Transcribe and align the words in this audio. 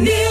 News. 0.00 0.29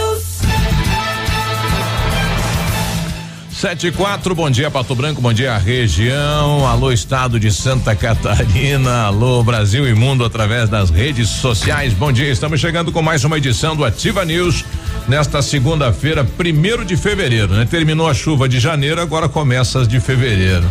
Sete 3.60 3.88
e 3.88 3.92
quatro, 3.92 4.34
bom 4.34 4.50
dia 4.50 4.72
Pato 4.72 4.96
Branco, 4.96 5.20
bom 5.20 5.34
dia 5.34 5.58
região, 5.58 6.66
alô 6.66 6.94
estado 6.94 7.38
de 7.38 7.52
Santa 7.52 7.94
Catarina, 7.94 9.02
alô 9.02 9.44
Brasil 9.44 9.86
e 9.86 9.94
mundo 9.94 10.24
através 10.24 10.70
das 10.70 10.90
redes 10.90 11.28
sociais, 11.28 11.92
bom 11.92 12.10
dia, 12.10 12.32
estamos 12.32 12.58
chegando 12.62 12.90
com 12.90 13.02
mais 13.02 13.26
uma 13.26 13.38
edição 13.38 13.76
do 13.76 13.84
Ativa 13.84 14.24
News 14.24 14.64
nesta 15.10 15.42
segunda-feira, 15.42 16.24
primeiro 16.24 16.86
de 16.86 16.96
fevereiro, 16.96 17.54
né? 17.54 17.68
Terminou 17.70 18.08
a 18.08 18.14
chuva 18.14 18.48
de 18.48 18.62
janeiro, 18.62 19.02
agora 19.02 19.28
começa 19.28 19.82
as 19.82 19.90
de 19.90 20.00
fevereiro. 20.00 20.66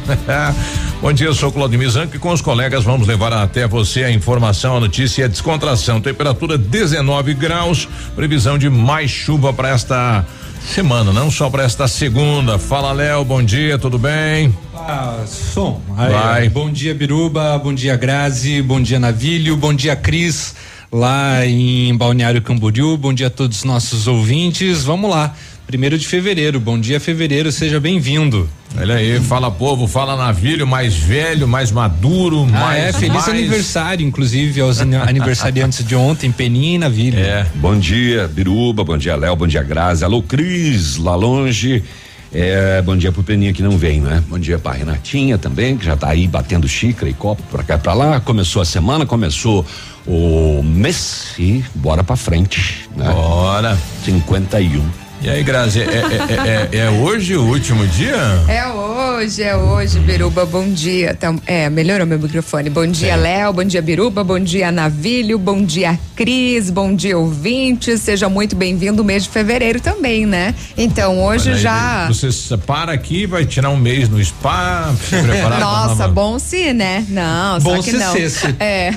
bom 1.03 1.13
dia, 1.13 1.27
eu 1.27 1.35
sou 1.35 1.53
Claudio 1.53 1.91
Zanco 1.91 2.17
e 2.17 2.19
com 2.19 2.33
os 2.33 2.41
colegas 2.41 2.85
vamos 2.85 3.07
levar 3.07 3.35
até 3.35 3.69
você 3.69 4.05
a 4.05 4.11
informação, 4.11 4.79
a 4.79 4.81
notícia 4.81 5.21
e 5.21 5.25
a 5.27 5.29
descontração, 5.29 6.01
temperatura 6.01 6.57
19 6.57 7.35
graus, 7.35 7.87
previsão 8.17 8.57
de 8.57 8.71
mais 8.71 9.11
chuva 9.11 9.53
para 9.53 9.69
esta 9.69 10.25
semana, 10.69 11.13
não 11.13 11.31
só 11.31 11.49
para 11.49 11.65
esta 11.65 11.89
segunda. 11.89 12.59
Fala, 12.59 12.93
Léo, 12.93 13.25
bom 13.25 13.43
dia, 13.43 13.79
tudo 13.79 13.99
bem? 13.99 14.55
Ah, 14.75 15.25
som. 15.27 15.81
Aí, 15.97 16.13
Vai. 16.13 16.49
Bom 16.49 16.71
dia, 16.71 16.95
Biruba, 16.95 17.59
bom 17.59 17.73
dia, 17.73 17.97
Grazi, 17.97 18.61
bom 18.63 18.81
dia, 18.81 19.01
Navilho, 19.01 19.57
bom 19.57 19.73
dia, 19.73 19.97
Cris, 19.97 20.55
lá 20.93 21.45
em 21.47 21.97
Balneário 21.97 22.43
Camboriú, 22.43 22.97
bom 22.97 23.13
dia 23.13 23.29
a 23.29 23.31
todos 23.31 23.59
os 23.59 23.65
nossos 23.65 24.07
ouvintes. 24.07 24.85
Vamos 24.85 25.11
lá. 25.11 25.35
Primeiro 25.67 25.99
de 25.99 26.07
fevereiro, 26.07 26.61
bom 26.61 26.79
dia 26.79 27.01
fevereiro, 27.01 27.51
seja 27.51 27.81
bem-vindo. 27.81 28.49
Olha 28.77 28.97
aí, 28.97 29.19
fala 29.21 29.51
povo, 29.51 29.87
fala 29.89 30.17
navilho, 30.17 30.67
mais 30.67 30.95
velho, 30.95 31.49
mais 31.49 31.73
maduro, 31.73 32.47
ah, 32.53 32.61
mais. 32.61 32.85
É, 32.85 32.93
feliz 32.93 33.15
mais... 33.15 33.29
aniversário, 33.29 34.07
inclusive, 34.07 34.61
aos 34.61 34.79
aniversariantes 34.81 35.85
de 35.85 35.97
ontem, 35.97 36.31
Peninha 36.31 36.75
e 36.75 36.79
Navilho. 36.79 37.19
É. 37.19 37.47
Bom 37.55 37.79
dia, 37.79 38.29
Biruba, 38.29 38.85
bom 38.85 38.99
dia, 38.99 39.17
Léo, 39.17 39.35
bom 39.35 39.47
dia, 39.47 39.63
Grazi, 39.63 40.05
alô, 40.05 40.23
Cris, 40.23 40.97
lá 40.97 41.15
longe. 41.15 41.83
É, 42.33 42.83
bom 42.83 42.95
dia 42.95 43.11
pro 43.11 43.23
Peninha 43.23 43.55
que 43.55 43.63
não 43.63 43.79
vem, 43.79 44.01
né? 44.01 44.23
Bom 44.29 44.39
dia 44.39 44.59
pra 44.59 44.73
Renatinha 44.73 45.39
também, 45.39 45.79
que 45.79 45.85
já 45.85 45.97
tá 45.97 46.09
aí 46.09 46.27
batendo 46.27 46.69
xícara 46.69 47.11
e 47.11 47.15
copo 47.15 47.43
pra 47.51 47.63
cá 47.63 47.77
e 47.77 47.79
pra 47.79 47.95
lá. 47.95 48.21
Começou 48.21 48.61
a 48.61 48.67
semana, 48.67 49.07
começou 49.07 49.65
o 50.07 50.63
mês 50.63 51.33
e 51.39 51.65
bora 51.75 52.05
pra 52.05 52.17
frente, 52.17 52.87
né? 52.95 53.11
Bora. 53.11 53.79
51. 54.05 55.08
E 55.21 55.29
aí, 55.29 55.43
Grazi, 55.43 55.81
é, 55.81 55.85
é, 55.85 56.77
é, 56.77 56.79
é, 56.79 56.91
hoje 56.91 57.37
o 57.37 57.43
último 57.43 57.85
dia? 57.89 58.15
É 58.47 58.69
hoje, 58.69 59.43
é 59.43 59.57
hoje, 59.57 59.99
Biruba, 59.99 60.47
bom 60.47 60.69
dia. 60.69 61.11
Então, 61.11 61.41
é, 61.45 61.69
melhorou 61.69 62.07
meu 62.07 62.21
microfone. 62.21 62.71
Bom 62.71 62.87
dia, 62.87 63.17
Léo, 63.17 63.53
bom 63.53 63.65
dia, 63.65 63.83
Biruba, 63.83 64.23
bom 64.23 64.39
dia, 64.39 64.71
Navilho, 64.71 65.37
bom 65.37 65.65
dia, 65.65 65.99
Cris, 66.15 66.71
bom 66.71 66.95
dia, 66.95 67.19
ouvintes. 67.19 68.01
Seja 68.01 68.29
muito 68.29 68.55
bem-vindo 68.55 69.03
o 69.03 69.05
mês 69.05 69.25
de 69.25 69.31
fevereiro 69.31 69.81
também, 69.81 70.25
né? 70.25 70.55
Então, 70.77 71.21
hoje 71.21 71.51
aí, 71.51 71.59
já. 71.59 72.07
Você 72.07 72.57
para 72.57 72.93
aqui, 72.93 73.27
vai 73.27 73.45
tirar 73.45 73.71
um 73.71 73.77
mês 73.77 74.09
no 74.09 74.25
spa, 74.25 74.95
se 75.03 75.17
preparar 75.21 75.59
Nossa, 75.59 76.07
bom 76.07 76.39
sim, 76.39 76.73
né? 76.73 77.05
Não, 77.09 77.59
bom 77.59 77.77
só 77.77 77.83
que 77.83 77.93
não. 77.93 78.15
É. 78.61 78.95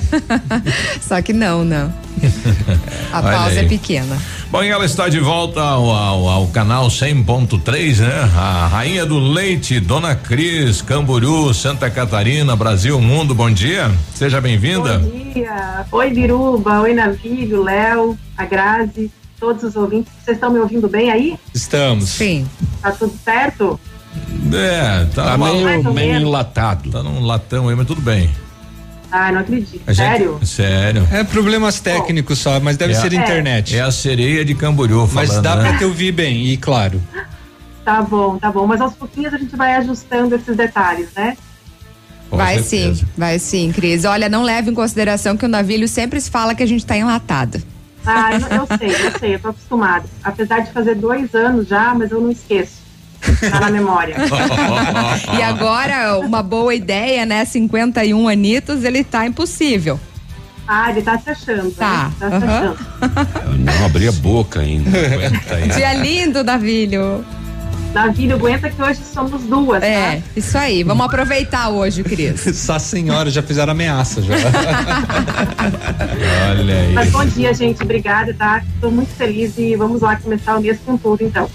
só 1.02 1.20
que 1.20 1.32
não, 1.32 1.64
não. 1.64 1.92
A 3.12 3.22
pausa 3.22 3.60
é 3.60 3.64
pequena. 3.64 4.16
Bom, 4.52 4.62
e 4.62 4.68
ela 4.68 4.84
está 4.84 5.08
de 5.08 5.18
volta 5.18 5.62
ao, 5.62 5.90
ao, 5.90 6.28
ao 6.28 6.46
canal 6.48 6.88
100.3, 6.88 8.00
né? 8.00 8.30
A 8.36 8.66
rainha 8.66 9.06
do 9.06 9.18
leite, 9.18 9.80
Dona 9.80 10.14
Cris, 10.14 10.82
Camboriú, 10.82 11.54
Santa 11.54 11.88
Catarina, 11.88 12.54
Brasil, 12.54 13.00
mundo, 13.00 13.34
bom 13.34 13.50
dia. 13.50 13.90
Seja 14.14 14.42
bem-vinda. 14.42 14.98
Bom 14.98 15.32
dia. 15.32 15.86
Oi, 15.90 16.10
Biruba. 16.10 16.82
Oi, 16.82 16.92
Navírio, 16.92 17.62
Léo, 17.62 18.18
a 18.36 18.44
Grazi, 18.44 19.10
todos 19.40 19.62
os 19.62 19.74
ouvintes. 19.74 20.12
Vocês 20.22 20.36
estão 20.36 20.52
me 20.52 20.58
ouvindo 20.58 20.86
bem 20.86 21.10
aí? 21.10 21.38
Estamos. 21.54 22.10
Sim. 22.10 22.46
Tá 22.82 22.92
tudo 22.92 23.14
certo? 23.24 23.80
É, 24.52 25.06
tá, 25.14 25.24
tá 25.24 25.38
meio, 25.38 25.94
meio 25.94 26.16
enlatado. 26.16 26.90
Tá 26.90 27.02
num 27.02 27.24
latão 27.24 27.70
aí, 27.70 27.74
mas 27.74 27.86
tudo 27.86 28.02
bem. 28.02 28.28
Ah, 29.12 29.30
não 29.30 29.40
acredito. 29.40 29.82
Gente, 29.88 29.94
sério? 29.94 30.40
Sério. 30.42 31.08
É 31.12 31.22
problemas 31.22 31.78
técnicos 31.78 32.38
só, 32.38 32.58
mas 32.58 32.78
deve 32.78 32.94
é 32.94 32.96
ser 32.96 33.12
a, 33.12 33.14
internet. 33.14 33.76
É 33.76 33.82
a 33.82 33.92
sereia 33.92 34.42
de 34.42 34.54
Camboriú 34.54 35.06
falando, 35.06 35.28
Mas 35.28 35.42
dá 35.42 35.54
né? 35.56 35.68
pra 35.68 35.78
te 35.78 35.84
ouvir 35.84 36.12
bem, 36.12 36.46
e 36.46 36.56
claro. 36.56 37.00
Tá 37.84 38.00
bom, 38.00 38.38
tá 38.38 38.50
bom. 38.50 38.66
Mas 38.66 38.80
aos 38.80 38.94
pouquinhos 38.94 39.34
a 39.34 39.36
gente 39.36 39.54
vai 39.54 39.74
ajustando 39.76 40.34
esses 40.34 40.56
detalhes, 40.56 41.10
né? 41.14 41.36
Com 42.30 42.38
vai 42.38 42.62
certeza. 42.62 42.94
sim, 43.00 43.06
vai 43.14 43.38
sim, 43.38 43.70
Cris. 43.70 44.06
Olha, 44.06 44.30
não 44.30 44.42
leve 44.42 44.70
em 44.70 44.74
consideração 44.74 45.36
que 45.36 45.44
o 45.44 45.48
navio 45.48 45.86
sempre 45.86 46.18
fala 46.22 46.54
que 46.54 46.62
a 46.62 46.66
gente 46.66 46.86
tá 46.86 46.96
enlatado. 46.96 47.62
Ah, 48.06 48.30
eu, 48.32 48.40
eu 48.40 48.78
sei, 48.78 49.06
eu 49.06 49.18
sei, 49.18 49.34
eu 49.34 49.38
tô 49.40 49.48
acostumada. 49.48 50.06
Apesar 50.24 50.60
de 50.60 50.72
fazer 50.72 50.94
dois 50.94 51.34
anos 51.34 51.68
já, 51.68 51.94
mas 51.94 52.10
eu 52.10 52.20
não 52.20 52.30
esqueço. 52.30 52.81
Tá 53.50 53.60
na 53.60 53.70
memória. 53.70 54.16
e 55.38 55.42
agora, 55.42 56.18
uma 56.18 56.42
boa 56.42 56.74
ideia, 56.74 57.24
né? 57.24 57.44
51 57.44 58.28
anitos, 58.28 58.84
ele 58.84 59.04
tá 59.04 59.26
impossível. 59.26 59.98
Ah, 60.66 60.90
ele 60.90 61.02
tá 61.02 61.18
se 61.18 61.30
achando. 61.30 61.70
Tá. 61.72 62.08
Né? 62.08 62.14
Tá 62.18 62.28
se 62.30 62.44
achando. 62.46 62.78
Eu 63.46 63.58
não 63.58 63.86
abri 63.86 64.08
a 64.08 64.12
boca 64.12 64.60
ainda. 64.60 64.90
Dia 65.74 65.94
lindo, 65.94 66.44
Davilho. 66.44 67.24
Davilho, 67.92 68.36
aguenta 68.36 68.70
que 68.70 68.82
hoje 68.82 69.00
somos 69.04 69.42
duas. 69.42 69.82
É, 69.82 70.16
tá? 70.16 70.22
isso 70.34 70.56
aí. 70.56 70.82
Vamos 70.82 71.04
aproveitar 71.04 71.68
hoje, 71.68 72.02
Cris. 72.02 72.40
Só 72.56 72.78
senhora, 72.78 73.30
já 73.30 73.42
fizeram 73.42 73.72
ameaça 73.72 74.22
já. 74.22 74.34
Olha 76.50 76.74
aí. 76.74 76.92
Mas 76.94 77.10
bom 77.10 77.24
dia, 77.26 77.52
gente. 77.52 77.82
Obrigada, 77.82 78.32
tá? 78.32 78.62
Estou 78.74 78.90
muito 78.90 79.10
feliz 79.10 79.58
e 79.58 79.76
vamos 79.76 80.00
lá 80.00 80.16
começar 80.16 80.56
o 80.56 80.62
mês 80.62 80.78
com 80.84 80.96
tudo, 80.96 81.22
então. 81.22 81.50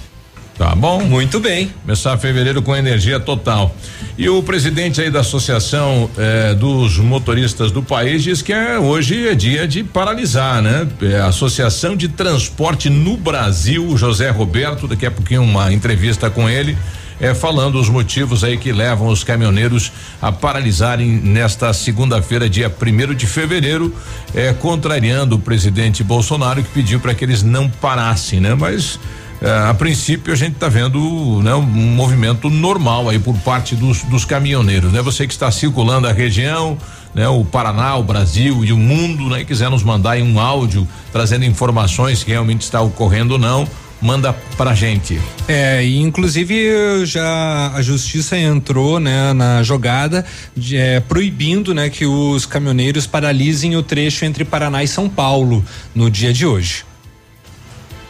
Tá 0.57 0.73
bom? 0.73 1.03
Muito 1.03 1.39
bem. 1.39 1.71
Começar 1.83 2.17
fevereiro 2.17 2.63
com 2.63 2.75
energia 2.75 3.19
total. 3.19 3.75
E 4.17 4.27
o 4.27 4.41
presidente 4.41 4.99
aí 4.99 5.11
da 5.11 5.19
Associação 5.19 6.09
eh, 6.17 6.55
dos 6.55 6.97
Motoristas 6.97 7.69
do 7.71 7.83
país 7.83 8.23
diz 8.23 8.41
que 8.41 8.51
é, 8.51 8.79
hoje 8.79 9.27
é 9.27 9.35
dia 9.35 9.67
de 9.67 9.83
paralisar, 9.83 10.63
né? 10.63 10.87
É 11.03 11.21
Associação 11.21 11.95
de 11.95 12.07
Transporte 12.07 12.89
no 12.89 13.15
Brasil, 13.15 13.95
José 13.95 14.31
Roberto, 14.31 14.87
daqui 14.87 15.05
a 15.05 15.11
pouquinho 15.11 15.43
uma 15.43 15.71
entrevista 15.71 16.27
com 16.27 16.49
ele. 16.49 16.75
É, 17.19 17.33
falando 17.33 17.79
os 17.79 17.89
motivos 17.89 18.43
aí 18.43 18.57
que 18.57 18.71
levam 18.71 19.07
os 19.07 19.23
caminhoneiros 19.23 19.91
a 20.21 20.31
paralisarem 20.31 21.07
nesta 21.07 21.73
segunda-feira, 21.73 22.47
dia 22.47 22.69
primeiro 22.69 23.15
de 23.15 23.25
fevereiro, 23.25 23.93
é, 24.35 24.53
contrariando 24.53 25.35
o 25.35 25.39
presidente 25.39 26.03
Bolsonaro 26.03 26.63
que 26.63 26.69
pediu 26.69 26.99
para 26.99 27.15
que 27.15 27.25
eles 27.25 27.41
não 27.41 27.69
parassem, 27.69 28.39
né? 28.39 28.55
Mas 28.55 28.99
a 29.69 29.73
princípio 29.73 30.33
a 30.33 30.35
gente 30.35 30.53
está 30.53 30.67
vendo 30.67 31.41
né, 31.43 31.53
um 31.53 31.61
movimento 31.61 32.49
normal 32.49 33.09
aí 33.09 33.19
por 33.19 33.35
parte 33.39 33.75
dos, 33.75 34.03
dos 34.03 34.25
caminhoneiros, 34.25 34.91
né? 34.91 35.01
Você 35.01 35.27
que 35.27 35.33
está 35.33 35.51
circulando 35.51 36.07
a 36.07 36.11
região, 36.11 36.77
né? 37.13 37.27
O 37.27 37.45
Paraná, 37.45 37.95
o 37.95 38.03
Brasil 38.03 38.65
e 38.65 38.71
o 38.71 38.77
mundo, 38.77 39.29
né? 39.29 39.43
Quiser 39.43 39.69
nos 39.69 39.83
mandar 39.83 40.17
um 40.17 40.39
áudio 40.39 40.87
trazendo 41.11 41.45
informações 41.45 42.23
que 42.23 42.31
realmente 42.31 42.61
está 42.61 42.81
ocorrendo 42.81 43.33
ou 43.33 43.39
não, 43.39 43.67
manda 44.01 44.33
pra 44.55 44.73
gente. 44.73 45.19
É, 45.47 45.83
e 45.83 45.97
inclusive 45.99 47.05
já 47.05 47.71
a 47.73 47.81
justiça 47.81 48.37
entrou, 48.37 48.99
né, 48.99 49.33
na 49.33 49.63
jogada 49.63 50.25
de, 50.55 50.77
é, 50.77 50.99
proibindo, 50.99 51.73
né, 51.73 51.89
que 51.89 52.05
os 52.05 52.45
caminhoneiros 52.45 53.07
paralisem 53.07 53.75
o 53.75 53.83
trecho 53.83 54.25
entre 54.25 54.45
Paraná 54.45 54.83
e 54.83 54.87
São 54.87 55.09
Paulo 55.09 55.63
no 55.95 56.09
dia 56.09 56.33
de 56.33 56.45
hoje. 56.45 56.86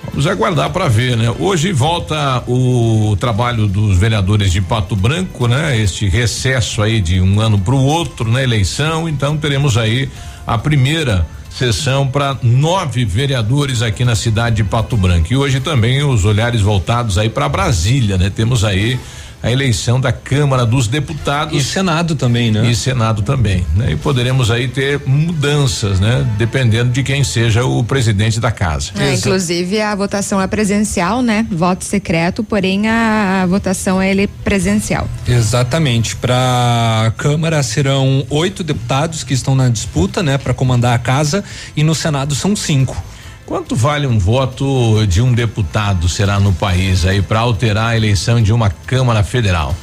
Vamos 0.07 0.25
aguardar 0.25 0.71
para 0.71 0.87
ver, 0.87 1.15
né? 1.15 1.29
Hoje 1.39 1.71
volta 1.71 2.43
o 2.47 3.15
trabalho 3.19 3.67
dos 3.67 3.97
vereadores 3.97 4.51
de 4.51 4.61
Pato 4.61 4.95
Branco, 4.95 5.47
né? 5.47 5.79
Este 5.79 6.07
recesso 6.07 6.81
aí 6.81 6.99
de 6.99 7.21
um 7.21 7.39
ano 7.39 7.59
para 7.59 7.75
o 7.75 7.83
outro 7.83 8.25
na 8.25 8.39
né? 8.39 8.43
eleição, 8.43 9.07
então 9.07 9.37
teremos 9.37 9.77
aí 9.77 10.09
a 10.45 10.57
primeira 10.57 11.27
sessão 11.49 12.07
para 12.07 12.37
nove 12.41 13.03
vereadores 13.03 13.81
aqui 13.81 14.05
na 14.05 14.15
cidade 14.15 14.57
de 14.57 14.63
Pato 14.63 14.95
Branco. 14.95 15.31
E 15.31 15.37
hoje 15.37 15.59
também 15.59 16.03
os 16.03 16.25
olhares 16.25 16.61
voltados 16.61 17.17
aí 17.17 17.29
para 17.29 17.49
Brasília, 17.49 18.17
né? 18.17 18.29
Temos 18.29 18.63
aí 18.63 18.99
a 19.41 19.51
eleição 19.51 19.99
da 19.99 20.11
Câmara 20.11 20.65
dos 20.65 20.87
Deputados. 20.87 21.55
E 21.55 21.63
Senado 21.63 22.15
também, 22.15 22.51
né? 22.51 22.69
E 22.69 22.75
Senado 22.75 23.21
também, 23.21 23.65
né? 23.75 23.91
E 23.91 23.95
poderemos 23.95 24.49
aí 24.49 24.67
ter 24.67 25.01
mudanças, 25.05 25.99
né? 25.99 26.27
Dependendo 26.37 26.91
de 26.91 27.03
quem 27.03 27.23
seja 27.23 27.63
o 27.63 27.83
presidente 27.83 28.39
da 28.39 28.51
casa. 28.51 28.91
É, 28.97 29.13
inclusive 29.13 29.79
a 29.81 29.93
votação 29.95 30.41
é 30.41 30.47
presencial, 30.47 31.21
né? 31.21 31.45
Voto 31.51 31.85
secreto, 31.85 32.43
porém 32.43 32.87
a, 32.87 33.43
a 33.43 33.45
votação 33.45 34.01
é 34.01 34.09
ele 34.11 34.27
presencial. 34.27 35.07
Exatamente. 35.27 36.15
Para 36.15 37.05
a 37.07 37.11
Câmara 37.11 37.61
serão 37.61 38.25
oito 38.29 38.63
deputados 38.63 39.23
que 39.23 39.33
estão 39.33 39.55
na 39.55 39.69
disputa, 39.69 40.23
né? 40.23 40.37
Para 40.37 40.53
comandar 40.53 40.95
a 40.95 40.99
casa 40.99 41.43
e 41.75 41.83
no 41.83 41.93
Senado 41.93 42.33
são 42.33 42.55
cinco. 42.55 43.01
Quanto 43.47 43.77
vale 43.77 44.05
um 44.05 44.19
voto 44.19 45.05
de 45.07 45.21
um 45.21 45.33
deputado 45.33 46.09
será 46.09 46.37
no 46.37 46.51
país 46.51 47.05
aí 47.05 47.21
para 47.21 47.39
alterar 47.39 47.91
a 47.91 47.95
eleição 47.95 48.41
de 48.41 48.51
uma 48.51 48.69
Câmara 48.69 49.23
Federal? 49.23 49.73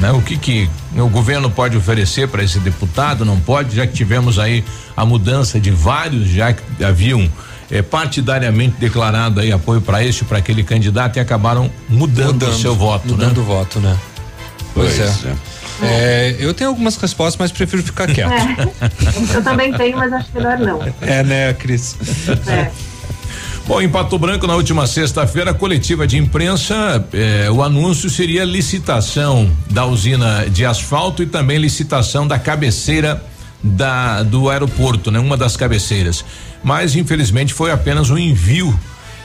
Né? 0.00 0.10
O 0.10 0.20
que 0.20 0.36
que 0.36 0.68
o 0.96 1.08
governo 1.08 1.48
pode 1.48 1.76
oferecer 1.76 2.26
para 2.26 2.42
esse 2.42 2.58
deputado? 2.58 3.24
Não 3.24 3.38
pode, 3.38 3.76
já 3.76 3.86
que 3.86 3.92
tivemos 3.92 4.36
aí 4.36 4.64
a 4.96 5.06
mudança 5.06 5.60
de 5.60 5.70
vários, 5.70 6.26
já 6.26 6.52
que 6.52 6.82
haviam 6.82 7.30
é, 7.70 7.82
partidariamente 7.82 8.74
declarado 8.80 9.38
aí 9.38 9.52
apoio 9.52 9.80
para 9.80 10.04
este, 10.04 10.24
para 10.24 10.38
aquele 10.38 10.64
candidato 10.64 11.18
e 11.18 11.20
acabaram 11.20 11.70
mudando, 11.88 12.42
o 12.48 12.58
seu 12.58 12.74
voto, 12.74 13.06
né? 13.06 13.12
mudando 13.12 13.36
né? 13.36 13.42
o 13.42 13.44
voto, 13.44 13.78
né? 13.78 13.96
Pois, 14.74 14.96
pois 14.96 15.24
é. 15.24 15.28
é. 15.28 15.51
É, 15.82 16.36
eu 16.38 16.54
tenho 16.54 16.70
algumas 16.70 16.96
respostas, 16.96 17.36
mas 17.38 17.52
prefiro 17.52 17.82
ficar 17.82 18.06
quieto. 18.06 18.32
É. 18.32 19.36
Eu 19.36 19.42
também 19.42 19.72
tenho, 19.72 19.96
mas 19.96 20.12
acho 20.12 20.28
melhor 20.34 20.58
não. 20.58 20.80
É, 21.00 21.22
né, 21.22 21.52
Cris? 21.54 21.96
É. 22.46 22.70
Bom, 23.66 23.80
em 23.80 23.88
Pato 23.88 24.18
Branco, 24.18 24.46
na 24.46 24.56
última 24.56 24.86
sexta-feira, 24.86 25.54
coletiva 25.54 26.04
de 26.04 26.18
imprensa, 26.18 27.04
eh, 27.12 27.48
o 27.50 27.62
anúncio 27.62 28.10
seria 28.10 28.44
licitação 28.44 29.48
da 29.70 29.86
usina 29.86 30.48
de 30.50 30.66
asfalto 30.66 31.22
e 31.22 31.26
também 31.26 31.58
licitação 31.58 32.26
da 32.26 32.40
cabeceira 32.40 33.22
da, 33.62 34.24
do 34.24 34.50
aeroporto, 34.50 35.12
né? 35.12 35.20
Uma 35.20 35.36
das 35.36 35.56
cabeceiras. 35.56 36.24
Mas, 36.62 36.96
infelizmente, 36.96 37.54
foi 37.54 37.70
apenas 37.70 38.10
um 38.10 38.18
envio 38.18 38.78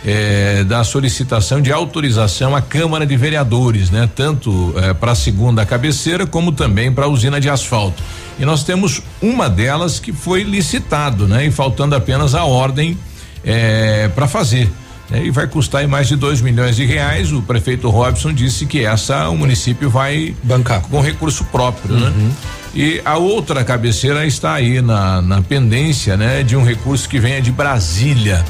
eh, 0.05 0.63
da 0.65 0.83
solicitação 0.83 1.61
de 1.61 1.71
autorização 1.71 2.55
à 2.55 2.61
Câmara 2.61 3.05
de 3.05 3.15
Vereadores, 3.17 3.89
né? 3.89 4.09
Tanto 4.15 4.73
eh, 4.77 4.93
para 4.93 5.11
a 5.11 5.15
segunda 5.15 5.65
cabeceira 5.65 6.25
como 6.25 6.51
também 6.51 6.91
para 6.91 7.05
a 7.05 7.07
usina 7.07 7.39
de 7.39 7.49
asfalto. 7.49 8.01
E 8.39 8.45
nós 8.45 8.63
temos 8.63 9.01
uma 9.21 9.49
delas 9.49 9.99
que 9.99 10.13
foi 10.13 10.43
licitado, 10.43 11.27
né? 11.27 11.45
E 11.45 11.51
faltando 11.51 11.95
apenas 11.95 12.35
a 12.35 12.43
ordem 12.43 12.97
é, 13.43 14.09
para 14.09 14.27
fazer. 14.27 14.69
Né? 15.09 15.25
E 15.25 15.31
vai 15.31 15.47
custar 15.47 15.87
mais 15.87 16.07
de 16.07 16.15
2 16.15 16.41
milhões 16.41 16.75
de 16.75 16.85
reais. 16.85 17.31
O 17.31 17.41
prefeito 17.41 17.89
Robson 17.89 18.33
disse 18.33 18.65
que 18.65 18.85
essa 18.85 19.29
o 19.29 19.37
município 19.37 19.89
vai 19.89 20.35
bancar 20.43 20.81
com 20.81 21.01
recurso 21.01 21.43
próprio, 21.45 21.95
né? 21.95 22.07
uhum. 22.07 22.27
né? 22.27 22.31
E 22.75 23.01
a 23.03 23.17
outra 23.17 23.63
cabeceira 23.63 24.25
está 24.27 24.53
aí 24.53 24.81
na, 24.81 25.21
na 25.21 25.41
pendência, 25.41 26.15
né? 26.15 26.43
De 26.43 26.55
um 26.55 26.63
recurso 26.63 27.09
que 27.09 27.19
venha 27.19 27.41
de 27.41 27.51
Brasília. 27.51 28.45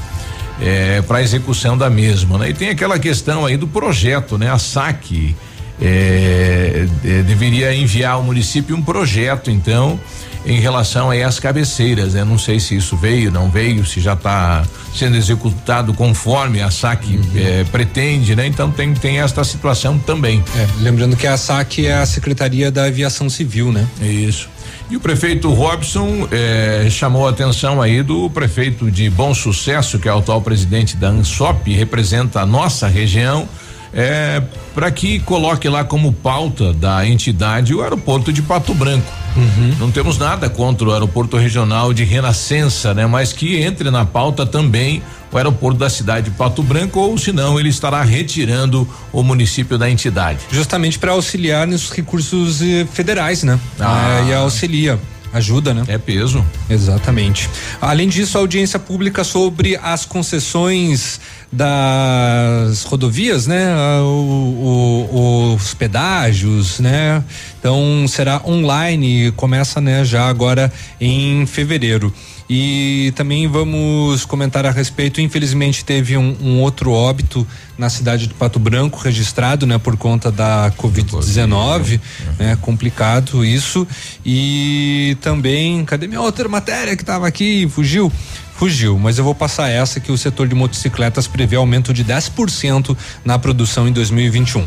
É, 0.59 1.01
para 1.03 1.21
execução 1.21 1.77
da 1.77 1.89
mesma, 1.89 2.39
né? 2.39 2.49
E 2.49 2.53
tem 2.53 2.69
aquela 2.69 2.97
questão 2.97 3.45
aí 3.45 3.57
do 3.57 3.67
projeto, 3.67 4.37
né? 4.37 4.51
A 4.51 4.57
SAC 4.57 5.35
é, 5.79 6.87
é, 7.05 7.21
deveria 7.23 7.73
enviar 7.73 8.13
ao 8.13 8.23
município 8.23 8.75
um 8.75 8.81
projeto, 8.81 9.51
então, 9.51 9.99
em 10.45 10.59
relação 10.59 11.11
a 11.11 11.13
as 11.13 11.39
cabeceiras, 11.39 12.13
né? 12.13 12.23
Não 12.23 12.37
sei 12.37 12.59
se 12.59 12.75
isso 12.75 12.95
veio, 12.95 13.31
não 13.31 13.49
veio, 13.49 13.85
se 13.85 13.99
já 13.99 14.13
está 14.13 14.65
sendo 14.95 15.17
executado 15.17 15.93
conforme 15.93 16.61
a 16.61 16.71
SAC 16.71 17.05
uhum. 17.05 17.21
eh, 17.35 17.65
pretende, 17.71 18.35
né? 18.35 18.47
Então 18.47 18.71
tem 18.71 18.93
tem 18.93 19.19
esta 19.19 19.43
situação 19.43 19.99
também. 19.99 20.43
É, 20.55 20.67
lembrando 20.81 21.15
que 21.15 21.27
a 21.27 21.37
SAC 21.37 21.85
é 21.85 21.95
a 21.95 22.05
Secretaria 22.05 22.71
da 22.71 22.85
Aviação 22.85 23.29
Civil, 23.29 23.71
né? 23.71 23.85
Isso. 24.01 24.49
E 24.89 24.95
o 24.95 24.99
prefeito 25.01 25.51
Robson 25.51 26.27
eh, 26.31 26.87
chamou 26.89 27.27
a 27.27 27.31
atenção 27.31 27.81
aí 27.81 28.01
do 28.01 28.29
prefeito 28.29 28.89
de 28.89 29.09
Bom 29.09 29.33
Sucesso, 29.33 29.99
que 29.99 30.07
é 30.07 30.13
o 30.13 30.19
atual 30.19 30.41
presidente 30.41 30.95
da 30.95 31.09
ANSOP, 31.09 31.73
representa 31.73 32.39
a 32.39 32.45
nossa 32.45 32.87
região 32.87 33.49
é, 33.93 34.41
para 34.73 34.91
que 34.91 35.19
coloque 35.19 35.67
lá 35.67 35.83
como 35.83 36.13
pauta 36.13 36.73
da 36.73 37.05
entidade 37.05 37.73
o 37.73 37.81
aeroporto 37.81 38.31
de 38.31 38.41
Pato 38.41 38.73
Branco. 38.73 39.11
Uhum. 39.35 39.75
Não 39.79 39.91
temos 39.91 40.17
nada 40.17 40.49
contra 40.49 40.87
o 40.87 40.93
aeroporto 40.93 41.37
regional 41.37 41.93
de 41.93 42.03
Renascença, 42.03 42.93
né? 42.93 43.05
Mas 43.05 43.33
que 43.33 43.61
entre 43.61 43.91
na 43.91 44.05
pauta 44.05 44.45
também 44.45 45.01
o 45.31 45.37
aeroporto 45.37 45.79
da 45.79 45.89
cidade 45.89 46.29
de 46.29 46.35
Pato 46.35 46.63
Branco, 46.63 46.99
ou 46.99 47.17
senão 47.17 47.59
ele 47.59 47.69
estará 47.69 48.01
retirando 48.01 48.87
o 49.11 49.23
município 49.23 49.77
da 49.77 49.89
entidade. 49.89 50.39
Justamente 50.51 50.97
para 50.97 51.11
auxiliar 51.11 51.67
nos 51.67 51.89
recursos 51.91 52.61
eh, 52.61 52.87
federais, 52.91 53.43
né? 53.43 53.59
Ah. 53.79 54.23
É, 54.25 54.29
e 54.29 54.33
auxilia. 54.33 54.99
Ajuda, 55.33 55.73
né? 55.73 55.83
É 55.87 55.97
peso. 55.97 56.43
Exatamente. 56.69 57.49
Além 57.81 58.07
disso, 58.07 58.37
a 58.37 58.41
audiência 58.41 58.79
pública 58.79 59.23
sobre 59.23 59.77
as 59.83 60.05
concessões 60.05 61.19
das 61.51 62.83
rodovias, 62.83 63.45
né? 63.45 63.75
O, 64.01 65.09
o, 65.11 65.55
os 65.55 65.73
pedágios, 65.73 66.79
né? 66.79 67.23
Então 67.59 68.05
será 68.07 68.41
online, 68.45 69.31
começa, 69.33 69.81
né? 69.81 70.03
Já 70.05 70.27
agora 70.27 70.71
em 70.99 71.45
fevereiro. 71.45 72.13
E 72.49 73.11
também 73.15 73.45
vamos 73.45 74.23
comentar 74.23 74.65
a 74.65 74.71
respeito. 74.71 75.19
Infelizmente 75.19 75.83
teve 75.83 76.15
um, 76.15 76.35
um, 76.41 76.61
outro 76.61 76.91
óbito 76.91 77.45
na 77.77 77.89
cidade 77.89 78.27
de 78.27 78.33
Pato 78.33 78.57
Branco 78.57 78.99
registrado, 78.99 79.65
né, 79.65 79.77
por 79.77 79.97
conta 79.97 80.31
da 80.31 80.71
Covid-19, 80.77 81.99
né, 82.39 82.57
complicado 82.61 83.43
isso. 83.43 83.85
E 84.25 85.17
também, 85.19 85.83
cadê 85.83 86.07
minha 86.07 86.21
outra 86.21 86.47
matéria 86.47 86.95
que 86.95 87.03
estava 87.03 87.27
aqui? 87.27 87.67
Fugiu? 87.69 88.11
Fugiu, 88.55 88.97
mas 88.97 89.17
eu 89.17 89.23
vou 89.23 89.35
passar 89.35 89.69
essa 89.69 89.99
que 89.99 90.11
o 90.11 90.17
setor 90.17 90.47
de 90.47 90.55
motocicletas 90.55 91.27
prevê 91.27 91.57
aumento 91.57 91.93
de 91.93 92.03
10% 92.03 92.97
na 93.23 93.37
produção 93.37 93.87
em 93.87 93.91
2021. 93.91 94.65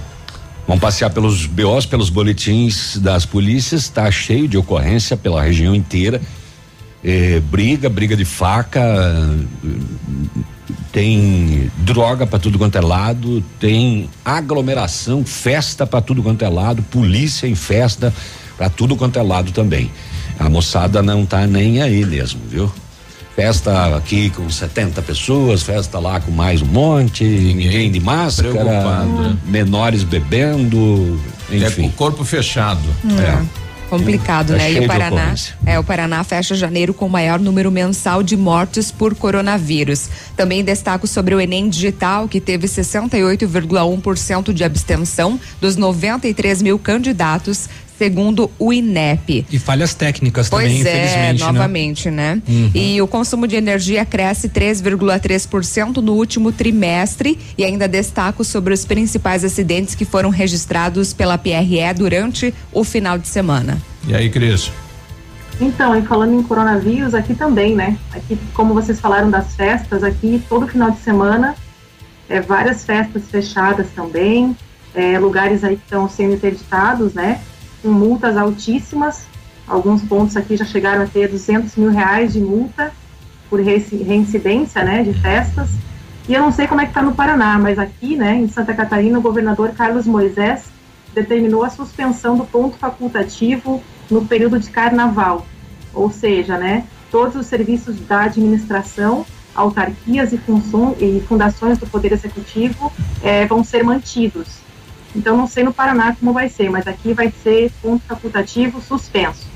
Vamos 0.68 0.80
passear 0.80 1.10
pelos 1.10 1.46
BOs, 1.46 1.86
pelos 1.86 2.10
boletins 2.10 2.96
das 2.98 3.26
polícias, 3.26 3.82
está 3.82 4.08
cheio 4.10 4.46
de 4.46 4.56
ocorrência 4.56 5.16
pela 5.16 5.42
região 5.42 5.74
inteira 5.74 6.20
é, 7.02 7.40
briga, 7.40 7.88
briga 7.88 8.16
de 8.16 8.24
faca, 8.24 8.80
tem 10.92 11.70
droga 11.78 12.26
para 12.26 12.38
tudo 12.38 12.58
quanto 12.58 12.76
é 12.76 12.80
lado, 12.80 13.42
tem 13.58 14.10
aglomeração, 14.24 15.24
festa 15.24 15.86
para 15.86 16.00
tudo 16.00 16.22
quanto 16.22 16.44
é 16.44 16.48
lado, 16.48 16.82
polícia 16.82 17.46
em 17.46 17.54
festa 17.54 18.12
para 18.56 18.68
tudo 18.68 18.96
quanto 18.96 19.18
é 19.18 19.22
lado 19.22 19.52
também. 19.52 19.90
A 20.38 20.48
moçada 20.48 21.02
não 21.02 21.24
tá 21.24 21.46
nem 21.46 21.80
aí 21.80 22.04
mesmo, 22.04 22.40
viu? 22.48 22.70
Festa 23.36 23.96
aqui 23.96 24.28
com 24.30 24.50
70 24.50 25.00
pessoas, 25.02 25.62
festa 25.62 25.98
lá 25.98 26.20
com 26.20 26.30
mais 26.30 26.60
um 26.60 26.66
monte, 26.66 27.24
ninguém 27.24 27.90
de 27.90 28.00
máscara, 28.00 29.04
né? 29.04 29.36
menores 29.46 30.02
bebendo, 30.02 31.18
enfim. 31.50 31.84
É 31.84 31.86
o 31.86 31.92
corpo 31.92 32.24
fechado. 32.24 32.82
Hum. 33.04 33.18
É. 33.18 33.69
Complicado, 33.90 34.52
tá 34.52 34.58
né? 34.58 34.72
E 34.72 34.78
o 34.78 34.86
Paraná, 34.86 35.34
é, 35.66 35.78
o 35.78 35.82
Paraná 35.82 36.22
fecha 36.22 36.54
janeiro 36.54 36.94
com 36.94 37.06
o 37.06 37.10
maior 37.10 37.40
número 37.40 37.72
mensal 37.72 38.22
de 38.22 38.36
mortes 38.36 38.92
por 38.92 39.16
coronavírus. 39.16 40.08
Também 40.36 40.62
destaco 40.62 41.08
sobre 41.08 41.34
o 41.34 41.40
Enem 41.40 41.68
Digital, 41.68 42.28
que 42.28 42.40
teve 42.40 42.68
68,1% 42.68 44.52
de 44.52 44.62
abstenção 44.62 45.40
dos 45.60 45.76
93 45.76 46.62
mil 46.62 46.78
candidatos, 46.78 47.68
segundo 48.00 48.50
o 48.58 48.72
INEP. 48.72 49.44
E 49.50 49.58
falhas 49.58 49.92
técnicas 49.92 50.48
pois 50.48 50.64
também, 50.64 50.78
é, 50.78 50.80
infelizmente. 50.80 51.40
Né? 51.40 51.46
novamente, 51.46 52.10
né? 52.10 52.34
né? 52.36 52.42
Uhum. 52.48 52.70
E 52.74 53.02
o 53.02 53.06
consumo 53.06 53.46
de 53.46 53.56
energia 53.56 54.06
cresce 54.06 54.48
3,3% 54.48 55.98
no 55.98 56.14
último 56.14 56.50
trimestre 56.50 57.38
e 57.58 57.62
ainda 57.62 57.86
destaco 57.86 58.42
sobre 58.42 58.72
os 58.72 58.86
principais 58.86 59.44
acidentes 59.44 59.94
que 59.94 60.06
foram 60.06 60.30
registrados 60.30 61.12
pela 61.12 61.36
PRE 61.36 61.92
durante 61.94 62.54
o 62.72 62.82
final 62.84 63.18
de 63.18 63.28
semana. 63.28 63.76
E 64.08 64.14
aí, 64.14 64.30
Cris? 64.30 64.72
Então, 65.60 65.94
e 65.94 66.00
falando 66.00 66.40
em 66.40 66.42
coronavírus, 66.42 67.14
aqui 67.14 67.34
também, 67.34 67.76
né? 67.76 67.98
Aqui, 68.14 68.38
como 68.54 68.72
vocês 68.72 68.98
falaram 68.98 69.30
das 69.30 69.54
festas, 69.54 70.02
aqui 70.02 70.42
todo 70.48 70.66
final 70.66 70.90
de 70.90 71.00
semana, 71.00 71.54
é, 72.30 72.40
várias 72.40 72.82
festas 72.82 73.24
fechadas 73.30 73.88
também, 73.94 74.56
é, 74.94 75.18
lugares 75.18 75.62
aí 75.62 75.76
que 75.76 75.82
estão 75.84 76.08
sendo 76.08 76.32
interditados, 76.32 77.12
né? 77.12 77.42
Com 77.82 77.88
multas 77.88 78.36
altíssimas. 78.36 79.26
Alguns 79.66 80.02
pontos 80.02 80.36
aqui 80.36 80.56
já 80.56 80.64
chegaram 80.64 81.02
a 81.02 81.06
ter 81.06 81.28
200 81.28 81.76
mil 81.76 81.90
reais 81.90 82.32
de 82.32 82.40
multa 82.40 82.92
por 83.48 83.60
reincidência 83.60 84.82
né, 84.82 85.02
de 85.02 85.12
festas. 85.14 85.68
E 86.28 86.34
eu 86.34 86.40
não 86.40 86.52
sei 86.52 86.66
como 86.66 86.80
é 86.80 86.84
que 86.84 86.90
está 86.90 87.02
no 87.02 87.14
Paraná, 87.14 87.58
mas 87.58 87.78
aqui, 87.78 88.16
né, 88.16 88.36
em 88.36 88.48
Santa 88.48 88.72
Catarina, 88.72 89.18
o 89.18 89.22
governador 89.22 89.70
Carlos 89.70 90.06
Moisés 90.06 90.64
determinou 91.12 91.64
a 91.64 91.70
suspensão 91.70 92.36
do 92.36 92.44
ponto 92.44 92.76
facultativo 92.76 93.82
no 94.08 94.24
período 94.24 94.58
de 94.58 94.70
carnaval. 94.70 95.46
Ou 95.92 96.10
seja, 96.10 96.56
né, 96.56 96.84
todos 97.10 97.34
os 97.34 97.46
serviços 97.46 97.98
da 98.00 98.22
administração, 98.22 99.26
autarquias 99.54 100.32
e, 100.32 100.40
e 101.00 101.20
fundações 101.26 101.78
do 101.78 101.86
Poder 101.86 102.12
Executivo 102.12 102.92
eh, 103.22 103.46
vão 103.46 103.64
ser 103.64 103.82
mantidos. 103.82 104.60
Então 105.14 105.36
não 105.36 105.46
sei 105.46 105.64
no 105.64 105.72
Paraná 105.72 106.14
como 106.18 106.32
vai 106.32 106.48
ser, 106.48 106.70
mas 106.70 106.86
aqui 106.86 107.12
vai 107.12 107.32
ser 107.42 107.70
ponto 107.82 108.02
facultativo 108.06 108.80
suspenso. 108.80 109.50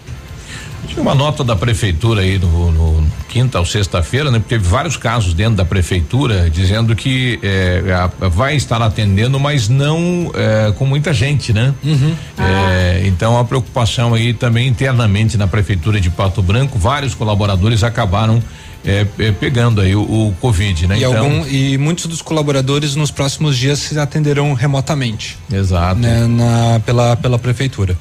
Tinha 0.87 1.00
uma 1.00 1.14
nota 1.14 1.42
da 1.42 1.56
prefeitura 1.56 2.20
aí 2.20 2.38
no, 2.38 2.70
no 2.70 3.06
quinta 3.28 3.58
ou 3.58 3.64
sexta-feira, 3.64 4.30
né? 4.30 4.38
Porque 4.38 4.54
teve 4.54 4.68
vários 4.68 4.96
casos 4.96 5.34
dentro 5.34 5.56
da 5.56 5.64
prefeitura 5.64 6.49
dizendo 6.50 6.94
que 6.94 7.40
é, 7.42 7.82
a, 7.92 8.28
vai 8.28 8.54
estar 8.54 8.80
atendendo, 8.82 9.40
mas 9.40 9.68
não 9.68 10.30
é, 10.34 10.73
com 10.73 10.87
muita 10.87 11.12
gente, 11.12 11.52
né? 11.52 11.75
Uhum. 11.82 12.14
É, 12.38 13.02
então 13.06 13.38
a 13.38 13.44
preocupação 13.44 14.14
aí 14.14 14.32
também 14.32 14.68
internamente 14.68 15.37
na 15.37 15.46
prefeitura 15.46 16.00
de 16.00 16.11
Pato 16.11 16.42
Branco, 16.42 16.78
vários 16.78 17.14
colaboradores 17.14 17.82
acabaram 17.82 18.42
é, 18.85 19.07
é, 19.19 19.33
pegando 19.33 19.81
aí 19.81 19.97
o, 19.97 20.03
o 20.03 20.37
Covid, 20.41 20.87
né? 20.87 20.99
E, 20.99 21.05
então, 21.05 21.17
algum, 21.17 21.47
e 21.47 21.79
muitos 21.79 22.07
dos 22.07 22.21
colaboradores 22.21 22.95
nos 22.95 23.11
próximos 23.11 23.57
dias 23.57 23.79
se 23.79 23.99
atenderão 23.99 24.53
remotamente. 24.53 25.38
Exato. 25.50 26.00
Né, 26.00 26.26
na, 26.26 26.81
pela, 26.81 27.17
pela 27.17 27.38
prefeitura. 27.38 27.97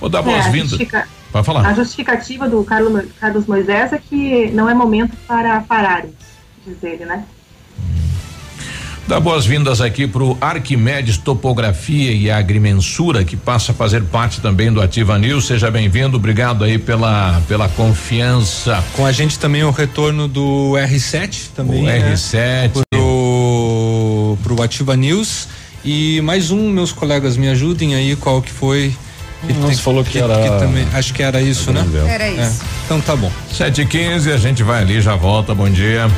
Vou 0.00 0.08
dar 0.08 0.22
boas-vindas. 0.22 0.78
É, 0.80 1.04
Pode 1.32 1.46
falar. 1.46 1.66
A 1.66 1.74
justificativa 1.74 2.48
do 2.48 2.62
Carlos, 2.62 3.04
Carlos 3.18 3.46
Moisés 3.46 3.92
é 3.92 3.98
que 3.98 4.50
não 4.50 4.68
é 4.68 4.74
momento 4.74 5.16
para 5.26 5.60
pararmos. 5.62 6.14
diz 6.66 6.82
ele, 6.82 7.04
né? 7.04 7.24
Dá 9.06 9.18
boas-vindas 9.18 9.80
aqui 9.80 10.06
para 10.06 10.22
o 10.22 10.38
Arquimedes 10.40 11.18
Topografia 11.18 12.12
e 12.12 12.30
Agrimensura, 12.30 13.24
que 13.24 13.36
passa 13.36 13.72
a 13.72 13.74
fazer 13.74 14.02
parte 14.04 14.40
também 14.40 14.72
do 14.72 14.80
Ativa 14.80 15.18
News. 15.18 15.46
Seja 15.46 15.70
bem-vindo, 15.70 16.16
obrigado 16.16 16.64
aí 16.64 16.78
pela, 16.78 17.42
pela 17.48 17.68
confiança. 17.68 18.82
Com 18.94 19.04
a 19.04 19.12
gente 19.12 19.38
também 19.38 19.64
o 19.64 19.70
retorno 19.70 20.28
do 20.28 20.72
R7 20.74 21.50
também. 21.54 21.82
O 21.82 21.84
né? 21.84 22.12
R7. 22.14 22.82
Pro, 22.90 24.38
pro 24.42 24.62
Ativa 24.62 24.96
News. 24.96 25.48
E 25.84 26.20
mais 26.20 26.52
um, 26.52 26.70
meus 26.70 26.92
colegas, 26.92 27.36
me 27.36 27.48
ajudem 27.48 27.94
aí, 27.96 28.14
qual 28.14 28.40
que 28.40 28.52
foi. 28.52 28.94
Que 29.46 29.52
Você 29.54 29.82
falou 29.82 30.04
que, 30.04 30.12
que 30.12 30.18
era. 30.18 30.40
Que 30.40 30.58
também, 30.60 30.86
acho 30.94 31.12
que 31.12 31.22
era 31.22 31.42
isso, 31.42 31.72
né? 31.72 31.84
Era 32.08 32.28
isso. 32.28 32.62
É, 32.62 32.66
então 32.84 33.00
tá 33.00 33.16
bom. 33.16 33.32
7 33.52 33.82
e 33.82 33.86
15 33.86 34.30
a 34.30 34.36
gente 34.36 34.62
vai 34.62 34.80
ali, 34.80 35.00
já 35.00 35.16
volta. 35.16 35.52
Bom 35.52 35.68
dia. 35.68 36.08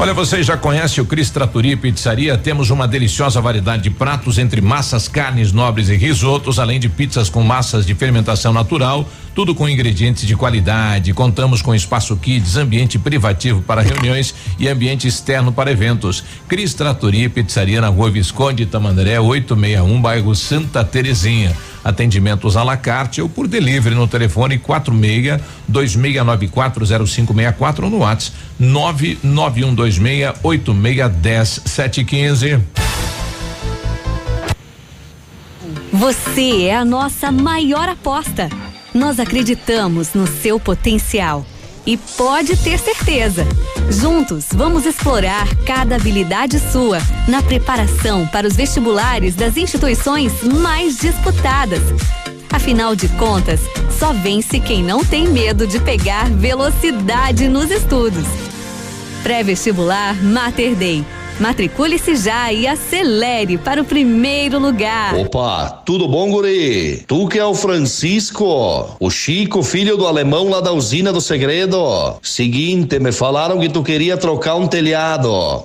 Olha, 0.00 0.14
você 0.14 0.44
já 0.44 0.56
conhece 0.56 1.00
o 1.00 1.04
Cris 1.04 1.28
Trattori 1.28 1.74
Pizzaria? 1.74 2.38
Temos 2.38 2.70
uma 2.70 2.86
deliciosa 2.86 3.40
variedade 3.40 3.82
de 3.82 3.90
pratos 3.90 4.38
entre 4.38 4.60
massas, 4.60 5.08
carnes 5.08 5.50
nobres 5.50 5.88
e 5.88 5.96
risotos, 5.96 6.60
além 6.60 6.78
de 6.78 6.88
pizzas 6.88 7.28
com 7.28 7.42
massas 7.42 7.84
de 7.84 7.96
fermentação 7.96 8.52
natural, 8.52 9.08
tudo 9.38 9.54
com 9.54 9.68
ingredientes 9.68 10.26
de 10.26 10.34
qualidade. 10.34 11.14
Contamos 11.14 11.62
com 11.62 11.72
espaço 11.72 12.16
kids, 12.16 12.56
ambiente 12.56 12.98
privativo 12.98 13.62
para 13.62 13.80
reuniões 13.80 14.34
e 14.58 14.66
ambiente 14.66 15.06
externo 15.06 15.52
para 15.52 15.70
eventos. 15.70 16.24
Cris 16.48 16.74
Trattori 16.74 17.28
Pizzaria 17.28 17.80
na 17.80 17.86
Rua 17.86 18.10
Visconde 18.10 18.66
Tamandaré, 18.66 19.20
861, 19.20 20.02
bairro 20.02 20.34
Santa 20.34 20.84
Terezinha. 20.84 21.56
Atendimentos 21.84 22.56
à 22.56 22.64
la 22.64 22.76
carte 22.76 23.22
ou 23.22 23.28
por 23.28 23.46
delivery 23.46 23.94
no 23.94 24.08
telefone 24.08 24.58
46 24.58 25.40
26940564 25.70 27.84
ou 27.84 27.90
no 27.90 27.98
WhatsApp 27.98 28.36
99126 28.58 30.34
8610 30.42 31.62
715. 31.64 32.58
Você 35.92 36.64
é 36.64 36.74
a 36.74 36.84
nossa 36.84 37.30
maior 37.30 37.88
aposta. 37.88 38.48
Nós 38.94 39.20
acreditamos 39.20 40.14
no 40.14 40.26
seu 40.26 40.58
potencial. 40.58 41.44
E 41.86 41.96
pode 41.96 42.54
ter 42.56 42.78
certeza, 42.78 43.46
juntos 43.88 44.46
vamos 44.52 44.84
explorar 44.84 45.48
cada 45.64 45.96
habilidade 45.96 46.58
sua 46.58 46.98
na 47.26 47.42
preparação 47.42 48.26
para 48.26 48.46
os 48.46 48.54
vestibulares 48.54 49.34
das 49.34 49.56
instituições 49.56 50.42
mais 50.42 50.98
disputadas. 50.98 51.80
Afinal 52.50 52.94
de 52.94 53.08
contas, 53.10 53.60
só 53.98 54.12
vence 54.12 54.60
quem 54.60 54.82
não 54.82 55.02
tem 55.02 55.28
medo 55.28 55.66
de 55.66 55.80
pegar 55.80 56.28
velocidade 56.28 57.48
nos 57.48 57.70
estudos. 57.70 58.26
Pré-vestibular 59.22 60.14
Mater 60.22 60.74
Dei 60.74 61.04
Matricule-se 61.40 62.16
já 62.16 62.52
e 62.52 62.66
acelere 62.66 63.56
para 63.58 63.80
o 63.80 63.84
primeiro 63.84 64.58
lugar. 64.58 65.14
Opa, 65.14 65.82
tudo 65.86 66.08
bom, 66.08 66.30
guri? 66.32 67.04
Tu 67.06 67.28
que 67.28 67.38
é 67.38 67.44
o 67.44 67.54
Francisco, 67.54 68.96
o 68.98 69.08
Chico, 69.08 69.62
filho 69.62 69.96
do 69.96 70.08
alemão 70.08 70.50
lá 70.50 70.60
da 70.60 70.72
usina 70.72 71.12
do 71.12 71.20
segredo. 71.20 72.16
Seguinte, 72.20 72.98
me 72.98 73.12
falaram 73.12 73.60
que 73.60 73.68
tu 73.68 73.84
queria 73.84 74.16
trocar 74.16 74.56
um 74.56 74.66
telhado, 74.66 75.64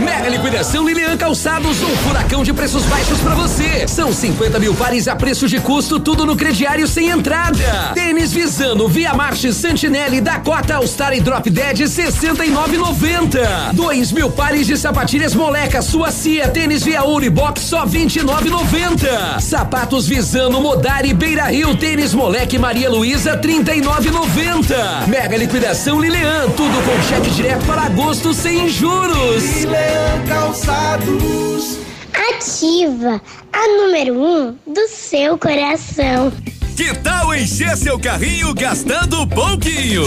Mega 0.01 0.29
liquidação 0.29 0.83
Lilian 0.83 1.15
Calçados, 1.15 1.79
um 1.83 1.95
furacão 1.97 2.43
de 2.43 2.51
preços 2.51 2.83
baixos 2.85 3.19
para 3.19 3.35
você. 3.35 3.87
São 3.87 4.11
50 4.11 4.57
mil 4.57 4.73
pares 4.73 5.07
a 5.07 5.15
preço 5.15 5.47
de 5.47 5.59
custo, 5.59 5.99
tudo 5.99 6.25
no 6.25 6.35
crediário 6.35 6.87
sem 6.87 7.09
entrada. 7.09 7.91
Tênis 7.93 8.33
Visano, 8.33 8.87
Via 8.87 9.13
Marche, 9.13 9.53
Santinelli, 9.53 10.19
Dakota, 10.19 10.77
All-Star 10.77 11.13
e 11.13 11.21
Drop 11.21 11.47
Dead, 11.47 11.77
69,90. 11.81 13.73
Dois 13.73 14.11
mil 14.11 14.31
pares 14.31 14.65
de 14.65 14.75
sapatilhas 14.75 15.35
moleca, 15.35 15.83
sua 15.83 16.09
cia, 16.09 16.47
tênis 16.47 16.81
Via 16.81 17.03
Unibox, 17.03 17.61
só 17.61 17.85
29,90. 17.85 19.39
Sapatos 19.39 20.07
Visano, 20.07 20.59
Modari, 20.61 21.13
Beira 21.13 21.43
Rio, 21.45 21.75
tênis 21.75 22.15
moleque 22.15 22.57
Maria 22.57 22.89
Luísa, 22.89 23.37
39,90. 23.37 25.07
Mega 25.07 25.37
liquidação 25.37 26.01
Lilian, 26.01 26.49
tudo 26.57 26.83
com 26.85 27.03
cheque 27.03 27.29
direto 27.29 27.63
para 27.67 27.83
agosto 27.83 28.33
sem 28.33 28.67
juros. 28.67 29.43
Lilian 29.43 29.90
Calçados. 30.27 31.77
Ativa 32.13 33.21
a 33.51 33.67
número 33.67 34.13
1 34.13 34.47
um 34.47 34.73
do 34.73 34.87
seu 34.87 35.37
coração. 35.37 36.31
Que 36.75 36.93
tal 36.95 37.33
encher 37.35 37.77
seu 37.77 37.99
carrinho 37.99 38.53
gastando 38.53 39.27
pouquinho? 39.27 40.03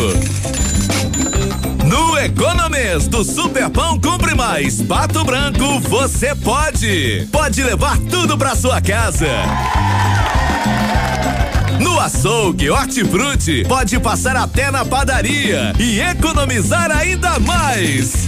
No 1.84 2.18
Economês 2.18 3.06
do 3.06 3.22
Superpão 3.22 4.00
Compre 4.00 4.34
Mais 4.34 4.82
Pato 4.82 5.24
Branco, 5.24 5.78
você 5.80 6.34
pode. 6.34 7.28
Pode 7.30 7.62
levar 7.62 7.98
tudo 8.10 8.36
para 8.36 8.56
sua 8.56 8.80
casa. 8.80 9.28
No 11.78 12.00
açougue, 12.00 12.70
hortifruti, 12.70 13.64
pode 13.68 14.00
passar 14.00 14.36
até 14.36 14.70
na 14.70 14.84
padaria 14.84 15.72
e 15.78 16.00
economizar 16.00 16.90
ainda 16.90 17.38
mais. 17.38 18.26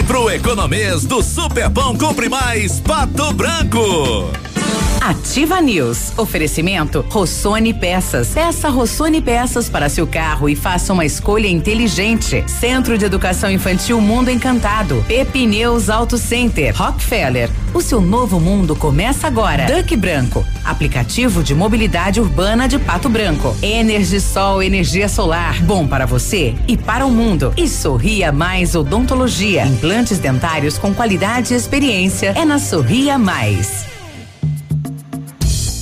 Vem 0.00 0.06
pro 0.06 0.30
Economês 0.30 1.04
do 1.04 1.22
Superpão 1.22 1.94
Compre 1.94 2.26
Mais 2.26 2.80
Pato 2.80 3.34
Branco. 3.34 4.49
Ativa 5.00 5.62
News. 5.62 6.12
Oferecimento 6.18 7.04
Rossoni 7.08 7.72
Peças. 7.72 8.28
Peça 8.28 8.68
Rossoni 8.68 9.22
Peças 9.22 9.66
para 9.66 9.88
seu 9.88 10.06
carro 10.06 10.46
e 10.46 10.54
faça 10.54 10.92
uma 10.92 11.06
escolha 11.06 11.48
inteligente. 11.48 12.44
Centro 12.46 12.98
de 12.98 13.06
Educação 13.06 13.50
Infantil 13.50 13.98
Mundo 13.98 14.30
Encantado. 14.30 15.02
Pepineus 15.08 15.88
Auto 15.88 16.18
Center. 16.18 16.76
Rockefeller. 16.76 17.48
O 17.72 17.80
seu 17.80 18.00
novo 18.00 18.38
mundo 18.38 18.76
começa 18.76 19.26
agora. 19.26 19.64
Duck 19.64 19.96
Branco. 19.96 20.44
Aplicativo 20.62 21.42
de 21.42 21.54
mobilidade 21.54 22.20
urbana 22.20 22.68
de 22.68 22.78
Pato 22.78 23.08
Branco. 23.08 23.56
Energisol 23.62 24.62
energia 24.62 25.08
solar. 25.08 25.62
Bom 25.62 25.88
para 25.88 26.04
você 26.04 26.54
e 26.68 26.76
para 26.76 27.06
o 27.06 27.10
mundo. 27.10 27.54
E 27.56 27.66
Sorria 27.66 28.30
Mais 28.30 28.74
Odontologia. 28.74 29.64
Implantes 29.64 30.18
dentários 30.18 30.76
com 30.76 30.92
qualidade 30.92 31.54
e 31.54 31.56
experiência. 31.56 32.34
É 32.36 32.44
na 32.44 32.58
Sorria 32.58 33.16
Mais. 33.18 33.99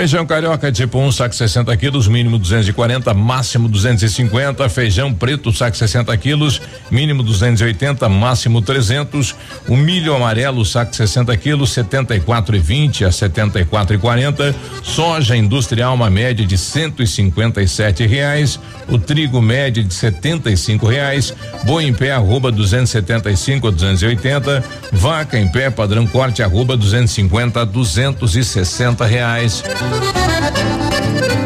Feijão 0.00 0.24
carioca 0.24 0.72
tipo 0.72 0.98
1, 0.98 1.04
um, 1.04 1.12
saco 1.12 1.34
60 1.34 1.76
quilos, 1.76 2.08
mínimo 2.08 2.38
240, 2.38 3.12
máximo 3.12 3.68
250. 3.68 4.66
Feijão 4.70 5.12
preto, 5.12 5.52
saco 5.52 5.76
60 5.76 6.16
quilos, 6.16 6.58
mínimo 6.90 7.22
280, 7.22 8.08
máximo 8.08 8.62
300. 8.62 9.36
O 9.68 9.76
milho 9.76 10.16
amarelo, 10.16 10.64
saco 10.64 10.96
60 10.96 11.36
quilos, 11.36 11.74
74,20 11.74 13.06
a 13.06 13.10
74,40. 13.10 14.54
Soja 14.82 15.36
industrial, 15.36 15.94
uma 15.96 16.08
média 16.08 16.46
de 16.46 16.56
157 16.56 18.06
reais. 18.06 18.58
O 18.88 18.98
trigo 18.98 19.42
média 19.42 19.84
de 19.84 19.92
75 19.92 20.86
reais. 20.86 21.34
Boi 21.64 21.84
em 21.84 21.92
pé, 21.92 22.12
arroba 22.12 22.50
275 22.50 23.68
a 23.68 23.70
280. 23.70 24.64
Vaca 24.92 25.38
em 25.38 25.46
pé, 25.46 25.68
padrão 25.68 26.06
corte, 26.06 26.42
arroba 26.42 26.74
250 26.74 27.60
a 27.60 27.64
260 27.66 29.04
reais. 29.04 29.62
Müzik 29.90 30.89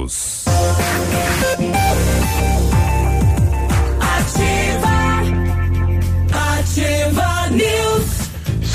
Ativa. 0.00 0.59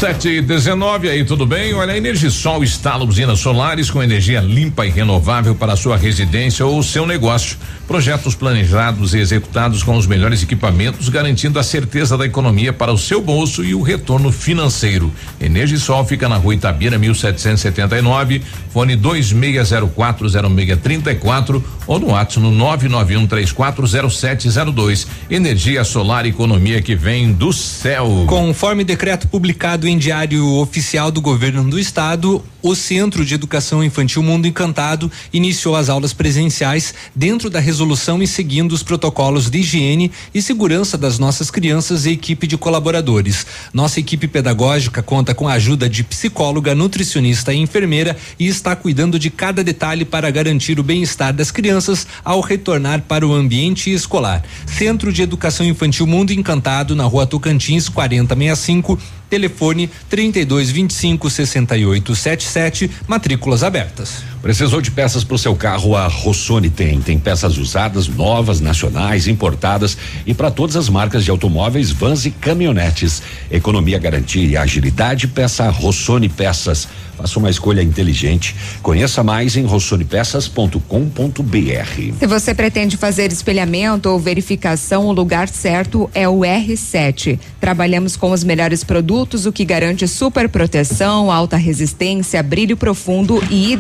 Sete 0.06 0.30
e 0.30 0.40
dezenove, 0.40 1.10
aí 1.10 1.26
tudo 1.26 1.48
bem? 1.48 1.74
Olha, 1.74 1.94
a 1.94 1.98
Energisol 1.98 2.64
instala 2.64 3.04
usinas 3.04 3.40
solares 3.40 3.90
com 3.90 4.04
energia 4.04 4.40
limpa 4.40 4.86
e 4.86 4.92
renovável 4.92 5.56
para 5.56 5.76
sua 5.76 5.98
residência 5.98 6.64
ou 6.64 6.84
seu 6.84 7.08
negócio. 7.08 7.58
Projetos 7.88 8.36
planejados 8.36 9.16
e 9.16 9.18
executados 9.18 9.82
com 9.82 9.98
os 9.98 10.06
melhores 10.06 10.44
equipamentos, 10.44 11.10
garantindo 11.10 11.58
a 11.58 11.64
certeza 11.64 12.16
da 12.16 12.24
economia 12.24 12.72
para 12.72 12.94
o 12.94 13.00
seu 13.00 13.20
bolso 13.20 13.64
e 13.64 13.74
o 13.74 13.82
retorno 13.82 14.32
financeiro. 14.32 15.12
Energisol 15.42 16.06
fica 16.06 16.30
na 16.30 16.38
rua 16.38 16.54
Itabira, 16.54 17.00
1779, 17.00 18.44
fone 18.70 18.96
26040634 18.96 21.64
ou 21.88 22.00
no 22.00 22.12
WhatsApp 22.12 22.42
no 22.42 22.52
991340702. 22.52 25.08
Energia 25.32 25.84
solar, 25.84 26.28
economia 26.28 26.80
que 26.82 26.96
vem 26.96 27.32
do 27.32 27.52
céu. 27.52 28.26
Conforme 28.28 28.84
decreto 28.84 29.28
publicado 29.28 29.88
em 29.88 29.95
Diário 29.98 30.46
Oficial 30.56 31.12
do 31.12 31.22
Governo 31.22 31.70
do 31.70 31.80
Estado, 31.80 32.44
o 32.62 32.74
Centro 32.74 33.24
de 33.24 33.36
Educação 33.36 33.84
Infantil 33.84 34.24
Mundo 34.24 34.48
Encantado 34.48 35.12
iniciou 35.32 35.76
as 35.76 35.88
aulas 35.88 36.14
presenciais 36.14 36.96
dentro 37.16 37.50
da 37.50 37.60
resolução 37.60 38.24
e 38.24 38.28
seguindo 38.28 38.72
os 38.72 38.82
protocolos 38.82 39.50
de 39.50 39.60
higiene 39.60 40.12
e 40.34 40.42
segurança 40.42 40.98
das 40.98 41.20
nossas 41.20 41.52
crianças 41.52 42.06
e 42.06 42.12
equipe 42.12 42.48
de 42.48 42.58
colaboradores. 42.58 43.46
Nossa 43.74 44.00
equipe 44.00 44.28
pedagógica 44.28 45.04
conta 45.04 45.36
com 45.36 45.48
a 45.48 45.54
ajuda 45.54 45.88
de 45.88 46.04
psicóloga, 46.04 46.74
nutricionista 46.74 47.54
e 47.54 47.58
enfermeira 47.58 48.18
e 48.40 48.48
está 48.48 48.76
cuidando 48.76 49.20
de 49.20 49.30
cada 49.30 49.64
detalhe 49.64 50.06
para 50.06 50.32
garantir 50.32 50.80
o 50.80 50.84
bem-estar 50.84 51.34
das 51.34 51.52
crianças 51.52 52.08
ao 52.24 52.42
retornar 52.42 53.04
para 53.04 53.28
o 53.28 53.34
ambiente 53.34 53.94
escolar. 53.94 54.44
Centro 54.66 55.14
de 55.14 55.22
Educação 55.22 55.66
Infantil 55.66 56.08
Mundo 56.08 56.32
Encantado, 56.32 56.96
na 56.96 57.04
rua 57.04 57.28
Tocantins, 57.28 57.90
4065 57.90 58.98
telefone 59.36 59.90
3225 60.10 61.30
6877, 61.30 62.90
matrículas 63.08 63.64
abertas. 63.64 64.24
Precisou 64.46 64.80
de 64.80 64.92
peças 64.92 65.24
para 65.24 65.34
o 65.34 65.40
seu 65.40 65.56
carro? 65.56 65.96
A 65.96 66.06
Rossoni 66.06 66.70
tem. 66.70 67.02
Tem 67.02 67.18
peças 67.18 67.58
usadas, 67.58 68.08
novas, 68.08 68.62
nacionais, 68.62 69.28
importadas 69.28 69.98
e 70.24 70.36
para 70.36 70.52
todas 70.52 70.76
as 70.76 70.88
marcas 70.88 71.26
de 71.26 71.32
automóveis, 71.32 71.90
vans 71.90 72.28
e 72.28 72.30
caminhonetes. 72.30 73.24
Economia, 73.50 73.98
garantia 73.98 74.46
e 74.46 74.56
agilidade. 74.56 75.28
Peça 75.28 75.68
Rossoni 75.72 76.30
Peças. 76.30 76.88
Faça 77.18 77.40
uma 77.40 77.50
escolha 77.50 77.82
inteligente. 77.82 78.56
Conheça 78.82 79.24
mais 79.24 79.56
em 79.56 79.64
rossonepeças.com.br. 79.64 82.20
Se 82.20 82.28
você 82.28 82.54
pretende 82.54 82.98
fazer 82.98 83.32
espelhamento 83.32 84.10
ou 84.10 84.20
verificação, 84.20 85.06
o 85.06 85.14
lugar 85.14 85.48
certo 85.48 86.10
é 86.14 86.28
o 86.28 86.40
R7. 86.40 87.40
Trabalhamos 87.60 88.18
com 88.18 88.32
os 88.32 88.44
melhores 88.44 88.84
produtos, 88.84 89.46
o 89.46 89.52
que 89.52 89.64
garante 89.64 90.08
super 90.08 90.50
proteção, 90.50 91.32
alta 91.32 91.56
resistência, 91.56 92.44
brilho 92.44 92.76
profundo 92.76 93.42
e 93.50 93.72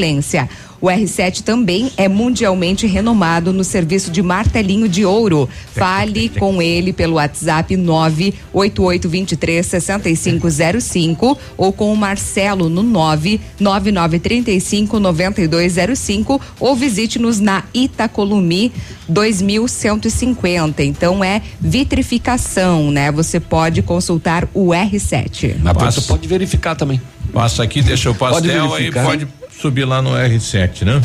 hidrorrepelência. 0.00 0.48
O 0.80 0.86
R7 0.86 1.42
também 1.42 1.92
é 1.94 2.08
mundialmente 2.08 2.86
renomado 2.86 3.52
no 3.52 3.62
serviço 3.62 4.10
de 4.10 4.22
martelinho 4.22 4.88
de 4.88 5.04
ouro. 5.04 5.46
Fale 5.74 6.30
com 6.30 6.62
ele 6.62 6.90
pelo 6.90 7.16
WhatsApp 7.16 7.76
98823 7.76 9.66
6505 9.66 11.38
ou 11.58 11.70
com 11.70 11.92
o 11.92 11.96
Marcelo 11.96 12.70
no 12.70 12.82
99935 12.82 14.98
9205 14.98 16.40
ou 16.58 16.74
visite-nos 16.74 17.40
na 17.40 17.62
Itacolumi 17.74 18.72
2150. 19.06 20.82
Então 20.82 21.22
é 21.22 21.42
vitrificação, 21.60 22.90
né? 22.90 23.12
Você 23.12 23.38
pode 23.38 23.82
consultar 23.82 24.48
o 24.54 24.68
R7. 24.68 25.56
Mas 25.62 25.94
você 25.94 26.00
pode 26.00 26.26
verificar 26.26 26.74
também. 26.74 26.98
Passa 27.34 27.62
aqui, 27.62 27.82
deixa 27.82 28.10
o 28.10 28.14
pastel 28.14 28.74
aí, 28.74 28.90
pode 28.90 29.28
subir 29.60 29.84
lá 29.84 30.00
no 30.00 30.10
R7, 30.10 30.84
né? 30.84 31.00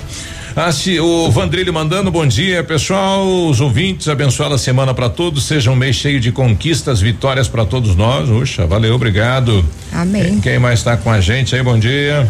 Ah, 0.56 0.72
se, 0.72 0.98
o 1.02 1.30
Vandrilho 1.30 1.74
mandando 1.74 2.10
bom 2.10 2.26
dia, 2.26 2.64
pessoal, 2.64 3.28
os 3.50 3.60
ouvintes, 3.60 4.08
abençoada 4.08 4.58
semana 4.58 4.94
para 4.94 5.10
todos, 5.10 5.44
seja 5.44 5.70
um 5.70 5.76
mês 5.76 5.98
cheio 5.98 6.18
de 6.18 6.32
conquistas, 6.32 7.02
vitórias 7.02 7.50
para 7.50 7.66
todos 7.66 7.94
nós. 7.94 8.30
Uxa, 8.30 8.66
valeu, 8.66 8.96
obrigado. 8.96 9.66
Amém. 9.92 10.24
Quem, 10.24 10.40
quem 10.40 10.60
mais 10.60 10.80
está 10.80 10.96
com 10.96 11.12
a 11.12 11.20
gente 11.20 11.54
aí? 11.54 11.62
Bom 11.62 11.78
dia. 11.78 12.26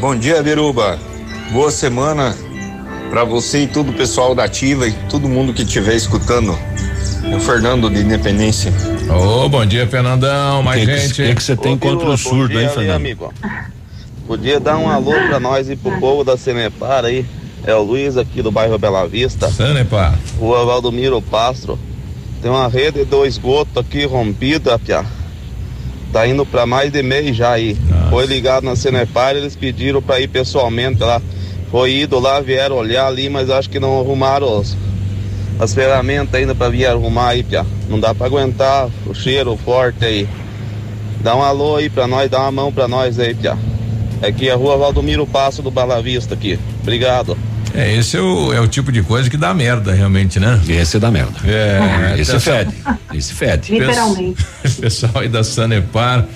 Bom 0.00 0.16
dia, 0.16 0.42
Biruba. 0.42 0.98
Boa 1.52 1.70
semana 1.70 2.34
para 3.10 3.24
você 3.24 3.64
e 3.64 3.66
todo 3.66 3.90
o 3.90 3.92
pessoal 3.92 4.34
da 4.34 4.44
Ativa 4.44 4.88
e 4.88 4.92
todo 5.10 5.28
mundo 5.28 5.52
que 5.52 5.62
estiver 5.62 5.94
escutando. 5.94 6.58
É 7.30 7.36
o 7.36 7.40
Fernando 7.40 7.90
de 7.90 8.00
Independência. 8.00 8.72
Ô, 9.10 9.44
oh, 9.44 9.48
bom 9.50 9.66
dia, 9.66 9.86
Fernandão. 9.86 10.62
Mais 10.62 10.80
que 10.82 10.96
gente. 10.96 11.22
O 11.22 11.34
que, 11.34 11.42
você 11.42 11.56
tem 11.56 11.74
Ô, 11.74 11.78
contra 11.78 12.08
o 12.08 12.16
surdo, 12.16 12.58
hein, 12.58 12.70
Fernando? 12.70 12.96
amigo. 12.96 13.34
Podia 14.26 14.58
dar 14.58 14.76
um 14.76 14.90
alô 14.90 15.12
pra 15.28 15.38
nós 15.38 15.70
e 15.70 15.76
pro 15.76 16.00
povo 16.00 16.24
da 16.24 16.36
Cenepar 16.36 17.04
aí. 17.04 17.24
É 17.64 17.74
o 17.74 17.82
Luiz 17.82 18.16
aqui 18.16 18.42
do 18.42 18.50
bairro 18.50 18.78
Bela 18.78 19.06
Vista. 19.06 19.48
Cenepar. 19.50 20.18
Rua 20.38 20.64
Valdomiro 20.64 21.22
Pastro. 21.22 21.78
Tem 22.42 22.50
uma 22.50 22.68
rede 22.68 23.04
de 23.04 23.26
esgoto 23.26 23.78
aqui 23.78 24.04
rompida, 24.04 24.78
pia. 24.78 25.04
Tá 26.12 26.26
indo 26.26 26.44
pra 26.44 26.66
mais 26.66 26.90
de 26.92 27.02
mês 27.02 27.36
já 27.36 27.52
aí. 27.52 27.76
Nossa. 27.88 28.10
Foi 28.10 28.26
ligado 28.26 28.64
na 28.64 28.74
Cenepar, 28.74 29.36
eles 29.36 29.54
pediram 29.54 30.02
pra 30.02 30.20
ir 30.20 30.28
pessoalmente 30.28 31.00
lá. 31.00 31.22
Foi 31.70 31.92
ido 31.92 32.18
lá, 32.18 32.40
vieram 32.40 32.76
olhar 32.76 33.06
ali, 33.06 33.28
mas 33.28 33.50
acho 33.50 33.70
que 33.70 33.80
não 33.80 34.00
arrumaram 34.00 34.60
os, 34.60 34.76
as 35.58 35.74
ferramentas 35.74 36.34
ainda 36.34 36.54
pra 36.54 36.68
vir 36.68 36.86
arrumar 36.86 37.28
aí, 37.28 37.42
pia. 37.42 37.66
Não 37.88 37.98
dá 37.98 38.14
pra 38.14 38.26
aguentar 38.26 38.88
o 39.06 39.14
cheiro 39.14 39.56
forte 39.56 40.04
aí. 40.04 40.28
Dá 41.20 41.34
um 41.34 41.42
alô 41.42 41.76
aí 41.76 41.88
pra 41.88 42.06
nós, 42.06 42.30
dá 42.30 42.40
uma 42.40 42.52
mão 42.52 42.72
pra 42.72 42.86
nós 42.86 43.18
aí, 43.18 43.34
pia. 43.34 43.56
Aqui 44.22 44.48
é 44.48 44.52
a 44.52 44.56
rua 44.56 44.76
Valdomiro 44.76 45.26
Passo 45.26 45.62
do 45.62 45.70
Bela 45.70 46.00
Vista 46.00 46.34
aqui. 46.34 46.58
Obrigado. 46.82 47.36
É, 47.74 47.94
esse 47.94 48.16
é 48.16 48.20
o, 48.20 48.52
é 48.54 48.60
o 48.60 48.66
tipo 48.66 48.90
de 48.90 49.02
coisa 49.02 49.28
que 49.28 49.36
dá 49.36 49.52
merda, 49.52 49.92
realmente, 49.92 50.40
né? 50.40 50.58
Esse 50.66 50.98
dá 50.98 51.10
merda. 51.10 51.38
É, 51.44 52.14
esse 52.20 52.40
fede. 52.40 52.74
Esse 53.12 53.34
fede. 53.34 53.78
Literalmente. 53.78 54.46
Pessoal 54.80 55.12
aí 55.16 55.28
da 55.28 55.44
Sanepar. 55.44 56.26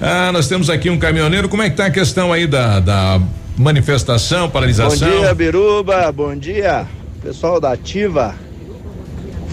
Ah, 0.00 0.32
nós 0.32 0.48
temos 0.48 0.68
aqui 0.68 0.90
um 0.90 0.98
caminhoneiro. 0.98 1.48
Como 1.48 1.62
é 1.62 1.70
que 1.70 1.76
tá 1.76 1.86
a 1.86 1.90
questão 1.90 2.32
aí 2.32 2.46
da, 2.46 2.80
da 2.80 3.20
manifestação, 3.56 4.50
paralisação? 4.50 5.08
Bom 5.08 5.20
dia, 5.20 5.34
Biruba. 5.34 6.10
Bom 6.10 6.34
dia, 6.34 6.86
pessoal 7.22 7.60
da 7.60 7.72
Ativa. 7.72 8.34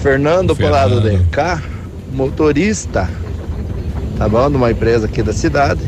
Fernando, 0.02 0.56
Fernando. 0.56 0.96
lado 0.96 1.02
de 1.02 1.24
cá, 1.26 1.62
motorista, 2.14 3.10
tá 4.18 4.30
bom? 4.30 4.48
Numa 4.50 4.72
empresa 4.72 5.06
aqui 5.06 5.22
da 5.22 5.34
cidade. 5.34 5.82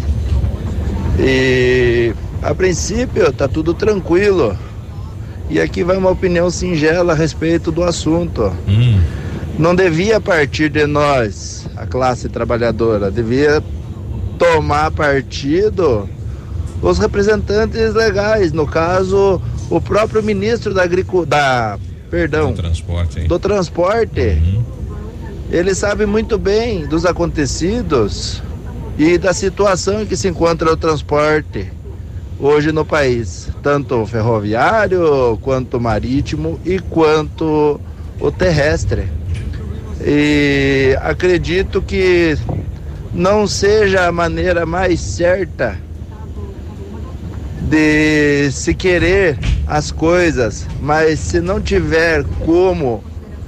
E 1.19 2.13
a 2.41 2.55
princípio 2.55 3.31
tá 3.33 3.47
tudo 3.47 3.73
tranquilo. 3.73 4.57
E 5.49 5.59
aqui 5.59 5.83
vai 5.83 5.97
uma 5.97 6.11
opinião 6.11 6.49
singela 6.49 7.13
a 7.13 7.15
respeito 7.15 7.71
do 7.71 7.83
assunto. 7.83 8.53
Hum. 8.67 9.01
Não 9.57 9.75
devia 9.75 10.21
partir 10.21 10.69
de 10.69 10.87
nós, 10.87 11.67
a 11.75 11.85
classe 11.85 12.29
trabalhadora, 12.29 13.11
devia 13.11 13.61
tomar 14.37 14.89
partido 14.91 16.07
os 16.81 16.97
representantes 16.97 17.93
legais, 17.93 18.53
no 18.53 18.65
caso, 18.65 19.41
o 19.69 19.81
próprio 19.81 20.23
ministro 20.23 20.73
da 20.73 20.83
agricultura, 20.83 21.77
perdão, 22.09 22.53
do 22.53 22.61
transporte. 22.61 23.19
Hein? 23.19 23.27
Do 23.27 23.37
transporte. 23.37 24.21
Uhum. 24.21 24.63
Ele 25.51 25.75
sabe 25.75 26.05
muito 26.05 26.37
bem 26.37 26.85
dos 26.87 27.05
acontecidos 27.05 28.41
e 28.99 29.17
da 29.17 29.33
situação 29.33 30.01
em 30.01 30.05
que 30.05 30.17
se 30.17 30.27
encontra 30.27 30.69
o 30.69 30.75
transporte 30.75 31.71
hoje 32.37 32.73
no 32.73 32.83
país, 32.83 33.47
tanto 33.63 34.05
ferroviário, 34.05 35.39
quanto 35.41 35.79
marítimo 35.79 36.59
e 36.65 36.79
quanto 36.79 37.79
o 38.19 38.29
terrestre. 38.29 39.07
E 40.01 40.97
acredito 41.01 41.81
que 41.81 42.37
não 43.13 43.47
seja 43.47 44.05
a 44.05 44.11
maneira 44.11 44.65
mais 44.65 44.99
certa 44.99 45.77
de 47.61 48.51
se 48.51 48.73
querer 48.73 49.39
as 49.65 49.91
coisas, 49.91 50.67
mas 50.81 51.19
se 51.19 51.39
não 51.39 51.61
tiver 51.61 52.25
como 52.45 53.01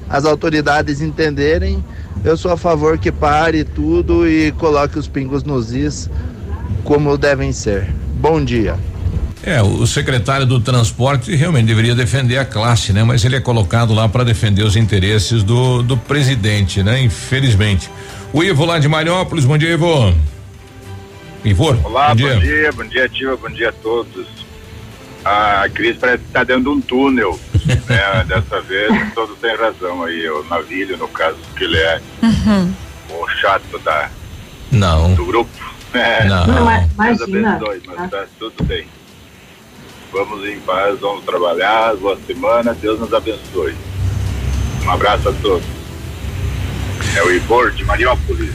as 0.10 0.24
autoridades 0.24 1.02
entenderem, 1.02 1.84
eu 2.24 2.38
sou 2.38 2.52
a 2.52 2.58
favor 2.58 2.98
que 2.98 3.12
pare 3.12 3.64
tudo 3.64 4.28
e 4.28 4.52
coloque 4.54 4.98
os 4.98 5.08
pingos 5.08 5.44
nos 5.44 5.74
is 5.74 6.10
como 6.84 7.18
devem 7.18 7.52
ser. 7.52 7.88
Bom 8.16 8.44
dia. 8.44 8.78
É, 9.44 9.60
o 9.62 9.88
secretário 9.88 10.46
do 10.46 10.60
transporte 10.60 11.36
realmente 11.36 11.66
deveria 11.66 11.96
defender 11.96 12.38
a 12.38 12.46
classe, 12.46 12.94
né? 12.94 13.04
Mas 13.04 13.26
ele 13.26 13.36
é 13.36 13.40
colocado 13.40 13.92
lá 13.92 14.08
para 14.08 14.24
defender 14.24 14.64
os 14.64 14.76
interesses 14.76 15.42
do, 15.42 15.82
do 15.82 15.98
presidente, 15.98 16.84
né? 16.84 17.02
Infelizmente. 17.02 17.90
O 18.32 18.44
Ivo 18.44 18.66
lá 18.66 18.78
de 18.78 18.88
Mariópolis, 18.88 19.44
bom 19.44 19.58
dia, 19.58 19.74
Ivo. 19.74 20.14
Ivo. 21.44 21.76
Olá, 21.84 22.10
bom 22.10 22.16
dia, 22.16 22.34
bom 22.36 22.40
dia, 22.40 22.72
bom 22.72 22.84
dia, 22.86 23.10
Tiva, 23.10 23.38
bom 23.38 23.50
dia 23.50 23.70
a 23.70 23.74
todos. 23.74 24.41
A 25.24 25.68
Cris 25.74 25.98
parece 25.98 26.24
que 26.24 26.32
tá 26.32 26.44
dentro 26.44 26.64
de 26.64 26.70
um 26.70 26.82
túnel, 26.82 27.40
né? 27.66 28.24
Dessa 28.28 28.62
vez, 28.62 29.14
todos 29.14 29.38
têm 29.40 29.56
razão 29.56 30.04
aí, 30.04 30.28
o 30.30 30.44
Navilho, 30.46 30.98
no 30.98 31.08
caso, 31.08 31.38
que 31.56 31.64
ele 31.64 31.78
é 31.78 32.02
uhum. 32.24 32.74
o 33.10 33.28
chato 33.30 33.78
da, 33.80 34.10
Não. 34.72 35.14
do 35.14 35.26
grupo. 35.26 35.52
É, 35.94 36.26
Não. 36.26 36.48
Não, 36.48 36.66
mas- 36.66 36.88
Deus 36.88 37.30
imagina. 37.30 37.56
abençoe, 37.56 37.82
mas 37.86 38.10
tá 38.10 38.26
tudo 38.40 38.64
bem. 38.64 38.88
Vamos 40.12 40.44
em 40.46 40.60
paz, 40.62 41.00
vamos 41.00 41.24
trabalhar, 41.24 41.96
boa 41.96 42.18
semana, 42.28 42.74
Deus 42.74 43.00
nos 43.00 43.14
abençoe. 43.14 43.76
Um 44.84 44.90
abraço 44.92 45.30
a 45.30 45.34
todos. 45.42 45.64
É 47.16 47.24
o 47.24 47.32
Igor 47.32 47.72
de 47.72 47.84
Mariópolis. 47.86 48.52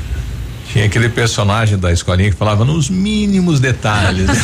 Tinha 0.77 0.85
aquele 0.89 1.09
personagem 1.09 1.79
da 1.79 1.91
escolinha 1.91 2.31
que 2.31 2.37
falava 2.37 2.63
nos 2.63 2.91
mínimos 2.91 3.59
detalhes. 3.61 4.29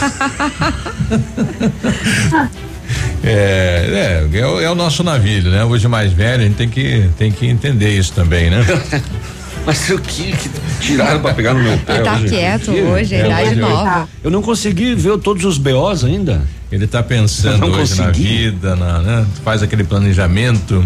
é, 3.23 4.25
é, 4.33 4.39
é, 4.39 4.47
o- 4.47 4.59
é 4.63 4.71
o 4.71 4.75
nosso 4.75 5.05
navio, 5.05 5.43
né? 5.51 5.63
Hoje 5.63 5.87
mais 5.89 6.11
velho, 6.11 6.41
a 6.43 6.47
gente 6.47 6.57
tem 6.57 6.71
que, 6.71 7.07
tem 7.19 7.31
que 7.31 7.47
entender 7.47 7.91
isso 7.99 8.15
também, 8.15 8.49
né? 8.49 8.65
Mas 9.67 9.91
o 9.91 9.99
que, 9.99 10.33
que 10.33 10.51
tiraram 10.81 11.21
pra 11.21 11.35
pegar 11.35 11.53
no 11.53 11.63
meu 11.63 11.77
pé? 11.79 11.97
Ele 11.97 12.03
tá 12.03 12.15
hoje? 12.15 12.29
quieto 12.31 12.71
hoje, 12.71 13.15
a 13.15 13.19
É, 13.19 13.27
idade 13.27 13.49
hoje- 13.51 13.61
nova. 13.61 14.09
Eu 14.25 14.31
não 14.31 14.41
consegui 14.41 14.95
ver 14.95 15.19
todos 15.19 15.45
os 15.45 15.59
BOs 15.59 16.03
ainda. 16.03 16.43
Ele 16.73 16.87
tá 16.87 17.03
pensando 17.03 17.67
hoje 17.67 17.95
na 18.01 18.07
consegui. 18.07 18.23
vida, 18.51 18.75
na, 18.75 19.01
né? 19.01 19.27
Faz 19.45 19.63
aquele 19.63 19.85
planejamento. 19.85 20.83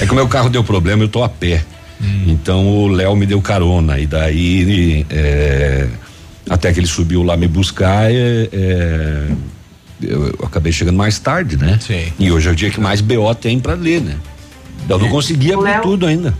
É 0.00 0.06
que 0.06 0.12
o 0.12 0.14
meu 0.14 0.26
carro 0.26 0.48
deu 0.48 0.64
problema, 0.64 1.04
eu 1.04 1.08
tô 1.08 1.22
a 1.22 1.28
pé. 1.28 1.62
Hum. 2.00 2.24
Então 2.28 2.66
o 2.66 2.88
Léo 2.88 3.14
me 3.16 3.26
deu 3.26 3.40
carona. 3.42 3.98
E 3.98 4.06
daí, 4.06 5.06
é, 5.10 5.88
até 6.48 6.72
que 6.72 6.80
ele 6.80 6.86
subiu 6.86 7.22
lá 7.22 7.36
me 7.36 7.48
buscar, 7.48 8.10
é, 8.10 8.48
é, 8.52 9.26
eu, 10.02 10.26
eu 10.28 10.38
acabei 10.44 10.72
chegando 10.72 10.96
mais 10.96 11.18
tarde, 11.18 11.56
né? 11.56 11.78
Sim. 11.80 12.12
E 12.18 12.30
hoje 12.30 12.48
é 12.48 12.52
o 12.52 12.56
dia 12.56 12.70
que 12.70 12.80
mais 12.80 13.00
BO 13.00 13.34
tem 13.34 13.58
pra 13.58 13.74
ler, 13.74 14.00
né? 14.00 14.16
Eu 14.88 14.98
não 14.98 15.08
consegui 15.08 15.52
O 15.54 15.60
Léo- 15.60 15.82
tudo 15.82 16.06
ainda. 16.06 16.34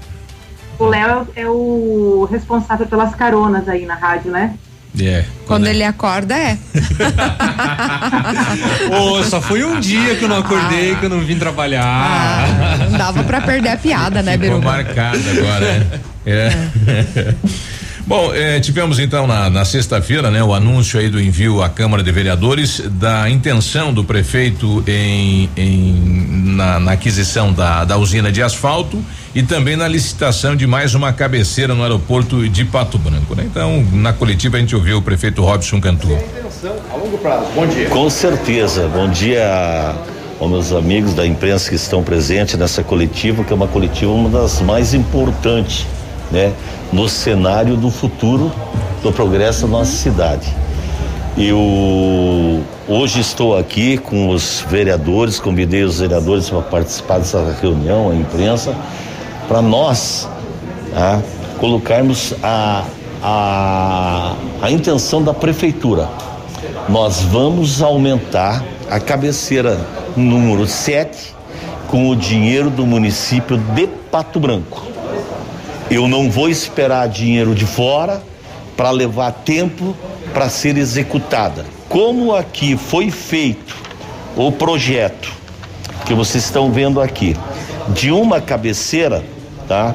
O 0.78 0.86
Léo 0.86 1.26
é 1.34 1.46
o 1.48 2.26
responsável 2.30 2.86
pelas 2.86 3.14
caronas 3.14 3.68
aí 3.68 3.84
na 3.84 3.94
rádio, 3.94 4.30
né? 4.30 4.54
É. 5.00 5.24
Quando 5.46 5.66
ele 5.66 5.82
acorda, 5.84 6.34
é. 6.36 6.58
Ô, 9.00 9.22
só 9.24 9.40
foi 9.40 9.64
um 9.64 9.78
dia 9.80 10.14
que 10.16 10.24
eu 10.24 10.28
não 10.28 10.38
acordei, 10.38 10.94
que 10.96 11.06
eu 11.06 11.10
não 11.10 11.20
vim 11.20 11.38
trabalhar. 11.38 11.84
Ah, 11.84 12.78
não 12.90 12.98
dava 12.98 13.22
pra 13.24 13.40
perder 13.40 13.70
a 13.70 13.76
piada, 13.76 14.22
né, 14.22 14.32
Ficou 14.32 14.48
Biruba? 14.58 14.70
marcado 14.72 15.18
agora, 15.30 15.66
é. 16.26 16.30
É. 16.30 17.34
Bom, 18.06 18.32
eh, 18.34 18.58
tivemos 18.60 18.98
então 18.98 19.26
na, 19.26 19.50
na 19.50 19.66
sexta-feira, 19.66 20.30
né, 20.30 20.42
o 20.42 20.54
anúncio 20.54 20.98
aí 20.98 21.10
do 21.10 21.20
envio 21.20 21.62
à 21.62 21.68
Câmara 21.68 22.02
de 22.02 22.10
Vereadores 22.10 22.80
da 22.92 23.28
intenção 23.28 23.92
do 23.92 24.02
prefeito 24.02 24.82
em, 24.88 25.50
em- 25.54 26.54
na, 26.56 26.80
na 26.80 26.92
aquisição 26.92 27.52
da, 27.52 27.84
da 27.84 27.98
usina 27.98 28.32
de 28.32 28.42
asfalto 28.42 29.04
e 29.38 29.42
também 29.44 29.76
na 29.76 29.86
licitação 29.86 30.56
de 30.56 30.66
mais 30.66 30.96
uma 30.96 31.12
cabeceira 31.12 31.72
no 31.72 31.84
aeroporto 31.84 32.48
de 32.48 32.64
Pato 32.64 32.98
Branco, 32.98 33.36
né? 33.36 33.44
Então, 33.46 33.86
na 33.92 34.12
coletiva 34.12 34.56
a 34.56 34.60
gente 34.60 34.74
ouviu 34.74 34.98
o 34.98 35.02
prefeito 35.02 35.44
Robson 35.44 35.80
Cantu. 35.80 36.08
A 36.92 36.96
longo 36.96 37.16
prazo. 37.18 37.46
Bom 37.54 37.64
dia. 37.64 37.88
Com 37.88 38.10
certeza. 38.10 38.88
Bom 38.88 39.08
dia 39.08 39.94
aos 40.40 40.50
meus 40.50 40.72
amigos 40.72 41.14
da 41.14 41.24
imprensa 41.24 41.68
que 41.70 41.76
estão 41.76 42.02
presentes 42.02 42.56
nessa 42.56 42.82
coletiva, 42.82 43.44
que 43.44 43.52
é 43.52 43.54
uma 43.54 43.68
coletiva 43.68 44.10
uma 44.10 44.28
das 44.28 44.60
mais 44.60 44.92
importantes, 44.92 45.86
né, 46.32 46.52
no 46.92 47.08
cenário 47.08 47.76
do 47.76 47.92
futuro 47.92 48.50
do 49.04 49.12
progresso 49.12 49.66
da 49.66 49.68
nossa 49.68 49.92
cidade. 49.92 50.52
Eu 51.36 52.64
hoje 52.88 53.20
estou 53.20 53.56
aqui 53.56 53.98
com 53.98 54.30
os 54.30 54.64
vereadores, 54.68 55.38
convidei 55.38 55.84
os 55.84 56.00
vereadores 56.00 56.50
para 56.50 56.60
participar 56.60 57.18
dessa 57.18 57.56
reunião, 57.62 58.10
a 58.10 58.16
imprensa, 58.16 58.74
para 59.48 59.62
nós 59.62 60.28
tá, 60.92 61.22
colocarmos 61.58 62.34
a, 62.42 62.84
a, 63.22 64.34
a 64.60 64.70
intenção 64.70 65.22
da 65.22 65.32
prefeitura. 65.32 66.08
Nós 66.88 67.22
vamos 67.22 67.82
aumentar 67.82 68.62
a 68.90 69.00
cabeceira 69.00 69.80
número 70.14 70.66
7 70.66 71.34
com 71.88 72.10
o 72.10 72.14
dinheiro 72.14 72.68
do 72.68 72.84
município 72.84 73.56
de 73.56 73.86
Pato 73.86 74.38
Branco. 74.38 74.82
Eu 75.90 76.06
não 76.06 76.30
vou 76.30 76.50
esperar 76.50 77.08
dinheiro 77.08 77.54
de 77.54 77.64
fora 77.64 78.22
para 78.76 78.90
levar 78.90 79.32
tempo 79.32 79.96
para 80.34 80.50
ser 80.50 80.76
executada. 80.76 81.64
Como 81.88 82.34
aqui 82.34 82.76
foi 82.76 83.10
feito 83.10 83.74
o 84.36 84.52
projeto 84.52 85.32
que 86.04 86.12
vocês 86.12 86.44
estão 86.44 86.70
vendo 86.70 87.00
aqui 87.00 87.34
de 87.88 88.12
uma 88.12 88.40
cabeceira, 88.40 89.24
tá? 89.68 89.94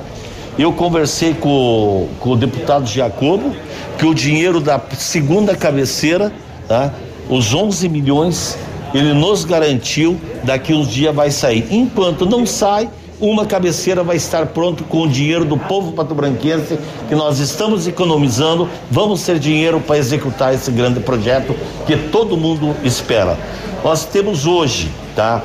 Eu 0.57 0.71
conversei 0.71 1.33
com, 1.33 2.07
com 2.19 2.29
o 2.29 2.35
deputado 2.35 2.85
Jacobo 2.85 3.55
que 3.97 4.05
o 4.05 4.13
dinheiro 4.13 4.61
da 4.61 4.79
segunda 4.97 5.55
cabeceira, 5.55 6.31
tá? 6.67 6.93
Os 7.27 7.53
11 7.53 7.89
milhões 7.89 8.57
ele 8.93 9.13
nos 9.13 9.43
garantiu 9.43 10.19
daqui 10.43 10.73
uns 10.73 10.87
dias 10.87 11.13
vai 11.15 11.31
sair. 11.31 11.67
Enquanto 11.71 12.25
não 12.27 12.45
sai, 12.45 12.87
uma 13.19 13.45
cabeceira 13.45 14.03
vai 14.03 14.17
estar 14.17 14.45
pronto 14.47 14.83
com 14.83 15.03
o 15.03 15.07
dinheiro 15.07 15.45
do 15.45 15.57
povo 15.57 15.93
patobranquense 15.93 16.77
que 17.07 17.15
nós 17.15 17.39
estamos 17.39 17.87
economizando. 17.87 18.69
Vamos 18.91 19.23
ter 19.23 19.39
dinheiro 19.39 19.79
para 19.79 19.97
executar 19.97 20.53
esse 20.53 20.69
grande 20.69 20.99
projeto 20.99 21.55
que 21.87 21.95
todo 21.95 22.37
mundo 22.37 22.75
espera. 22.83 23.37
Nós 23.83 24.05
temos 24.05 24.45
hoje, 24.45 24.91
tá? 25.15 25.41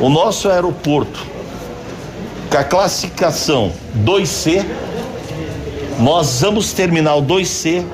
O 0.00 0.08
nosso 0.08 0.48
aeroporto 0.48 1.37
com 2.48 2.56
a 2.56 2.64
classificação 2.64 3.72
2C, 4.04 4.64
nós 5.98 6.40
vamos 6.40 6.72
terminar 6.72 7.16
o 7.16 7.22
2C, 7.22 7.84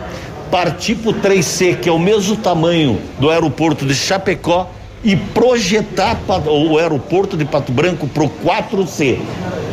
partir 0.51 0.95
para 0.97 1.11
o 1.11 1.15
3C, 1.15 1.79
que 1.81 1.89
é 1.89 1.93
o 1.93 1.99
mesmo 1.99 2.37
tamanho 2.37 3.01
do 3.19 3.31
aeroporto 3.31 3.85
de 3.85 3.95
Chapecó, 3.95 4.71
e 5.03 5.17
projetar 5.17 6.19
o 6.47 6.79
aeroporto 6.79 7.37
de 7.37 7.45
Pato 7.45 7.71
Branco 7.71 8.07
para 8.07 8.25
o 8.25 8.31
4C, 8.31 9.19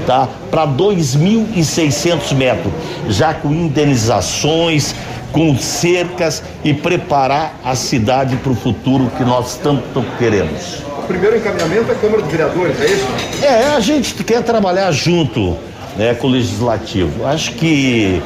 tá? 0.06 0.28
Para 0.50 0.68
2.600 0.68 2.34
metros, 2.36 2.74
já 3.08 3.34
com 3.34 3.50
indenizações, 3.50 4.94
com 5.32 5.58
cercas 5.58 6.44
e 6.66 6.74
preparar 6.74 7.56
a 7.64 7.76
cidade 7.76 8.36
para 8.38 8.52
o 8.52 8.56
futuro 8.56 9.10
que 9.18 9.24
nós 9.24 9.56
tanto 9.56 10.04
queremos. 10.18 10.84
O 11.04 11.08
primeiro 11.08 11.38
encaminhamento 11.38 11.92
é 11.92 11.96
a 11.96 11.98
Câmara 11.98 12.22
de 12.22 12.30
Vereadores, 12.30 12.82
é 12.82 12.86
isso? 12.86 13.08
É, 13.44 13.76
a 13.76 13.80
gente 13.80 14.14
quer 14.24 14.44
trabalhar 14.44 14.92
junto 14.92 15.58
né, 15.98 16.14
com 16.14 16.28
o 16.28 16.30
legislativo. 16.30 17.26
Acho 17.26 17.54
que 17.54 18.22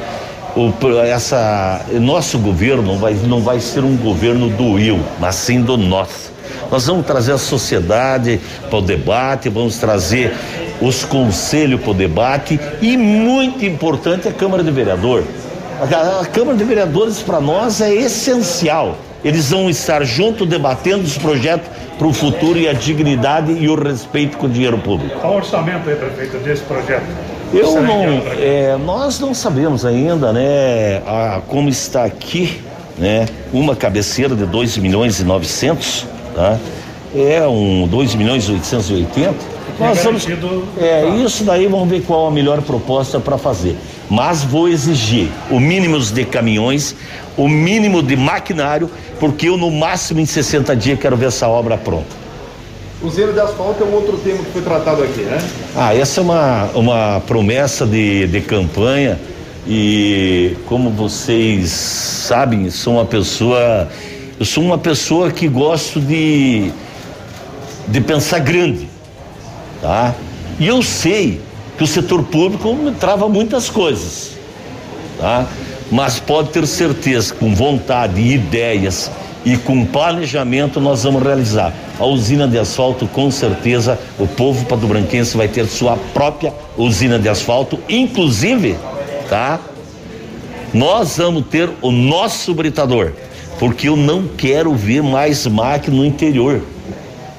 o, 0.56 0.72
essa, 1.00 1.84
nosso 2.00 2.38
governo 2.38 2.82
não 2.82 2.98
vai, 2.98 3.14
não 3.14 3.40
vai 3.40 3.60
ser 3.60 3.84
um 3.84 3.96
governo 3.96 4.48
do 4.48 4.78
eu, 4.78 5.00
mas 5.20 5.34
sim 5.36 5.60
do 5.60 5.76
nós. 5.76 6.32
Nós 6.70 6.86
vamos 6.86 7.06
trazer 7.06 7.32
a 7.32 7.38
sociedade 7.38 8.40
para 8.68 8.78
o 8.78 8.82
debate, 8.82 9.48
vamos 9.48 9.78
trazer 9.78 10.34
os 10.80 11.04
conselhos 11.04 11.80
para 11.80 11.90
o 11.90 11.94
debate 11.94 12.58
e, 12.80 12.96
muito 12.96 13.64
importante, 13.64 14.28
a 14.28 14.32
Câmara 14.32 14.62
de 14.62 14.70
Vereador. 14.70 15.24
A, 15.80 16.20
a 16.20 16.26
Câmara 16.26 16.56
de 16.56 16.64
Vereadores, 16.64 17.20
para 17.20 17.40
nós, 17.40 17.80
é 17.80 17.94
essencial. 17.94 18.96
Eles 19.24 19.50
vão 19.50 19.68
estar 19.68 20.04
junto 20.04 20.46
debatendo 20.46 21.02
os 21.04 21.16
projetos 21.18 21.68
para 21.98 22.06
o 22.06 22.12
futuro 22.12 22.58
e 22.58 22.68
a 22.68 22.72
dignidade 22.72 23.52
e 23.52 23.68
o 23.68 23.74
respeito 23.74 24.36
com 24.36 24.46
o 24.46 24.48
dinheiro 24.48 24.78
público. 24.78 25.18
Qual 25.20 25.32
o 25.34 25.36
orçamento 25.36 25.88
aí, 25.88 25.96
prefeito, 25.96 26.36
desse 26.38 26.62
projeto? 26.62 27.04
Eu 27.54 27.80
não, 27.80 28.02
é- 28.04 28.72
é, 28.72 28.76
nós 28.84 29.18
não 29.20 29.32
sabemos 29.32 29.84
ainda, 29.86 30.32
né, 30.32 31.00
a- 31.06 31.40
como 31.46 31.68
está 31.68 32.04
aqui, 32.04 32.60
né, 32.98 33.26
uma 33.52 33.74
cabeceira 33.74 34.34
de 34.34 34.44
2 34.44 34.76
milhões 34.76 35.20
e 35.20 35.24
900, 35.24 36.06
tá? 36.34 36.58
É 37.14 37.46
um 37.48 37.86
2 37.88 38.14
milhões 38.14 38.44
e 38.44 38.52
880. 38.52 39.34
Nós 39.78 40.02
vamos, 40.02 40.26
é, 40.78 41.06
isso 41.24 41.44
daí 41.44 41.66
vamos 41.66 41.88
ver 41.88 42.02
qual 42.02 42.26
a 42.26 42.30
melhor 42.30 42.60
proposta 42.62 43.18
para 43.20 43.38
fazer. 43.38 43.76
Mas 44.08 44.42
vou 44.42 44.68
exigir 44.68 45.28
o 45.50 45.58
mínimo 45.58 45.98
de 45.98 46.24
caminhões, 46.24 46.94
o 47.36 47.48
mínimo 47.48 48.02
de 48.02 48.16
maquinário, 48.16 48.90
porque 49.18 49.48
eu 49.48 49.56
no 49.56 49.70
máximo 49.70 50.20
em 50.20 50.26
60 50.26 50.74
dias 50.76 50.98
quero 50.98 51.16
ver 51.16 51.26
essa 51.26 51.48
obra 51.48 51.76
pronta. 51.76 52.26
O 53.02 53.10
zero 53.10 53.32
de 53.32 53.40
asfalto 53.40 53.82
é 53.82 53.86
um 53.86 53.92
outro 53.92 54.16
tema 54.18 54.38
que 54.38 54.50
foi 54.52 54.62
tratado 54.62 55.02
aqui, 55.02 55.20
né? 55.20 55.38
Ah, 55.76 55.94
essa 55.94 56.20
é 56.20 56.24
uma, 56.24 56.64
uma 56.74 57.20
promessa 57.26 57.86
de, 57.86 58.26
de 58.26 58.40
campanha 58.40 59.18
e 59.66 60.56
como 60.66 60.90
vocês 60.90 61.70
sabem, 61.70 62.70
sou 62.70 62.94
uma 62.94 63.04
pessoa, 63.04 63.88
eu 64.38 64.46
sou 64.46 64.64
uma 64.64 64.78
pessoa 64.78 65.30
que 65.30 65.46
gosto 65.46 66.00
de, 66.00 66.72
de 67.86 68.00
pensar 68.00 68.38
grande, 68.38 68.88
tá? 69.82 70.14
E 70.58 70.66
eu 70.66 70.82
sei 70.82 71.40
que 71.76 71.84
o 71.84 71.86
setor 71.86 72.22
público 72.24 72.72
me 72.74 72.92
trava 72.92 73.28
muitas 73.28 73.68
coisas, 73.68 74.30
tá? 75.18 75.46
Mas 75.90 76.18
pode 76.18 76.50
ter 76.50 76.66
certeza, 76.66 77.34
com 77.34 77.54
vontade 77.54 78.20
e 78.20 78.34
ideias 78.34 79.10
e 79.46 79.56
com 79.56 79.84
planejamento 79.86 80.80
nós 80.80 81.04
vamos 81.04 81.22
realizar. 81.22 81.72
A 82.00 82.04
usina 82.04 82.48
de 82.48 82.58
asfalto, 82.58 83.06
com 83.06 83.30
certeza, 83.30 83.96
o 84.18 84.26
povo 84.26 84.66
patobranquense 84.66 85.36
vai 85.36 85.46
ter 85.46 85.66
sua 85.66 85.96
própria 86.12 86.52
usina 86.76 87.16
de 87.16 87.28
asfalto, 87.28 87.78
inclusive, 87.88 88.76
tá? 89.28 89.60
Nós 90.74 91.16
vamos 91.16 91.46
ter 91.46 91.70
o 91.80 91.92
nosso 91.92 92.52
britador, 92.52 93.12
porque 93.56 93.88
eu 93.88 93.96
não 93.96 94.26
quero 94.26 94.74
ver 94.74 95.00
mais 95.00 95.46
máquina 95.46 95.96
no 95.96 96.04
interior. 96.04 96.60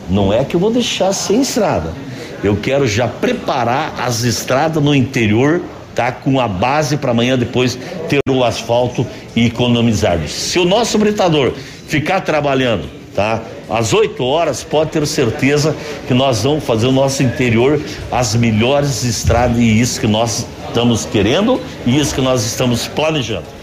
Não 0.10 0.32
é 0.32 0.46
que 0.46 0.56
eu 0.56 0.60
vou 0.62 0.72
deixar 0.72 1.12
sem 1.12 1.42
estrada. 1.42 1.94
Eu 2.42 2.56
quero 2.56 2.88
já 2.88 3.08
preparar 3.08 3.96
as 4.00 4.24
estradas 4.24 4.82
no 4.82 4.96
interior, 4.96 5.62
tá? 5.98 6.12
Com 6.12 6.40
a 6.40 6.48
base 6.48 6.96
para 6.96 7.10
amanhã 7.10 7.36
depois 7.36 7.78
ter 8.08 8.20
o 8.30 8.44
asfalto 8.44 9.06
e 9.36 9.48
economizar. 9.48 10.20
Se 10.28 10.60
o 10.60 10.66
nosso 10.66 10.96
britador 11.00 11.54
ficar 11.88 12.22
trabalhando, 12.22 12.88
tá? 13.16 13.42
Às 13.68 13.94
8 13.94 14.24
horas, 14.24 14.64
pode 14.64 14.92
ter 14.92 15.06
certeza 15.08 15.76
que 16.08 16.14
nós 16.14 16.44
vamos 16.44 16.64
fazer 16.64 16.86
o 16.86 16.92
nosso 16.92 17.24
interior 17.24 17.82
as 18.12 18.36
melhores 18.36 19.04
estradas 19.04 19.58
e 19.58 19.82
isso 19.82 20.00
que 20.00 20.08
nós 20.08 20.46
estamos 20.68 21.04
querendo 21.06 21.60
e 21.86 21.98
isso 21.98 22.14
que 22.14 22.22
nós 22.22 22.46
estamos 22.46 22.88
planejando. 22.88 23.58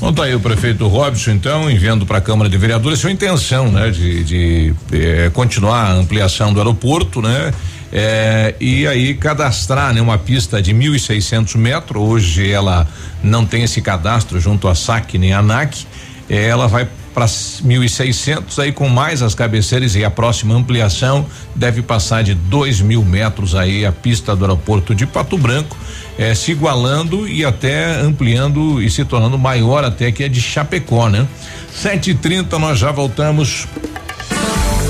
Bom, 0.00 0.12
tá 0.12 0.24
aí 0.24 0.34
o 0.34 0.40
prefeito 0.40 0.86
Robson, 0.88 1.30
então, 1.30 1.70
enviando 1.70 2.04
para 2.04 2.18
a 2.18 2.20
Câmara 2.20 2.50
de 2.50 2.56
Vereadores 2.58 2.98
sua 2.98 3.10
intenção, 3.10 3.70
né, 3.70 3.90
de, 3.90 4.24
de 4.24 4.74
eh, 4.92 5.30
continuar 5.32 5.86
a 5.86 5.92
ampliação 5.92 6.52
do 6.52 6.60
aeroporto, 6.60 7.22
né, 7.22 7.52
eh, 7.98 8.54
e 8.60 8.86
aí 8.86 9.14
cadastrar, 9.14 9.94
né, 9.94 10.02
uma 10.02 10.18
pista 10.18 10.60
de 10.60 10.74
1.600 10.74 11.56
metros. 11.56 12.02
Hoje 12.02 12.52
ela 12.52 12.86
não 13.24 13.46
tem 13.46 13.62
esse 13.62 13.80
cadastro 13.80 14.38
junto 14.38 14.68
à 14.68 14.74
SAC 14.74 15.14
nem 15.14 15.32
à 15.32 15.38
ANAC. 15.38 15.86
Eh, 16.28 16.46
ela 16.46 16.68
vai 16.68 16.86
para 17.14 17.24
1.600, 17.24 18.58
aí 18.58 18.70
com 18.70 18.90
mais 18.90 19.22
as 19.22 19.34
cabeceiras 19.34 19.96
e 19.96 20.04
a 20.04 20.10
próxima 20.10 20.54
ampliação 20.54 21.24
deve 21.54 21.80
passar 21.80 22.22
de 22.22 22.34
dois 22.34 22.82
mil 22.82 23.02
metros 23.02 23.54
aí 23.54 23.86
a 23.86 23.92
pista 23.92 24.36
do 24.36 24.44
aeroporto 24.44 24.94
de 24.94 25.06
Pato 25.06 25.38
Branco, 25.38 25.74
eh, 26.18 26.34
se 26.34 26.52
igualando 26.52 27.26
e 27.26 27.46
até 27.46 27.98
ampliando 28.02 28.82
e 28.82 28.90
se 28.90 29.06
tornando 29.06 29.38
maior 29.38 29.82
até 29.82 30.12
que 30.12 30.22
a 30.22 30.28
de 30.28 30.42
Chapecó, 30.42 31.08
né? 31.08 31.26
Sete 31.74 32.10
e 32.10 32.14
trinta 32.14 32.58
nós 32.58 32.78
já 32.78 32.92
voltamos. 32.92 33.66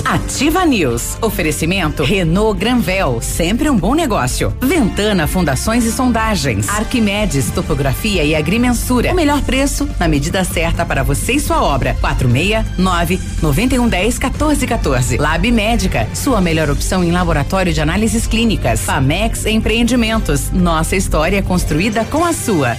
Ativa 0.08 0.64
News. 0.64 1.18
Oferecimento 1.20 2.04
Renault 2.04 2.56
Granvel, 2.60 3.20
sempre 3.20 3.68
um 3.68 3.76
bom 3.76 3.92
negócio. 3.92 4.56
Ventana 4.60 5.26
Fundações 5.26 5.84
e 5.84 5.90
Sondagens. 5.90 6.68
Arquimedes 6.68 7.50
Topografia 7.50 8.22
e 8.22 8.32
Agrimensura. 8.32 9.10
O 9.10 9.16
melhor 9.16 9.42
preço 9.42 9.88
na 9.98 10.06
medida 10.06 10.44
certa 10.44 10.86
para 10.86 11.02
você 11.02 11.32
e 11.32 11.40
sua 11.40 11.60
obra. 11.60 11.96
469 12.00 13.18
9110 13.42 14.18
1414. 14.20 15.16
Lab 15.16 15.50
Médica, 15.50 16.06
sua 16.14 16.40
melhor 16.40 16.70
opção 16.70 17.02
em 17.02 17.10
laboratório 17.10 17.72
de 17.72 17.80
análises 17.80 18.28
clínicas. 18.28 18.82
Famex 18.82 19.44
Empreendimentos. 19.44 20.52
Nossa 20.52 20.94
história 20.94 21.42
construída 21.42 22.04
com 22.04 22.24
a 22.24 22.32
sua. 22.32 22.76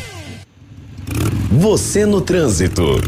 Você 1.51 2.05
no 2.05 2.21
trânsito. 2.21 3.01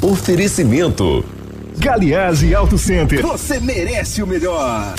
Oferecimento. 0.00 1.41
Galiase 1.78 2.54
Auto 2.54 2.78
Center. 2.78 3.22
Você 3.22 3.58
merece 3.60 4.22
o 4.22 4.26
melhor. 4.26 4.94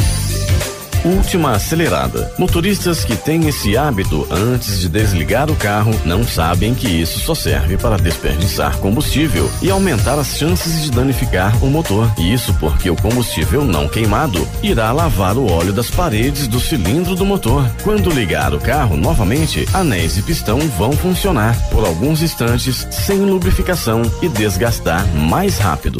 Última 1.05 1.51
acelerada. 1.51 2.31
Motoristas 2.37 3.03
que 3.03 3.17
têm 3.17 3.49
esse 3.49 3.75
hábito 3.75 4.25
antes 4.31 4.79
de 4.79 4.87
desligar 4.87 5.51
o 5.51 5.55
carro 5.55 5.91
não 6.05 6.23
sabem 6.23 6.73
que 6.73 6.87
isso 6.87 7.19
só 7.19 7.35
serve 7.35 7.75
para 7.75 7.97
desperdiçar 7.97 8.77
combustível 8.77 9.51
e 9.61 9.69
aumentar 9.69 10.17
as 10.17 10.37
chances 10.37 10.81
de 10.81 10.91
danificar 10.91 11.61
o 11.61 11.67
motor. 11.67 12.09
Isso 12.17 12.53
porque 12.53 12.89
o 12.89 12.95
combustível 12.95 13.65
não 13.65 13.85
queimado 13.89 14.47
irá 14.61 14.93
lavar 14.93 15.37
o 15.37 15.51
óleo 15.51 15.73
das 15.73 15.91
paredes 15.91 16.47
do 16.47 16.59
cilindro 16.59 17.15
do 17.15 17.25
motor. 17.25 17.69
Quando 17.83 18.09
ligar 18.09 18.53
o 18.53 18.59
carro 18.59 18.95
novamente, 18.95 19.67
anéis 19.73 20.17
e 20.17 20.21
pistão 20.21 20.59
vão 20.77 20.93
funcionar 20.93 21.57
por 21.69 21.85
alguns 21.85 22.21
instantes 22.21 22.87
sem 22.91 23.17
lubrificação 23.19 24.01
e 24.21 24.29
desgastar 24.29 25.05
mais 25.15 25.57
rápido. 25.57 25.99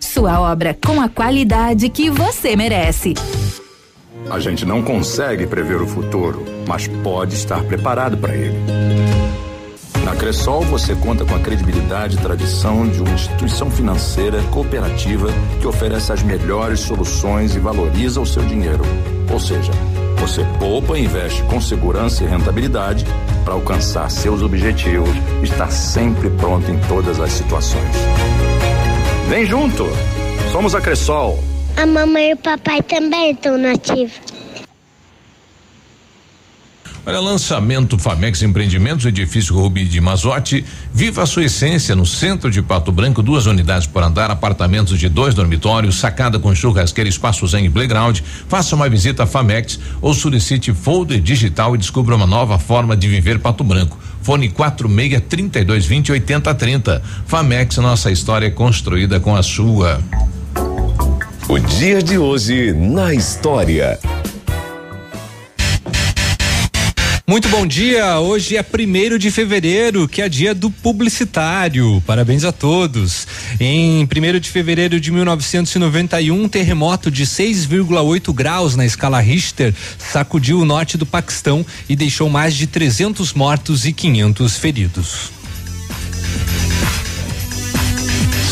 Sua 0.00 0.40
obra 0.40 0.76
com 0.84 1.00
a 1.00 1.08
qualidade 1.08 1.88
que 1.88 2.10
você 2.10 2.54
merece. 2.54 3.14
A 4.30 4.38
gente 4.38 4.64
não 4.64 4.82
consegue 4.82 5.46
prever 5.46 5.80
o 5.80 5.86
futuro, 5.86 6.44
mas 6.66 6.86
pode 6.86 7.34
estar 7.34 7.62
preparado 7.64 8.16
para 8.16 8.34
ele. 8.34 8.56
Na 10.04 10.16
Cressol 10.16 10.62
você 10.62 10.94
conta 10.94 11.24
com 11.24 11.34
a 11.34 11.38
credibilidade 11.38 12.16
e 12.16 12.20
tradição 12.20 12.88
de 12.88 13.00
uma 13.00 13.14
instituição 13.14 13.70
financeira 13.70 14.42
cooperativa 14.50 15.28
que 15.60 15.66
oferece 15.66 16.12
as 16.12 16.22
melhores 16.22 16.80
soluções 16.80 17.54
e 17.54 17.58
valoriza 17.58 18.20
o 18.20 18.26
seu 18.26 18.42
dinheiro. 18.42 18.84
Ou 19.32 19.40
seja, 19.40 19.72
você 20.18 20.44
poupa 20.58 20.98
e 20.98 21.04
investe 21.04 21.42
com 21.44 21.60
segurança 21.60 22.24
e 22.24 22.26
rentabilidade 22.26 23.04
para 23.44 23.54
alcançar 23.54 24.10
seus 24.10 24.42
objetivos 24.42 25.16
e 25.40 25.44
estar 25.44 25.70
sempre 25.70 26.30
pronto 26.30 26.70
em 26.70 26.78
todas 26.88 27.18
as 27.20 27.32
situações. 27.32 28.51
Vem 29.28 29.46
junto! 29.46 29.86
Somos 30.50 30.74
a 30.74 30.80
Cressol. 30.80 31.42
A 31.76 31.86
mamãe 31.86 32.30
e 32.30 32.34
o 32.34 32.36
papai 32.36 32.82
também 32.82 33.30
estão 33.30 33.56
nativos. 33.56 34.12
Olha, 37.04 37.18
lançamento 37.18 37.98
Famex 37.98 38.42
Empreendimentos, 38.42 39.04
edifício 39.06 39.56
Rubi 39.56 39.84
de 39.84 40.00
Mazote. 40.00 40.64
Viva 40.94 41.24
a 41.24 41.26
sua 41.26 41.44
essência 41.44 41.96
no 41.96 42.06
centro 42.06 42.48
de 42.48 42.62
Pato 42.62 42.92
Branco, 42.92 43.20
duas 43.20 43.46
unidades 43.46 43.88
por 43.88 44.04
andar, 44.04 44.30
apartamentos 44.30 44.96
de 44.96 45.08
dois 45.08 45.34
dormitórios, 45.34 45.96
sacada 45.98 46.38
com 46.38 46.54
churrasqueira, 46.54 47.10
espaço 47.10 47.44
zen 47.48 47.64
e 47.64 47.70
playground. 47.70 48.20
Faça 48.46 48.76
uma 48.76 48.88
visita 48.88 49.24
a 49.24 49.26
Famex 49.26 49.80
ou 50.00 50.14
solicite 50.14 50.72
folder 50.72 51.20
digital 51.20 51.74
e 51.74 51.78
descubra 51.78 52.14
uma 52.14 52.26
nova 52.26 52.56
forma 52.56 52.96
de 52.96 53.08
viver 53.08 53.40
Pato 53.40 53.64
Branco. 53.64 53.98
Fone 54.22 54.48
46 54.48 55.22
32 55.28 55.86
20 55.86 56.12
80 56.12 56.54
30. 56.54 57.02
Famex, 57.26 57.76
nossa 57.78 58.10
história 58.10 58.46
é 58.46 58.50
construída 58.50 59.20
com 59.20 59.34
a 59.34 59.42
sua. 59.42 60.00
O 61.48 61.58
dia 61.58 62.02
de 62.02 62.16
hoje 62.16 62.72
na 62.72 63.12
história. 63.12 63.98
Muito 67.32 67.48
bom 67.48 67.66
dia. 67.66 68.20
Hoje 68.20 68.58
é 68.58 68.62
primeiro 68.62 69.18
de 69.18 69.30
fevereiro, 69.30 70.06
que 70.06 70.20
é 70.20 70.28
dia 70.28 70.54
do 70.54 70.70
publicitário. 70.70 72.02
Parabéns 72.06 72.44
a 72.44 72.52
todos. 72.52 73.26
Em 73.58 74.04
primeiro 74.04 74.38
de 74.38 74.50
fevereiro 74.50 75.00
de 75.00 75.10
1991, 75.10 76.42
um 76.42 76.46
terremoto 76.46 77.10
de 77.10 77.24
6,8 77.24 78.34
graus 78.34 78.76
na 78.76 78.84
escala 78.84 79.18
Richter 79.18 79.72
sacudiu 79.96 80.60
o 80.60 80.66
norte 80.66 80.98
do 80.98 81.06
Paquistão 81.06 81.64
e 81.88 81.96
deixou 81.96 82.28
mais 82.28 82.54
de 82.54 82.66
300 82.66 83.32
mortos 83.32 83.86
e 83.86 83.94
500 83.94 84.58
feridos. 84.58 85.32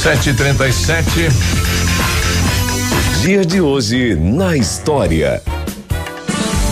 7h37. 0.03 1.31
Dia 3.21 3.45
de 3.45 3.61
hoje 3.61 4.15
na 4.15 4.57
história. 4.57 5.43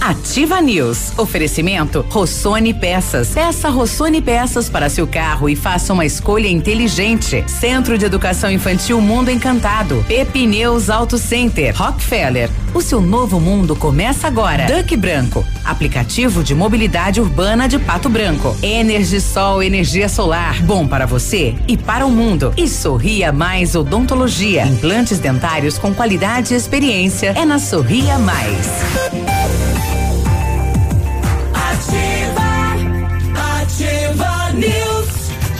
Ativa 0.09 0.59
News. 0.63 1.13
Oferecimento 1.19 2.03
Rossoni 2.09 2.73
Peças. 2.73 3.29
Peça 3.29 3.69
Rossoni 3.69 4.23
Peças 4.23 4.71
para 4.71 4.89
seu 4.89 5.07
carro 5.07 5.51
e 5.51 5.55
faça 5.55 5.93
uma 5.93 6.07
escolha 6.07 6.49
inteligente. 6.49 7.45
Centro 7.47 7.99
de 7.99 8.07
Educação 8.07 8.51
Infantil 8.51 9.03
Mundo 9.03 9.31
Encantado. 9.31 10.03
Pepineus 10.09 10.89
Auto 10.89 11.19
Center. 11.19 11.77
Rockefeller. 11.77 12.49
O 12.73 12.81
seu 12.81 13.03
novo 13.03 13.39
mundo 13.39 13.77
começa 13.77 14.27
agora. 14.27 14.65
Duck 14.65 14.97
Branco. 14.97 15.45
Aplicativo 15.63 16.43
de 16.43 16.55
mobilidade 16.55 17.21
urbana 17.21 17.69
de 17.69 17.79
Pato 17.79 18.09
Branco. 18.09 18.57
Energisol 18.63 19.63
energia 19.63 20.09
solar. 20.09 20.63
Bom 20.63 20.89
para 20.89 21.05
você 21.05 21.55
e 21.69 21.77
para 21.77 22.07
o 22.07 22.11
mundo. 22.11 22.55
E 22.57 22.67
Sorria 22.67 23.31
Mais 23.31 23.75
Odontologia. 23.75 24.65
Implantes 24.65 25.19
dentários 25.19 25.77
com 25.77 25.93
qualidade 25.93 26.55
e 26.55 26.57
experiência. 26.57 27.35
É 27.37 27.45
na 27.45 27.59
Sorria 27.59 28.19
Mais. 28.19 29.68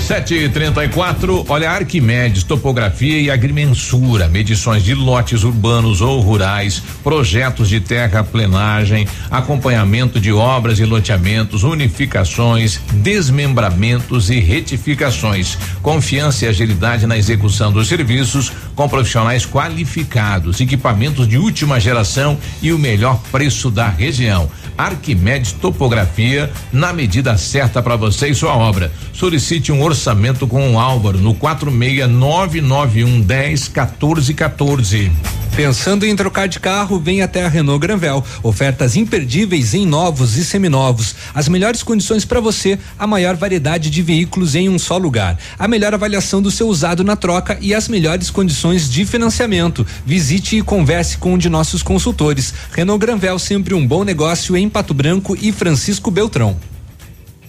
Sete 0.09 0.37
e 0.37 0.49
trinta 0.49 0.83
e 0.83 0.89
quatro, 0.89 1.45
olha 1.51 1.71
Arquimedes, 1.71 2.43
topografia 2.43 3.21
e 3.21 3.31
agrimensura, 3.31 4.27
medições 4.27 4.83
de 4.83 4.95
lotes 4.95 5.45
urbanos 5.45 6.01
ou 6.01 6.19
rurais, 6.21 6.83
projetos 7.05 7.69
de 7.69 7.79
terraplenagem, 7.79 9.07
acompanhamento 9.31 10.19
de 10.19 10.33
obras 10.33 10.79
e 10.79 10.87
loteamentos, 10.87 11.63
unificações, 11.63 12.81
desmembramentos 12.91 14.31
e 14.31 14.41
retificações. 14.41 15.59
Confiança 15.83 16.47
e 16.47 16.49
agilidade 16.49 17.07
na 17.07 17.19
execução 17.19 17.71
dos 17.71 17.87
serviços 17.87 18.51
com 18.75 18.89
profissionais 18.89 19.45
qualificados, 19.45 20.59
equipamentos 20.59 21.29
de 21.29 21.37
última 21.37 21.79
geração 21.79 22.39
e 22.63 22.73
o 22.73 22.79
melhor 22.79 23.21
preço 23.31 23.71
da 23.71 23.91
região. 23.91 24.49
Arquimedes 24.79 25.53
Topografia, 25.53 26.51
na 26.73 26.93
medida 26.93 27.37
certa 27.37 27.83
para 27.83 27.97
você 27.97 28.29
e 28.29 28.35
sua 28.35 28.57
obra. 28.57 28.91
Solicite 29.13 29.73
um 29.73 29.83
orçamento 29.83 30.47
com 30.47 30.75
o 30.75 30.79
Álvaro 30.79 31.19
no 31.19 31.35
46991 31.35 33.21
10 33.21 33.69
14 33.69 34.33
14. 34.33 35.13
Pensando 35.59 36.07
em 36.07 36.15
trocar 36.15 36.47
de 36.47 36.61
carro, 36.61 37.01
vem 37.01 37.21
até 37.21 37.45
a 37.45 37.49
Renault 37.49 37.81
Granvel. 37.81 38.25
Ofertas 38.45 38.95
imperdíveis 38.95 39.75
em 39.75 39.85
novos 39.85 40.37
e 40.37 40.45
seminovos. 40.45 41.17
As 41.35 41.49
melhores 41.49 41.83
condições 41.83 42.25
para 42.25 42.39
você, 42.39 42.79
a 42.97 43.09
maior 43.09 43.35
variedade 43.35 43.91
de 43.91 44.01
veículos 44.01 44.55
em 44.55 44.69
um 44.69 44.79
só 44.79 44.97
lugar. 44.97 45.37
A 45.59 45.67
melhor 45.67 45.93
avaliação 45.93 46.41
do 46.41 46.49
seu 46.49 46.69
usado 46.69 47.03
na 47.03 47.17
troca 47.17 47.59
e 47.61 47.75
as 47.75 47.89
melhores 47.89 48.31
condições 48.31 48.89
de 48.89 49.05
financiamento. 49.05 49.85
Visite 50.07 50.57
e 50.57 50.63
converse 50.63 51.19
com 51.19 51.35
um 51.35 51.39
de 51.39 51.49
nossos 51.49 51.83
consultores. 51.83 52.55
Renault 52.71 53.05
Granvel, 53.05 53.37
sempre 53.37 53.75
um 53.75 53.85
bom 53.85 54.05
negócio 54.05 54.57
em 54.57 54.69
Pato 54.69 54.95
Branco 54.95 55.37
e 55.43 55.51
Francisco 55.51 56.09
Beltrão. 56.09 56.57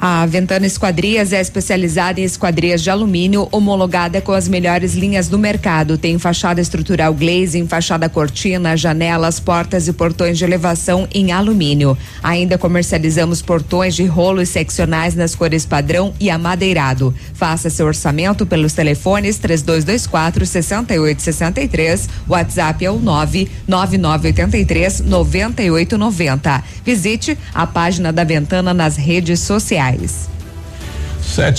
A 0.01 0.25
Ventana 0.25 0.65
Esquadrias 0.65 1.33
é 1.33 1.41
especializada 1.41 2.21
em 2.21 2.23
esquadrias 2.23 2.81
de 2.81 2.89
alumínio, 2.89 3.49
homologada 3.51 4.21
com 4.21 4.31
as 4.31 4.47
melhores 4.47 4.93
linhas 4.93 5.27
do 5.27 5.37
mercado. 5.37 5.97
Tem 5.97 6.17
fachada 6.17 6.61
estrutural 6.61 7.13
glazing, 7.13 7.67
fachada 7.67 8.07
cortina, 8.07 8.77
janelas, 8.77 9.41
portas 9.41 9.89
e 9.89 9.93
portões 9.93 10.37
de 10.37 10.45
elevação 10.45 11.05
em 11.13 11.33
alumínio. 11.33 11.97
Ainda 12.23 12.57
comercializamos 12.57 13.41
portões 13.41 13.93
de 13.93 14.05
rolo 14.05 14.41
e 14.41 14.45
seccionais 14.45 15.15
nas 15.15 15.35
cores 15.35 15.65
padrão 15.65 16.13
e 16.17 16.29
amadeirado. 16.29 17.13
Faça 17.33 17.69
seu 17.69 17.85
orçamento 17.85 18.45
pelos 18.45 18.71
telefones 18.71 19.37
3224 19.37 20.45
6863. 20.45 22.07
WhatsApp 22.25 22.85
é 22.85 22.89
o 22.89 22.99
99983 22.99 25.01
9890. 25.01 26.63
Visite 26.85 27.37
a 27.53 27.67
página 27.67 28.13
da 28.13 28.23
Ventana 28.23 28.73
nas 28.73 28.95
redes 28.95 29.41
sociais. 29.41 29.88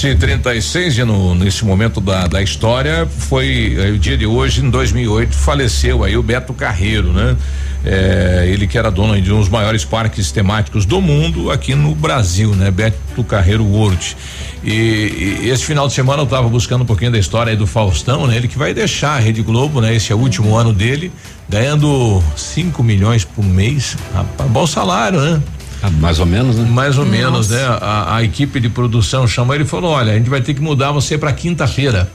E 0.09 0.15
trinta 0.17 0.55
e 0.55 0.61
seis, 0.61 0.99
no, 0.99 1.35
nesse 1.35 1.65
momento 1.65 2.01
da, 2.01 2.27
da 2.27 2.43
história, 2.43 3.07
foi 3.07 3.77
eh, 3.79 3.91
o 3.91 3.99
dia 3.99 4.17
de 4.17 4.27
hoje, 4.27 4.65
em 4.65 4.69
2008, 4.69 5.35
faleceu 5.35 6.03
aí 6.03 6.17
o 6.17 6.23
Beto 6.23 6.53
Carreiro, 6.53 7.13
né? 7.13 7.37
É, 7.83 8.45
ele 8.47 8.67
que 8.67 8.77
era 8.77 8.91
dono 8.91 9.19
de 9.19 9.33
um 9.33 9.39
dos 9.39 9.49
maiores 9.49 9.85
parques 9.87 10.31
temáticos 10.31 10.85
do 10.85 11.01
mundo 11.01 11.51
aqui 11.51 11.75
no 11.75 11.95
Brasil, 11.95 12.55
né? 12.55 12.71
Beto 12.71 13.25
Carreiro 13.25 13.65
World. 13.65 14.17
E, 14.63 15.41
e 15.43 15.49
esse 15.49 15.65
final 15.65 15.87
de 15.87 15.95
semana 15.95 16.21
eu 16.21 16.25
estava 16.25 16.49
buscando 16.49 16.83
um 16.83 16.87
pouquinho 16.87 17.13
da 17.13 17.19
história 17.19 17.53
aí 17.53 17.57
do 17.57 17.67
Faustão, 17.67 18.27
né? 18.27 18.37
Ele 18.37 18.49
que 18.49 18.59
vai 18.59 18.75
deixar 18.75 19.17
a 19.17 19.19
Rede 19.19 19.41
Globo, 19.41 19.81
né? 19.81 19.95
Esse 19.95 20.13
é 20.13 20.15
o 20.15 20.19
último 20.19 20.57
ano 20.57 20.75
dele, 20.75 21.11
ganhando 21.49 22.23
5 22.37 22.83
milhões 22.83 23.25
por 23.25 23.45
mês. 23.45 23.97
Rapaz, 24.13 24.51
bom 24.51 24.67
salário, 24.67 25.21
né? 25.21 25.41
Ah, 25.83 25.91
mais 25.91 26.19
ou 26.19 26.27
menos, 26.27 26.57
né? 26.57 26.69
Mais 26.69 26.99
ou 26.99 27.05
Nossa. 27.05 27.17
menos, 27.17 27.49
né? 27.51 27.63
A, 27.63 28.17
a, 28.17 28.25
equipe 28.25 28.61
de 28.61 28.69
produção 28.69 29.27
chamou 29.27 29.55
ele 29.55 29.65
e 29.65 29.67
falou: 29.67 29.93
olha, 29.93 30.13
a 30.13 30.17
gente 30.17 30.29
vai 30.29 30.41
ter 30.41 30.55
que 30.55 30.61
mudar 30.61 30.93
você 30.93 31.17
para 31.17 31.33
quinta-feira. 31.33 32.11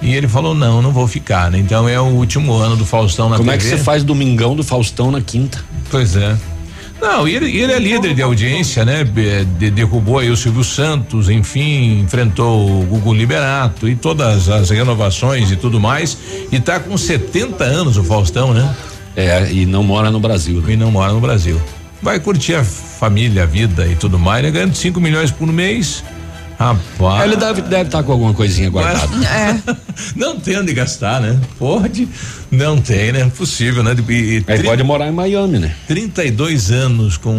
E 0.00 0.14
ele 0.14 0.26
falou: 0.26 0.54
não, 0.54 0.80
não 0.80 0.92
vou 0.92 1.06
ficar, 1.06 1.50
né? 1.50 1.58
Então 1.58 1.88
é 1.88 2.00
o 2.00 2.04
último 2.04 2.54
ano 2.54 2.76
do 2.76 2.86
Faustão 2.86 3.28
na 3.28 3.36
Como 3.36 3.50
TV. 3.50 3.58
Como 3.58 3.68
é 3.68 3.70
que 3.70 3.78
você 3.78 3.84
faz 3.84 4.02
domingão 4.02 4.56
do 4.56 4.62
Faustão 4.62 5.10
na 5.10 5.20
quinta? 5.20 5.62
Pois 5.90 6.16
é. 6.16 6.36
Não, 7.00 7.28
ele, 7.28 7.54
ele 7.54 7.72
é 7.72 7.78
líder 7.78 8.14
de 8.14 8.22
audiência, 8.22 8.84
né? 8.84 9.04
De, 9.04 9.70
derrubou 9.70 10.18
aí 10.18 10.30
o 10.30 10.36
Silvio 10.36 10.64
Santos, 10.64 11.28
enfim, 11.28 12.00
enfrentou 12.00 12.80
o 12.80 12.84
Gugu 12.86 13.12
Liberato 13.12 13.86
e 13.86 13.94
todas 13.94 14.48
as 14.48 14.70
renovações 14.70 15.50
e 15.50 15.56
tudo 15.56 15.78
mais. 15.78 16.16
E 16.50 16.58
tá 16.58 16.80
com 16.80 16.96
70 16.96 17.62
anos 17.62 17.98
o 17.98 18.04
Faustão, 18.04 18.54
né? 18.54 18.74
É, 19.14 19.50
e 19.52 19.66
não 19.66 19.82
mora 19.82 20.10
no 20.10 20.18
Brasil. 20.18 20.60
Né? 20.62 20.72
E 20.72 20.76
não 20.76 20.90
mora 20.90 21.12
no 21.12 21.20
Brasil. 21.20 21.60
Vai 22.02 22.20
curtir 22.20 22.54
a 22.54 22.64
família, 22.64 23.44
a 23.44 23.46
vida 23.46 23.86
e 23.86 23.96
tudo 23.96 24.18
mais, 24.18 24.42
né? 24.42 24.50
Ganhando 24.50 24.74
5 24.74 25.00
milhões 25.00 25.30
por 25.30 25.46
mês. 25.48 26.04
Rapaz. 26.58 27.24
Ele 27.24 27.36
deve 27.36 27.60
estar 27.60 27.70
deve 27.70 27.90
tá 27.90 28.02
com 28.02 28.12
alguma 28.12 28.32
coisinha 28.32 28.70
guardada. 28.70 29.12
É. 29.26 29.58
não 30.16 30.40
tem 30.40 30.58
onde 30.58 30.72
gastar, 30.72 31.20
né? 31.20 31.38
Pode. 31.58 32.08
Não 32.50 32.80
tem, 32.80 33.12
né? 33.12 33.30
Possível, 33.36 33.82
né? 33.82 33.94
E, 34.08 34.42
Aí 34.46 34.62
pode 34.62 34.82
morar 34.82 35.06
em 35.06 35.12
Miami, 35.12 35.58
né? 35.58 35.74
32 35.86 36.70
anos 36.70 37.18
com 37.18 37.34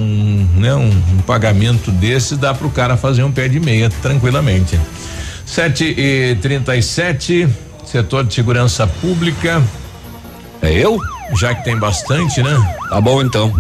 né, 0.56 0.76
um, 0.76 0.90
um 0.90 1.22
pagamento 1.26 1.90
desse, 1.90 2.36
dá 2.36 2.54
pro 2.54 2.70
cara 2.70 2.96
fazer 2.96 3.24
um 3.24 3.32
pé 3.32 3.48
de 3.48 3.60
meia 3.60 3.90
tranquilamente. 4.02 4.80
7 5.46 5.96
e 5.98 6.36
37 6.36 7.48
setor 7.88 8.24
de 8.26 8.34
segurança 8.34 8.86
pública. 8.86 9.64
É 10.62 10.72
eu? 10.72 11.00
Já 11.36 11.56
que 11.56 11.64
tem 11.64 11.78
bastante, 11.78 12.42
né? 12.44 12.56
Tá 12.90 13.00
bom 13.02 13.22
então. 13.22 13.54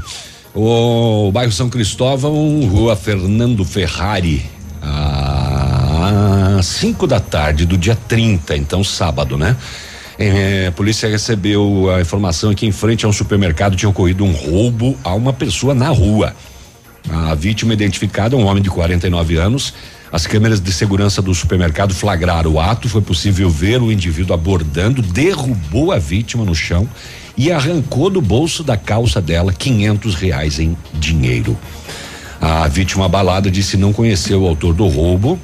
O 0.53 1.31
bairro 1.31 1.51
São 1.51 1.69
Cristóvão, 1.69 2.61
rua 2.67 2.95
Fernando 2.95 3.63
Ferrari, 3.63 4.45
às 6.57 6.65
5 6.65 7.05
da 7.05 7.19
tarde 7.19 7.65
do 7.65 7.77
dia 7.77 7.95
30, 7.95 8.55
então 8.57 8.83
sábado, 8.83 9.37
né? 9.37 9.55
É, 10.17 10.67
a 10.67 10.71
polícia 10.71 11.07
recebeu 11.07 11.91
a 11.93 12.01
informação 12.01 12.53
que 12.55 12.65
em 12.65 12.71
frente 12.71 13.05
a 13.05 13.09
um 13.09 13.13
supermercado 13.13 13.75
tinha 13.75 13.87
ocorrido 13.87 14.23
um 14.23 14.31
roubo 14.31 14.97
a 15.03 15.13
uma 15.13 15.31
pessoa 15.31 15.75
na 15.75 15.89
rua. 15.89 16.35
A 17.09 17.35
vítima 17.35 17.73
identificada, 17.73 18.35
um 18.35 18.45
homem 18.45 18.63
de 18.63 18.69
49 18.69 19.37
anos. 19.37 19.73
As 20.11 20.25
câmeras 20.25 20.59
de 20.59 20.71
segurança 20.71 21.21
do 21.21 21.33
supermercado 21.35 21.93
flagraram 21.93 22.53
o 22.53 22.59
ato. 22.59 22.89
Foi 22.89 23.01
possível 23.01 23.49
ver 23.49 23.81
o 23.81 23.91
indivíduo 23.91 24.33
abordando, 24.33 25.01
derrubou 25.01 25.91
a 25.91 25.99
vítima 25.99 26.43
no 26.43 26.55
chão 26.55 26.89
e 27.37 27.51
arrancou 27.51 28.09
do 28.09 28.21
bolso 28.21 28.63
da 28.63 28.75
calça 28.75 29.21
dela 29.21 29.53
quinhentos 29.53 30.15
reais 30.15 30.59
em 30.59 30.75
dinheiro. 30.93 31.55
A 32.41 32.67
vítima 32.67 33.05
abalada 33.05 33.49
disse 33.51 33.77
não 33.77 33.93
conhecer 33.93 34.35
o 34.35 34.47
autor 34.47 34.73
do 34.73 34.87
roubo, 34.87 35.39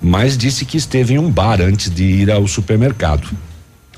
mas 0.00 0.36
disse 0.36 0.64
que 0.64 0.76
esteve 0.76 1.14
em 1.14 1.18
um 1.18 1.30
bar 1.30 1.60
antes 1.60 1.90
de 1.90 2.04
ir 2.04 2.30
ao 2.30 2.46
supermercado. 2.48 3.28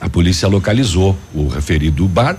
A 0.01 0.09
polícia 0.09 0.49
localizou 0.49 1.17
o 1.35 1.49
referido 1.49 2.07
bar 2.07 2.37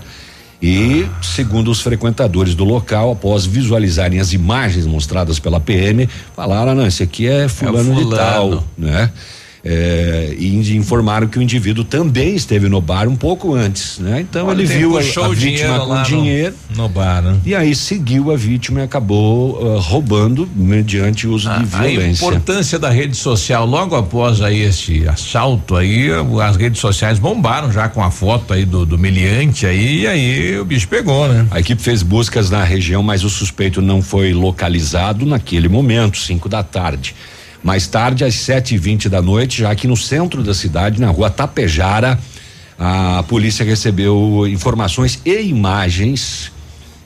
e, 0.60 1.06
segundo 1.22 1.70
os 1.70 1.80
frequentadores 1.80 2.54
do 2.54 2.64
local, 2.64 3.12
após 3.12 3.46
visualizarem 3.46 4.20
as 4.20 4.32
imagens 4.32 4.86
mostradas 4.86 5.38
pela 5.38 5.60
PM, 5.60 6.08
falaram: 6.34 6.74
não, 6.74 6.86
esse 6.86 7.02
aqui 7.02 7.26
é 7.26 7.48
fulano, 7.48 7.78
é 7.78 7.84
fulano. 7.84 8.10
de 8.10 8.16
tal, 8.16 8.64
né? 8.76 9.10
É, 9.64 10.34
e 10.38 10.76
informaram 10.76 11.26
que 11.26 11.38
o 11.38 11.42
indivíduo 11.42 11.84
também 11.84 12.34
esteve 12.36 12.68
no 12.68 12.80
bar 12.80 13.08
um 13.08 13.16
pouco 13.16 13.54
antes, 13.54 13.98
né? 13.98 14.20
Então 14.20 14.46
Olha, 14.46 14.62
ele 14.62 14.66
viu 14.66 14.96
a, 14.96 15.00
a 15.00 15.28
vítima 15.28 15.80
com 15.80 16.02
dinheiro 16.02 16.54
no, 16.70 16.84
no, 16.84 16.88
bar, 16.88 17.22
né? 17.22 17.38
E 17.44 17.54
aí 17.54 17.74
seguiu 17.74 18.30
a 18.30 18.36
vítima 18.36 18.80
e 18.80 18.82
acabou 18.84 19.60
uh, 19.60 19.78
roubando 19.78 20.48
mediante 20.54 21.26
o 21.26 21.32
uso 21.32 21.50
a, 21.50 21.58
de 21.58 21.64
violência. 21.64 22.24
A 22.24 22.28
importância 22.28 22.78
da 22.78 22.88
rede 22.88 23.16
social 23.16 23.66
logo 23.66 23.96
após 23.96 24.40
aí 24.40 24.60
este 24.60 25.08
assalto 25.08 25.74
aí, 25.74 26.08
as 26.42 26.56
redes 26.56 26.80
sociais 26.80 27.18
bombaram 27.18 27.72
já 27.72 27.88
com 27.88 28.02
a 28.02 28.10
foto 28.10 28.54
aí 28.54 28.64
do, 28.64 28.86
do 28.86 28.96
meliante 28.96 29.66
aí 29.66 30.02
e 30.02 30.06
aí 30.06 30.58
o 30.58 30.64
bicho 30.64 30.86
pegou, 30.88 31.28
né? 31.28 31.46
A 31.50 31.58
equipe 31.58 31.82
fez 31.82 32.02
buscas 32.02 32.48
na 32.48 32.62
região, 32.62 33.02
mas 33.02 33.24
o 33.24 33.30
suspeito 33.30 33.82
não 33.82 34.00
foi 34.00 34.32
localizado 34.32 35.26
naquele 35.26 35.68
momento, 35.68 36.16
cinco 36.16 36.48
da 36.48 36.62
tarde. 36.62 37.14
Mais 37.62 37.86
tarde, 37.86 38.24
às 38.24 38.34
sete 38.34 38.74
e 38.74 38.78
vinte 38.78 39.08
da 39.08 39.20
noite, 39.20 39.60
já 39.60 39.70
aqui 39.70 39.86
no 39.86 39.96
centro 39.96 40.42
da 40.42 40.54
cidade, 40.54 41.00
na 41.00 41.10
rua 41.10 41.28
Tapejara, 41.28 42.18
a 42.78 43.24
polícia 43.26 43.64
recebeu 43.64 44.46
informações 44.46 45.20
e 45.24 45.42
imagens 45.42 46.52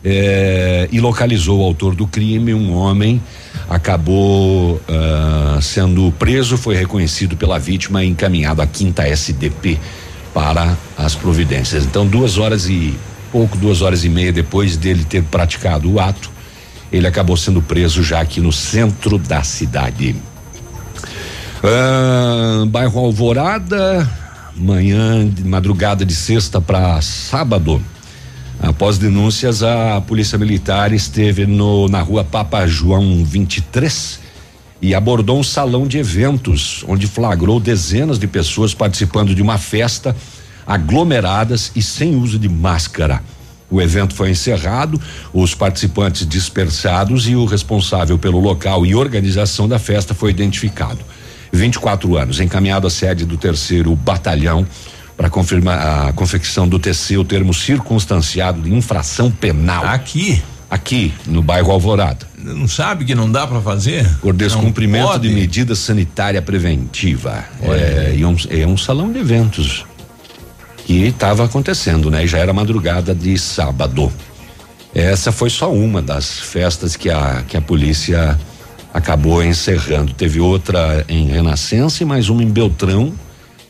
eh, 0.05 0.89
e 0.93 1.01
localizou 1.01 1.61
o 1.61 1.65
autor 1.65 1.95
do 1.95 2.07
crime, 2.07 2.53
um 2.53 2.75
homem 2.75 3.21
acabou 3.69 4.75
uh, 4.75 5.63
sendo 5.63 6.13
preso, 6.19 6.59
foi 6.59 6.77
reconhecido 6.77 7.37
pela 7.37 7.59
vítima 7.59 8.05
e 8.05 8.09
encaminhado 8.09 8.61
à 8.61 8.67
quinta 8.67 9.07
SDP 9.07 9.79
para 10.35 10.77
as 10.97 11.15
providências. 11.15 11.85
Então, 11.85 12.07
duas 12.07 12.37
horas 12.37 12.69
e 12.69 12.95
pouco, 13.31 13.57
duas 13.57 13.81
horas 13.81 14.05
e 14.05 14.09
meia 14.09 14.33
depois 14.33 14.77
dele 14.77 15.05
ter 15.05 15.23
praticado 15.23 15.91
o 15.91 16.01
ato, 16.01 16.31
ele 16.93 17.07
acabou 17.07 17.37
sendo 17.37 17.63
preso 17.63 18.03
já 18.03 18.21
aqui 18.21 18.41
no 18.41 18.53
centro 18.53 19.17
da 19.17 19.43
cidade. 19.43 20.15
Uh, 21.63 22.67
bairro 22.67 22.99
Alvorada, 22.99 24.11
manhã 24.57 25.25
de 25.29 25.45
madrugada 25.45 26.05
de 26.05 26.13
sexta 26.13 26.61
para 26.61 27.01
sábado. 27.01 27.81
Após 28.61 28.99
denúncias, 28.99 29.63
a 29.63 30.01
Polícia 30.01 30.37
Militar 30.37 30.93
esteve 30.93 31.47
no, 31.47 31.87
na 31.87 32.01
rua 32.01 32.25
Papa 32.25 32.67
João 32.67 33.25
23 33.25 34.19
e 34.81 34.93
abordou 34.93 35.39
um 35.39 35.43
salão 35.45 35.87
de 35.87 35.99
eventos, 35.99 36.85
onde 36.89 37.07
flagrou 37.07 37.61
dezenas 37.61 38.19
de 38.19 38.27
pessoas 38.27 38.75
participando 38.75 39.33
de 39.33 39.41
uma 39.41 39.57
festa, 39.57 40.17
aglomeradas 40.67 41.71
e 41.77 41.83
sem 41.83 42.17
uso 42.17 42.41
de 42.41 42.49
máscara. 42.49 43.23
O 43.71 43.81
evento 43.81 44.17
foi 44.17 44.31
encerrado, 44.31 45.01
os 45.33 45.55
participantes 45.55 46.27
dispersados 46.27 47.29
e 47.29 47.37
o 47.37 47.45
responsável 47.45 48.19
pelo 48.19 48.41
local 48.41 48.85
e 48.85 48.97
organização 48.97 49.69
da 49.69 49.79
festa 49.79 50.13
foi 50.13 50.31
identificado. 50.31 51.12
24 51.53 52.17
anos, 52.17 52.41
encaminhado 52.41 52.87
à 52.87 52.91
sede 52.91 53.25
do 53.25 53.37
terceiro 53.37 53.95
batalhão 53.95 54.67
para 55.17 55.29
confirmar 55.29 56.09
a 56.09 56.13
confecção 56.13 56.67
do 56.67 56.79
TC, 56.79 57.19
o 57.19 57.25
termo 57.25 57.53
circunstanciado 57.53 58.63
de 58.63 58.75
infração 58.75 59.31
penal. 59.31 59.85
Aqui? 59.85 60.43
Aqui, 60.71 61.13
no 61.27 61.43
bairro 61.43 61.71
Alvorada. 61.71 62.27
Não 62.39 62.67
sabe 62.67 63.05
que 63.05 63.15
não 63.15 63.31
dá 63.31 63.47
para 63.47 63.61
fazer? 63.61 64.09
Por 64.21 64.33
descumprimento 64.33 65.19
de 65.19 65.29
medida 65.29 65.75
sanitária 65.75 66.41
preventiva. 66.41 67.45
É, 67.61 68.17
é, 68.19 68.27
um, 68.27 68.37
é 68.49 68.67
um 68.67 68.77
salão 68.79 69.13
de 69.13 69.19
eventos 69.19 69.85
que 70.87 71.09
estava 71.09 71.45
acontecendo, 71.45 72.11
né? 72.11 72.25
E 72.25 72.27
já 72.27 72.39
era 72.39 72.55
madrugada 72.55 73.15
de 73.15 73.39
sábado. 73.39 74.11
Essa 74.95 75.31
foi 75.31 75.51
só 75.51 75.73
uma 75.73 76.03
das 76.03 76.41
festas 76.41 76.97
que 76.97 77.11
a 77.11 77.43
que 77.47 77.57
a 77.57 77.61
polícia 77.61 78.39
acabou 78.93 79.43
encerrando. 79.43 80.13
Teve 80.13 80.41
outra 80.41 81.05
em 81.09 81.27
Renascença 81.29 82.03
e 82.03 82.07
mais 82.07 82.29
uma 82.29 82.43
em 82.43 82.51
Beltrão 82.51 83.13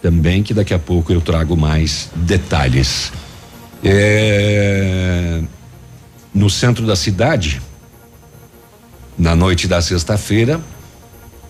também, 0.01 0.43
que 0.43 0.53
daqui 0.53 0.75
a 0.75 0.79
pouco 0.79 1.13
eu 1.13 1.21
trago 1.21 1.57
mais 1.57 2.11
detalhes. 2.17 3.13
É, 3.85 5.41
no 6.35 6.51
centro 6.51 6.85
da 6.85 6.97
cidade, 6.97 7.63
na 9.17 9.37
noite 9.37 9.69
da 9.69 9.81
sexta-feira, 9.81 10.61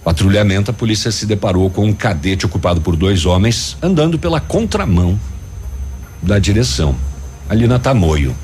patrulhamento, 0.05 0.71
a 0.71 0.75
polícia 0.75 1.11
se 1.11 1.25
deparou 1.25 1.71
com 1.71 1.87
um 1.87 1.93
cadete 1.93 2.45
ocupado 2.45 2.81
por 2.81 2.97
dois 2.97 3.25
homens 3.25 3.77
andando 3.81 4.19
pela 4.19 4.41
contramão 4.41 5.19
da 6.21 6.39
direção, 6.39 6.95
ali 7.49 7.67
na 7.67 7.79
Tamoio. 7.79 8.37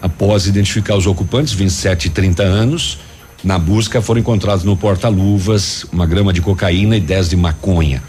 Após 0.00 0.46
identificar 0.46 0.94
os 0.94 1.06
ocupantes, 1.06 1.52
27 1.52 2.06
e 2.06 2.10
30 2.10 2.42
anos, 2.42 2.98
na 3.42 3.58
busca 3.58 4.02
foram 4.02 4.20
encontrados 4.20 4.64
no 4.64 4.76
porta-luvas 4.76 5.84
uma 5.92 6.06
grama 6.06 6.32
de 6.32 6.40
cocaína 6.40 6.96
e 6.96 7.00
10 7.00 7.30
de 7.30 7.36
maconha. 7.36 8.02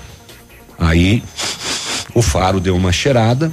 Aí 0.77 1.23
o 2.13 2.21
Faro 2.21 2.59
deu 2.59 2.75
uma 2.75 2.91
cheirada 2.91 3.51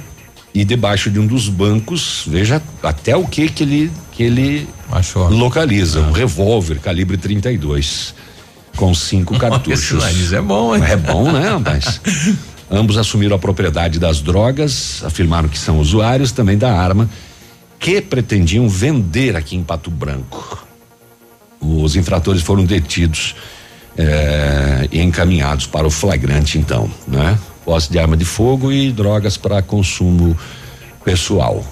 e 0.53 0.65
debaixo 0.65 1.11
de 1.11 1.19
um 1.19 1.27
dos 1.27 1.49
bancos, 1.49 2.23
veja 2.25 2.61
até 2.81 3.15
o 3.15 3.27
que 3.27 3.47
que 3.49 3.63
ele 3.63 3.91
que 4.11 4.23
ele 4.23 4.67
Achou. 4.91 5.29
localiza, 5.29 5.99
ah. 5.99 6.07
um 6.07 6.11
revólver 6.11 6.79
calibre 6.79 7.17
32 7.17 8.15
com 8.75 8.93
cinco 8.93 9.37
cartuchos. 9.37 10.03
Isso 10.15 10.35
é 10.35 10.41
bom, 10.41 10.75
hein? 10.75 10.83
É 10.83 10.95
bom, 10.95 11.31
né, 11.31 11.49
ambos 12.69 12.97
assumiram 12.97 13.35
a 13.35 13.39
propriedade 13.39 13.99
das 13.99 14.21
drogas, 14.21 15.03
afirmaram 15.03 15.47
que 15.47 15.57
são 15.57 15.79
usuários 15.79 16.31
também 16.31 16.57
da 16.57 16.71
arma 16.71 17.09
que 17.79 18.01
pretendiam 18.01 18.67
vender 18.67 19.35
aqui 19.35 19.55
em 19.55 19.63
Pato 19.63 19.91
Branco. 19.91 20.66
Os 21.59 21.95
infratores 21.95 22.41
foram 22.41 22.63
detidos 22.63 23.35
eh, 23.97 24.87
e 24.91 25.01
encaminhados 25.01 25.65
para 25.65 25.87
o 25.87 25.89
flagrante, 25.89 26.57
então, 26.57 26.89
né? 27.07 27.37
Posse 27.65 27.91
de 27.91 27.99
arma 27.99 28.15
de 28.15 28.25
fogo 28.25 28.71
e 28.71 28.91
drogas 28.91 29.37
para 29.37 29.61
consumo 29.61 30.37
pessoal. 31.03 31.65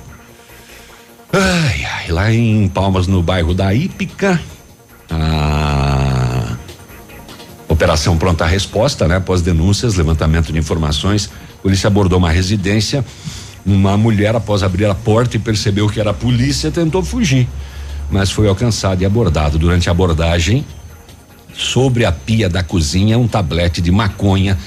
Ai, 1.32 1.86
ai, 1.86 2.08
lá 2.10 2.34
em 2.34 2.68
Palmas, 2.68 3.08
no 3.08 3.22
bairro 3.22 3.54
da 3.54 3.74
Ípica, 3.74 4.42
a 5.10 6.56
operação 7.68 8.18
pronta 8.18 8.46
resposta, 8.46 9.08
né? 9.08 9.18
Após 9.18 9.42
denúncias, 9.42 9.96
levantamento 9.96 10.52
de 10.52 10.58
informações, 10.58 11.30
a 11.60 11.62
polícia 11.62 11.88
abordou 11.88 12.18
uma 12.18 12.32
residência. 12.32 13.06
Uma 13.66 13.98
mulher, 13.98 14.36
após 14.36 14.62
abrir 14.62 14.86
a 14.86 14.94
porta 14.94 15.38
e 15.38 15.40
percebeu 15.40 15.90
que 15.90 16.00
era 16.00 16.12
a 16.12 16.14
polícia, 16.14 16.70
tentou 16.70 17.04
fugir, 17.04 17.48
mas 18.10 18.32
foi 18.32 18.48
alcançada 18.48 19.04
e 19.04 19.06
abordado. 19.06 19.58
Durante 19.58 19.90
a 19.90 19.92
abordagem, 19.92 20.66
sobre 21.54 22.06
a 22.06 22.12
pia 22.12 22.50
da 22.50 22.64
cozinha, 22.64 23.18
um 23.18 23.28
tablete 23.28 23.82
de 23.82 23.92
maconha 23.92 24.58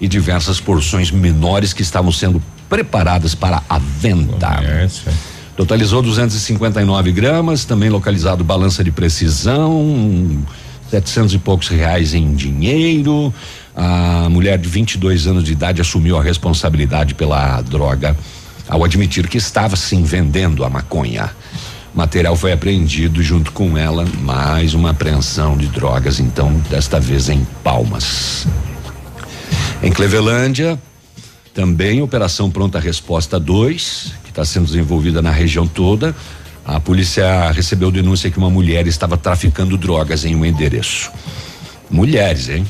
e 0.00 0.08
diversas 0.08 0.60
porções 0.60 1.10
menores 1.10 1.72
que 1.72 1.82
estavam 1.82 2.12
sendo 2.12 2.42
preparadas 2.68 3.34
para 3.34 3.62
a 3.68 3.78
venda. 3.78 4.56
Conhece. 4.56 5.02
Totalizou 5.56 6.00
259 6.02 7.10
gramas, 7.10 7.64
também 7.64 7.90
localizado 7.90 8.44
balança 8.44 8.84
de 8.84 8.92
precisão, 8.92 10.44
700 10.88 11.34
e 11.34 11.38
poucos 11.38 11.68
reais 11.68 12.14
em 12.14 12.32
dinheiro. 12.32 13.34
A 13.74 14.28
mulher 14.30 14.56
de 14.58 14.68
22 14.68 15.26
anos 15.26 15.42
de 15.42 15.52
idade 15.52 15.80
assumiu 15.80 16.16
a 16.16 16.22
responsabilidade 16.22 17.14
pela 17.14 17.60
droga 17.62 18.16
ao 18.68 18.84
admitir 18.84 19.26
que 19.28 19.38
estava 19.38 19.74
sim 19.74 20.02
vendendo 20.04 20.64
a 20.64 20.70
maconha. 20.70 21.30
Material 21.98 22.36
foi 22.36 22.52
apreendido 22.52 23.20
junto 23.24 23.50
com 23.50 23.76
ela, 23.76 24.06
mais 24.20 24.72
uma 24.72 24.90
apreensão 24.90 25.56
de 25.56 25.66
drogas, 25.66 26.20
então, 26.20 26.52
desta 26.70 27.00
vez 27.00 27.28
em 27.28 27.44
Palmas. 27.64 28.46
Em 29.82 29.90
Clevelândia, 29.90 30.80
também 31.52 32.00
Operação 32.00 32.52
Pronta 32.52 32.78
Resposta 32.78 33.40
2, 33.40 34.14
que 34.22 34.30
está 34.30 34.44
sendo 34.44 34.66
desenvolvida 34.66 35.20
na 35.20 35.32
região 35.32 35.66
toda. 35.66 36.14
A 36.64 36.78
polícia 36.78 37.50
recebeu 37.50 37.90
denúncia 37.90 38.30
que 38.30 38.38
uma 38.38 38.48
mulher 38.48 38.86
estava 38.86 39.16
traficando 39.16 39.76
drogas 39.76 40.24
em 40.24 40.36
um 40.36 40.44
endereço. 40.44 41.10
Mulheres, 41.90 42.48
hein? 42.48 42.64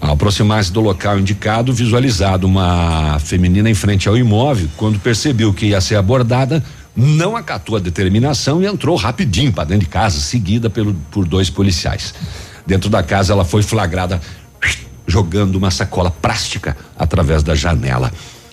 Ao 0.00 0.14
aproximar-se 0.14 0.72
do 0.72 0.80
local 0.80 1.18
indicado, 1.18 1.74
visualizado 1.74 2.46
uma 2.46 3.18
feminina 3.18 3.68
em 3.68 3.74
frente 3.74 4.08
ao 4.08 4.16
imóvel, 4.16 4.70
quando 4.78 4.98
percebeu 4.98 5.52
que 5.52 5.66
ia 5.66 5.80
ser 5.82 5.96
abordada, 5.96 6.64
não 6.96 7.36
acatou 7.36 7.76
a 7.76 7.80
determinação 7.80 8.62
e 8.62 8.66
entrou 8.66 8.96
rapidinho 8.96 9.52
para 9.52 9.64
dentro 9.64 9.84
de 9.84 9.90
casa, 9.90 10.20
seguida 10.20 10.70
pelo, 10.70 10.94
por 11.10 11.26
dois 11.26 11.50
policiais. 11.50 12.14
Dentro 12.66 12.88
da 12.88 13.02
casa, 13.02 13.32
ela 13.32 13.44
foi 13.44 13.62
flagrada 13.62 14.20
jogando 15.06 15.56
uma 15.56 15.70
sacola 15.70 16.10
plástica 16.10 16.76
através 16.96 17.42
da 17.42 17.54
janela. 17.54 18.12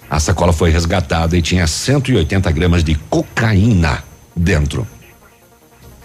A 0.09 0.19
sacola 0.19 0.51
foi 0.51 0.69
resgatada 0.69 1.37
e 1.37 1.41
tinha 1.41 1.65
180 1.65 2.51
gramas 2.51 2.83
de 2.83 2.95
cocaína 3.09 4.03
dentro. 4.35 4.85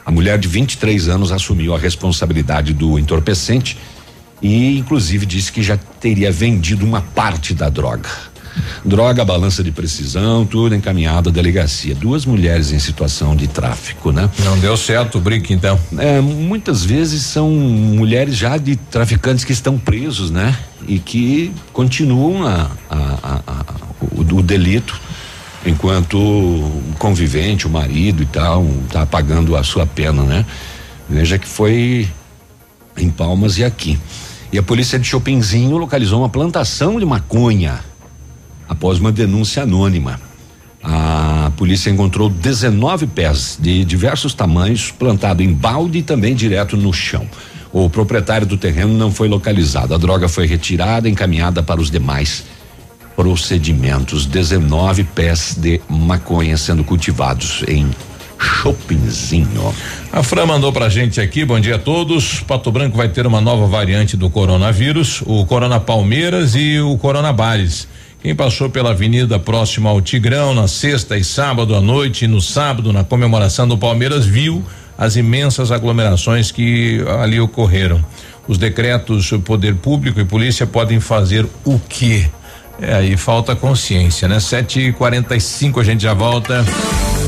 A 0.04 0.12
mulher 0.12 0.38
de 0.38 0.46
23 0.46 1.08
anos 1.08 1.32
assumiu 1.32 1.74
a 1.74 1.78
responsabilidade 1.78 2.72
do 2.72 2.96
entorpecente 2.98 3.76
e, 4.40 4.78
inclusive, 4.78 5.26
disse 5.26 5.50
que 5.50 5.62
já 5.62 5.76
teria 5.76 6.30
vendido 6.30 6.86
uma 6.86 7.00
parte 7.00 7.52
da 7.52 7.68
droga. 7.68 8.08
Droga, 8.84 9.24
balança 9.24 9.62
de 9.62 9.70
precisão, 9.70 10.46
tudo 10.46 10.74
encaminhado 10.74 11.28
à 11.28 11.32
delegacia. 11.32 11.94
Duas 11.94 12.24
mulheres 12.24 12.72
em 12.72 12.78
situação 12.78 13.34
de 13.34 13.46
tráfico, 13.46 14.12
né? 14.12 14.30
Não 14.44 14.58
deu 14.58 14.76
certo 14.76 15.18
o 15.18 15.20
brinco, 15.20 15.52
então. 15.52 15.78
É, 15.98 16.20
muitas 16.20 16.84
vezes 16.84 17.22
são 17.22 17.50
mulheres 17.50 18.36
já 18.36 18.56
de 18.56 18.76
traficantes 18.76 19.44
que 19.44 19.52
estão 19.52 19.78
presos, 19.78 20.30
né? 20.30 20.56
E 20.86 20.98
que 20.98 21.52
continuam 21.72 22.46
a, 22.46 22.70
a, 22.88 23.40
a, 23.46 23.64
o, 24.00 24.20
o 24.20 24.42
delito 24.42 25.00
enquanto 25.64 26.16
o 26.16 26.94
convivente, 26.98 27.66
o 27.66 27.70
marido 27.70 28.22
e 28.22 28.26
tal, 28.26 28.64
tá 28.90 29.04
pagando 29.04 29.56
a 29.56 29.62
sua 29.62 29.84
pena, 29.84 30.22
né? 30.22 30.46
Veja 31.08 31.38
que 31.38 31.46
foi 31.46 32.08
em 32.96 33.10
Palmas 33.10 33.58
e 33.58 33.64
aqui. 33.64 33.98
E 34.52 34.58
a 34.58 34.62
polícia 34.62 34.98
de 34.98 35.06
Chopinzinho 35.06 35.76
localizou 35.76 36.20
uma 36.20 36.28
plantação 36.28 36.98
de 36.98 37.04
maconha 37.04 37.80
após 38.68 38.98
uma 38.98 39.12
denúncia 39.12 39.62
anônima. 39.62 40.20
A 40.82 41.50
polícia 41.56 41.90
encontrou 41.90 42.28
19 42.28 43.08
pés 43.08 43.58
de 43.60 43.84
diversos 43.84 44.34
tamanhos 44.34 44.92
plantado 44.92 45.42
em 45.42 45.52
balde 45.52 45.98
e 45.98 46.02
também 46.02 46.34
direto 46.34 46.76
no 46.76 46.92
chão. 46.92 47.26
O 47.72 47.90
proprietário 47.90 48.46
do 48.46 48.56
terreno 48.56 48.96
não 48.96 49.10
foi 49.10 49.28
localizado. 49.28 49.94
A 49.94 49.98
droga 49.98 50.28
foi 50.28 50.46
retirada 50.46 51.08
e 51.08 51.12
encaminhada 51.12 51.62
para 51.62 51.80
os 51.80 51.90
demais 51.90 52.44
procedimentos. 53.16 54.26
19 54.26 55.04
pés 55.04 55.56
de 55.58 55.80
maconha 55.88 56.56
sendo 56.56 56.84
cultivados 56.84 57.64
em 57.66 57.90
shoppingzinho. 58.38 59.74
A 60.12 60.22
Fran 60.22 60.46
mandou 60.46 60.72
pra 60.72 60.88
gente 60.88 61.20
aqui, 61.20 61.44
bom 61.44 61.58
dia 61.58 61.76
a 61.76 61.78
todos. 61.78 62.40
Pato 62.40 62.70
Branco 62.70 62.96
vai 62.96 63.08
ter 63.08 63.26
uma 63.26 63.40
nova 63.40 63.66
variante 63.66 64.16
do 64.16 64.30
coronavírus, 64.30 65.22
o 65.26 65.44
Corona 65.46 65.80
Palmeiras 65.80 66.54
e 66.54 66.78
o 66.80 66.96
Corona 66.98 67.32
Bares. 67.32 67.88
Quem 68.26 68.34
passou 68.34 68.68
pela 68.68 68.90
avenida 68.90 69.38
próxima 69.38 69.88
ao 69.88 70.00
Tigrão 70.00 70.52
na 70.52 70.66
sexta 70.66 71.16
e 71.16 71.22
sábado 71.22 71.76
à 71.76 71.80
noite 71.80 72.24
e 72.24 72.28
no 72.28 72.40
sábado 72.40 72.92
na 72.92 73.04
comemoração 73.04 73.68
do 73.68 73.78
Palmeiras 73.78 74.26
viu 74.26 74.64
as 74.98 75.14
imensas 75.14 75.70
aglomerações 75.70 76.50
que 76.50 77.04
ali 77.22 77.38
ocorreram. 77.38 78.04
Os 78.48 78.58
decretos 78.58 79.30
poder 79.44 79.76
público 79.76 80.18
e 80.18 80.24
polícia 80.24 80.66
podem 80.66 80.98
fazer 80.98 81.46
o 81.64 81.78
quê? 81.78 82.28
É, 82.80 82.94
aí 82.94 83.16
falta 83.16 83.54
consciência, 83.54 84.26
né? 84.26 84.40
Sete 84.40 84.80
e 84.80 84.92
quarenta 84.92 85.36
e 85.36 85.40
cinco, 85.40 85.78
a 85.78 85.84
gente 85.84 86.02
já 86.02 86.12
volta. 86.12 86.64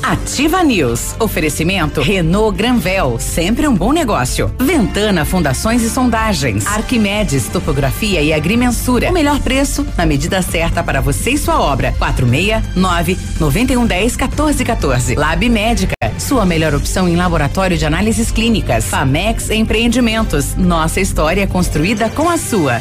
Ativa 0.03 0.63
News. 0.63 1.15
Oferecimento 1.19 2.01
Renault 2.01 2.57
Granvel, 2.57 3.19
sempre 3.19 3.67
um 3.67 3.75
bom 3.75 3.93
negócio. 3.93 4.53
Ventana 4.59 5.25
Fundações 5.25 5.83
e 5.83 5.91
Sondagens. 5.91 6.67
Arquimedes 6.67 7.49
Topografia 7.49 8.23
e 8.23 8.33
Agrimensura. 8.33 9.11
O 9.11 9.13
melhor 9.13 9.41
preço 9.41 9.87
na 9.97 10.07
medida 10.07 10.43
certa 10.43 10.83
para 10.83 11.01
você 11.01 11.31
e 11.31 11.39
sua 11.39 11.61
obra. 11.61 11.95
469 11.99 13.19
9110 13.41 14.17
1414. 14.17 15.15
Lab 15.15 15.49
Médica. 15.49 15.95
Sua 16.19 16.45
melhor 16.45 16.75
opção 16.75 17.09
em 17.09 17.17
laboratório 17.17 17.77
de 17.77 17.87
análises 17.87 18.31
clínicas. 18.31 18.85
Famex 18.87 19.51
Empreendimentos. 19.51 20.55
Nossa 20.57 21.01
história 21.01 21.47
construída 21.47 22.09
com 22.11 22.29
a 22.29 22.37
sua. 22.37 22.81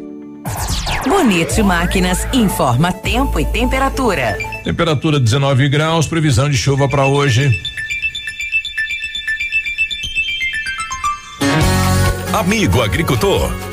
Bonito 1.07 1.63
Máquinas 1.63 2.27
informa 2.33 2.91
tempo 2.91 3.39
e 3.39 3.45
temperatura. 3.45 4.37
Temperatura 4.63 5.19
19 5.19 5.69
graus, 5.69 6.07
previsão 6.07 6.49
de 6.49 6.57
chuva 6.57 6.87
para 6.87 7.05
hoje. 7.05 7.51
Amigo 12.33 12.81
agricultor, 12.81 13.51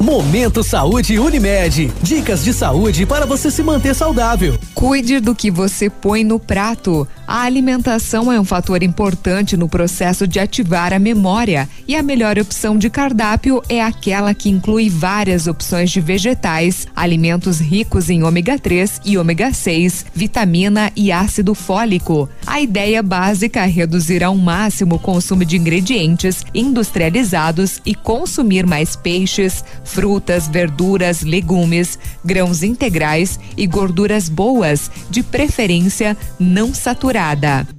Momento 0.00 0.62
Saúde 0.62 1.18
Unimed. 1.18 1.92
Dicas 2.00 2.44
de 2.44 2.52
saúde 2.52 3.04
para 3.04 3.26
você 3.26 3.50
se 3.50 3.62
manter 3.64 3.94
saudável. 3.94 4.56
Cuide 4.72 5.18
do 5.18 5.34
que 5.34 5.50
você 5.50 5.90
põe 5.90 6.22
no 6.22 6.38
prato. 6.38 7.06
A 7.28 7.42
alimentação 7.42 8.32
é 8.32 8.40
um 8.40 8.44
fator 8.44 8.82
importante 8.82 9.54
no 9.54 9.68
processo 9.68 10.26
de 10.26 10.40
ativar 10.40 10.94
a 10.94 10.98
memória 10.98 11.68
e 11.86 11.94
a 11.94 12.02
melhor 12.02 12.38
opção 12.38 12.78
de 12.78 12.88
cardápio 12.88 13.62
é 13.68 13.82
aquela 13.82 14.32
que 14.32 14.48
inclui 14.48 14.88
várias 14.88 15.46
opções 15.46 15.90
de 15.90 16.00
vegetais, 16.00 16.86
alimentos 16.96 17.60
ricos 17.60 18.08
em 18.08 18.22
ômega 18.22 18.58
3 18.58 19.02
e 19.04 19.18
ômega 19.18 19.52
6, 19.52 20.06
vitamina 20.14 20.90
e 20.96 21.12
ácido 21.12 21.54
fólico. 21.54 22.30
A 22.46 22.62
ideia 22.62 23.02
básica 23.02 23.60
é 23.60 23.66
reduzir 23.66 24.24
ao 24.24 24.34
máximo 24.34 24.94
o 24.94 24.98
consumo 24.98 25.44
de 25.44 25.58
ingredientes 25.58 26.46
industrializados 26.54 27.78
e 27.84 27.94
consumir 27.94 28.64
mais 28.64 28.96
peixes, 28.96 29.62
frutas, 29.84 30.48
verduras, 30.48 31.20
legumes, 31.20 31.98
grãos 32.24 32.62
integrais 32.62 33.38
e 33.54 33.66
gorduras 33.66 34.30
boas, 34.30 34.90
de 35.10 35.22
preferência 35.22 36.16
não 36.40 36.72
saturadas 36.72 37.17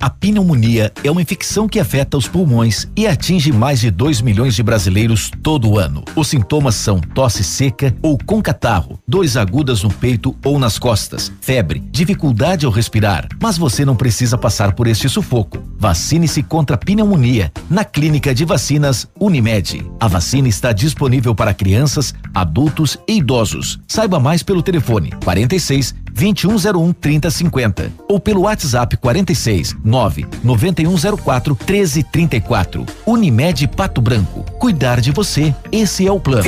a 0.01 0.09
pneumonia 0.09 0.91
é 1.01 1.09
uma 1.09 1.21
infecção 1.21 1.65
que 1.65 1.79
afeta 1.79 2.17
os 2.17 2.27
pulmões 2.27 2.89
e 2.93 3.07
atinge 3.07 3.53
mais 3.53 3.79
de 3.79 3.89
2 3.89 4.19
milhões 4.19 4.53
de 4.53 4.61
brasileiros 4.61 5.31
todo 5.41 5.79
ano. 5.79 6.03
Os 6.13 6.27
sintomas 6.27 6.75
são 6.75 6.99
tosse 6.99 7.41
seca 7.41 7.95
ou 8.01 8.17
com 8.17 8.41
catarro, 8.41 8.99
dores 9.07 9.37
agudas 9.37 9.81
no 9.81 9.89
peito 9.89 10.35
ou 10.43 10.59
nas 10.59 10.77
costas, 10.77 11.31
febre, 11.39 11.81
dificuldade 11.89 12.65
ao 12.65 12.71
respirar. 12.71 13.29
Mas 13.41 13.57
você 13.57 13.85
não 13.85 13.95
precisa 13.95 14.37
passar 14.37 14.73
por 14.73 14.87
este 14.87 15.07
sufoco. 15.07 15.57
Vacine-se 15.77 16.43
contra 16.43 16.75
a 16.75 16.79
pneumonia 16.79 17.49
na 17.69 17.85
Clínica 17.85 18.35
de 18.35 18.43
Vacinas 18.43 19.07
Unimed. 19.17 19.89
A 20.01 20.09
vacina 20.09 20.49
está 20.49 20.73
disponível 20.73 21.33
para 21.33 21.53
crianças, 21.53 22.13
adultos 22.35 22.97
e 23.07 23.19
idosos. 23.19 23.79
Saiba 23.87 24.19
mais 24.19 24.43
pelo 24.43 24.61
telefone 24.61 25.11
46 25.23 25.95
2101 26.19 26.91
3050 26.93 27.93
ou 28.07 28.19
pelo 28.19 28.41
WhatsApp 28.41 28.97
46 28.97 29.77
9 29.83 30.27
9104 30.43 31.55
1334. 31.55 32.85
Unimed 33.05 33.67
Pato 33.69 34.01
Branco. 34.01 34.43
Cuidar 34.59 34.99
de 34.99 35.11
você, 35.11 35.55
esse 35.71 36.05
é 36.05 36.11
o 36.11 36.19
plano. 36.19 36.43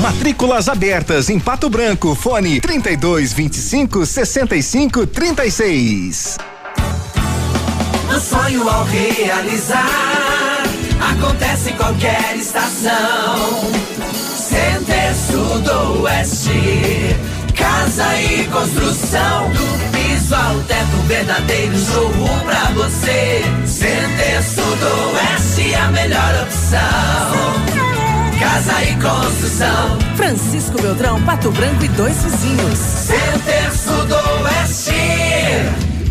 Matrículas 0.00 0.68
abertas 0.68 1.30
em 1.30 1.38
Pato 1.38 1.70
Branco. 1.70 2.16
Fone 2.16 2.60
32 2.60 3.32
25 3.32 4.04
65 4.04 5.06
36. 5.06 6.38
O 8.14 8.20
sonho 8.20 8.68
ao 8.68 8.84
realizar 8.84 10.64
acontece 11.00 11.70
em 11.70 11.76
qualquer 11.76 12.36
estação 12.36 13.81
Sudoeste. 15.32 17.16
Casa 17.54 18.20
e 18.20 18.44
construção, 18.48 19.48
do 19.50 19.90
piso 19.90 20.34
ao 20.34 20.60
teto, 20.64 20.96
verdadeiro 21.06 21.74
showroom 21.78 22.38
pra 22.40 22.70
você. 22.74 23.42
Center 23.64 24.42
Sudoeste, 24.42 25.74
a 25.74 25.90
melhor 25.90 26.42
opção. 26.42 26.82
Casa 28.38 28.82
e 28.82 28.94
construção. 28.96 29.98
Francisco 30.16 30.82
Beltrão, 30.82 31.22
Pato 31.22 31.50
Branco 31.50 31.82
e 31.82 31.88
dois 31.88 32.22
vizinhos. 32.22 32.78
Center 32.78 33.72
Sudoeste. 33.72 34.92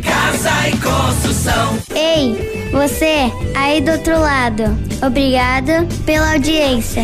Casa 0.04 0.68
e 0.68 0.78
construção. 0.78 1.78
Ei, 1.94 2.70
você 2.72 3.32
aí 3.56 3.82
do 3.82 3.92
outro 3.92 4.20
lado. 4.20 4.76
Obrigado 5.06 5.88
pela 6.06 6.34
audiência. 6.34 7.04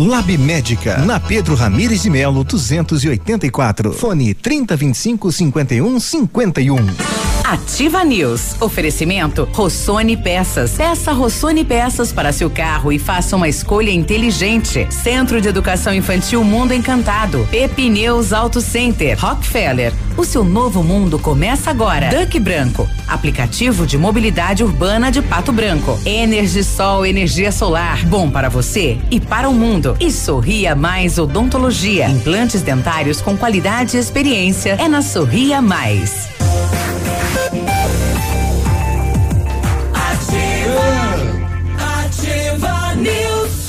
Lab 0.00 0.30
Médica, 0.38 0.96
na 1.04 1.20
Pedro 1.20 1.54
Ramires 1.54 2.02
de 2.02 2.08
Melo, 2.08 2.42
284. 2.42 3.92
Fone 3.92 4.32
3025 4.32 5.30
5151. 5.30 7.29
Ativa 7.50 8.04
News. 8.04 8.54
Oferecimento 8.60 9.42
Rossoni 9.52 10.16
Peças. 10.16 10.70
Peça 10.74 11.10
Rossoni 11.10 11.64
Peças 11.64 12.12
para 12.12 12.32
seu 12.32 12.48
carro 12.48 12.92
e 12.92 12.98
faça 12.98 13.34
uma 13.34 13.48
escolha 13.48 13.90
inteligente. 13.90 14.86
Centro 14.88 15.40
de 15.40 15.48
Educação 15.48 15.92
Infantil 15.92 16.44
Mundo 16.44 16.72
Encantado. 16.72 17.48
Pepineus 17.50 18.32
Auto 18.32 18.60
Center. 18.60 19.18
Rockefeller. 19.18 19.92
O 20.16 20.24
seu 20.24 20.44
novo 20.44 20.84
mundo 20.84 21.18
começa 21.18 21.70
agora. 21.70 22.10
Duck 22.10 22.38
Branco. 22.38 22.88
Aplicativo 23.08 23.84
de 23.84 23.98
mobilidade 23.98 24.62
urbana 24.62 25.10
de 25.10 25.20
Pato 25.20 25.50
Branco. 25.50 25.98
Energisol 26.06 27.04
energia 27.04 27.50
solar. 27.50 28.06
Bom 28.06 28.30
para 28.30 28.48
você 28.48 28.96
e 29.10 29.18
para 29.18 29.48
o 29.48 29.52
mundo. 29.52 29.96
E 29.98 30.12
Sorria 30.12 30.76
Mais 30.76 31.18
Odontologia. 31.18 32.08
Implantes 32.10 32.62
dentários 32.62 33.20
com 33.20 33.36
qualidade 33.36 33.96
e 33.96 34.00
experiência. 34.00 34.76
É 34.78 34.86
na 34.86 35.02
Sorria 35.02 35.60
Mais. 35.60 36.28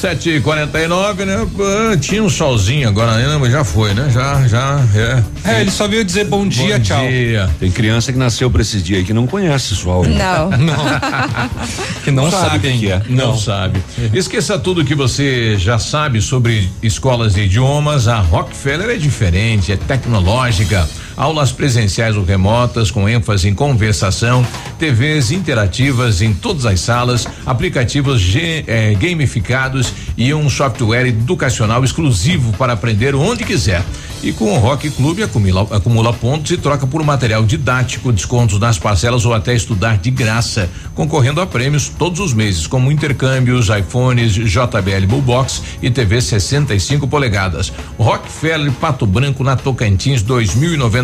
Sete 0.02 0.32
e 0.32 0.41
quarenta 0.41 0.80
e 0.80 0.88
nove, 0.88 1.26
né? 1.26 1.47
Tinha 2.02 2.24
um 2.24 2.30
solzinho 2.30 2.88
agora 2.89 3.18
ainda, 3.18 3.38
mas 3.38 3.52
já 3.52 3.64
foi, 3.64 3.93
né? 3.93 4.10
Já, 4.10 4.47
já, 4.47 4.80
é. 4.95 5.24
É, 5.45 5.62
ele 5.62 5.70
só 5.70 5.88
veio 5.88 6.04
dizer 6.04 6.26
bom 6.26 6.47
dia, 6.47 6.80
Bom 6.80 6.84
tchau. 6.84 7.08
dia. 7.08 7.47
Tem 7.60 7.70
criança 7.70 8.12
que 8.12 8.18
nasceu 8.18 8.49
pra 8.49 8.64
esses 8.64 8.84
dias 8.84 8.97
aí 9.02 9.06
que 9.06 9.14
não 9.14 9.28
conhece 9.28 9.76
sol. 9.76 10.04
né? 10.04 10.18
Não. 10.18 10.49
Que 12.04 12.10
não 12.10 12.32
sabe 12.32 12.45
sabe 12.45 12.58
o 12.58 12.62
que 12.80 12.88
é. 12.89 12.93
ainda. 12.93 13.06
Não. 13.10 13.38
sabe. 13.38 13.80
Esqueça 14.12 14.58
tudo 14.58 14.84
que 14.84 14.95
você 14.95 15.56
já 15.60 15.78
sabe 15.78 16.20
sobre 16.20 16.68
escolas 16.82 17.36
de 17.36 17.41
idiomas. 17.41 18.08
A 18.08 18.18
Rockefeller 18.22 18.89
é 18.89 18.95
diferente, 18.97 19.72
é 19.72 19.78
tecnológica. 19.78 20.89
Aulas 21.22 21.51
presenciais 21.51 22.17
ou 22.17 22.24
remotas 22.26 22.89
com 22.89 23.07
ênfase 23.07 23.47
em 23.47 23.53
conversação, 23.53 24.43
TVs 24.80 25.30
interativas 25.30 26.19
em 26.19 26.34
todas 26.34 26.65
as 26.65 26.80
salas, 26.80 27.28
aplicativos 27.45 28.19
ge- 28.19 28.63
eh, 28.65 28.95
gamificados 28.99 29.93
e 30.17 30.34
um 30.34 30.49
software 30.49 31.05
educacional 31.09 31.84
exclusivo 31.84 32.51
para 32.53 32.74
aprender 32.74 33.13
onde 33.13 33.43
quiser. 33.43 33.84
E 34.24 34.32
com 34.32 34.53
o 34.53 34.57
Rock 34.59 34.88
Clube 34.91 35.24
acumula, 35.24 35.61
acumula 35.76 36.13
pontos 36.13 36.51
e 36.51 36.57
troca 36.57 36.86
por 36.86 37.03
material 37.03 37.43
didático, 37.43 38.11
descontos 38.11 38.59
nas 38.59 38.78
parcelas 38.78 39.26
ou 39.26 39.34
até 39.34 39.55
estudar 39.55 39.97
de 39.97 40.11
graça, 40.11 40.69
concorrendo 40.93 41.41
a 41.41 41.47
prêmios 41.47 41.89
todos 41.89 42.19
os 42.19 42.32
meses, 42.32 42.67
como 42.67 42.91
intercâmbios, 42.91 43.69
iPhones, 43.69 44.34
JBL 44.34 45.07
Bullbox 45.07 45.63
e 45.82 45.89
TV 45.89 46.22
65 46.22 47.07
polegadas. 47.07 47.74
Rockefeller 47.97 48.72
Pato 48.74 49.07
Branco 49.07 49.43
na 49.43 49.55
Tocantins 49.55 50.22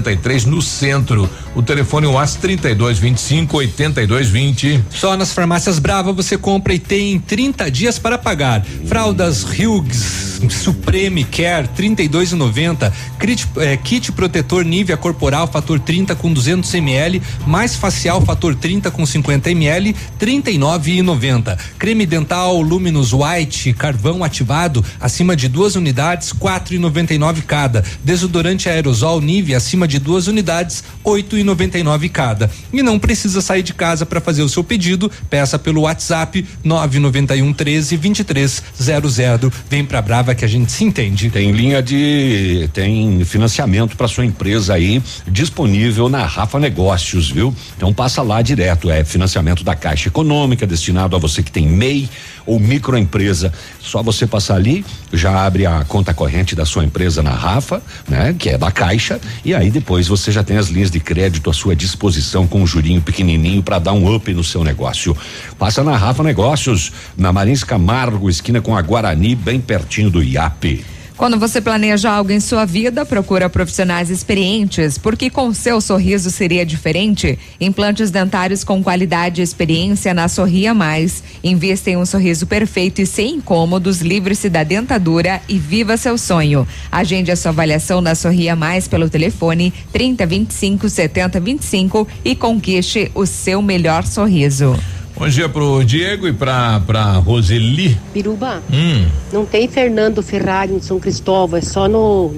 2093 0.07 0.45
no 0.45 0.61
centro. 0.61 1.29
O 1.55 1.61
telefone 1.61 2.05
é 2.05 2.09
o 2.09 2.17
AS 2.17 2.35
3225 2.35 3.57
8220. 3.57 4.83
Só 4.89 5.17
nas 5.17 5.33
farmácias 5.33 5.79
Brava 5.79 6.13
você 6.13 6.37
compra 6.37 6.73
e 6.73 6.79
tem 6.79 7.19
30 7.19 7.69
dias 7.69 7.99
para 7.99 8.17
pagar. 8.17 8.63
Fraldas 8.85 9.43
Hughes 9.43 10.27
Supreme 10.49 11.23
Care 11.23 11.67
32,90. 11.75 12.91
Kit, 13.19 13.47
eh, 13.57 13.77
kit 13.77 14.11
protetor 14.11 14.63
Nivea 14.63 14.95
corporal 14.95 15.47
fator 15.47 15.79
30 15.79 16.15
com 16.15 16.31
200 16.31 16.71
ml, 16.75 17.21
mais 17.45 17.75
facial 17.75 18.21
fator 18.21 18.55
30 18.55 18.91
com 18.91 19.05
50 19.05 19.51
ml, 19.51 19.95
39,90. 20.19 21.57
Creme 21.79 22.05
dental 22.05 22.61
Luminous 22.61 23.11
White 23.13 23.73
carvão 23.73 24.23
ativado 24.23 24.83
acima 24.99 25.35
de 25.35 25.47
duas 25.47 25.75
unidades, 25.75 26.31
4,99 26.31 27.41
cada. 27.41 27.83
Desodorante 28.03 28.69
aerosol 28.69 29.19
Nivea 29.21 29.57
acima 29.57 29.87
de 29.87 29.96
duas 29.99 30.27
unidades, 30.27 30.83
8,99 31.05 32.09
cada. 32.09 32.49
E 32.71 32.81
não 32.81 32.99
precisa 32.99 33.41
sair 33.41 33.63
de 33.63 33.73
casa 33.73 34.05
para 34.05 34.21
fazer 34.21 34.41
o 34.41 34.49
seu 34.49 34.63
pedido, 34.63 35.11
peça 35.29 35.57
pelo 35.57 35.81
WhatsApp 35.81 36.45
991 36.63 37.53
13 37.53 37.97
23 37.97 38.63
00. 38.79 39.53
Vem 39.69 39.85
pra 39.85 40.01
Brava 40.01 40.35
que 40.35 40.45
a 40.45 40.47
gente 40.47 40.71
se 40.71 40.83
entende. 40.83 41.29
Tem 41.29 41.51
linha 41.51 41.81
de 41.81 42.69
tem 42.73 43.23
financiamento 43.25 43.95
para 43.95 44.07
sua 44.07 44.25
empresa 44.25 44.73
aí 44.73 45.01
disponível 45.27 46.09
na 46.09 46.25
Rafa 46.25 46.59
Negócios, 46.59 47.29
viu? 47.29 47.53
Então 47.75 47.93
passa 47.93 48.21
lá 48.21 48.41
direto, 48.41 48.89
é 48.89 49.03
financiamento 49.03 49.63
da 49.63 49.75
Caixa 49.75 50.09
Econômica 50.09 50.65
destinado 50.65 51.15
a 51.15 51.19
você 51.19 51.41
que 51.43 51.51
tem 51.51 51.67
MEI 51.67 52.09
ou 52.47 52.59
microempresa. 52.59 53.53
Só 53.79 54.01
você 54.01 54.25
passar 54.25 54.55
ali, 54.55 54.83
já 55.13 55.45
abre 55.45 55.65
a 55.65 55.83
conta 55.83 56.13
corrente 56.13 56.55
da 56.55 56.65
sua 56.65 56.83
empresa 56.83 57.21
na 57.21 57.31
Rafa, 57.31 57.81
né? 58.07 58.33
Que 58.37 58.49
é 58.49 58.57
da 58.57 58.71
Caixa, 58.71 59.19
e 59.45 59.53
aí 59.53 59.69
depois 59.69 60.07
você 60.07 60.31
já 60.31 60.43
tem 60.43 60.57
as 60.57 60.69
linhas 60.69 60.89
de 60.89 60.99
crédito 60.99 61.49
à 61.49 61.53
sua 61.53 61.75
disposição 61.75 62.47
com 62.47 62.61
um 62.61 62.67
jurinho 62.67 63.01
pequenininho 63.01 63.61
para 63.61 63.77
dar 63.77 63.93
um 63.93 64.15
up 64.15 64.33
no 64.33 64.43
seu 64.43 64.63
negócio. 64.63 65.15
Passa 65.59 65.83
na 65.83 65.95
Rafa 65.95 66.23
Negócios, 66.23 66.91
na 67.15 67.31
Marins 67.33 67.63
Camargo, 67.63 68.29
esquina 68.29 68.61
com 68.61 68.75
a 68.75 68.81
Guarani, 68.81 69.35
bem 69.35 69.59
pertinho 69.59 70.09
do 70.09 70.23
IAP. 70.23 70.96
Quando 71.17 71.39
você 71.39 71.59
planeja 71.59 72.11
algo 72.11 72.31
em 72.31 72.39
sua 72.39 72.63
vida, 72.63 73.03
procura 73.03 73.49
profissionais 73.49 74.11
experientes, 74.11 74.99
porque 74.99 75.31
com 75.31 75.51
seu 75.51 75.81
sorriso 75.81 76.29
seria 76.29 76.63
diferente. 76.63 77.39
Implantes 77.59 78.11
dentários 78.11 78.63
com 78.63 78.83
qualidade 78.83 79.41
e 79.41 79.43
experiência 79.43 80.13
na 80.13 80.27
Sorria 80.27 80.75
Mais. 80.75 81.23
Invista 81.43 81.89
em 81.89 81.97
um 81.97 82.05
sorriso 82.05 82.45
perfeito 82.45 83.01
e 83.01 83.07
sem 83.07 83.37
incômodos, 83.37 83.99
livre-se 83.99 84.47
da 84.47 84.63
dentadura 84.63 85.41
e 85.49 85.57
viva 85.57 85.97
seu 85.97 86.19
sonho. 86.19 86.67
Agende 86.91 87.31
a 87.31 87.35
sua 87.35 87.49
avaliação 87.49 87.99
na 87.99 88.13
Sorria 88.13 88.55
Mais 88.55 88.87
pelo 88.87 89.09
telefone 89.09 89.73
30 89.91 90.23
25 90.23 90.87
70 90.87 91.39
25 91.39 92.07
e 92.23 92.35
conquiste 92.35 93.11
o 93.15 93.25
seu 93.25 93.59
melhor 93.59 94.05
sorriso. 94.05 94.77
Bom 95.17 95.27
dia 95.27 95.49
pro 95.49 95.83
Diego 95.83 96.27
e 96.27 96.33
pra, 96.33 96.79
pra 96.85 97.13
Roseli. 97.13 97.97
Biruba, 98.13 98.61
Hum, 98.71 99.07
não 99.33 99.45
tem 99.45 99.67
Fernando 99.67 100.21
Ferrari 100.21 100.71
no 100.71 100.81
São 100.81 100.99
Cristóvão, 100.99 101.57
é 101.57 101.61
só 101.61 101.87
no, 101.87 102.35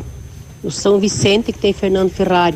no 0.63 0.71
São 0.71 0.97
Vicente 0.99 1.51
que 1.51 1.59
tem 1.59 1.73
Fernando 1.73 2.09
Ferrari. 2.09 2.55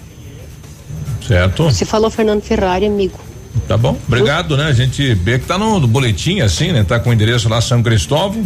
certo? 1.28 1.64
Você 1.64 1.86
falou 1.86 2.10
Fernando 2.10 2.42
Ferrari, 2.42 2.86
amigo. 2.86 3.20
Tá 3.68 3.78
bom, 3.78 3.98
obrigado, 4.08 4.58
né? 4.58 4.66
A 4.66 4.74
gente 4.74 5.14
vê 5.14 5.38
que 5.38 5.46
tá 5.46 5.58
no, 5.58 5.80
no 5.80 5.88
boletim 5.88 6.40
assim, 6.40 6.72
né? 6.72 6.84
Tá 6.84 7.00
com 7.00 7.10
o 7.10 7.14
endereço 7.14 7.48
lá 7.50 7.60
São 7.62 7.84
Cristóvão. 7.84 8.44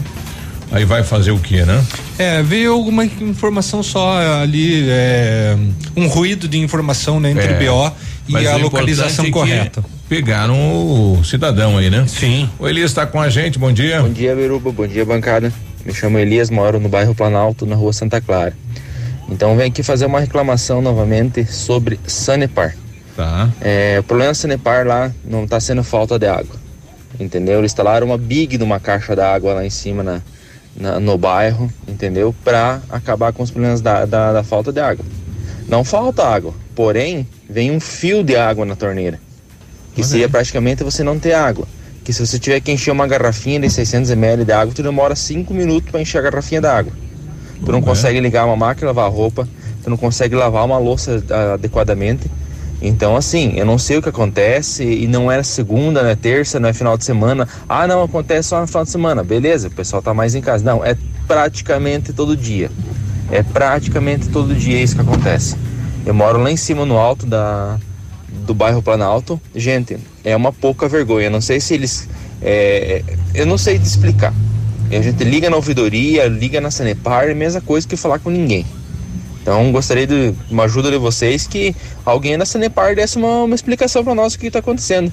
Aí 0.70 0.84
vai 0.84 1.02
fazer 1.02 1.32
o 1.32 1.40
quê, 1.40 1.64
né? 1.64 1.82
É, 2.20 2.44
veio 2.44 2.74
alguma 2.74 3.06
informação 3.06 3.82
só 3.82 4.18
ali, 4.42 4.86
é, 4.90 5.56
um 5.96 6.08
ruído 6.08 6.46
de 6.46 6.58
informação 6.58 7.22
né, 7.22 7.32
entre 7.32 7.46
É, 7.46 7.72
o 7.72 7.74
BO 7.90 7.96
mas 8.28 8.44
e 8.44 8.48
a 8.48 8.56
localização 8.58 9.26
é 9.26 9.32
correta. 9.32 9.84
Pegaram 10.10 10.56
o 10.58 11.24
cidadão 11.24 11.78
aí, 11.78 11.90
né? 11.90 12.06
Sim. 12.08 12.50
O 12.60 12.68
Elias 12.68 12.94
tá 12.94 13.06
com 13.06 13.20
a 13.22 13.30
gente, 13.30 13.60
bom 13.60 13.72
dia. 13.72 14.02
Bom 14.02 14.10
dia, 14.12 14.36
Beruba. 14.36 14.72
Bom 14.72 14.88
dia, 14.88 15.06
bancada. 15.06 15.52
Me 15.86 15.94
chamo 15.94 16.18
Elias, 16.18 16.50
moro 16.50 16.80
no 16.80 16.90
bairro 16.90 17.14
Planalto, 17.16 17.66
na 17.66 17.76
rua 17.76 17.92
Santa 17.94 18.20
Clara. 18.22 18.54
Então 19.30 19.56
venho 19.58 19.68
aqui 19.70 19.84
fazer 19.84 20.06
uma 20.06 20.20
reclamação 20.20 20.82
novamente 20.82 21.46
sobre 21.46 22.00
Sanepar. 22.08 22.76
Tá. 23.16 23.50
É, 23.62 23.98
o 24.00 24.04
problema 24.04 24.32
da 24.32 24.36
Sanepar 24.36 24.86
lá 24.88 25.12
não 25.26 25.44
está 25.44 25.60
sendo 25.60 25.84
falta 25.84 26.18
de 26.18 26.26
água. 26.28 26.56
Entendeu? 27.20 27.60
Eles 27.60 27.72
instalaram 27.72 28.08
uma 28.08 28.18
big 28.18 28.58
numa 28.58 28.80
caixa 28.80 29.16
d'água 29.16 29.54
lá 29.56 29.66
em 29.66 29.70
cima 29.70 30.04
na, 30.04 30.22
na- 30.76 31.00
no 31.00 31.18
bairro, 31.18 31.70
entendeu? 31.88 32.34
Para 32.44 32.80
acabar 32.90 33.34
com 33.34 33.42
os 33.44 33.50
problemas 33.52 33.82
da, 33.82 34.06
da, 34.06 34.34
da 34.34 34.44
falta 34.44 34.72
de 34.72 34.80
água. 34.80 35.04
Não 35.68 35.84
falta 35.84 36.24
água, 36.24 36.54
porém 36.78 37.28
vem 37.50 37.72
um 37.72 37.80
fio 37.80 38.24
de 38.24 38.36
água 38.36 38.64
na 38.64 38.76
torneira. 38.76 39.20
Que 39.96 40.04
seria 40.04 40.30
praticamente 40.30 40.84
você 40.84 41.04
não 41.04 41.18
ter 41.18 41.34
água. 41.34 41.68
Que 42.04 42.14
se 42.14 42.24
você 42.24 42.38
tiver 42.38 42.60
que 42.60 42.72
encher 42.72 42.92
uma 42.92 43.08
garrafinha 43.08 43.60
de 43.60 43.68
600 43.68 44.12
ml 44.12 44.46
de 44.46 44.52
água, 44.52 44.72
tu 44.76 44.84
demora 44.84 45.16
5 45.16 45.52
minutos 45.56 45.90
para 45.90 46.00
encher 46.00 46.20
a 46.20 46.22
garrafinha 46.22 46.62
d'água. 46.62 46.94
Tu 47.66 47.72
não 47.72 47.82
consegue 47.82 48.20
ligar 48.20 48.46
uma 48.46 48.56
máquina, 48.56 48.90
lavar 48.90 49.10
roupa, 49.12 49.50
tu 49.84 49.90
não 49.90 49.98
consegue 49.98 50.36
lavar 50.36 50.64
uma 50.64 50.78
louça 50.78 51.24
ah, 51.32 51.54
adequadamente. 51.56 52.30
Então, 52.80 53.16
assim, 53.18 53.54
eu 53.56 53.66
não 53.66 53.80
sei 53.80 53.98
o 53.98 54.02
que 54.04 54.10
acontece 54.10 54.84
e 54.84 55.08
não 55.08 55.32
é 55.32 55.42
segunda, 55.42 56.04
não 56.04 56.10
é 56.12 56.16
terça, 56.16 56.60
não 56.60 56.70
é 56.70 56.74
final 56.74 56.96
de 56.96 57.06
semana. 57.06 57.48
Ah, 57.68 57.88
não, 57.88 58.04
acontece 58.04 58.50
só 58.50 58.62
no 58.62 58.68
final 58.68 58.84
de 58.84 58.92
semana. 58.92 59.24
Beleza, 59.24 59.68
o 59.68 59.72
pessoal 59.72 60.00
tá 60.00 60.14
mais 60.14 60.36
em 60.36 60.42
casa. 60.42 60.64
Não, 60.64 60.86
é 60.86 60.96
praticamente 61.28 62.14
todo 62.14 62.38
dia. 62.38 62.70
É 63.32 63.42
praticamente 63.42 64.30
todo 64.30 64.54
dia 64.54 64.80
isso 64.80 64.94
que 64.94 65.02
acontece. 65.02 65.58
Eu 66.08 66.14
moro 66.14 66.42
lá 66.42 66.50
em 66.50 66.56
cima 66.56 66.86
no 66.86 66.98
alto 66.98 67.26
da, 67.26 67.78
do 68.30 68.54
bairro 68.54 68.82
Planalto. 68.82 69.42
Gente, 69.54 69.98
é 70.24 70.34
uma 70.38 70.54
pouca 70.54 70.88
vergonha. 70.88 71.30
Não 71.30 71.42
sei 71.42 71.60
se 71.60 71.74
eles. 71.74 72.08
é, 72.42 73.04
eu 73.34 73.46
não 73.46 73.58
sei 73.58 73.78
te 73.78 73.84
explicar. 73.84 74.34
A 74.90 75.02
gente 75.02 75.22
liga 75.26 75.50
na 75.50 75.58
ouvidoria, 75.58 76.26
liga 76.28 76.62
na 76.62 76.72
Sanepar, 76.72 77.28
é 77.28 77.34
a 77.34 77.36
mesma 77.36 77.60
coisa 77.60 77.86
que 77.86 77.98
falar 77.98 78.20
com 78.20 78.30
ninguém. 78.30 78.66
Então 79.42 79.70
gostaria 79.74 80.08
de 80.08 80.34
uma 80.50 80.64
ajuda 80.64 80.90
de 80.90 80.98
vocês 80.98 81.46
que 81.46 81.76
alguém 82.06 82.38
da 82.38 82.46
Sanepar 82.46 82.96
desse 82.96 83.18
uma, 83.18 83.44
uma 83.44 83.56
explicação 83.56 84.02
para 84.02 84.16
nós 84.16 84.34
o 84.34 84.40
que 84.40 84.48
está 84.48 84.60
acontecendo. 84.60 85.12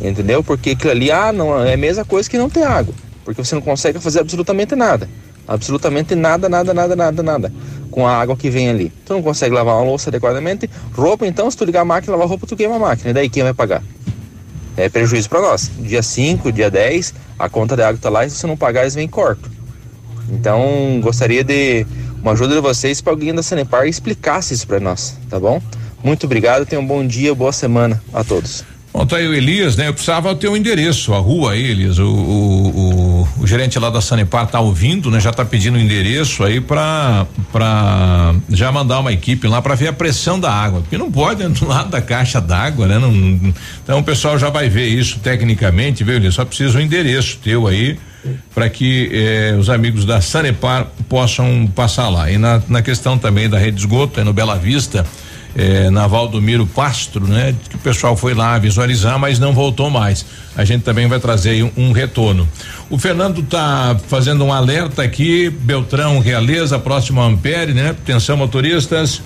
Entendeu? 0.00 0.44
Porque 0.44 0.70
aquilo 0.70 0.92
ali, 0.92 1.10
ah, 1.10 1.32
não, 1.32 1.60
é 1.60 1.74
a 1.74 1.76
mesma 1.76 2.04
coisa 2.04 2.30
que 2.30 2.38
não 2.38 2.48
ter 2.48 2.62
água. 2.62 2.94
Porque 3.24 3.44
você 3.44 3.56
não 3.56 3.62
consegue 3.62 3.98
fazer 3.98 4.20
absolutamente 4.20 4.76
nada. 4.76 5.08
Absolutamente 5.50 6.14
nada, 6.14 6.48
nada, 6.48 6.72
nada, 6.72 6.94
nada, 6.94 7.22
nada. 7.24 7.52
Com 7.90 8.06
a 8.06 8.16
água 8.16 8.36
que 8.36 8.48
vem 8.48 8.70
ali. 8.70 8.92
Tu 9.04 9.12
não 9.12 9.20
consegue 9.20 9.52
lavar 9.52 9.74
uma 9.74 9.84
louça 9.84 10.08
adequadamente. 10.08 10.70
Roupa, 10.94 11.26
então, 11.26 11.50
se 11.50 11.56
tu 11.56 11.64
ligar 11.64 11.80
a 11.80 11.84
máquina, 11.84 12.12
lavar 12.12 12.28
roupa, 12.28 12.46
tu 12.46 12.54
queima 12.54 12.76
a 12.76 12.78
máquina. 12.78 13.10
E 13.10 13.12
daí 13.12 13.28
quem 13.28 13.42
vai 13.42 13.52
pagar? 13.52 13.82
É 14.76 14.88
prejuízo 14.88 15.28
para 15.28 15.40
nós. 15.40 15.68
Dia 15.80 16.04
5, 16.04 16.52
dia 16.52 16.70
10, 16.70 17.14
a 17.36 17.48
conta 17.48 17.74
de 17.74 17.82
água 17.82 17.98
tá 18.00 18.08
lá 18.08 18.24
e 18.24 18.30
se 18.30 18.36
você 18.36 18.46
não 18.46 18.56
pagar, 18.56 18.82
eles 18.82 18.94
vêm 18.94 19.08
corto. 19.08 19.50
Então, 20.30 21.00
gostaria 21.02 21.42
de 21.42 21.84
uma 22.22 22.30
ajuda 22.30 22.54
de 22.54 22.60
vocês 22.60 23.00
para 23.00 23.12
alguém 23.12 23.34
da 23.34 23.42
Sanepar 23.42 23.88
explicasse 23.88 24.54
isso 24.54 24.68
para 24.68 24.78
nós, 24.78 25.18
tá 25.28 25.40
bom? 25.40 25.60
Muito 26.04 26.26
obrigado, 26.26 26.64
tenham 26.64 26.84
um 26.84 26.86
bom 26.86 27.04
dia, 27.04 27.34
boa 27.34 27.50
semana 27.50 28.00
a 28.14 28.22
todos. 28.22 28.64
Bom, 28.92 29.06
tá 29.06 29.16
aí 29.16 29.26
o 29.26 29.34
Elias, 29.34 29.76
né? 29.76 29.88
Eu 29.88 29.92
precisava 29.92 30.34
ter 30.34 30.48
o 30.48 30.52
um 30.52 30.56
endereço, 30.56 31.14
a 31.14 31.18
rua 31.18 31.52
aí, 31.52 31.64
Elias. 31.64 31.98
O, 31.98 32.06
o, 32.06 32.68
o, 32.68 32.99
o, 33.40 33.46
gerente 33.46 33.78
lá 33.78 33.90
da 33.90 34.00
Sanepar 34.00 34.46
tá 34.46 34.60
ouvindo, 34.60 35.10
né? 35.10 35.20
Já 35.20 35.32
tá 35.32 35.44
pedindo 35.44 35.76
o 35.76 35.80
endereço 35.80 36.44
aí 36.44 36.60
pra, 36.60 37.26
pra 37.52 38.34
já 38.48 38.70
mandar 38.70 39.00
uma 39.00 39.12
equipe 39.12 39.46
lá 39.48 39.60
para 39.62 39.74
ver 39.74 39.88
a 39.88 39.92
pressão 39.92 40.38
da 40.38 40.52
água. 40.52 40.80
Porque 40.80 40.98
não 40.98 41.10
pode 41.10 41.46
do 41.48 41.66
lado 41.66 41.90
da 41.90 42.00
caixa 42.00 42.40
d'água, 42.40 42.86
né? 42.86 42.98
Não, 42.98 43.12
então 43.82 43.98
o 43.98 44.04
pessoal 44.04 44.38
já 44.38 44.50
vai 44.50 44.68
ver 44.68 44.86
isso 44.86 45.18
tecnicamente, 45.20 46.04
viu, 46.04 46.16
Elias? 46.16 46.34
Só 46.34 46.44
precisa 46.44 46.78
o 46.78 46.80
endereço 46.80 47.38
teu 47.42 47.66
aí 47.66 47.98
para 48.54 48.68
que 48.68 49.10
eh, 49.12 49.56
os 49.58 49.70
amigos 49.70 50.04
da 50.04 50.20
Sanepar 50.20 50.86
possam 51.08 51.66
passar 51.74 52.08
lá. 52.08 52.30
E 52.30 52.36
na, 52.36 52.62
na 52.68 52.82
questão 52.82 53.16
também 53.16 53.48
da 53.48 53.58
rede 53.58 53.76
de 53.76 53.80
esgoto, 53.80 54.20
é 54.20 54.24
no 54.24 54.32
Bela 54.32 54.56
Vista 54.56 55.06
eh, 55.56 55.90
na 55.90 56.06
Valdomiro 56.06 56.66
Pastro, 56.66 57.26
né? 57.26 57.54
Que 57.68 57.76
o 57.76 57.78
pessoal 57.78 58.16
foi 58.16 58.34
lá 58.34 58.58
visualizar, 58.58 59.18
mas 59.18 59.38
não 59.38 59.52
voltou 59.52 59.90
mais. 59.90 60.24
A 60.56 60.64
gente 60.64 60.82
também 60.82 61.06
vai 61.06 61.18
trazer 61.18 61.62
um, 61.62 61.72
um 61.76 61.92
retorno. 61.92 62.48
O 62.88 62.98
Fernando 62.98 63.42
tá 63.42 63.98
fazendo 64.08 64.44
um 64.44 64.52
alerta 64.52 65.02
aqui, 65.02 65.50
Beltrão 65.50 66.18
Realeza, 66.20 66.78
próximo 66.78 67.20
a 67.20 67.26
Ampere, 67.26 67.72
né? 67.72 67.90
Atenção 67.90 68.36
motoristas. 68.36 69.22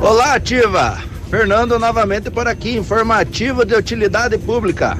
Olá, 0.00 0.34
ativa. 0.34 0.98
Fernando 1.30 1.78
novamente 1.78 2.30
por 2.30 2.46
aqui, 2.46 2.76
informativo 2.76 3.64
de 3.64 3.74
utilidade 3.74 4.38
pública. 4.38 4.96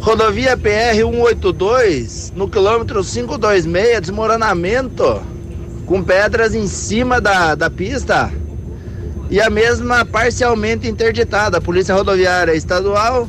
Rodovia 0.00 0.56
PR 0.56 0.96
182, 0.96 2.32
no 2.36 2.48
quilômetro 2.48 3.02
526, 3.02 4.00
desmoronamento 4.00 5.22
com 5.86 6.02
pedras 6.02 6.54
em 6.54 6.66
cima 6.66 7.20
da, 7.20 7.54
da 7.54 7.70
pista 7.70 8.30
e 9.30 9.40
a 9.40 9.50
mesma 9.50 10.04
parcialmente 10.04 10.88
interditada. 10.88 11.58
A 11.58 11.60
Polícia 11.60 11.94
Rodoviária 11.94 12.54
Estadual 12.54 13.28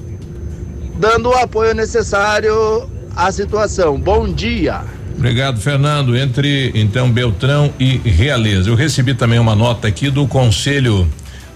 dando 1.00 1.30
o 1.30 1.34
apoio 1.34 1.74
necessário 1.74 2.90
à 3.16 3.32
situação. 3.32 4.00
Bom 4.00 4.32
dia. 4.32 4.82
Obrigado, 5.16 5.60
Fernando. 5.60 6.16
Entre 6.16 6.72
então 6.76 7.12
Beltrão 7.12 7.74
e 7.80 7.98
Realeza. 7.98 8.70
Eu 8.70 8.76
recebi 8.76 9.14
também 9.14 9.40
uma 9.40 9.56
nota 9.56 9.88
aqui 9.88 10.10
do 10.10 10.28
Conselho 10.28 11.08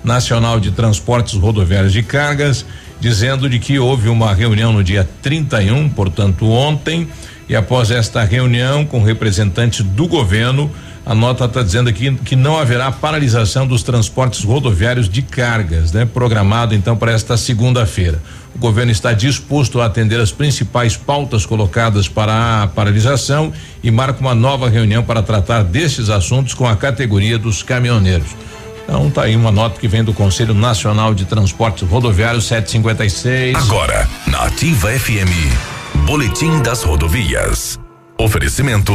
Nacional 0.03 0.59
de 0.59 0.71
Transportes 0.71 1.35
Rodoviários 1.35 1.93
de 1.93 2.01
Cargas, 2.01 2.65
dizendo 2.99 3.47
de 3.47 3.59
que 3.59 3.77
houve 3.77 4.09
uma 4.09 4.33
reunião 4.33 4.73
no 4.73 4.83
dia 4.83 5.07
31, 5.21 5.89
portanto 5.89 6.49
ontem, 6.49 7.07
e 7.47 7.55
após 7.55 7.91
esta 7.91 8.23
reunião 8.23 8.85
com 8.85 9.03
representantes 9.03 9.85
do 9.85 10.07
governo, 10.07 10.71
a 11.05 11.15
nota 11.15 11.45
está 11.45 11.63
dizendo 11.63 11.89
aqui 11.89 12.13
que 12.13 12.35
não 12.35 12.57
haverá 12.57 12.91
paralisação 12.91 13.65
dos 13.65 13.81
transportes 13.81 14.43
rodoviários 14.43 15.09
de 15.09 15.21
cargas, 15.21 15.91
né? 15.91 16.05
Programado 16.05 16.75
então 16.75 16.95
para 16.95 17.11
esta 17.11 17.35
segunda-feira. 17.35 18.21
O 18.53 18.59
governo 18.59 18.91
está 18.91 19.13
disposto 19.13 19.81
a 19.81 19.85
atender 19.85 20.19
as 20.19 20.31
principais 20.31 20.95
pautas 20.95 21.45
colocadas 21.45 22.07
para 22.07 22.63
a 22.63 22.67
paralisação 22.67 23.51
e 23.81 23.89
marca 23.89 24.19
uma 24.19 24.35
nova 24.35 24.69
reunião 24.69 25.03
para 25.03 25.23
tratar 25.23 25.63
desses 25.63 26.09
assuntos 26.09 26.53
com 26.53 26.67
a 26.67 26.75
categoria 26.75 27.37
dos 27.37 27.63
caminhoneiros. 27.63 28.35
Então 28.83 29.09
tá 29.09 29.23
aí 29.23 29.35
uma 29.35 29.51
nota 29.51 29.79
que 29.79 29.87
vem 29.87 30.03
do 30.03 30.13
Conselho 30.13 30.53
Nacional 30.53 31.13
de 31.13 31.25
Transportes 31.25 31.87
Rodoviários 31.87 32.45
756. 32.45 33.55
Agora, 33.55 34.07
na 34.27 34.43
Ativa 34.43 34.89
FM, 34.89 36.05
Boletim 36.05 36.61
das 36.61 36.83
Rodovias. 36.83 37.79
Oferecimento: 38.21 38.93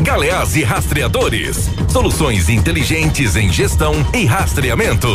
Galeás 0.00 0.56
e 0.56 0.64
Rastreadores. 0.64 1.68
Soluções 1.90 2.48
inteligentes 2.48 3.36
em 3.36 3.52
gestão 3.52 3.92
e 4.14 4.24
rastreamento. 4.24 5.08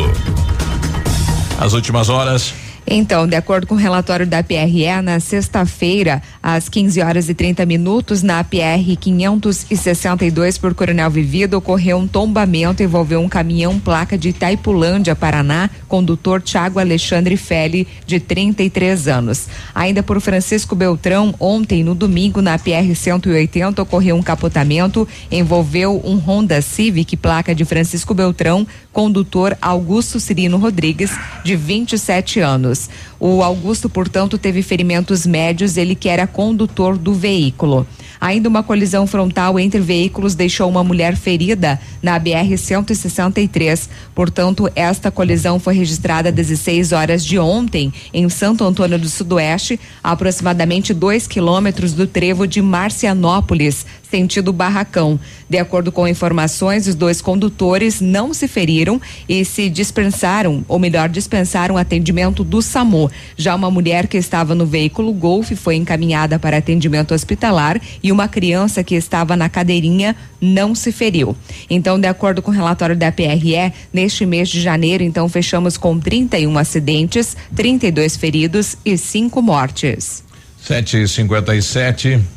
As 1.60 1.74
últimas 1.74 2.08
horas. 2.08 2.67
Então, 2.90 3.28
de 3.28 3.36
acordo 3.36 3.68
com 3.68 3.76
o 3.76 3.78
relatório 3.78 4.26
da 4.26 4.42
PRE, 4.42 5.02
na 5.04 5.20
sexta-feira, 5.20 6.22
às 6.42 6.70
15 6.70 7.02
horas 7.02 7.28
e 7.28 7.34
30 7.34 7.66
minutos, 7.66 8.24
na 8.24 8.42
PR 8.46 8.96
562 8.98 10.58
por 10.58 10.74
Coronel 10.74 11.10
Vivido, 11.10 11.58
ocorreu 11.58 11.98
um 11.98 12.08
tombamento 12.08 12.82
envolveu 12.82 13.20
um 13.20 13.28
caminhão 13.28 13.78
placa 13.78 14.18
de 14.18 14.30
Itaipulândia, 14.30 15.18
Paraná, 15.18 15.70
condutor 15.88 16.42
Tiago 16.42 16.80
Alexandre 16.80 17.36
Feli, 17.36 17.86
de 18.06 18.22
33 18.22 19.10
anos. 19.10 19.48
Ainda 19.76 20.02
por 20.02 20.22
Francisco 20.22 20.74
Beltrão, 20.74 21.36
ontem, 21.42 21.84
no 21.84 21.94
domingo, 21.94 22.42
na 22.42 22.58
PR 22.58 22.96
180, 22.96 23.82
ocorreu 23.82 24.16
um 24.16 24.24
capotamento, 24.24 25.06
envolveu 25.30 26.02
um 26.06 26.18
Honda 26.18 26.62
Civic, 26.62 27.18
placa 27.18 27.54
de 27.54 27.66
Francisco 27.66 28.14
Beltrão, 28.14 28.66
condutor 28.98 29.56
Augusto 29.62 30.20
Cirino 30.20 30.58
Rodrigues, 30.58 31.12
de 31.44 31.56
27 31.56 32.40
anos. 32.40 32.90
O 33.20 33.44
Augusto, 33.44 33.88
portanto, 33.88 34.40
teve 34.40 34.64
ferimentos 34.64 35.24
médios, 35.24 35.78
ele 35.78 35.94
que 35.94 36.10
era 36.10 36.26
condutor 36.26 36.98
do 36.98 37.14
veículo. 37.14 37.86
Ainda 38.20 38.50
uma 38.50 38.64
colisão 38.64 39.06
frontal 39.06 39.60
entre 39.60 39.80
veículos 39.80 40.34
deixou 40.34 40.68
uma 40.68 40.84
mulher 40.84 41.16
ferida 41.16 41.80
na 42.02 42.18
BR 42.18 42.58
163. 42.58 43.88
Portanto, 44.16 44.68
esta 44.76 45.12
colisão 45.12 45.60
foi 45.60 45.76
registrada 45.76 46.30
às 46.30 46.36
16 46.36 46.92
horas 46.92 47.24
de 47.24 47.38
ontem 47.38 47.94
em 48.12 48.28
Santo 48.30 48.64
Antônio 48.64 48.98
do 48.98 49.08
Sudoeste, 49.08 49.80
a 50.04 50.12
aproximadamente 50.12 50.92
2 50.92 51.28
quilômetros 51.28 51.94
do 51.94 52.08
trevo 52.08 52.48
de 52.48 52.64
Marcianópolis, 52.64 53.86
sentido 54.10 54.54
Barracão. 54.54 55.20
De 55.50 55.58
acordo 55.58 55.92
com 55.92 56.08
informações, 56.08 56.88
os 56.88 56.96
dois 56.96 57.22
condutores 57.22 58.02
não 58.02 58.34
se 58.34 58.48
feriram 58.48 59.02
e 59.28 59.44
se 59.46 59.70
dispensaram, 59.70 60.64
ou 60.68 60.80
melhor, 60.80 61.10
dispensaram 61.10 61.78
atendimento 61.78 62.44
do 62.44 62.62
SAMU. 62.62 63.10
Já 63.36 63.56
uma 63.56 63.72
mulher 63.72 64.08
que 64.08 64.18
estava 64.18 64.56
no 64.56 64.66
veículo 64.66 65.14
Golf 65.14 65.52
foi 65.54 65.76
encaminhada 65.76 66.40
para 66.40 66.58
atendimento 66.58 67.14
hospitalar 67.14 67.80
e 68.02 68.12
uma 68.12 68.28
criança 68.28 68.84
que 68.84 68.96
estava 68.96 69.36
na 69.36 69.50
cadeirinha 69.50 70.16
não 70.40 70.76
se 70.76 70.92
feriu. 70.92 71.36
Então, 71.70 72.00
de 72.00 72.08
acordo 72.08 72.42
com 72.42 72.52
o 72.52 72.54
relatório 72.54 72.96
da 72.96 73.12
PRE, 73.12 73.74
neste 73.92 74.26
mês 74.26 74.50
de 74.50 74.62
janeiro, 74.62 75.04
então 75.04 75.28
fechamos 75.28 75.78
com 75.78 76.00
31 76.00 76.58
acidentes, 76.58 77.36
32 77.56 78.16
feridos 78.16 78.78
e 78.86 78.98
cinco 78.98 79.42
mortes. 79.42 80.24
7h57. 80.68 82.37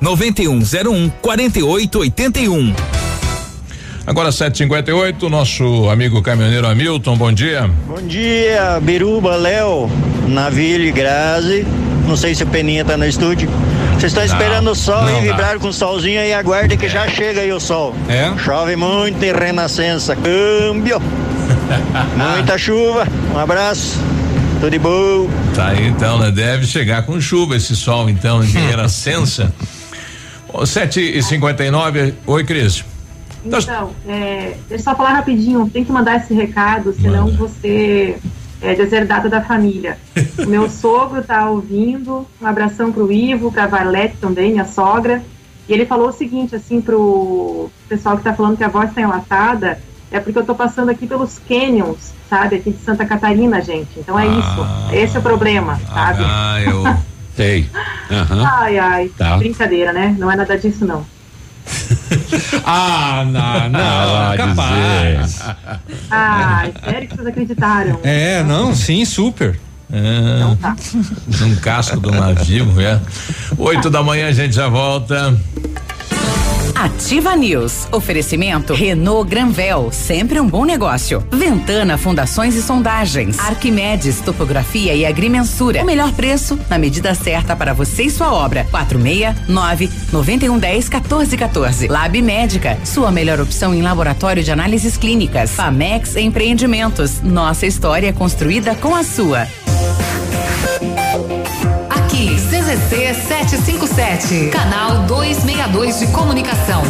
9101 0.00 1.10
4881. 1.20 2.74
Agora 4.06 4.30
758, 4.30 5.30
nosso 5.30 5.88
amigo 5.88 6.20
caminhoneiro 6.20 6.66
Hamilton, 6.66 7.16
bom 7.16 7.32
dia. 7.32 7.70
Bom 7.86 8.02
dia, 8.06 8.78
Biruba, 8.82 9.34
Léo, 9.36 9.90
Navilho 10.28 10.84
e 10.84 10.92
Grazi. 10.92 11.66
Não 12.06 12.16
sei 12.16 12.34
se 12.34 12.42
o 12.42 12.46
Peninha 12.46 12.84
tá 12.84 12.98
no 12.98 13.06
estúdio. 13.06 13.48
Vocês 13.92 14.12
estão 14.12 14.22
esperando 14.22 14.70
o 14.70 14.74
sol 14.74 15.08
e 15.08 15.22
vibraram 15.22 15.58
com 15.58 15.68
o 15.68 15.72
solzinho 15.72 16.20
aí, 16.20 16.34
aguardem 16.34 16.76
que 16.76 16.86
já 16.86 17.08
chega 17.08 17.40
aí 17.40 17.50
o 17.50 17.58
sol. 17.58 17.94
É? 18.06 18.30
Chove 18.36 18.76
muito 18.76 19.24
em 19.24 19.32
Renascença. 19.32 20.14
Câmbio. 20.14 21.00
Muita 22.34 22.58
chuva. 22.58 23.06
Um 23.34 23.38
abraço. 23.38 23.98
Tudo 24.60 24.70
de 24.70 24.78
bom. 24.78 25.30
Tá 25.54 25.68
aí 25.68 25.86
então, 25.86 26.18
né? 26.18 26.30
Deve 26.30 26.66
chegar 26.66 27.04
com 27.06 27.18
chuva 27.18 27.56
esse 27.56 27.74
sol 27.74 28.10
então 28.10 28.44
em 28.44 28.48
Renascença. 28.52 29.50
7 30.64 31.00
e 31.00 31.22
59 31.22 32.14
Oi, 32.26 32.44
Cris. 32.44 32.84
Então, 33.44 33.90
é, 34.08 34.56
deixa 34.68 34.74
eu 34.74 34.78
só 34.78 34.94
falar 34.94 35.10
rapidinho, 35.10 35.68
tem 35.68 35.84
que 35.84 35.92
mandar 35.92 36.16
esse 36.16 36.32
recado, 36.32 36.94
senão 36.94 37.28
você 37.28 38.16
é 38.62 38.74
deserdado 38.74 39.28
da 39.28 39.42
família. 39.42 39.98
o 40.38 40.46
meu 40.48 40.70
sogro 40.70 41.22
tá 41.22 41.50
ouvindo, 41.50 42.26
um 42.40 42.46
abração 42.46 42.90
pro 42.90 43.12
Ivo, 43.12 43.52
pra 43.52 43.66
Valete 43.66 44.16
também, 44.16 44.52
minha 44.52 44.64
sogra, 44.64 45.22
E 45.68 45.72
ele 45.72 45.84
falou 45.84 46.08
o 46.08 46.12
seguinte, 46.12 46.56
assim, 46.56 46.80
pro 46.80 47.70
pessoal 47.88 48.16
que 48.16 48.22
está 48.22 48.32
falando 48.32 48.56
que 48.56 48.64
a 48.64 48.68
voz 48.68 48.88
está 48.88 49.02
enlatada, 49.02 49.78
é 50.10 50.20
porque 50.20 50.38
eu 50.38 50.42
estou 50.42 50.54
passando 50.54 50.90
aqui 50.90 51.06
pelos 51.06 51.38
canyons, 51.38 52.14
sabe? 52.30 52.56
Aqui 52.56 52.70
de 52.70 52.82
Santa 52.82 53.04
Catarina, 53.04 53.60
gente. 53.60 53.98
Então 53.98 54.18
é 54.18 54.26
ah, 54.26 54.90
isso. 54.90 54.96
Esse 54.96 55.16
é 55.16 55.18
o 55.18 55.22
problema, 55.22 55.78
sabe? 55.92 56.22
Ah, 56.24 56.62
eu. 56.62 56.84
Sei. 57.36 57.68
Uhum. 58.10 58.46
Ai, 58.46 58.78
ai. 58.78 59.10
Tá. 59.16 59.36
Brincadeira, 59.36 59.92
né? 59.92 60.14
Não 60.18 60.30
é 60.30 60.36
nada 60.36 60.56
disso, 60.56 60.84
não. 60.84 61.04
ah, 62.64 63.24
não, 63.26 63.68
não, 63.70 63.80
ah, 63.80 64.34
capaz. 64.36 65.40
Ah, 66.10 66.66
sério 66.84 67.08
que 67.08 67.16
vocês 67.16 67.26
acreditaram? 67.26 68.00
É, 68.02 68.42
não, 68.42 68.74
sim, 68.74 69.04
super. 69.04 69.58
É, 69.92 70.36
então 70.36 70.56
tá. 70.56 70.76
Num 71.40 71.56
casco 71.56 72.00
do 72.00 72.10
navio, 72.10 72.80
é. 72.80 73.00
Oito 73.58 73.90
da 73.90 74.02
manhã 74.02 74.28
a 74.28 74.32
gente 74.32 74.54
já 74.54 74.68
volta. 74.68 75.38
Ativa 76.84 77.34
News. 77.34 77.88
Oferecimento 77.92 78.74
Renault 78.74 79.28
Granvel, 79.28 79.90
sempre 79.90 80.38
um 80.38 80.46
bom 80.46 80.64
negócio. 80.64 81.24
Ventana 81.30 81.96
Fundações 81.96 82.54
e 82.56 82.62
Sondagens. 82.62 83.38
Arquimedes 83.38 84.20
Topografia 84.20 84.94
e 84.94 85.06
Agrimensura. 85.06 85.82
O 85.82 85.86
melhor 85.86 86.12
preço 86.12 86.58
na 86.68 86.76
medida 86.76 87.14
certa 87.14 87.56
para 87.56 87.72
você 87.72 88.02
e 88.02 88.10
sua 88.10 88.32
obra. 88.32 88.66
469 88.70 89.88
9110 90.12 90.88
1414. 90.90 91.88
Lab 91.88 92.20
Médica, 92.20 92.78
sua 92.84 93.10
melhor 93.10 93.40
opção 93.40 93.74
em 93.74 93.80
laboratório 93.80 94.42
de 94.42 94.50
análises 94.50 94.96
clínicas. 94.96 95.52
Famex 95.52 96.16
Empreendimentos. 96.16 97.22
Nossa 97.22 97.66
história 97.66 98.12
construída 98.12 98.74
com 98.74 98.94
a 98.94 99.02
sua. 99.02 99.46
CZC 102.64 103.12
757, 103.28 104.48
canal 104.48 105.04
262 105.04 105.98
de 105.98 106.06
comunicação. 106.06 106.82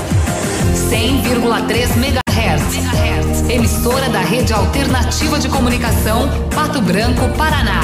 100,3 0.88 1.96
MHz. 1.96 3.50
Emissora 3.50 4.08
da 4.08 4.20
Rede 4.20 4.52
Alternativa 4.52 5.36
de 5.36 5.48
Comunicação, 5.48 6.28
Pato 6.54 6.80
Branco, 6.80 7.28
Paraná. 7.36 7.80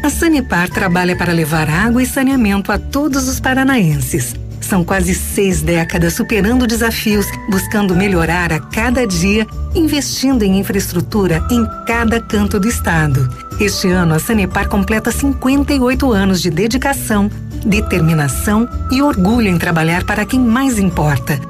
A 0.00 0.08
Sanepar 0.08 0.68
trabalha 0.68 1.16
para 1.16 1.32
levar 1.32 1.68
água 1.68 2.00
e 2.00 2.06
saneamento 2.06 2.70
a 2.70 2.78
todos 2.78 3.26
os 3.26 3.40
paranaenses. 3.40 4.39
São 4.70 4.84
quase 4.84 5.16
seis 5.16 5.62
décadas 5.62 6.14
superando 6.14 6.64
desafios, 6.64 7.26
buscando 7.48 7.96
melhorar 7.96 8.52
a 8.52 8.60
cada 8.60 9.04
dia, 9.04 9.44
investindo 9.74 10.44
em 10.44 10.60
infraestrutura 10.60 11.44
em 11.50 11.66
cada 11.88 12.20
canto 12.20 12.60
do 12.60 12.68
estado. 12.68 13.28
Este 13.58 13.88
ano, 13.88 14.14
a 14.14 14.20
Sanepar 14.20 14.68
completa 14.68 15.10
58 15.10 16.12
anos 16.12 16.40
de 16.40 16.50
dedicação, 16.50 17.28
determinação 17.66 18.68
e 18.92 19.02
orgulho 19.02 19.48
em 19.48 19.58
trabalhar 19.58 20.04
para 20.04 20.24
quem 20.24 20.38
mais 20.38 20.78
importa. 20.78 21.40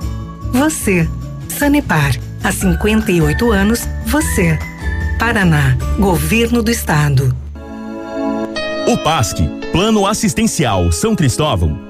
Você. 0.51 1.07
Sanepar. 1.47 2.16
Há 2.43 2.51
58 2.51 3.53
anos, 3.53 3.87
você. 4.07 4.59
Paraná. 5.18 5.77
Governo 5.99 6.62
do 6.62 6.71
Estado. 6.71 7.37
O 8.89 8.97
PASC, 8.97 9.43
Plano 9.73 10.07
Assistencial 10.07 10.91
São 10.91 11.14
Cristóvão 11.14 11.89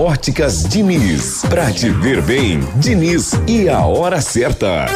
Óticas 0.00 0.62
Diniz. 0.62 1.42
Pra 1.48 1.72
te 1.72 1.90
ver 1.90 2.22
bem, 2.22 2.60
Diniz 2.76 3.32
e 3.48 3.68
a 3.68 3.80
hora 3.80 4.20
certa. 4.20 4.86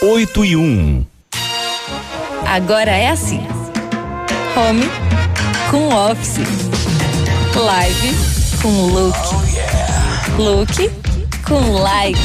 8 0.00 0.42
e 0.42 0.56
1. 0.56 1.04
Agora 2.46 2.90
é 2.90 3.10
assim: 3.10 3.46
home 4.56 4.90
com 5.70 5.94
office, 5.94 6.38
live 7.54 8.16
com 8.62 8.86
look, 8.86 9.18
look 10.38 10.90
com 11.46 11.72
live. 11.72 12.18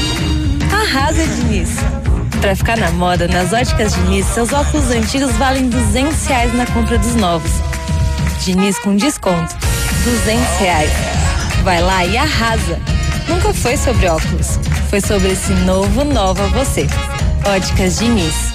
Arrasa, 0.72 1.26
Diniz. 1.26 1.68
Pra 2.40 2.56
ficar 2.56 2.78
na 2.78 2.90
moda, 2.92 3.28
nas 3.28 3.52
óticas 3.52 3.94
Diniz, 3.94 4.24
seus 4.28 4.50
óculos 4.50 4.90
antigos 4.90 5.32
valem 5.32 5.68
200 5.68 6.24
reais 6.24 6.54
na 6.54 6.64
compra 6.64 6.96
dos 6.96 7.14
novos. 7.16 7.50
Diniz 8.42 8.78
com 8.78 8.96
desconto, 8.96 9.54
200 10.04 10.56
reais 10.58 11.25
vai 11.66 11.82
lá 11.82 12.06
e 12.06 12.16
arrasa. 12.16 12.78
Nunca 13.28 13.52
foi 13.52 13.76
sobre 13.76 14.06
óculos, 14.06 14.56
foi 14.88 15.00
sobre 15.00 15.32
esse 15.32 15.52
novo 15.52 16.04
Nova 16.04 16.46
Você. 16.50 16.86
Óticas 17.44 17.98
Diniz. 17.98 18.54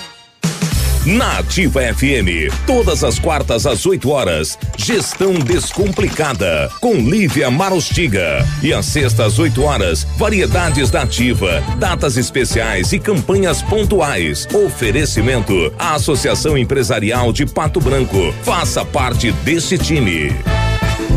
Na 1.05 1.39
Ativa 1.39 1.81
FM, 1.93 2.53
todas 2.65 3.03
as 3.03 3.19
quartas 3.19 3.65
às 3.65 3.85
8 3.85 4.09
horas, 4.09 4.57
Gestão 4.77 5.33
Descomplicada, 5.33 6.69
com 6.79 6.93
Lívia 6.93 7.51
Marostiga. 7.51 8.47
E 8.63 8.71
às 8.71 8.85
sextas 8.85 9.33
às 9.33 9.39
8 9.39 9.61
horas, 9.61 10.07
variedades 10.15 10.89
da 10.89 11.01
Ativa, 11.01 11.61
datas 11.77 12.15
especiais 12.15 12.93
e 12.93 12.99
campanhas 12.99 13.61
pontuais. 13.61 14.47
Oferecimento 14.53 15.73
à 15.77 15.95
Associação 15.95 16.57
Empresarial 16.57 17.33
de 17.33 17.45
Pato 17.45 17.81
Branco. 17.81 18.33
Faça 18.43 18.85
parte 18.85 19.33
desse 19.43 19.77
time. 19.77 20.31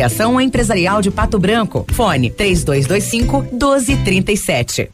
Associação 0.00 0.40
Empresarial 0.40 1.02
de 1.02 1.10
Pato 1.10 1.38
Branco. 1.38 1.84
Fone 1.92 2.30
3225 2.30 3.42
1237. 3.52 4.88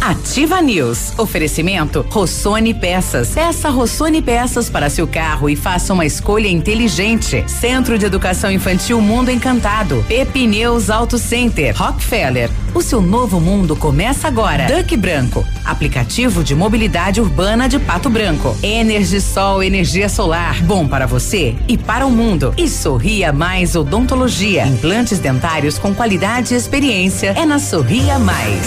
Ativa 0.00 0.62
News. 0.62 1.12
Oferecimento 1.18 2.06
Rossoni 2.08 2.72
Peças. 2.72 3.28
Peça 3.28 3.68
Rossoni 3.68 4.22
Peças 4.22 4.70
para 4.70 4.88
seu 4.88 5.06
carro 5.06 5.50
e 5.50 5.54
faça 5.54 5.92
uma 5.92 6.06
escolha 6.06 6.48
inteligente. 6.48 7.44
Centro 7.46 7.98
de 7.98 8.06
Educação 8.06 8.50
Infantil 8.50 8.98
Mundo 9.02 9.30
Encantado. 9.30 10.02
Pepineus 10.08 10.88
Auto 10.88 11.18
Center. 11.18 11.76
Rockefeller. 11.76 12.50
O 12.74 12.80
seu 12.80 13.02
novo 13.02 13.38
mundo 13.40 13.76
começa 13.76 14.26
agora. 14.26 14.66
Duck 14.66 14.96
Branco. 14.96 15.44
Aplicativo 15.66 16.42
de 16.42 16.54
mobilidade 16.54 17.20
urbana 17.20 17.68
de 17.68 17.78
Pato 17.78 18.08
Branco. 18.08 18.56
Energisol 18.62 19.62
energia 19.62 20.08
solar. 20.08 20.62
Bom 20.62 20.88
para 20.88 21.06
você 21.06 21.54
e 21.68 21.76
para 21.76 22.06
o 22.06 22.10
mundo. 22.10 22.54
E 22.56 22.68
Sorria 22.68 23.34
Mais 23.34 23.76
Odontologia. 23.76 24.29
Implantes 24.64 25.18
dentários 25.18 25.76
com 25.76 25.92
qualidade 25.92 26.54
e 26.54 26.56
experiência. 26.56 27.34
É 27.36 27.44
na 27.44 27.58
Sorria 27.58 28.16
Mais. 28.16 28.64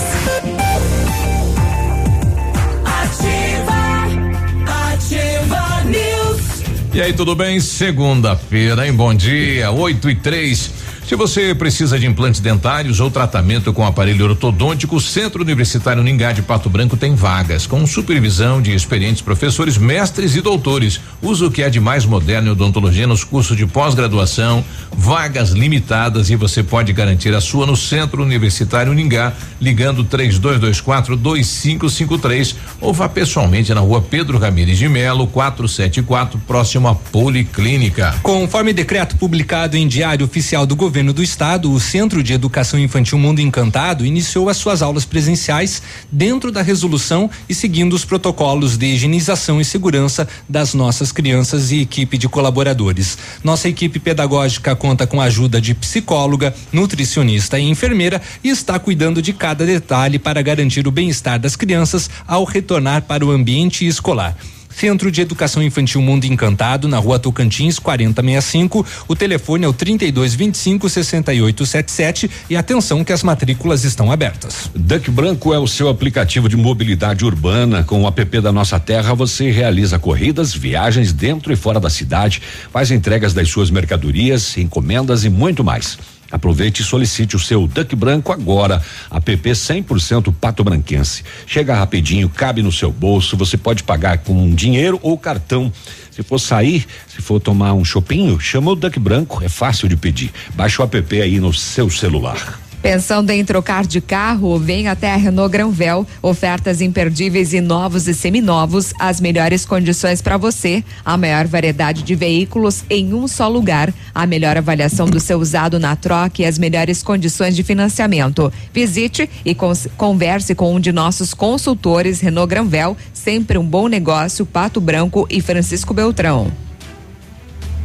E 6.94 7.02
aí, 7.02 7.14
tudo 7.14 7.34
bem? 7.34 7.62
Segunda-feira, 7.62 8.86
hein? 8.86 8.94
Bom 8.94 9.14
dia, 9.14 9.72
8 9.72 10.10
e 10.10 10.16
3. 10.16 10.72
Se 11.06 11.18
você 11.18 11.54
precisa 11.54 12.00
de 12.00 12.08
implantes 12.08 12.40
dentários 12.40 13.02
ou 13.02 13.12
tratamento 13.12 13.74
com 13.74 13.86
aparelho 13.86 14.26
ortodôntico, 14.26 14.96
o 14.96 15.02
Centro 15.02 15.44
Universitário 15.44 16.02
Ningá 16.02 16.32
de 16.32 16.42
Pato 16.42 16.70
Branco 16.70 16.96
tem 16.96 17.14
vagas, 17.14 17.68
com 17.68 17.86
supervisão 17.86 18.62
de 18.62 18.74
experientes 18.74 19.22
professores, 19.22 19.78
mestres 19.78 20.34
e 20.38 20.42
doutores. 20.42 21.02
Usa 21.22 21.46
o 21.46 21.52
que 21.52 21.62
é 21.62 21.70
de 21.70 21.80
mais 21.80 22.06
moderno 22.06 22.48
em 22.48 22.52
odontologia 22.52 23.06
nos 23.06 23.26
cursos 23.26 23.58
de 23.58 23.66
pós-graduação, 23.66 24.64
vagas 24.96 25.50
limitadas 25.50 26.30
e 26.30 26.38
você 26.38 26.64
pode 26.64 26.94
garantir 26.94 27.36
a 27.36 27.42
sua 27.42 27.66
no 27.66 27.76
Centro 27.76 28.24
Universitário 28.24 28.94
Ningá, 28.94 29.34
ligando 29.60 30.06
3224 30.06 31.18
2553 31.18 32.56
ou 32.80 32.94
vá 32.94 33.10
pessoalmente 33.10 33.74
na 33.74 33.82
rua 33.82 34.02
Pedro 34.02 34.38
Ramires 34.38 34.78
de 34.78 34.88
Melo, 34.88 35.28
474, 35.28 36.40
próximo 36.48 36.88
à 36.88 36.96
Policlínica. 36.96 38.16
Conforme 38.24 38.72
decreto 38.72 39.18
publicado 39.18 39.76
em 39.76 39.86
Diário 39.86 40.26
Oficial 40.26 40.66
do 40.66 40.78
Governo, 40.78 40.93
governo 40.94 41.12
do 41.12 41.24
estado, 41.24 41.72
o 41.72 41.80
Centro 41.80 42.22
de 42.22 42.34
Educação 42.34 42.80
Infantil 42.80 43.18
Mundo 43.18 43.42
Encantado 43.42 44.06
iniciou 44.06 44.48
as 44.48 44.58
suas 44.58 44.84
aulas 44.84 45.04
presenciais 45.04 45.82
dentro 46.12 46.52
da 46.52 46.62
resolução 46.62 47.28
e 47.50 47.56
seguindo 47.56 47.94
os 47.94 48.06
protocolos 48.06 48.78
de 48.78 48.86
higienização 48.86 49.60
e 49.60 49.66
segurança 49.66 50.28
das 50.48 50.76
nossas 50.76 51.12
crianças 51.12 51.72
e 51.72 51.82
equipe 51.82 52.16
de 52.16 52.30
colaboradores. 52.30 53.18
Nossa 53.44 53.68
equipe 53.68 53.98
pedagógica 53.98 54.76
conta 54.76 55.08
com 55.08 55.20
a 55.20 55.24
ajuda 55.24 55.60
de 55.60 55.74
psicóloga, 55.74 56.54
nutricionista 56.72 57.58
e 57.58 57.68
enfermeira 57.68 58.22
e 58.44 58.50
está 58.50 58.78
cuidando 58.78 59.20
de 59.20 59.34
cada 59.34 59.66
detalhe 59.66 60.20
para 60.20 60.44
garantir 60.44 60.88
o 60.88 60.92
bem-estar 60.92 61.40
das 61.40 61.56
crianças 61.56 62.08
ao 62.28 62.44
retornar 62.44 63.02
para 63.02 63.26
o 63.26 63.32
ambiente 63.32 63.84
escolar. 63.88 64.38
Centro 64.76 65.12
de 65.12 65.22
Educação 65.22 65.62
Infantil 65.62 66.02
Mundo 66.02 66.26
Encantado, 66.26 66.88
na 66.88 66.98
rua 66.98 67.20
Tocantins, 67.20 67.80
4065. 67.80 68.86
O 69.08 69.16
telefone 69.16 69.66
é 69.66 69.68
o 69.68 69.74
3225 69.74 70.90
6877 70.90 72.30
e 72.50 72.56
atenção 72.56 73.04
que 73.04 73.14
as 73.14 73.24
matrículas 73.24 73.84
estão 73.84 74.12
abertas. 74.12 74.70
Duck 74.76 75.10
Branco 75.12 75.54
é 75.54 75.60
o 75.60 75.68
seu 75.68 75.90
aplicativo 75.90 76.50
de 76.50 76.58
mobilidade 76.58 77.26
urbana. 77.26 77.84
Com 77.84 78.04
o 78.04 78.08
app 78.08 78.42
da 78.42 78.52
Nossa 78.52 78.80
Terra, 78.80 79.14
você 79.14 79.52
realiza 79.52 80.00
corridas, 80.00 80.54
viagens 80.54 81.14
dentro 81.14 81.54
e 81.54 81.56
fora 81.56 81.80
da 81.80 81.90
cidade, 81.90 82.42
faz 82.72 82.92
entregas 82.92 83.34
das 83.34 83.50
suas 83.50 83.70
mercadorias, 83.70 84.58
encomendas 84.58 85.24
e 85.24 85.30
muito 85.30 85.64
mais. 85.64 85.98
Aproveite 86.34 86.82
e 86.82 86.84
solicite 86.86 87.36
o 87.36 87.40
seu 87.40 87.68
Duck 87.68 87.96
Branco 87.96 88.32
agora. 88.32 88.82
App 89.12 89.32
100% 89.32 90.34
Pato 90.42 90.64
Branquense. 90.64 91.24
Chega 91.46 91.76
rapidinho, 91.76 92.28
cabe 92.28 92.64
no 92.64 92.72
seu 92.72 92.92
bolso. 92.92 93.38
Você 93.38 93.56
pode 93.56 93.84
pagar 93.84 94.18
com 94.18 94.50
dinheiro 94.56 95.00
ou 95.04 95.16
cartão. 95.16 95.72
Se 96.10 96.24
for 96.24 96.40
sair, 96.40 96.88
se 97.08 97.22
for 97.22 97.40
tomar 97.40 97.74
um 97.74 97.86
chopinho, 97.86 98.40
chama 98.40 98.72
o 98.72 98.76
Duck 98.76 99.00
Branco. 99.00 99.44
É 99.44 99.48
fácil 99.48 99.88
de 99.88 99.96
pedir. 99.96 100.32
Baixe 100.56 100.82
o 100.82 100.84
app 100.84 101.22
aí 101.22 101.40
no 101.40 101.54
seu 101.54 101.88
celular. 101.92 102.63
Pensando 102.84 103.30
em 103.30 103.46
trocar 103.46 103.88
de 103.88 104.02
carro? 104.02 104.60
Vem 104.60 104.90
até 104.90 105.10
a 105.10 105.16
Renault 105.16 105.50
Granvel. 105.50 106.06
Ofertas 106.22 106.82
imperdíveis 106.82 107.54
e 107.54 107.62
novos 107.62 108.10
e 108.10 108.14
seminovos. 108.14 108.94
As 109.00 109.22
melhores 109.22 109.66
condições 109.66 110.22
para 110.22 110.36
você. 110.36 110.84
A 111.06 111.16
maior 111.16 111.48
variedade 111.48 112.04
de 112.04 112.14
veículos 112.14 112.84
em 112.90 113.14
um 113.14 113.26
só 113.26 113.48
lugar. 113.48 113.94
A 114.14 114.26
melhor 114.26 114.58
avaliação 114.58 115.06
do 115.06 115.18
seu 115.22 115.40
usado 115.40 115.80
na 115.80 115.96
troca 115.96 116.42
e 116.42 116.46
as 116.46 116.60
melhores 116.60 117.02
condições 117.02 117.56
de 117.56 117.64
financiamento. 117.64 118.52
Visite 118.74 119.30
e 119.46 119.56
converse 119.96 120.54
com 120.54 120.76
um 120.76 120.80
de 120.80 120.92
nossos 120.92 121.34
consultores 121.34 122.20
Renault 122.20 122.50
Granvel. 122.50 122.98
Sempre 123.14 123.58
um 123.58 123.66
bom 123.66 123.88
negócio. 123.88 124.46
Pato 124.46 124.82
Branco 124.82 125.26
e 125.30 125.40
Francisco 125.40 125.94
Beltrão. 125.94 126.52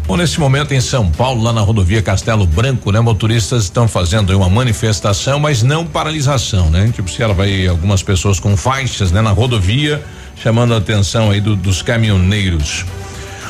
Bom, 0.08 0.16
nesse 0.16 0.40
momento 0.40 0.72
em 0.72 0.80
São 0.80 1.10
Paulo, 1.10 1.42
lá 1.42 1.52
na 1.52 1.60
rodovia 1.60 2.00
Castelo 2.00 2.46
Branco, 2.46 2.90
né? 2.90 2.98
Motoristas 2.98 3.64
estão 3.64 3.86
fazendo 3.86 4.34
uma 4.34 4.48
manifestação, 4.48 5.38
mas 5.38 5.62
não 5.62 5.84
paralisação, 5.84 6.70
né? 6.70 6.90
Tipo, 6.94 7.10
se 7.10 7.22
ela 7.22 7.34
vai 7.34 7.66
algumas 7.66 8.02
pessoas 8.02 8.40
com 8.40 8.56
faixas, 8.56 9.12
né? 9.12 9.20
Na 9.20 9.32
rodovia, 9.32 10.02
chamando 10.34 10.72
a 10.72 10.78
atenção 10.78 11.30
aí 11.30 11.42
do, 11.42 11.54
dos 11.54 11.82
caminhoneiros. 11.82 12.86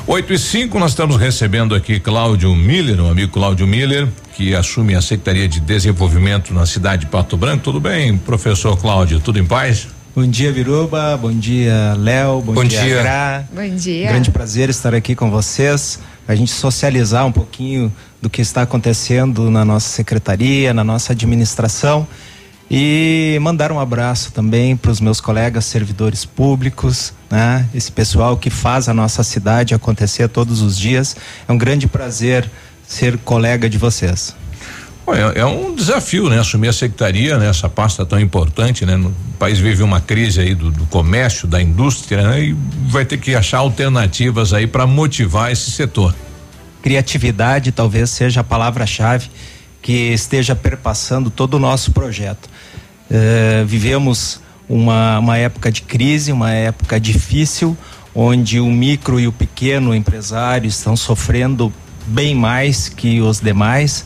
8 0.05 0.33
e 0.33 0.37
5, 0.39 0.77
nós 0.81 0.91
estamos 0.91 1.17
recebendo 1.17 1.77
aqui 1.77 2.01
Cláudio 2.01 2.53
Miller, 2.57 3.03
o 3.03 3.09
amigo 3.09 3.31
Cláudio 3.31 3.65
Miller, 3.65 4.09
que 4.35 4.53
assume 4.53 4.97
a 4.97 5.01
Secretaria 5.01 5.47
de 5.47 5.61
Desenvolvimento 5.61 6.53
na 6.53 6.67
cidade 6.67 7.05
de 7.05 7.07
Pato 7.07 7.37
Branco. 7.37 7.63
Tudo 7.63 7.79
bem, 7.79 8.19
professor 8.19 8.77
Cláudio? 8.77 9.21
Tudo 9.21 9.39
em 9.39 9.45
paz? 9.45 9.87
Bom 10.13 10.27
dia, 10.27 10.51
Viruba. 10.51 11.17
Bom 11.17 11.31
dia, 11.31 11.95
Léo. 11.97 12.43
Bom, 12.43 12.55
bom, 12.55 12.65
dia, 12.65 12.83
dia. 12.83 13.01
Gra. 13.01 13.45
Bom 13.55 13.77
dia. 13.77 14.09
Grande 14.09 14.33
prazer 14.33 14.69
estar 14.69 14.93
aqui 14.93 15.15
com 15.15 15.31
vocês 15.31 16.01
a 16.29 16.35
gente 16.35 16.53
socializar 16.53 17.27
um 17.27 17.33
pouquinho 17.33 17.93
do 18.21 18.29
que 18.29 18.43
está 18.43 18.63
acontecendo 18.63 19.51
na 19.51 19.65
nossa 19.65 19.89
secretaria, 19.89 20.75
na 20.75 20.85
nossa 20.85 21.13
administração 21.13 22.07
e 22.71 23.39
mandar 23.41 23.73
um 23.73 23.81
abraço 23.81 24.31
também 24.31 24.77
para 24.77 24.91
os 24.91 25.01
meus 25.01 25.21
colegas 25.21 25.65
servidores 25.65 26.27
públicos, 26.27 27.15
né? 27.31 27.67
Esse 27.75 27.91
pessoal 27.91 28.37
que 28.37 28.51
faz 28.51 28.89
a 28.89 28.95
nossa 28.95 29.23
cidade 29.23 29.75
acontecer 29.75 30.29
todos 30.29 30.61
os 30.61 30.77
dias. 30.77 31.17
É 31.49 31.53
um 31.53 31.57
grande 31.57 31.89
prazer 31.89 32.49
ser 32.87 33.17
colega 33.19 33.71
de 33.71 33.79
vocês. 33.79 34.37
É, 35.15 35.41
é, 35.41 35.45
um 35.45 35.75
desafio, 35.75 36.29
né? 36.29 36.39
Assumir 36.39 36.69
a 36.69 36.73
secretaria, 36.73 37.39
né? 37.39 37.49
Essa 37.49 37.69
pasta 37.69 38.05
tão 38.05 38.21
importante, 38.21 38.85
né? 38.85 38.97
O 38.97 39.13
país 39.39 39.59
vive 39.59 39.83
uma 39.83 40.01
crise 40.01 40.41
aí 40.41 40.55
do, 40.55 40.71
do 40.71 40.85
comércio, 40.87 41.49
da 41.49 41.61
indústria, 41.61 42.23
né? 42.23 42.45
E 42.45 42.57
vai 42.87 43.05
ter 43.05 43.19
que 43.19 43.35
achar 43.35 43.59
alternativas 43.59 44.53
aí 44.53 44.67
para 44.67 44.87
motivar 44.87 45.51
esse 45.51 45.71
setor. 45.71 46.15
Criatividade 46.83 47.73
talvez 47.73 48.11
seja 48.11 48.41
a 48.41 48.45
palavra-chave 48.45 49.31
que 49.81 50.13
esteja 50.13 50.55
perpassando 50.55 51.31
todo 51.31 51.55
o 51.55 51.59
nosso 51.59 51.93
projeto. 51.93 52.49
Uh, 53.11 53.65
vivemos 53.67 54.41
uma, 54.69 55.19
uma 55.19 55.39
época 55.39 55.73
de 55.73 55.83
crise, 55.83 56.31
uma 56.31 56.51
época 56.51 57.01
difícil, 57.01 57.77
onde 58.15 58.61
o 58.61 58.67
micro 58.67 59.19
e 59.19 59.27
o 59.27 59.33
pequeno 59.33 59.95
empresário 59.95 60.69
estão 60.69 60.97
sofrendo 60.97 61.73
bem 62.07 62.35
mais 62.35 62.89
que 62.89 63.21
os 63.21 63.41
demais. 63.41 64.05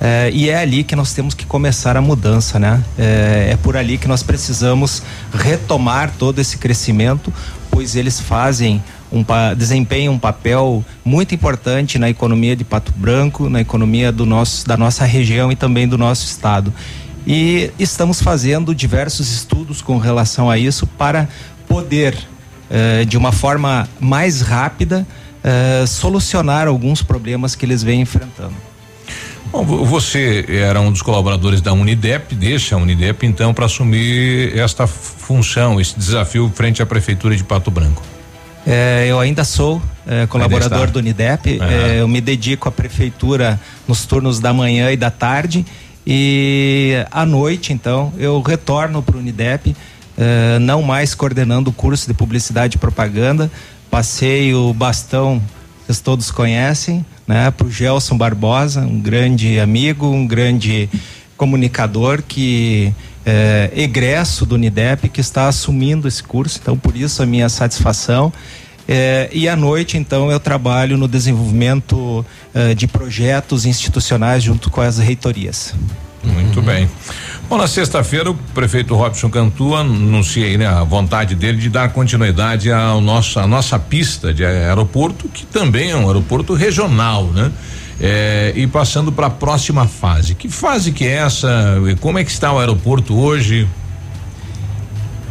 É, 0.00 0.30
e 0.32 0.48
é 0.48 0.58
ali 0.58 0.84
que 0.84 0.94
nós 0.94 1.12
temos 1.12 1.34
que 1.34 1.44
começar 1.44 1.96
a 1.96 2.00
mudança, 2.00 2.58
né? 2.58 2.82
É, 2.96 3.50
é, 3.52 3.56
por 3.56 3.76
ali 3.76 3.98
que 3.98 4.06
nós 4.06 4.22
precisamos 4.22 5.02
retomar 5.32 6.12
todo 6.16 6.38
esse 6.38 6.56
crescimento, 6.56 7.32
pois 7.70 7.96
eles 7.96 8.20
fazem 8.20 8.82
um 9.10 9.24
desempenham 9.56 10.14
um 10.14 10.18
papel 10.18 10.84
muito 11.02 11.34
importante 11.34 11.98
na 11.98 12.10
economia 12.10 12.54
de 12.54 12.62
Pato 12.62 12.92
Branco, 12.94 13.48
na 13.48 13.60
economia 13.60 14.12
do 14.12 14.26
nosso, 14.26 14.66
da 14.66 14.76
nossa 14.76 15.04
região 15.04 15.50
e 15.50 15.56
também 15.56 15.88
do 15.88 15.96
nosso 15.96 16.26
estado. 16.26 16.72
E 17.26 17.70
estamos 17.78 18.22
fazendo 18.22 18.74
diversos 18.74 19.32
estudos 19.32 19.82
com 19.82 19.98
relação 19.98 20.50
a 20.50 20.58
isso 20.58 20.86
para 20.86 21.26
poder, 21.66 22.16
é, 22.70 23.04
de 23.04 23.16
uma 23.16 23.32
forma 23.32 23.88
mais 23.98 24.40
rápida, 24.40 25.06
solucionar 25.86 26.68
alguns 26.68 27.00
problemas 27.00 27.54
que 27.54 27.64
eles 27.64 27.82
vêm 27.82 28.02
enfrentando. 28.02 28.67
Bom, 29.50 29.64
você 29.64 30.44
era 30.48 30.80
um 30.80 30.92
dos 30.92 31.00
colaboradores 31.00 31.60
da 31.60 31.72
Unidep, 31.72 32.34
deixa 32.34 32.74
a 32.74 32.78
Unidep 32.78 33.26
então 33.26 33.54
para 33.54 33.64
assumir 33.64 34.56
esta 34.56 34.86
função, 34.86 35.80
esse 35.80 35.98
desafio 35.98 36.50
frente 36.54 36.82
à 36.82 36.86
prefeitura 36.86 37.34
de 37.34 37.42
Pato 37.42 37.70
Branco. 37.70 38.02
É, 38.66 39.06
eu 39.08 39.18
ainda 39.18 39.44
sou 39.44 39.80
é, 40.06 40.26
colaborador 40.26 40.90
do 40.90 40.98
Unidep, 40.98 41.58
uhum. 41.58 41.64
é, 41.64 42.00
eu 42.00 42.08
me 42.08 42.20
dedico 42.20 42.68
à 42.68 42.72
prefeitura 42.72 43.58
nos 43.86 44.04
turnos 44.04 44.40
da 44.40 44.52
manhã 44.52 44.92
e 44.92 44.96
da 44.96 45.10
tarde 45.10 45.64
e 46.06 46.92
à 47.10 47.24
noite 47.24 47.72
então 47.72 48.12
eu 48.18 48.40
retorno 48.42 49.02
para 49.02 49.16
o 49.16 49.18
Unidep, 49.18 49.74
é, 50.18 50.58
não 50.58 50.82
mais 50.82 51.14
coordenando 51.14 51.70
o 51.70 51.72
curso 51.72 52.06
de 52.06 52.12
publicidade 52.12 52.76
e 52.76 52.78
propaganda, 52.78 53.50
passei 53.90 54.54
o 54.54 54.74
bastão, 54.74 55.40
vocês 55.86 56.00
todos 56.00 56.30
conhecem, 56.30 57.04
né, 57.28 57.50
para 57.50 57.66
o 57.66 57.70
Gelson 57.70 58.16
Barbosa, 58.16 58.80
um 58.80 58.98
grande 58.98 59.60
amigo, 59.60 60.06
um 60.06 60.26
grande 60.26 60.88
comunicador 61.36 62.22
que 62.26 62.92
é 63.24 63.70
egresso 63.76 64.46
do 64.46 64.54
Unidep, 64.54 65.10
que 65.10 65.20
está 65.20 65.46
assumindo 65.46 66.08
esse 66.08 66.22
curso, 66.22 66.58
então 66.60 66.78
por 66.78 66.96
isso 66.96 67.22
a 67.22 67.26
minha 67.26 67.48
satisfação. 67.50 68.32
É, 68.90 69.28
e 69.30 69.46
à 69.46 69.54
noite, 69.54 69.98
então, 69.98 70.30
eu 70.30 70.40
trabalho 70.40 70.96
no 70.96 71.06
desenvolvimento 71.06 72.24
é, 72.54 72.74
de 72.74 72.86
projetos 72.86 73.66
institucionais 73.66 74.42
junto 74.42 74.70
com 74.70 74.80
as 74.80 74.96
reitorias. 74.96 75.74
Muito 76.24 76.60
uhum. 76.60 76.64
bem. 76.64 76.88
Bom, 77.48 77.56
na 77.56 77.66
sexta-feira 77.66 78.30
o 78.30 78.34
prefeito 78.34 78.94
Robson 78.94 79.30
Cantu 79.30 79.74
anunciei 79.74 80.58
né, 80.58 80.66
a 80.66 80.84
vontade 80.84 81.34
dele 81.34 81.56
de 81.56 81.70
dar 81.70 81.88
continuidade 81.88 82.70
ao 82.70 83.00
nosso, 83.00 83.40
à 83.40 83.46
nossa 83.46 83.78
pista 83.78 84.34
de 84.34 84.44
aeroporto, 84.44 85.30
que 85.30 85.46
também 85.46 85.90
é 85.90 85.96
um 85.96 86.06
aeroporto 86.08 86.52
regional, 86.52 87.24
né? 87.28 87.50
É, 88.00 88.52
e 88.54 88.66
passando 88.66 89.10
para 89.10 89.28
a 89.28 89.30
próxima 89.30 89.88
fase. 89.88 90.34
Que 90.34 90.48
fase 90.48 90.92
que 90.92 91.06
é 91.06 91.14
essa? 91.14 91.48
Como 92.00 92.18
é 92.18 92.24
que 92.24 92.30
está 92.30 92.52
o 92.52 92.58
aeroporto 92.58 93.16
hoje? 93.18 93.66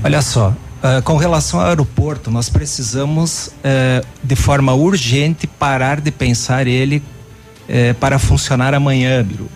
Olha 0.04 0.22
só, 0.24 0.50
uh, 0.50 1.02
com 1.04 1.18
relação 1.18 1.60
ao 1.60 1.68
aeroporto, 1.68 2.32
nós 2.32 2.50
precisamos 2.50 3.48
uh, 3.48 4.06
de 4.24 4.36
forma 4.36 4.74
urgente 4.74 5.46
parar 5.46 6.02
de 6.02 6.12
pensar 6.12 6.66
ele 6.66 7.02
uh, 7.70 7.94
para 8.00 8.18
funcionar 8.18 8.74
amanhã, 8.74 9.24
Biru. 9.24 9.48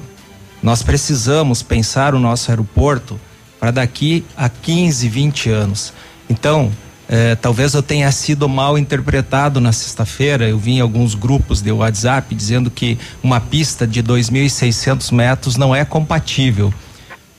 Nós 0.62 0.84
precisamos 0.84 1.64
pensar 1.64 2.14
o 2.14 2.20
nosso 2.20 2.51
aeroporto 2.51 3.20
para 3.59 3.72
daqui 3.72 4.24
a 4.38 4.47
15, 4.47 5.07
20 5.07 5.49
anos. 5.49 5.93
Então, 6.30 6.72
eh, 7.09 7.36
talvez 7.36 7.74
eu 7.74 7.82
tenha 7.82 8.12
sido 8.12 8.47
mal 8.47 8.78
interpretado 8.78 9.59
na 9.59 9.72
sexta-feira. 9.72 10.47
Eu 10.47 10.57
vi 10.57 10.74
em 10.74 10.80
alguns 10.80 11.16
grupos 11.16 11.62
de 11.62 11.72
WhatsApp 11.72 12.34
dizendo 12.36 12.70
que 12.70 12.97
uma 13.24 13.39
pista 13.39 13.88
de 13.88 14.03
2.600 14.03 15.12
metros 15.12 15.57
não 15.57 15.76
é 15.76 15.84
compatível. 15.84 16.74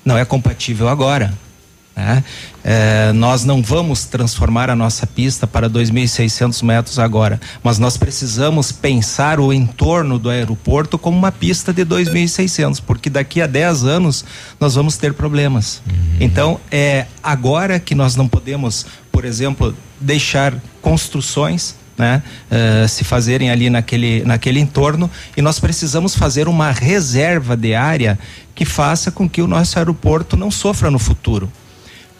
Não 0.04 0.18
é 0.18 0.24
compatível 0.24 0.88
agora. 0.88 1.32
Né? 1.94 2.24
É, 2.64 3.12
nós 3.12 3.44
não 3.44 3.62
vamos 3.62 4.04
transformar 4.04 4.70
a 4.70 4.76
nossa 4.76 5.06
pista 5.06 5.46
para 5.46 5.68
2.600 5.68 6.62
metros 6.64 6.98
agora, 6.98 7.40
mas 7.62 7.78
nós 7.78 7.96
precisamos 7.96 8.72
pensar 8.72 9.38
o 9.38 9.52
entorno 9.52 10.18
do 10.18 10.30
aeroporto 10.30 10.98
como 10.98 11.18
uma 11.18 11.32
pista 11.32 11.72
de 11.72 11.84
2.600, 11.84 12.80
porque 12.86 13.10
daqui 13.10 13.42
a 13.42 13.46
10 13.46 13.84
anos 13.84 14.24
nós 14.58 14.74
vamos 14.74 14.96
ter 14.96 15.12
problemas. 15.12 15.82
Uhum. 15.86 16.16
Então, 16.20 16.60
é 16.70 17.06
agora 17.22 17.78
que 17.78 17.94
nós 17.94 18.16
não 18.16 18.26
podemos, 18.26 18.86
por 19.10 19.24
exemplo, 19.24 19.76
deixar 20.00 20.54
construções 20.80 21.74
né, 21.98 22.22
uh, 22.50 22.88
se 22.88 23.04
fazerem 23.04 23.50
ali 23.50 23.68
naquele, 23.68 24.24
naquele 24.24 24.58
entorno 24.58 25.10
e 25.36 25.42
nós 25.42 25.60
precisamos 25.60 26.16
fazer 26.16 26.48
uma 26.48 26.70
reserva 26.70 27.56
de 27.56 27.74
área 27.74 28.18
que 28.54 28.64
faça 28.64 29.10
com 29.10 29.28
que 29.28 29.42
o 29.42 29.46
nosso 29.46 29.78
aeroporto 29.78 30.36
não 30.36 30.50
sofra 30.50 30.90
no 30.90 30.98
futuro. 30.98 31.52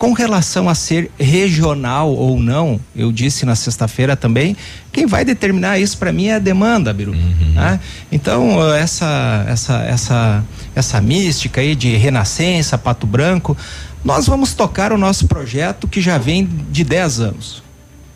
Com 0.03 0.15
relação 0.15 0.69
a 0.69 0.75
ser 0.75 1.13
regional 1.17 2.13
ou 2.13 2.41
não, 2.41 2.81
eu 2.93 3.13
disse 3.13 3.47
na 3.47 3.55
sexta-feira 3.55 4.17
também, 4.17 4.57
quem 4.91 5.07
vai 5.07 5.25
determinar 5.25 5.79
isso 5.79 5.97
para 5.97 6.13
mim 6.13 6.27
é 6.27 6.35
a 6.35 6.39
demanda, 6.41 6.93
Biru. 6.93 7.13
Uhum. 7.13 7.53
Né? 7.55 7.79
Então, 8.11 8.75
essa, 8.75 9.45
essa, 9.47 9.75
essa, 9.85 10.45
essa 10.75 11.01
mística 11.01 11.61
aí 11.61 11.77
de 11.77 11.95
renascença, 11.95 12.77
pato 12.77 13.07
branco, 13.07 13.57
nós 14.05 14.27
vamos 14.27 14.55
tocar 14.55 14.93
o 14.93 14.99
nosso 14.99 15.29
projeto 15.29 15.87
que 15.87 16.01
já 16.01 16.19
vem 16.19 16.51
de 16.69 16.83
10 16.83 17.21
anos. 17.21 17.63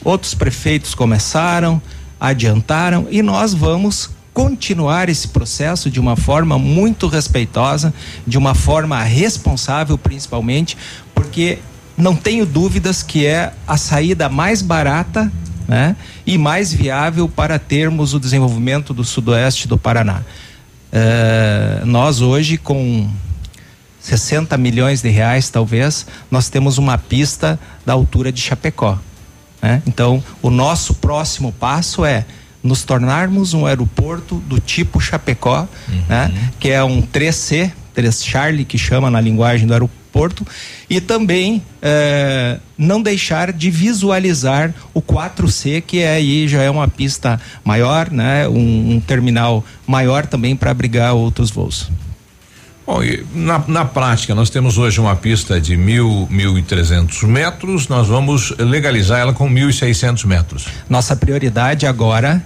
Outros 0.03 0.35
prefeitos 0.35 0.93
começaram, 0.93 1.81
adiantaram 2.19 3.07
e 3.13 3.23
nós 3.23 3.55
vamos 3.55 4.11
continuar 4.35 5.09
esse 5.09 5.29
processo 5.29 5.89
de 5.89 6.01
uma 6.01 6.17
forma 6.17 6.59
muito 6.59 7.07
respeitosa, 7.07 7.95
de 8.27 8.37
uma 8.37 8.57
forma 8.57 9.01
responsável, 9.05 9.97
principalmente, 9.97 10.77
porque 11.15 11.61
não 11.97 12.15
tenho 12.15 12.45
dúvidas 12.45 13.03
que 13.03 13.27
é 13.27 13.53
a 13.67 13.77
saída 13.77 14.29
mais 14.29 14.61
barata 14.63 15.31
né, 15.67 15.97
e 16.27 16.37
mais 16.39 16.73
viável 16.73 17.29
para 17.29 17.59
termos 17.59 18.15
o 18.15 18.21
desenvolvimento 18.21 18.93
do 18.93 19.05
sudoeste 19.05 19.67
do 19.67 19.79
Paraná. 19.79 20.23
É, 20.93 21.83
nós 21.85 22.21
hoje, 22.21 22.57
com 22.57 23.09
60 24.01 24.57
milhões 24.57 25.03
de 25.03 25.09
reais, 25.09 25.51
talvez, 25.51 26.07
nós 26.31 26.49
temos 26.49 26.79
uma 26.79 26.97
pista 26.97 27.59
da 27.85 27.93
altura 27.93 28.31
de 28.31 28.41
Chapecó. 28.41 28.99
Né? 29.61 29.83
Então, 29.87 30.23
o 30.41 30.51
nosso 30.51 30.95
próximo 30.95 31.53
passo 31.53 32.05
é 32.05 32.25
nos 32.63 32.85
tornarmos 32.85 33.55
um 33.55 33.67
aeroporto 33.67 34.37
do 34.47 34.61
tipo 34.61 35.01
Chapecó, 35.01 35.67
uhum. 35.89 36.03
né? 36.09 36.33
que 36.61 36.71
é 36.71 36.83
um 36.85 37.03
3C, 37.03 37.73
3 37.95 38.25
Charlie, 38.25 38.65
que 38.65 38.79
chama 38.79 39.11
na 39.11 39.21
linguagem 39.21 39.67
do 39.67 39.73
aeroporto, 39.73 40.06
e 40.89 41.01
também 41.01 41.63
eh, 41.83 42.59
não 42.79 43.03
deixar 43.03 43.53
de 43.53 43.71
visualizar 43.71 44.73
o 44.95 45.03
4C, 45.03 45.83
que 45.87 45.99
é 45.99 46.15
aí 46.15 46.49
já 46.49 46.63
é 46.63 46.71
uma 46.71 46.89
pista 46.89 47.41
maior, 47.65 48.11
né? 48.11 48.49
um, 48.49 48.95
um 48.95 49.01
terminal 49.01 49.65
maior 49.87 50.27
também 50.27 50.57
para 50.57 50.71
abrigar 50.71 51.15
outros 51.15 51.51
voos. 51.51 51.91
Bom, 52.87 53.01
na, 53.35 53.65
na 53.67 53.85
prática, 53.85 54.33
nós 54.33 54.49
temos 54.49 54.79
hoje 54.79 55.01
uma 55.01 55.17
pista 55.17 55.61
de 55.61 55.77
mil, 55.77 56.29
mil 56.31 56.57
e 56.57 56.63
trezentos 56.63 57.25
metros, 57.25 57.89
nós 57.89 58.07
vamos 58.07 58.55
legalizar 58.59 59.19
ela 59.19 59.33
com 59.33 59.49
mil 59.49 59.69
e 59.69 59.73
seiscentos 59.73 60.25
metros. 60.25 60.67
Nossa 60.89 61.17
prioridade 61.17 61.85
agora 61.85 62.45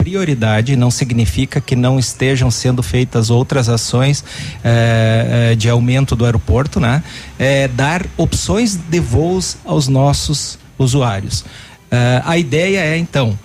prioridade 0.00 0.76
não 0.76 0.90
significa 0.90 1.60
que 1.60 1.76
não 1.76 1.98
estejam 1.98 2.50
sendo 2.50 2.82
feitas 2.82 3.28
outras 3.28 3.68
ações 3.68 4.24
eh, 4.64 5.50
eh, 5.52 5.54
de 5.54 5.68
aumento 5.68 6.16
do 6.16 6.24
aeroporto, 6.24 6.80
né? 6.80 7.02
É 7.38 7.68
dar 7.68 8.06
opções 8.16 8.76
de 8.76 8.98
voos 8.98 9.58
aos 9.62 9.88
nossos 9.88 10.58
usuários. 10.78 11.44
Eh, 11.90 12.22
a 12.24 12.38
ideia 12.38 12.80
é 12.80 12.96
então 12.96 13.38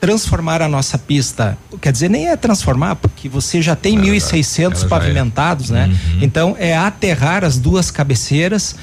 transformar 0.00 0.62
a 0.62 0.68
nossa 0.68 0.96
pista, 0.96 1.58
quer 1.82 1.92
dizer, 1.92 2.08
nem 2.08 2.28
é 2.28 2.36
transformar, 2.36 2.96
porque 2.96 3.28
você 3.28 3.60
já 3.60 3.76
tem 3.76 3.98
1.600 3.98 4.84
é. 4.84 4.88
pavimentados, 4.88 5.70
é. 5.70 5.74
né? 5.74 5.86
Uhum. 5.86 6.18
Então 6.22 6.56
é 6.58 6.74
aterrar 6.74 7.44
as 7.44 7.58
duas 7.58 7.90
cabeceiras 7.90 8.74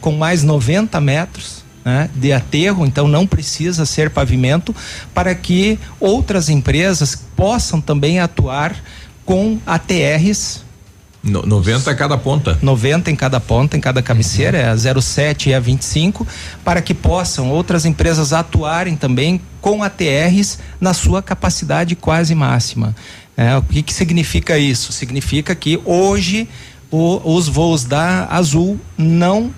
com 0.00 0.12
mais 0.12 0.42
90 0.42 0.98
metros 0.98 1.61
né, 1.84 2.08
de 2.14 2.32
aterro, 2.32 2.86
então 2.86 3.08
não 3.08 3.26
precisa 3.26 3.84
ser 3.84 4.10
pavimento, 4.10 4.74
para 5.14 5.34
que 5.34 5.78
outras 5.98 6.48
empresas 6.48 7.14
possam 7.36 7.80
também 7.80 8.20
atuar 8.20 8.74
com 9.24 9.58
ATRs. 9.66 10.62
No, 11.22 11.46
90 11.46 11.88
a 11.88 11.94
cada 11.94 12.18
ponta. 12.18 12.58
90 12.60 13.10
em 13.10 13.16
cada 13.16 13.38
ponta, 13.38 13.76
em 13.76 13.80
cada 13.80 14.02
cabeceira, 14.02 14.58
uhum. 14.58 14.64
é 14.64 14.90
a 14.90 15.00
07 15.00 15.50
e 15.50 15.54
a 15.54 15.60
25, 15.60 16.26
para 16.64 16.82
que 16.82 16.92
possam 16.92 17.50
outras 17.50 17.84
empresas 17.84 18.32
atuarem 18.32 18.96
também 18.96 19.40
com 19.60 19.84
ATRs 19.84 20.58
na 20.80 20.92
sua 20.92 21.22
capacidade 21.22 21.94
quase 21.94 22.34
máxima. 22.34 22.94
É, 23.36 23.56
o 23.56 23.62
que, 23.62 23.82
que 23.82 23.94
significa 23.94 24.58
isso? 24.58 24.92
Significa 24.92 25.54
que 25.54 25.80
hoje 25.84 26.48
o, 26.90 27.34
os 27.36 27.48
voos 27.48 27.84
da 27.84 28.26
Azul 28.26 28.78
não 28.98 29.52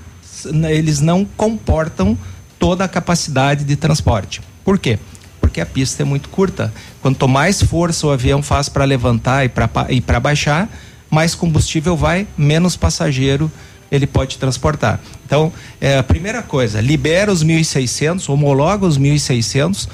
eles 0.46 1.00
não 1.00 1.24
comportam 1.24 2.16
toda 2.58 2.84
a 2.84 2.88
capacidade 2.88 3.64
de 3.64 3.76
transporte. 3.76 4.40
Por 4.64 4.78
quê? 4.78 4.98
Porque 5.40 5.60
a 5.60 5.66
pista 5.66 6.02
é 6.02 6.04
muito 6.04 6.28
curta. 6.28 6.72
Quanto 7.02 7.28
mais 7.28 7.62
força 7.62 8.06
o 8.06 8.10
avião 8.10 8.42
faz 8.42 8.68
para 8.68 8.84
levantar 8.84 9.44
e 9.90 10.00
para 10.00 10.20
baixar, 10.20 10.68
mais 11.10 11.34
combustível 11.34 11.96
vai, 11.96 12.26
menos 12.36 12.76
passageiro 12.76 13.50
ele 13.90 14.06
pode 14.06 14.38
transportar. 14.38 14.98
Então, 15.24 15.52
é, 15.80 15.98
a 15.98 16.02
primeira 16.02 16.42
coisa, 16.42 16.80
libera 16.80 17.30
os 17.30 17.44
1.600, 17.44 18.28
homologa 18.28 18.86
os 18.86 18.98
1.600, 18.98 19.88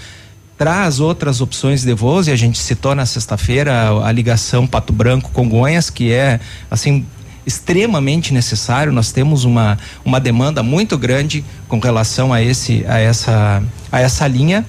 traz 0.56 1.00
outras 1.00 1.40
opções 1.40 1.82
de 1.82 1.92
voos 1.94 2.28
e 2.28 2.30
a 2.30 2.36
gente 2.36 2.58
citou 2.58 2.94
na 2.94 3.06
sexta-feira 3.06 3.72
a, 3.72 4.08
a, 4.08 4.12
ligação 4.12 4.66
Pato 4.66 4.92
Branco 4.92 5.30
Congonhas, 5.32 5.90
que 5.90 6.12
é 6.12 6.40
assim 6.70 7.04
extremamente 7.50 8.32
necessário. 8.32 8.92
Nós 8.92 9.12
temos 9.12 9.44
uma, 9.44 9.78
uma 10.04 10.18
demanda 10.18 10.62
muito 10.62 10.96
grande 10.96 11.44
com 11.68 11.78
relação 11.78 12.32
a 12.32 12.40
esse 12.40 12.84
a 12.86 12.98
essa 12.98 13.62
a 13.92 14.00
essa 14.00 14.26
linha 14.26 14.64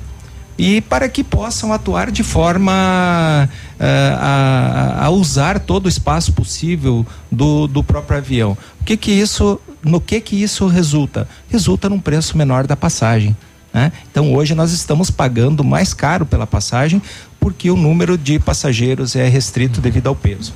e 0.58 0.82
para 0.82 1.10
que 1.10 1.24
possam 1.24 1.74
atuar 1.74 2.12
de 2.12 2.24
forma 2.24 3.50
uh, 3.80 3.84
a, 4.20 5.06
a, 5.06 5.10
usar 5.10 5.60
todo 5.60 5.86
o 5.86 5.90
espaço 5.90 6.34
possível 6.34 7.06
do, 7.32 7.66
do 7.66 7.84
próprio 7.84 8.18
avião. 8.18 8.58
O 8.80 8.84
que 8.84 8.96
que 8.96 9.12
isso, 9.12 9.60
no 9.84 10.00
que 10.00 10.22
que 10.22 10.36
isso 10.36 10.68
resulta? 10.68 11.28
Resulta 11.50 11.90
num 11.90 12.00
preço 12.00 12.38
menor 12.38 12.68
da 12.68 12.76
passagem. 12.76 13.36
Né? 13.74 13.92
Então 14.12 14.36
hoje 14.36 14.54
nós 14.54 14.72
estamos 14.72 15.10
pagando 15.10 15.64
mais 15.64 15.94
caro 15.94 16.26
pela 16.26 16.46
passagem 16.46 17.02
porque 17.40 17.72
o 17.72 17.76
número 17.76 18.16
de 18.16 18.38
passageiros 18.38 19.16
é 19.16 19.28
restrito 19.28 19.82
devido 19.82 20.08
ao 20.08 20.16
peso. 20.16 20.54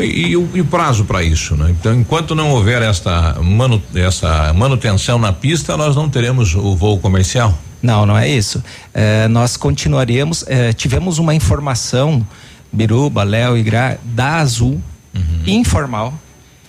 E, 0.00 0.30
e, 0.30 0.36
o, 0.36 0.48
e 0.54 0.60
o 0.60 0.64
prazo 0.64 1.04
para 1.04 1.22
isso, 1.22 1.54
né? 1.56 1.70
Então, 1.70 1.94
enquanto 1.94 2.34
não 2.34 2.50
houver 2.50 2.80
esta, 2.82 3.34
manu, 3.42 3.82
essa 3.94 4.52
manutenção 4.52 5.18
na 5.18 5.32
pista, 5.32 5.76
nós 5.76 5.94
não 5.94 6.08
teremos 6.08 6.54
o 6.54 6.74
voo 6.74 6.98
comercial? 6.98 7.56
Não, 7.82 8.06
não 8.06 8.16
é 8.16 8.28
isso. 8.28 8.62
É, 8.94 9.26
nós 9.28 9.56
continuaremos. 9.56 10.44
É, 10.46 10.72
tivemos 10.72 11.18
uma 11.18 11.34
informação, 11.34 12.26
Biruba, 12.72 13.22
Léo 13.24 13.56
e 13.56 13.62
Gra, 13.62 13.98
da 14.02 14.36
Azul, 14.36 14.80
uhum. 15.14 15.42
informal, 15.46 16.14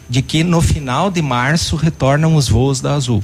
de 0.10 0.22
que 0.22 0.44
no 0.44 0.60
final 0.60 1.12
de 1.12 1.22
março 1.22 1.76
retornam 1.76 2.36
os 2.36 2.50
voos 2.50 2.82
da 2.82 2.94
Azul. 2.96 3.24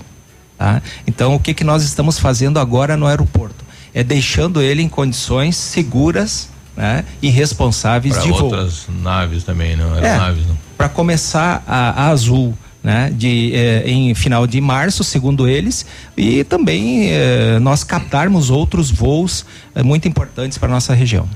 Tá? 0.57 0.81
Então, 1.07 1.35
o 1.35 1.39
que, 1.39 1.53
que 1.53 1.63
nós 1.63 1.83
estamos 1.83 2.19
fazendo 2.19 2.59
agora 2.59 2.95
no 2.95 3.07
aeroporto? 3.07 3.65
É 3.93 4.03
deixando 4.03 4.61
ele 4.61 4.83
em 4.83 4.89
condições 4.89 5.55
seguras 5.57 6.49
né? 6.79 7.03
e 7.21 7.29
responsáveis 7.29 8.15
pra 8.15 8.23
de 8.23 8.29
voo. 8.29 8.43
outras 8.43 8.85
naves 8.87 9.43
também, 9.43 9.75
não? 9.75 9.97
É, 9.97 10.17
naves, 10.17 10.47
não. 10.47 10.57
Para 10.77 10.87
começar 10.87 11.61
a, 11.67 12.05
a, 12.05 12.07
Azul, 12.07 12.57
né? 12.81 13.11
De, 13.13 13.51
eh, 13.53 13.83
em 13.85 14.15
final 14.15 14.47
de 14.47 14.61
março, 14.61 15.03
segundo 15.03 15.45
eles, 15.45 15.85
e 16.15 16.45
também 16.45 17.11
eh, 17.11 17.59
nós 17.59 17.83
captarmos 17.83 18.49
outros 18.49 18.89
voos 18.89 19.45
eh, 19.75 19.83
muito 19.83 20.07
importantes 20.07 20.57
para 20.57 20.69
nossa 20.69 20.93
região. 20.93 21.27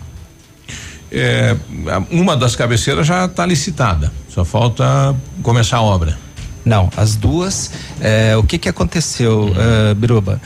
É, 1.12 1.58
uma 2.10 2.38
das 2.38 2.56
cabeceiras 2.56 3.06
já 3.06 3.26
está 3.26 3.46
licitada, 3.46 4.14
só 4.30 4.46
falta 4.46 5.14
começar 5.44 5.78
a 5.78 5.82
obra. 5.82 6.18
Não, 6.64 6.90
as 6.96 7.18
duas. 7.18 7.70
o 8.40 8.44
que 8.44 8.58
que 8.58 8.70
aconteceu, 8.70 9.42
uhum. 9.42 9.96
Biruba? 9.96 10.42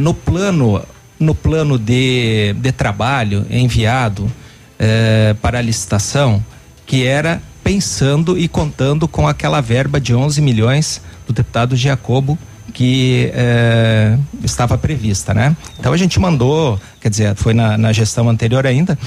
no 0.00 0.12
plano 0.12 0.82
no 1.22 1.34
plano 1.34 1.78
de, 1.78 2.54
de 2.58 2.72
trabalho 2.72 3.46
enviado 3.50 4.30
eh, 4.78 5.34
para 5.40 5.58
a 5.58 5.62
licitação, 5.62 6.44
que 6.86 7.06
era 7.06 7.40
pensando 7.62 8.38
e 8.38 8.48
contando 8.48 9.06
com 9.06 9.28
aquela 9.28 9.60
verba 9.60 10.00
de 10.00 10.14
11 10.14 10.40
milhões 10.40 11.00
do 11.26 11.32
deputado 11.32 11.76
Giacobo 11.76 12.36
que 12.72 13.30
eh, 13.34 14.18
estava 14.42 14.78
prevista, 14.78 15.34
né? 15.34 15.56
Então 15.78 15.92
a 15.92 15.96
gente 15.96 16.18
mandou, 16.18 16.80
quer 17.00 17.10
dizer, 17.10 17.34
foi 17.36 17.52
na, 17.52 17.76
na 17.76 17.92
gestão 17.92 18.28
anterior 18.28 18.66
ainda, 18.66 18.98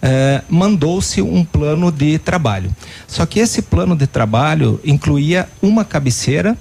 eh, 0.00 0.42
mandou-se 0.48 1.20
um 1.20 1.44
plano 1.44 1.90
de 1.90 2.18
trabalho. 2.18 2.74
Só 3.06 3.26
que 3.26 3.40
esse 3.40 3.62
plano 3.62 3.96
de 3.96 4.06
trabalho 4.06 4.80
incluía 4.84 5.48
uma 5.60 5.84
cabeceira 5.84 6.56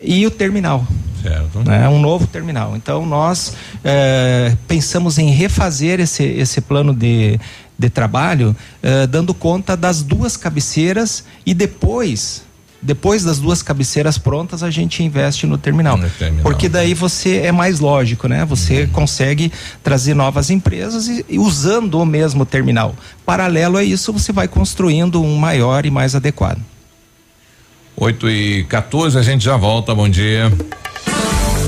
e 0.00 0.26
o 0.26 0.30
terminal. 0.30 0.86
Certo. 1.22 1.60
Né, 1.60 1.88
um 1.88 2.00
novo 2.00 2.26
terminal. 2.26 2.76
Então 2.76 3.06
nós 3.06 3.54
eh, 3.84 4.56
pensamos 4.66 5.18
em 5.18 5.30
refazer 5.30 6.00
esse, 6.00 6.24
esse 6.24 6.60
plano 6.60 6.92
de, 6.92 7.38
de 7.78 7.88
trabalho, 7.88 8.56
eh, 8.82 9.06
dando 9.06 9.32
conta 9.32 9.76
das 9.76 10.02
duas 10.02 10.36
cabeceiras 10.36 11.24
e 11.46 11.54
depois 11.54 12.42
depois 12.82 13.22
das 13.22 13.38
duas 13.38 13.62
cabeceiras 13.62 14.18
prontas, 14.18 14.64
a 14.64 14.70
gente 14.70 15.04
investe 15.04 15.46
no 15.46 15.56
terminal. 15.56 15.96
No 15.96 16.10
terminal. 16.10 16.42
Porque 16.42 16.68
daí 16.68 16.94
você 16.94 17.36
é 17.36 17.52
mais 17.52 17.78
lógico, 17.78 18.26
né? 18.26 18.44
Você 18.44 18.88
consegue 18.88 19.52
trazer 19.84 20.14
novas 20.14 20.50
empresas 20.50 21.06
e, 21.06 21.24
e 21.28 21.38
usando 21.38 22.00
o 22.00 22.04
mesmo 22.04 22.44
terminal. 22.44 22.96
Paralelo 23.24 23.76
a 23.76 23.84
isso, 23.84 24.12
você 24.12 24.32
vai 24.32 24.48
construindo 24.48 25.22
um 25.22 25.36
maior 25.36 25.86
e 25.86 25.92
mais 25.92 26.16
adequado. 26.16 26.60
8 27.96 28.30
e 28.30 28.64
14, 28.64 29.16
a 29.16 29.22
gente 29.22 29.44
já 29.44 29.56
volta. 29.56 29.94
Bom 29.94 30.08
dia. 30.08 30.50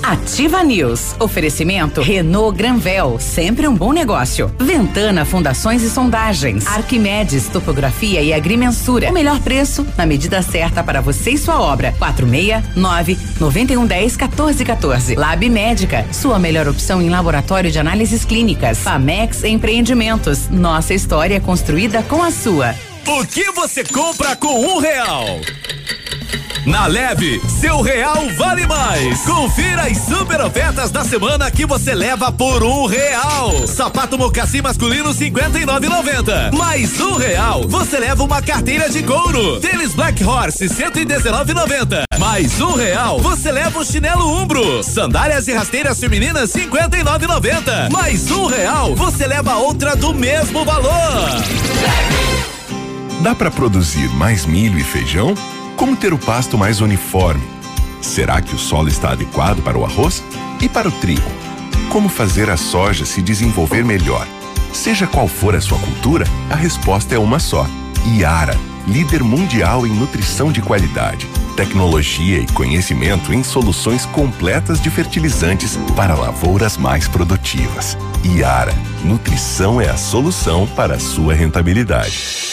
Ativa 0.06 0.62
News. 0.62 1.16
Oferecimento 1.18 2.02
Renault 2.02 2.54
Granvel, 2.58 3.18
sempre 3.18 3.66
um 3.66 3.74
bom 3.74 3.90
negócio. 3.90 4.54
Ventana 4.58 5.24
Fundações 5.24 5.82
e 5.82 5.88
Sondagens. 5.88 6.66
Arquimedes 6.66 7.48
Topografia 7.48 8.20
e 8.20 8.30
Agrimensura. 8.34 9.08
O 9.08 9.14
melhor 9.14 9.40
preço 9.40 9.86
na 9.96 10.04
medida 10.04 10.42
certa 10.42 10.84
para 10.84 11.00
você 11.00 11.30
e 11.30 11.38
sua 11.38 11.58
obra. 11.58 11.94
469 11.98 13.16
9110 13.40 14.16
1414. 14.18 15.14
Lab 15.14 15.48
Médica, 15.48 16.04
sua 16.12 16.38
melhor 16.38 16.68
opção 16.68 17.00
em 17.00 17.08
laboratório 17.08 17.70
de 17.70 17.78
análises 17.78 18.26
clínicas. 18.26 18.80
Famex 18.80 19.42
Empreendimentos. 19.42 20.50
Nossa 20.50 20.92
história 20.92 21.40
construída 21.40 22.02
com 22.02 22.22
a 22.22 22.30
sua. 22.30 22.74
O 23.06 23.26
que 23.26 23.50
você 23.52 23.82
compra 23.82 24.36
com 24.36 24.66
um 24.66 24.80
real? 24.80 25.40
Na 26.66 26.86
Leve, 26.86 27.42
seu 27.60 27.82
real 27.82 28.26
vale 28.38 28.66
mais. 28.66 29.20
Confira 29.20 29.82
as 29.82 29.98
super 29.98 30.40
ofertas 30.40 30.90
da 30.90 31.04
semana 31.04 31.50
que 31.50 31.66
você 31.66 31.94
leva 31.94 32.32
por 32.32 32.62
um 32.62 32.86
real. 32.86 33.66
Sapato 33.66 34.16
mocassim 34.16 34.62
masculino 34.62 35.10
59,90. 35.10 36.56
Mais 36.56 36.98
um 37.00 37.16
real, 37.16 37.68
você 37.68 37.98
leva 37.98 38.22
uma 38.22 38.40
carteira 38.40 38.88
de 38.88 39.02
couro. 39.02 39.60
Tênis 39.60 39.92
Black 39.92 40.24
Horse 40.24 40.64
119,90. 40.64 42.04
Mais 42.18 42.58
um 42.62 42.74
real, 42.74 43.20
você 43.20 43.52
leva 43.52 43.78
um 43.78 43.84
chinelo 43.84 44.40
Umbro. 44.40 44.82
Sandálias 44.82 45.46
e 45.48 45.52
rasteiras 45.52 46.00
femininas 46.00 46.50
59,90. 46.50 47.90
Mais 47.92 48.30
um 48.30 48.46
real, 48.46 48.94
você 48.94 49.26
leva 49.26 49.56
outra 49.56 49.94
do 49.94 50.14
mesmo 50.14 50.64
valor. 50.64 51.28
Dá 53.20 53.34
para 53.34 53.50
produzir 53.50 54.08
mais 54.14 54.46
milho 54.46 54.78
e 54.78 54.84
feijão? 54.84 55.34
Como 55.76 55.96
ter 55.96 56.14
o 56.14 56.18
pasto 56.18 56.56
mais 56.56 56.80
uniforme? 56.80 57.42
Será 58.00 58.40
que 58.40 58.54
o 58.54 58.58
solo 58.58 58.88
está 58.88 59.10
adequado 59.10 59.62
para 59.62 59.76
o 59.76 59.84
arroz? 59.84 60.22
E 60.60 60.68
para 60.68 60.88
o 60.88 60.92
trigo? 60.92 61.30
Como 61.90 62.08
fazer 62.08 62.48
a 62.48 62.56
soja 62.56 63.04
se 63.04 63.20
desenvolver 63.20 63.84
melhor? 63.84 64.26
Seja 64.72 65.06
qual 65.06 65.26
for 65.26 65.54
a 65.54 65.60
sua 65.60 65.78
cultura, 65.78 66.26
a 66.48 66.54
resposta 66.54 67.14
é 67.14 67.18
uma 67.18 67.38
só. 67.38 67.66
Iara, 68.06 68.56
líder 68.86 69.22
mundial 69.22 69.86
em 69.86 69.90
nutrição 69.90 70.52
de 70.52 70.62
qualidade, 70.62 71.26
tecnologia 71.56 72.38
e 72.38 72.46
conhecimento 72.46 73.32
em 73.32 73.42
soluções 73.42 74.06
completas 74.06 74.80
de 74.80 74.90
fertilizantes 74.90 75.76
para 75.96 76.14
lavouras 76.14 76.76
mais 76.76 77.08
produtivas. 77.08 77.98
Iara, 78.24 78.74
nutrição 79.04 79.80
é 79.80 79.88
a 79.88 79.96
solução 79.96 80.66
para 80.68 80.94
a 80.94 81.00
sua 81.00 81.34
rentabilidade. 81.34 82.52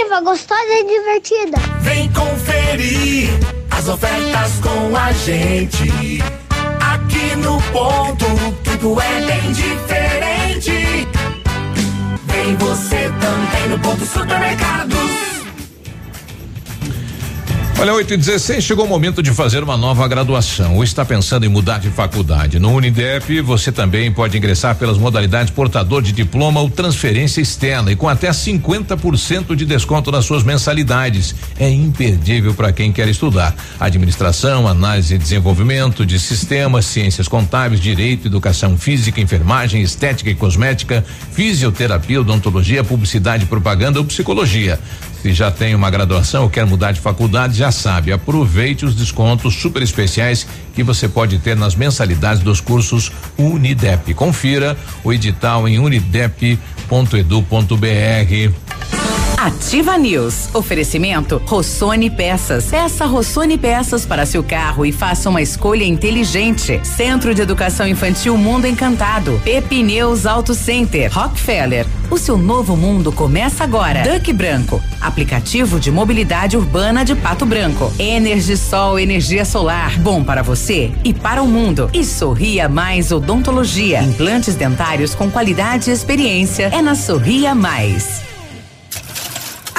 Ativa, 0.00 0.20
gostosa 0.22 0.62
e 0.62 0.84
divertida. 0.84 1.58
Vem 1.80 2.10
conferir 2.12 3.28
as 3.70 3.86
ofertas 3.86 4.52
com 4.62 4.96
a 4.96 5.12
gente. 5.12 6.22
Aqui 6.80 7.36
no 7.36 7.60
ponto, 7.70 8.24
tudo 8.64 8.98
é 8.98 9.20
bem 9.20 9.52
diferente. 9.52 11.06
Vem 12.24 12.56
você 12.56 13.12
também 13.20 13.68
no 13.68 13.78
ponto 13.80 14.06
supermercados. 14.06 15.09
Olha, 17.80 17.94
8 17.94 18.12
e 18.12 18.16
16 18.18 18.62
chegou 18.62 18.84
o 18.84 18.88
momento 18.88 19.22
de 19.22 19.32
fazer 19.32 19.64
uma 19.64 19.74
nova 19.74 20.06
graduação 20.06 20.76
ou 20.76 20.84
está 20.84 21.02
pensando 21.02 21.46
em 21.46 21.48
mudar 21.48 21.78
de 21.78 21.88
faculdade. 21.88 22.58
No 22.58 22.74
Unidep, 22.74 23.40
você 23.40 23.72
também 23.72 24.12
pode 24.12 24.36
ingressar 24.36 24.76
pelas 24.76 24.98
modalidades 24.98 25.50
portador 25.50 26.02
de 26.02 26.12
diploma 26.12 26.60
ou 26.60 26.68
transferência 26.68 27.40
externa 27.40 27.90
e 27.90 27.96
com 27.96 28.06
até 28.06 28.28
50% 28.28 29.56
de 29.56 29.64
desconto 29.64 30.12
nas 30.12 30.26
suas 30.26 30.42
mensalidades. 30.42 31.34
É 31.58 31.70
imperdível 31.70 32.52
para 32.52 32.70
quem 32.70 32.92
quer 32.92 33.08
estudar. 33.08 33.56
Administração, 33.80 34.68
análise 34.68 35.14
e 35.14 35.18
desenvolvimento 35.18 36.04
de 36.04 36.20
sistemas, 36.20 36.84
ciências 36.84 37.28
contábeis, 37.28 37.80
direito, 37.80 38.28
educação 38.28 38.76
física, 38.76 39.22
enfermagem, 39.22 39.80
estética 39.80 40.28
e 40.28 40.34
cosmética, 40.34 41.02
fisioterapia, 41.32 42.20
odontologia, 42.20 42.84
publicidade, 42.84 43.46
propaganda 43.46 43.98
ou 43.98 44.04
psicologia. 44.04 44.78
Se 45.22 45.32
já 45.34 45.50
tem 45.50 45.74
uma 45.74 45.90
graduação 45.90 46.44
ou 46.44 46.50
quer 46.50 46.64
mudar 46.64 46.92
de 46.92 47.00
faculdade, 47.00 47.58
já 47.58 47.70
sabe, 47.70 48.10
aproveite 48.12 48.86
os 48.86 48.94
descontos 48.94 49.54
super 49.54 49.82
especiais 49.82 50.46
que 50.74 50.82
você 50.82 51.08
pode 51.08 51.38
ter 51.38 51.54
nas 51.56 51.74
mensalidades 51.74 52.42
dos 52.42 52.60
cursos 52.60 53.12
Unidep. 53.36 54.14
Confira 54.14 54.76
o 55.04 55.12
edital 55.12 55.68
em 55.68 55.78
unidep.edu.br. 55.78 56.58
Ativa 59.40 59.96
News. 59.96 60.54
Oferecimento 60.54 61.40
Rossoni 61.46 62.10
Peças. 62.10 62.66
Peça 62.66 63.06
Rossoni 63.06 63.56
Peças 63.56 64.04
para 64.04 64.26
seu 64.26 64.44
carro 64.44 64.84
e 64.84 64.92
faça 64.92 65.30
uma 65.30 65.40
escolha 65.40 65.82
inteligente. 65.82 66.78
Centro 66.84 67.34
de 67.34 67.40
Educação 67.40 67.88
Infantil 67.88 68.36
Mundo 68.36 68.66
Encantado. 68.66 69.40
Pepineus 69.42 70.26
Auto 70.26 70.52
Center. 70.52 71.10
Rockefeller. 71.10 71.86
O 72.10 72.18
seu 72.18 72.36
novo 72.36 72.76
mundo 72.76 73.10
começa 73.10 73.64
agora. 73.64 74.02
Duck 74.02 74.30
Branco. 74.34 74.78
Aplicativo 75.00 75.80
de 75.80 75.90
mobilidade 75.90 76.58
urbana 76.58 77.02
de 77.02 77.14
Pato 77.14 77.46
Branco. 77.46 77.90
Energisol 77.98 78.98
energia 78.98 79.46
solar. 79.46 79.98
Bom 80.00 80.22
para 80.22 80.42
você 80.42 80.92
e 81.02 81.14
para 81.14 81.42
o 81.42 81.48
mundo. 81.48 81.88
E 81.94 82.04
Sorria 82.04 82.68
Mais 82.68 83.10
Odontologia. 83.10 84.02
Implantes 84.02 84.54
dentários 84.54 85.14
com 85.14 85.30
qualidade 85.30 85.88
e 85.88 85.94
experiência. 85.94 86.68
É 86.74 86.82
na 86.82 86.94
Sorria 86.94 87.54
Mais. 87.54 88.28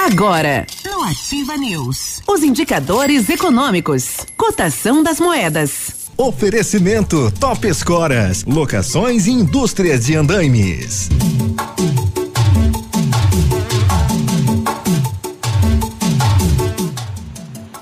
Agora, 0.06 0.66
no 0.84 1.04
Ativa 1.04 1.56
News, 1.56 2.22
os 2.28 2.42
indicadores 2.42 3.30
econômicos, 3.30 4.18
cotação 4.36 5.04
das 5.04 5.20
moedas. 5.20 6.10
Oferecimento 6.18 7.32
Top 7.40 7.68
Escoras, 7.68 8.44
locações 8.46 9.28
e 9.28 9.32
indústrias 9.32 10.06
de 10.08 10.16
andaimes. 10.16 11.08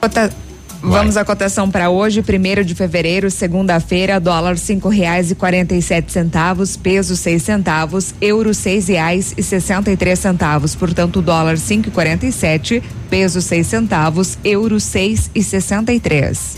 Cota- 0.01 0.31
Vamos 0.81 1.17
à 1.17 1.25
cotação 1.25 1.69
para 1.69 1.89
hoje, 1.89 2.21
primeiro 2.21 2.63
de 2.63 2.73
fevereiro, 2.73 3.29
segunda-feira, 3.29 4.19
dólar 4.19 4.57
cinco 4.57 4.87
reais 4.87 5.29
e 5.29 5.35
quarenta 5.35 5.75
e 5.75 5.81
sete 5.81 6.11
centavos, 6.11 6.77
peso 6.77 7.15
seis 7.15 7.43
centavos, 7.43 8.13
euro 8.21 8.53
seis 8.53 8.87
reais 8.87 9.33
e 9.37 9.43
sessenta 9.43 9.91
e 9.91 9.97
três 9.97 10.19
centavos, 10.19 10.75
portanto 10.75 11.21
dólar 11.21 11.57
cinco 11.57 11.89
e 11.89 11.91
quarenta 11.91 12.25
e 12.25 12.31
sete, 12.31 12.81
peso 13.09 13.41
seis 13.41 13.67
centavos, 13.67 14.37
euro 14.43 14.79
seis 14.79 15.29
e 15.35 15.43
sessenta 15.43 15.93
e 15.93 15.99
três. 15.99 16.57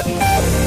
Thank 0.03 0.55
you. 0.55 0.60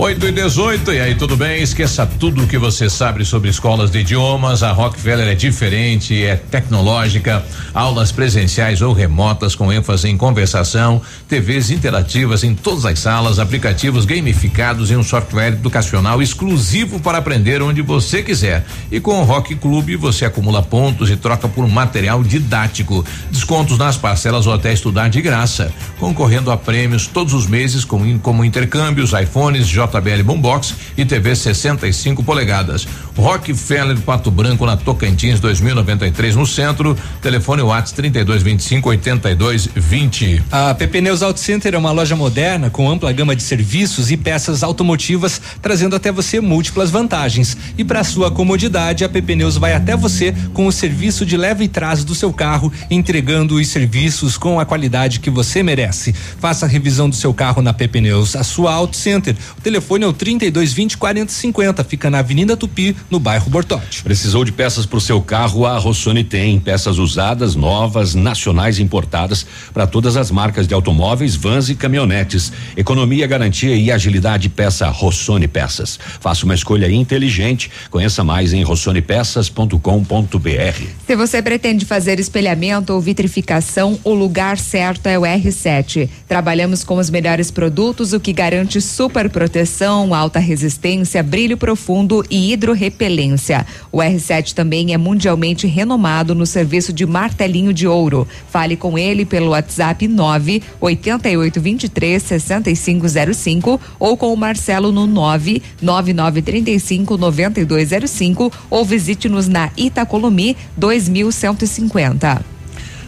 8 0.00 0.28
e 0.28 0.32
18, 0.32 0.92
e 0.94 0.98
aí, 0.98 1.14
tudo 1.14 1.36
bem? 1.36 1.62
Esqueça 1.62 2.06
tudo 2.06 2.44
o 2.44 2.46
que 2.46 2.56
você 2.56 2.88
sabe 2.88 3.22
sobre 3.22 3.50
escolas 3.50 3.90
de 3.90 3.98
idiomas. 3.98 4.62
A 4.62 4.72
Rockefeller 4.72 5.28
é 5.28 5.34
diferente, 5.34 6.24
é 6.24 6.36
tecnológica, 6.36 7.44
aulas 7.74 8.10
presenciais 8.10 8.80
ou 8.80 8.94
remotas 8.94 9.54
com 9.54 9.70
ênfase 9.70 10.08
em 10.08 10.16
conversação, 10.16 11.02
TVs 11.28 11.70
interativas 11.70 12.42
em 12.42 12.54
todas 12.54 12.86
as 12.86 12.98
salas, 12.98 13.38
aplicativos 13.38 14.06
gamificados 14.06 14.90
e 14.90 14.96
um 14.96 15.02
software 15.02 15.48
educacional 15.48 16.22
exclusivo 16.22 16.98
para 16.98 17.18
aprender 17.18 17.60
onde 17.60 17.82
você 17.82 18.22
quiser. 18.22 18.64
E 18.90 19.00
com 19.00 19.20
o 19.20 19.24
Rock 19.24 19.54
Clube 19.54 19.96
você 19.96 20.24
acumula 20.24 20.62
pontos 20.62 21.10
e 21.10 21.16
troca 21.16 21.46
por 21.46 21.68
material 21.68 22.24
didático. 22.24 23.04
Descontos 23.30 23.76
nas 23.76 23.98
parcelas 23.98 24.46
ou 24.46 24.54
até 24.54 24.72
estudar 24.72 25.10
de 25.10 25.20
graça, 25.20 25.70
concorrendo 25.98 26.50
a 26.50 26.56
prêmios 26.56 27.06
todos 27.06 27.34
os 27.34 27.46
meses 27.46 27.84
com, 27.84 28.18
como 28.20 28.46
intercâmbios, 28.46 29.12
iPhones, 29.12 29.68
JBL 29.90 30.22
Boombox 30.24 30.74
e 30.96 31.04
TV 31.04 31.34
65 31.34 32.22
polegadas. 32.22 32.86
Rockefeller 33.16 33.98
Pato 33.98 34.30
Branco 34.30 34.64
na 34.64 34.76
Tocantins 34.76 35.40
2093 35.40 36.36
no 36.36 36.46
centro. 36.46 36.96
Telefone 37.20 37.62
WhatsApp 37.62 37.96
3225 37.96 38.88
8220. 38.88 40.42
A 40.50 40.74
PP 40.74 41.00
Neus 41.00 41.22
Auto 41.22 41.40
Center 41.40 41.74
é 41.74 41.78
uma 41.78 41.90
loja 41.90 42.16
moderna 42.16 42.70
com 42.70 42.88
ampla 42.88 43.12
gama 43.12 43.34
de 43.34 43.42
serviços 43.42 44.10
e 44.10 44.16
peças 44.16 44.62
automotivas, 44.62 45.40
trazendo 45.60 45.96
até 45.96 46.12
você 46.12 46.40
múltiplas 46.40 46.90
vantagens. 46.90 47.56
E 47.76 47.84
para 47.84 48.04
sua 48.04 48.30
comodidade, 48.30 49.04
a 49.04 49.08
PP 49.08 49.36
Neus 49.36 49.56
vai 49.56 49.74
até 49.74 49.96
você 49.96 50.34
com 50.54 50.66
o 50.66 50.72
serviço 50.72 51.26
de 51.26 51.36
leve 51.36 51.64
e 51.64 51.68
trás 51.68 52.04
do 52.04 52.14
seu 52.14 52.32
carro, 52.32 52.72
entregando 52.90 53.56
os 53.56 53.68
serviços 53.68 54.38
com 54.38 54.60
a 54.60 54.64
qualidade 54.64 55.20
que 55.20 55.30
você 55.30 55.62
merece. 55.62 56.12
Faça 56.12 56.66
a 56.66 56.68
revisão 56.68 57.08
do 57.08 57.16
seu 57.16 57.34
carro 57.34 57.60
na 57.60 57.72
PP 57.72 58.00
Neus, 58.00 58.36
a 58.36 58.44
sua 58.44 58.72
Auto 58.72 58.96
Center. 58.96 59.34
O 59.58 59.60
telefone 59.60 59.79
é 59.80 60.06
o 60.06 60.12
3220 60.12 60.96
4050, 60.96 61.84
fica 61.84 62.10
na 62.10 62.20
Avenida 62.20 62.56
Tupi, 62.56 62.96
no 63.10 63.18
bairro 63.18 63.50
Bortote. 63.50 64.02
Precisou 64.02 64.44
de 64.44 64.52
peças 64.52 64.86
para 64.86 64.98
o 64.98 65.00
seu 65.00 65.20
carro? 65.20 65.66
A 65.66 65.76
Rossoni 65.78 66.22
tem 66.22 66.58
peças 66.60 66.98
usadas, 66.98 67.54
novas, 67.54 68.14
nacionais 68.14 68.78
importadas 68.78 69.46
para 69.72 69.86
todas 69.86 70.16
as 70.16 70.30
marcas 70.30 70.66
de 70.66 70.74
automóveis, 70.74 71.34
vans 71.34 71.68
e 71.68 71.74
caminhonetes. 71.74 72.52
Economia, 72.76 73.26
garantia 73.26 73.74
e 73.74 73.90
agilidade. 73.90 74.48
Peça 74.48 74.88
Rossoni 74.88 75.48
Peças. 75.48 75.98
Faça 76.20 76.44
uma 76.44 76.54
escolha 76.54 76.90
inteligente. 76.90 77.70
Conheça 77.90 78.22
mais 78.22 78.52
em 78.52 78.62
rossonepeças.com.br. 78.62 80.84
Se 81.06 81.16
você 81.16 81.42
pretende 81.42 81.84
fazer 81.84 82.20
espelhamento 82.20 82.92
ou 82.92 83.00
vitrificação, 83.00 83.98
o 84.04 84.14
lugar 84.14 84.58
certo 84.58 85.06
é 85.06 85.18
o 85.18 85.22
R7. 85.22 86.08
Trabalhamos 86.28 86.84
com 86.84 86.96
os 86.96 87.10
melhores 87.10 87.50
produtos, 87.50 88.12
o 88.12 88.20
que 88.20 88.32
garante 88.32 88.80
super 88.80 89.28
proteção, 89.30 89.69
alta 90.14 90.38
resistência, 90.38 91.22
brilho 91.22 91.56
profundo 91.56 92.24
e 92.30 92.52
hidrorrepelência. 92.52 93.66
O 93.90 93.98
R7 93.98 94.52
também 94.52 94.92
é 94.92 94.98
mundialmente 94.98 95.66
renomado 95.66 96.34
no 96.34 96.46
serviço 96.46 96.92
de 96.92 97.06
martelinho 97.06 97.72
de 97.72 97.86
ouro. 97.86 98.26
Fale 98.50 98.76
com 98.76 98.98
ele 98.98 99.24
pelo 99.24 99.50
WhatsApp 99.50 100.06
9 100.06 100.62
8823 100.80 102.22
6505 102.22 103.80
ou 103.98 104.16
com 104.16 104.32
o 104.32 104.36
Marcelo 104.36 104.92
no 104.92 105.06
9 105.06 105.62
9935 105.80 107.16
9205 107.16 108.52
ou 108.68 108.84
visite-nos 108.84 109.48
na 109.48 109.70
Itacolomi 109.76 110.56
2150. 110.76 112.60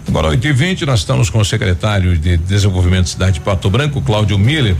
Agora, 0.07 0.29
8 0.29 0.47
e 0.47 0.53
20 0.53 0.87
nós 0.87 1.01
estamos 1.01 1.31
com 1.31 1.39
o 1.39 1.45
secretário 1.45 2.19
de 2.19 2.37
Desenvolvimento 2.37 3.05
da 3.05 3.11
Cidade 3.11 3.33
de 3.35 3.41
Pato 3.41 3.71
Branco, 3.71 4.03
Cláudio 4.03 4.39
Miller. 4.39 4.77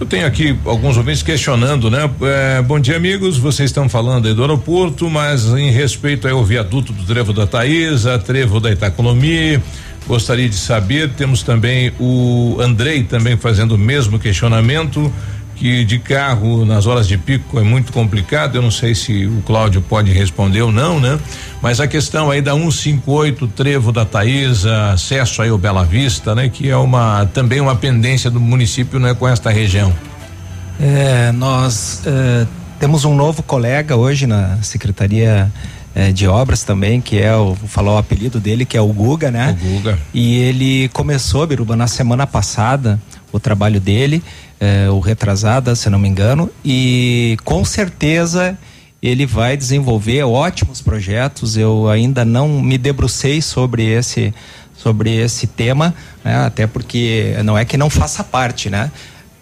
Eu 0.00 0.06
tenho 0.06 0.26
aqui 0.26 0.58
alguns 0.64 0.96
ouvintes 0.96 1.22
questionando, 1.22 1.90
né? 1.90 2.10
É, 2.22 2.62
bom 2.62 2.80
dia, 2.80 2.96
amigos. 2.96 3.36
Vocês 3.36 3.68
estão 3.68 3.86
falando 3.86 4.26
aí 4.26 4.32
do 4.32 4.40
aeroporto, 4.40 5.10
mas 5.10 5.44
em 5.48 5.70
respeito 5.70 6.26
ao 6.26 6.42
viaduto 6.42 6.90
do 6.90 7.04
Trevo 7.04 7.34
da 7.34 7.46
Taísa, 7.46 8.18
Trevo 8.18 8.58
da 8.60 8.70
Itacolomi, 8.72 9.60
gostaria 10.08 10.48
de 10.48 10.54
saber. 10.54 11.10
Temos 11.10 11.42
também 11.42 11.92
o 12.00 12.56
Andrei 12.60 13.04
também 13.04 13.36
fazendo 13.36 13.72
o 13.72 13.78
mesmo 13.78 14.18
questionamento 14.18 15.12
que 15.60 15.84
de 15.84 15.98
carro 15.98 16.64
nas 16.64 16.86
horas 16.86 17.06
de 17.06 17.18
pico 17.18 17.58
é 17.60 17.62
muito 17.62 17.92
complicado. 17.92 18.56
Eu 18.56 18.62
não 18.62 18.70
sei 18.70 18.94
se 18.94 19.26
o 19.26 19.42
Cláudio 19.42 19.82
pode 19.82 20.10
responder 20.10 20.62
ou 20.62 20.72
não, 20.72 20.98
né? 20.98 21.20
Mas 21.60 21.80
a 21.80 21.86
questão 21.86 22.30
aí 22.30 22.40
da 22.40 22.54
158 22.54 23.46
Trevo 23.48 23.92
da 23.92 24.06
Taísa, 24.06 24.92
acesso 24.92 25.42
aí 25.42 25.50
ao 25.50 25.58
Bela 25.58 25.84
Vista, 25.84 26.34
né? 26.34 26.48
Que 26.48 26.70
é 26.70 26.76
uma 26.76 27.26
também 27.34 27.60
uma 27.60 27.76
pendência 27.76 28.30
do 28.30 28.40
município, 28.40 28.98
né? 28.98 29.12
Com 29.12 29.28
esta 29.28 29.50
região. 29.50 29.92
É, 30.80 31.30
nós 31.32 32.00
é, 32.06 32.46
temos 32.78 33.04
um 33.04 33.14
novo 33.14 33.42
colega 33.42 33.96
hoje 33.96 34.26
na 34.26 34.56
Secretaria 34.62 35.52
é, 35.94 36.10
de 36.10 36.26
Obras 36.26 36.64
também, 36.64 37.02
que 37.02 37.18
é 37.18 37.36
o, 37.36 37.52
vou 37.52 37.68
falar 37.68 37.92
o 37.92 37.98
apelido 37.98 38.40
dele, 38.40 38.64
que 38.64 38.78
é 38.78 38.80
o 38.80 38.90
Guga, 38.90 39.30
né? 39.30 39.58
O 39.60 39.74
Guga. 39.74 39.98
E 40.14 40.38
ele 40.38 40.88
começou, 40.88 41.46
Biruba, 41.46 41.76
na 41.76 41.86
semana 41.86 42.26
passada, 42.26 42.98
o 43.30 43.38
trabalho 43.38 43.78
dele 43.78 44.22
é, 44.60 44.90
o 44.90 45.00
retrasada, 45.00 45.74
se 45.74 45.88
não 45.88 45.98
me 45.98 46.08
engano, 46.08 46.50
e 46.62 47.36
com 47.44 47.64
certeza 47.64 48.56
ele 49.02 49.24
vai 49.24 49.56
desenvolver 49.56 50.22
ótimos 50.24 50.82
projetos. 50.82 51.56
Eu 51.56 51.88
ainda 51.88 52.24
não 52.24 52.48
me 52.48 52.76
debrucei 52.76 53.40
sobre 53.40 53.86
esse 53.86 54.34
sobre 54.76 55.14
esse 55.14 55.46
tema, 55.46 55.94
né? 56.24 56.36
até 56.36 56.66
porque 56.66 57.34
não 57.44 57.56
é 57.56 57.66
que 57.66 57.76
não 57.76 57.90
faça 57.90 58.24
parte, 58.24 58.70
né? 58.70 58.90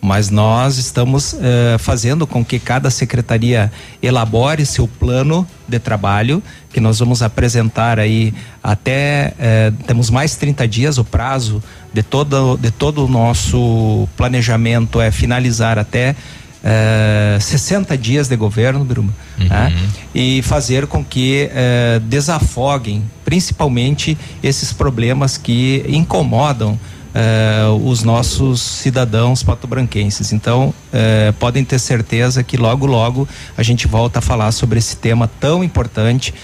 Mas 0.01 0.31
nós 0.31 0.79
estamos 0.79 1.35
eh, 1.35 1.77
fazendo 1.79 2.27
com 2.27 2.45
que 2.45 2.59
cada 2.59 2.91
secretaria 2.91 3.71
elabore 4.03 4.65
seu 4.67 4.87
plano 4.87 5.47
de 5.67 5.79
trabalho, 5.79 6.43
que 6.73 6.81
nós 6.81 6.99
vamos 6.99 7.21
apresentar 7.21 7.99
aí 7.99 8.33
até 8.63 9.35
eh, 9.39 9.73
temos 9.87 10.09
mais 10.09 10.37
30 10.37 10.69
dias 10.69 10.99
o 10.99 11.05
prazo 11.05 11.63
de 11.93 12.03
todo 12.03 12.57
de 12.57 12.71
todo 12.71 13.05
o 13.05 13.09
nosso 13.09 14.09
planejamento 14.17 15.01
é 15.01 15.11
finalizar 15.11 15.79
até 15.79 16.15
eh, 16.63 17.39
60 17.41 17.97
dias 17.97 18.29
de 18.29 18.37
governo, 18.37 18.85
Bruma, 18.85 19.15
uhum. 19.39 19.47
né? 19.47 19.73
e 20.15 20.43
fazer 20.43 20.87
com 20.87 21.05
que 21.05 21.49
eh, 21.53 22.01
desafoguem 22.05 23.05
principalmente 23.25 24.19
esses 24.43 24.73
problemas 24.73 25.37
que 25.37 25.85
incomodam 25.89 26.79
Uh, 27.09 27.89
os 27.89 28.05
nossos 28.05 28.61
cidadãos 28.61 29.43
patobranquenses. 29.43 30.31
Então, 30.31 30.69
uh, 30.69 31.33
podem 31.41 31.65
ter 31.65 31.79
certeza 31.79 32.45
que 32.45 32.57
logo, 32.59 32.85
logo 32.87 33.27
a 33.57 33.63
gente 33.63 33.89
volta 33.89 34.19
a 34.19 34.23
falar 34.23 34.53
sobre 34.53 34.79
esse 34.79 34.95
tema 34.95 35.29
tão 35.41 35.65
importante, 35.65 36.35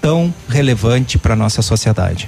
tão 0.00 0.34
relevante 0.48 1.18
para 1.18 1.36
nossa 1.36 1.60
sociedade. 1.60 2.26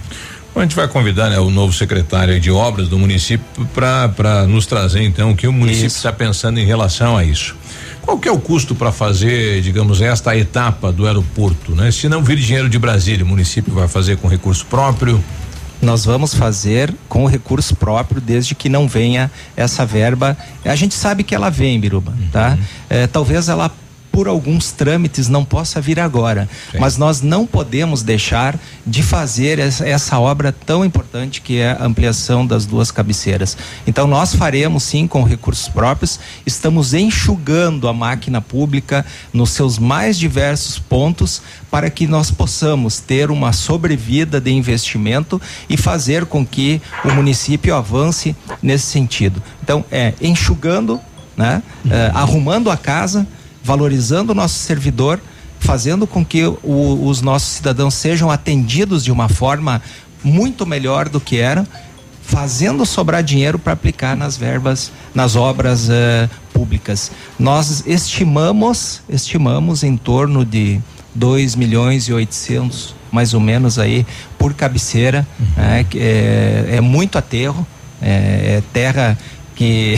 A 0.56 0.62
gente 0.62 0.74
vai 0.74 0.88
convidar 0.88 1.28
né, 1.28 1.38
o 1.38 1.50
novo 1.50 1.72
secretário 1.72 2.40
de 2.40 2.50
obras 2.50 2.88
do 2.88 2.98
município 2.98 3.44
para 3.74 4.46
nos 4.48 4.64
trazer 4.64 5.02
então 5.02 5.32
o 5.32 5.36
que 5.36 5.46
o 5.46 5.52
município 5.52 5.88
está 5.88 6.10
pensando 6.10 6.58
em 6.58 6.64
relação 6.64 7.14
a 7.14 7.22
isso. 7.22 7.54
Qual 8.00 8.18
que 8.18 8.26
é 8.26 8.32
o 8.32 8.38
custo 8.38 8.74
para 8.74 8.90
fazer, 8.90 9.60
digamos, 9.60 10.00
esta 10.00 10.34
etapa 10.34 10.90
do 10.90 11.06
aeroporto, 11.06 11.74
né? 11.74 11.90
Se 11.90 12.08
não 12.08 12.22
vir 12.22 12.38
dinheiro 12.38 12.70
de 12.70 12.78
Brasília, 12.78 13.22
o 13.22 13.28
município 13.28 13.74
vai 13.74 13.86
fazer 13.86 14.16
com 14.16 14.28
recurso 14.28 14.64
próprio? 14.66 15.22
nós 15.82 16.06
vamos 16.06 16.34
fazer 16.34 16.94
com 17.06 17.24
o 17.24 17.26
recurso 17.26 17.76
próprio, 17.76 18.18
desde 18.18 18.54
que 18.54 18.66
não 18.66 18.88
venha 18.88 19.30
essa 19.54 19.84
verba. 19.84 20.36
A 20.64 20.74
gente 20.74 20.94
sabe 20.94 21.22
que 21.22 21.34
ela 21.34 21.50
vem, 21.50 21.78
Biruba, 21.78 22.14
tá? 22.32 22.56
É, 22.88 23.06
talvez 23.06 23.50
ela 23.50 23.70
por 24.16 24.28
alguns 24.28 24.72
trâmites 24.72 25.28
não 25.28 25.44
possa 25.44 25.78
vir 25.78 26.00
agora, 26.00 26.48
Sim. 26.72 26.78
mas 26.78 26.96
nós 26.96 27.20
não 27.20 27.46
podemos 27.46 28.02
deixar 28.02 28.58
de 28.86 29.02
fazer 29.02 29.58
essa, 29.58 30.18
obra 30.18 30.50
tão 30.52 30.82
importante 30.86 31.42
que 31.42 31.58
é 31.58 31.72
a 31.72 31.84
ampliação 31.84 32.46
das 32.46 32.64
duas 32.64 32.90
cabeceiras. 32.90 33.58
Então 33.86 34.06
nós 34.06 34.34
faremos 34.34 34.84
sim 34.84 35.06
com 35.06 35.22
recursos 35.22 35.68
próprios, 35.68 36.18
estamos 36.46 36.94
enxugando 36.94 37.88
a 37.88 37.92
máquina 37.92 38.40
pública 38.40 39.04
nos 39.34 39.50
seus 39.50 39.78
mais 39.78 40.18
diversos 40.18 40.78
pontos 40.78 41.42
para 41.70 41.90
que 41.90 42.06
nós 42.06 42.30
possamos 42.30 42.98
ter 42.98 43.30
uma 43.30 43.52
sobrevida 43.52 44.40
de 44.40 44.50
investimento 44.50 45.38
e 45.68 45.76
fazer 45.76 46.24
com 46.24 46.46
que 46.46 46.80
o 47.04 47.12
município 47.12 47.74
avance 47.74 48.34
nesse 48.62 48.86
sentido. 48.86 49.42
Então 49.62 49.84
é 49.92 50.14
enxugando, 50.22 50.98
né, 51.36 51.62
uhum. 51.84 51.92
é, 51.92 52.10
arrumando 52.14 52.70
a 52.70 52.78
casa 52.78 53.26
valorizando 53.66 54.30
o 54.30 54.34
nosso 54.34 54.60
servidor, 54.60 55.20
fazendo 55.58 56.06
com 56.06 56.24
que 56.24 56.44
o, 56.46 57.04
os 57.04 57.20
nossos 57.20 57.48
cidadãos 57.48 57.94
sejam 57.94 58.30
atendidos 58.30 59.02
de 59.02 59.10
uma 59.10 59.28
forma 59.28 59.82
muito 60.22 60.64
melhor 60.64 61.08
do 61.08 61.20
que 61.20 61.38
eram, 61.38 61.66
fazendo 62.22 62.86
sobrar 62.86 63.24
dinheiro 63.24 63.58
para 63.58 63.72
aplicar 63.72 64.16
nas 64.16 64.36
verbas, 64.36 64.92
nas 65.12 65.34
obras 65.34 65.88
uh, 65.88 66.30
públicas. 66.52 67.10
Nós 67.36 67.82
estimamos, 67.86 69.02
estimamos 69.08 69.82
em 69.82 69.96
torno 69.96 70.44
de 70.44 70.80
2 71.12 71.56
milhões 71.56 72.04
e 72.04 72.12
800, 72.12 72.94
mais 73.10 73.34
ou 73.34 73.40
menos 73.40 73.80
aí, 73.80 74.06
por 74.38 74.54
cabeceira, 74.54 75.26
uhum. 75.40 75.46
né, 75.56 75.86
é, 75.96 76.66
é, 76.76 76.80
muito 76.80 77.18
aterro, 77.18 77.66
é, 78.00 78.58
é 78.58 78.62
terra 78.72 79.18
que 79.56 79.96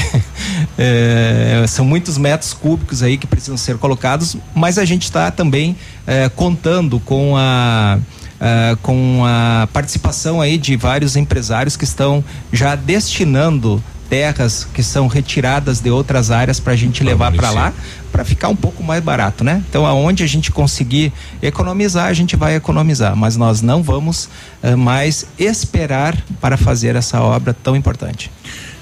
é, 0.78 1.64
são 1.68 1.84
muitos 1.84 2.16
metros 2.16 2.54
cúbicos 2.54 3.02
aí 3.02 3.18
que 3.18 3.26
precisam 3.26 3.58
ser 3.58 3.76
colocados, 3.76 4.36
mas 4.54 4.78
a 4.78 4.84
gente 4.84 5.02
está 5.02 5.30
também 5.30 5.76
é, 6.06 6.28
contando 6.30 6.98
com 7.00 7.36
a 7.36 7.98
Uh, 8.38 8.76
com 8.82 9.24
a 9.26 9.66
participação 9.72 10.40
aí 10.40 10.56
de 10.56 10.76
vários 10.76 11.16
empresários 11.16 11.76
que 11.76 11.82
estão 11.82 12.22
já 12.52 12.76
destinando 12.76 13.82
terras 14.08 14.66
que 14.72 14.82
são 14.82 15.06
retiradas 15.06 15.80
de 15.80 15.90
outras 15.90 16.30
áreas 16.30 16.58
para 16.58 16.72
a 16.72 16.76
gente 16.76 17.04
levar 17.04 17.32
para 17.32 17.50
lá 17.50 17.72
para 18.10 18.24
ficar 18.24 18.48
um 18.48 18.56
pouco 18.56 18.82
mais 18.82 19.02
barato, 19.02 19.44
né? 19.44 19.62
Então, 19.68 19.86
aonde 19.86 20.24
a 20.24 20.26
gente 20.26 20.50
conseguir 20.50 21.12
economizar, 21.42 22.06
a 22.06 22.12
gente 22.12 22.36
vai 22.36 22.54
economizar, 22.56 23.14
mas 23.14 23.36
nós 23.36 23.60
não 23.60 23.82
vamos 23.82 24.28
uh, 24.62 24.76
mais 24.76 25.26
esperar 25.38 26.16
para 26.40 26.56
fazer 26.56 26.96
essa 26.96 27.20
obra 27.20 27.52
tão 27.52 27.76
importante. 27.76 28.30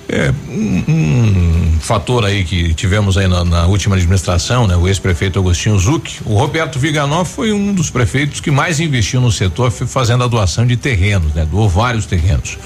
É, 0.09 0.33
um, 0.49 0.85
um, 0.89 1.81
fator 1.81 2.25
aí 2.25 2.45
que 2.45 2.73
tivemos 2.75 3.19
aí 3.19 3.27
na, 3.27 3.45
na 3.45 3.67
última 3.67 3.97
administração, 3.97 4.67
né? 4.67 4.77
O 4.77 4.87
ex-prefeito 4.87 5.39
Agostinho 5.39 5.77
Zuc, 5.79 6.21
o 6.25 6.39
Roberto 6.39 6.79
Viganó 6.79 7.25
foi 7.25 7.53
um 7.53 7.75
dos 7.75 7.91
prefeitos 7.91 8.41
que 8.41 8.51
mais 8.51 8.79
investiu 8.79 9.21
no 9.21 9.33
setor 9.33 9.71
fazendo 9.71 10.23
a 10.23 10.29
doação 10.29 10.65
de 10.65 10.77
terrenos, 10.77 11.35
né? 11.35 11.45
Doou 11.45 11.69
vários 11.69 12.07
terrenos. 12.07 12.57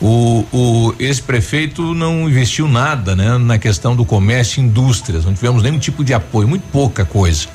O, 0.00 0.44
o 0.52 0.94
ex-prefeito 0.98 1.94
não 1.94 2.28
investiu 2.28 2.66
nada, 2.66 3.14
né? 3.14 3.38
Na 3.38 3.58
questão 3.58 3.94
do 3.94 4.04
comércio 4.04 4.60
e 4.60 4.64
indústrias, 4.64 5.24
não 5.24 5.34
tivemos 5.34 5.62
nenhum 5.62 5.78
tipo 5.78 6.02
de 6.04 6.14
apoio, 6.14 6.48
muito 6.48 6.64
pouca 6.72 7.04
coisa. 7.04 7.46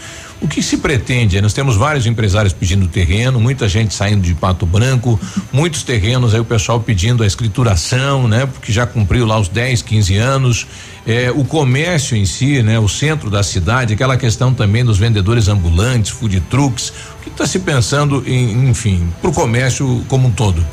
O 0.43 0.47
que 0.47 0.61
se 0.61 0.75
pretende? 0.75 1.39
Nós 1.39 1.53
temos 1.53 1.77
vários 1.77 2.05
empresários 2.05 2.51
pedindo 2.51 2.85
terreno, 2.85 3.39
muita 3.39 3.69
gente 3.69 3.93
saindo 3.93 4.23
de 4.23 4.35
Pato 4.35 4.65
Branco, 4.65 5.17
muitos 5.53 5.83
terrenos 5.83 6.33
aí 6.33 6.41
o 6.41 6.45
pessoal 6.45 6.81
pedindo 6.81 7.23
a 7.23 7.25
escrituração, 7.25 8.27
né? 8.27 8.45
Porque 8.45 8.69
já 8.69 8.85
cumpriu 8.85 9.25
lá 9.25 9.39
os 9.39 9.47
10, 9.47 9.81
15 9.81 10.17
anos. 10.17 10.67
É, 11.07 11.31
o 11.31 11.45
comércio 11.45 12.17
em 12.17 12.25
si, 12.25 12.61
né? 12.61 12.77
O 12.77 12.89
centro 12.89 13.29
da 13.29 13.41
cidade, 13.41 13.93
aquela 13.93 14.17
questão 14.17 14.53
também 14.53 14.83
dos 14.83 14.97
vendedores 14.97 15.47
ambulantes, 15.47 16.11
food 16.11 16.41
trucks. 16.49 16.89
O 16.89 17.23
que 17.23 17.29
está 17.29 17.47
se 17.47 17.59
pensando 17.59 18.21
em, 18.27 18.67
enfim, 18.67 19.09
para 19.21 19.29
o 19.29 19.33
comércio 19.33 20.03
como 20.09 20.27
um 20.27 20.31
todo? 20.31 20.63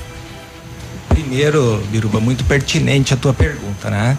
Primeiro, 1.11 1.81
Biruba, 1.93 2.19
muito 2.19 2.43
pertinente 2.43 3.15
a 3.15 3.17
tua 3.17 3.33
pergunta, 3.33 3.89
né? 3.89 4.19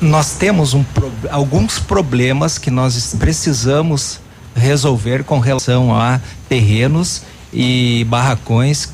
Nós 0.00 0.34
temos 0.34 0.72
um, 0.72 0.84
alguns 1.32 1.80
problemas 1.80 2.58
que 2.58 2.70
nós 2.70 3.16
precisamos 3.18 4.21
resolver 4.54 5.24
com 5.24 5.38
relação 5.38 5.94
a 5.94 6.20
terrenos 6.48 7.22
e 7.52 8.06
barracões 8.08 8.88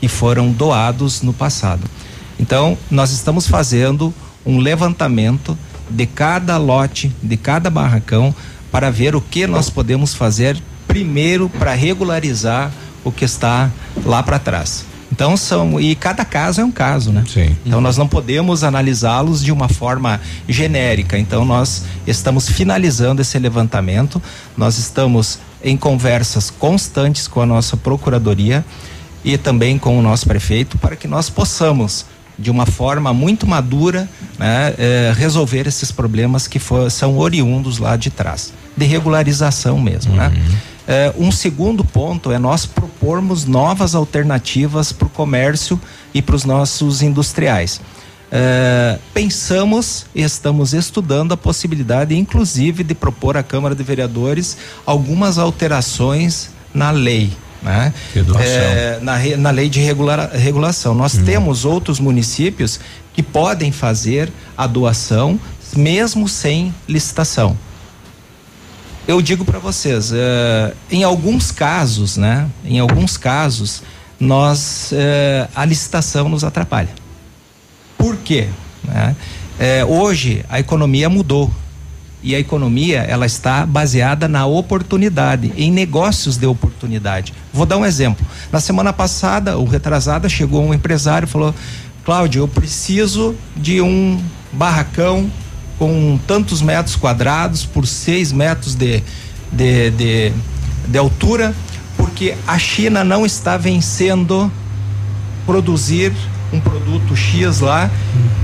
que 0.00 0.08
foram 0.08 0.50
doados 0.50 1.22
no 1.22 1.32
passado. 1.32 1.82
Então, 2.38 2.76
nós 2.90 3.10
estamos 3.10 3.46
fazendo 3.46 4.12
um 4.44 4.58
levantamento 4.58 5.56
de 5.88 6.06
cada 6.06 6.56
lote, 6.56 7.14
de 7.22 7.36
cada 7.36 7.70
barracão, 7.70 8.34
para 8.70 8.90
ver 8.90 9.16
o 9.16 9.20
que 9.20 9.46
nós 9.46 9.70
podemos 9.70 10.14
fazer 10.14 10.60
primeiro 10.86 11.48
para 11.48 11.74
regularizar 11.74 12.70
o 13.04 13.10
que 13.10 13.24
está 13.24 13.70
lá 14.04 14.22
para 14.22 14.38
trás. 14.38 14.84
Então 15.10 15.36
são 15.36 15.80
e 15.80 15.94
cada 15.94 16.24
caso 16.24 16.60
é 16.60 16.64
um 16.64 16.70
caso, 16.70 17.12
né? 17.12 17.24
Sim. 17.32 17.56
Então 17.64 17.80
nós 17.80 17.96
não 17.96 18.08
podemos 18.08 18.64
analisá-los 18.64 19.42
de 19.42 19.52
uma 19.52 19.68
forma 19.68 20.20
genérica. 20.48 21.18
Então 21.18 21.44
nós 21.44 21.84
estamos 22.06 22.48
finalizando 22.48 23.22
esse 23.22 23.38
levantamento. 23.38 24.20
Nós 24.56 24.78
estamos 24.78 25.38
em 25.62 25.76
conversas 25.76 26.50
constantes 26.50 27.28
com 27.28 27.40
a 27.40 27.46
nossa 27.46 27.76
procuradoria 27.76 28.64
e 29.24 29.38
também 29.38 29.78
com 29.78 29.98
o 29.98 30.02
nosso 30.02 30.26
prefeito 30.26 30.78
para 30.78 30.96
que 30.96 31.08
nós 31.08 31.30
possamos 31.30 32.06
de 32.38 32.50
uma 32.50 32.66
forma 32.66 33.14
muito 33.14 33.46
madura 33.46 34.08
né, 34.38 34.74
eh, 34.78 35.14
resolver 35.16 35.66
esses 35.66 35.90
problemas 35.90 36.46
que 36.46 36.58
for, 36.58 36.90
são 36.90 37.16
oriundos 37.16 37.78
lá 37.78 37.96
de 37.96 38.10
trás 38.10 38.52
de 38.76 38.84
regularização 38.84 39.80
mesmo, 39.80 40.14
né? 40.14 40.28
uhum. 40.28 40.34
né? 40.34 40.58
É, 40.86 41.12
um 41.18 41.32
segundo 41.32 41.84
ponto 41.84 42.30
é 42.30 42.38
nós 42.38 42.64
propormos 42.64 43.44
novas 43.44 43.94
alternativas 43.94 44.92
para 44.92 45.06
o 45.06 45.10
comércio 45.10 45.80
e 46.14 46.22
para 46.22 46.36
os 46.36 46.44
nossos 46.44 47.02
industriais. 47.02 47.80
É, 48.30 48.98
pensamos 49.12 50.06
e 50.14 50.22
estamos 50.22 50.72
estudando 50.72 51.32
a 51.32 51.36
possibilidade, 51.36 52.16
inclusive, 52.16 52.84
de 52.84 52.94
propor 52.94 53.36
à 53.36 53.42
Câmara 53.42 53.74
de 53.74 53.82
Vereadores 53.82 54.56
algumas 54.84 55.38
alterações 55.38 56.50
na 56.72 56.90
lei. 56.90 57.32
Né? 57.62 57.92
É, 58.40 58.98
na, 59.02 59.18
na 59.38 59.50
lei 59.50 59.68
de 59.68 59.80
regular, 59.80 60.30
regulação. 60.32 60.94
Nós 60.94 61.14
hum. 61.14 61.24
temos 61.24 61.64
outros 61.64 61.98
municípios 61.98 62.78
que 63.12 63.22
podem 63.22 63.72
fazer 63.72 64.30
a 64.56 64.66
doação 64.66 65.40
mesmo 65.74 66.28
sem 66.28 66.72
licitação 66.86 67.56
eu 69.06 69.22
digo 69.22 69.44
para 69.44 69.58
vocês, 69.58 70.12
é, 70.12 70.74
em 70.90 71.04
alguns 71.04 71.52
casos, 71.52 72.16
né? 72.16 72.48
Em 72.64 72.78
alguns 72.78 73.16
casos, 73.16 73.82
nós 74.18 74.90
é, 74.92 75.48
a 75.54 75.64
licitação 75.64 76.28
nos 76.28 76.42
atrapalha. 76.42 76.90
Por 77.96 78.16
quê? 78.16 78.48
Né? 78.82 79.14
É, 79.58 79.84
hoje 79.84 80.44
a 80.48 80.58
economia 80.58 81.08
mudou 81.08 81.50
e 82.22 82.34
a 82.34 82.40
economia 82.40 83.00
ela 83.02 83.26
está 83.26 83.64
baseada 83.64 84.26
na 84.26 84.46
oportunidade, 84.46 85.52
em 85.56 85.70
negócios 85.70 86.36
de 86.36 86.46
oportunidade. 86.46 87.32
Vou 87.52 87.64
dar 87.64 87.76
um 87.76 87.86
exemplo. 87.86 88.26
Na 88.50 88.58
semana 88.58 88.92
passada, 88.92 89.56
ou 89.56 89.64
retrasada, 89.66 90.28
chegou 90.28 90.64
um 90.64 90.74
empresário 90.74 91.26
e 91.26 91.28
falou: 91.28 91.54
Cláudio, 92.04 92.42
eu 92.42 92.48
preciso 92.48 93.36
de 93.56 93.80
um 93.80 94.20
barracão 94.52 95.30
com 95.78 96.18
tantos 96.26 96.62
metros 96.62 96.96
quadrados 96.96 97.64
por 97.64 97.86
seis 97.86 98.32
metros 98.32 98.74
de, 98.74 99.02
de, 99.52 99.90
de, 99.90 100.32
de 100.88 100.98
altura, 100.98 101.54
porque 101.96 102.34
a 102.46 102.58
China 102.58 103.04
não 103.04 103.26
está 103.26 103.56
vencendo 103.56 104.50
produzir 105.44 106.12
um 106.52 106.60
produto 106.60 107.16
X 107.16 107.60
lá 107.60 107.90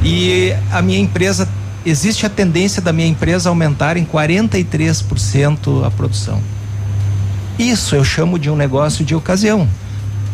e 0.03 0.55
a 0.71 0.83
minha 0.83 0.99
empresa 0.99 1.49
existe 1.85 2.25
a 2.27 2.29
tendência 2.31 2.81
da 2.81 2.93
minha 2.93 3.09
empresa 3.09 3.49
aumentar 3.49 3.97
em 3.97 4.05
43% 4.05 5.85
a 5.85 5.91
produção. 5.91 6.41
Isso 7.59 7.95
eu 7.95 8.05
chamo 8.05 8.39
de 8.39 8.51
um 8.51 8.57
negócio 8.57 9.05
de 9.05 9.15
ocasião. 9.15 9.69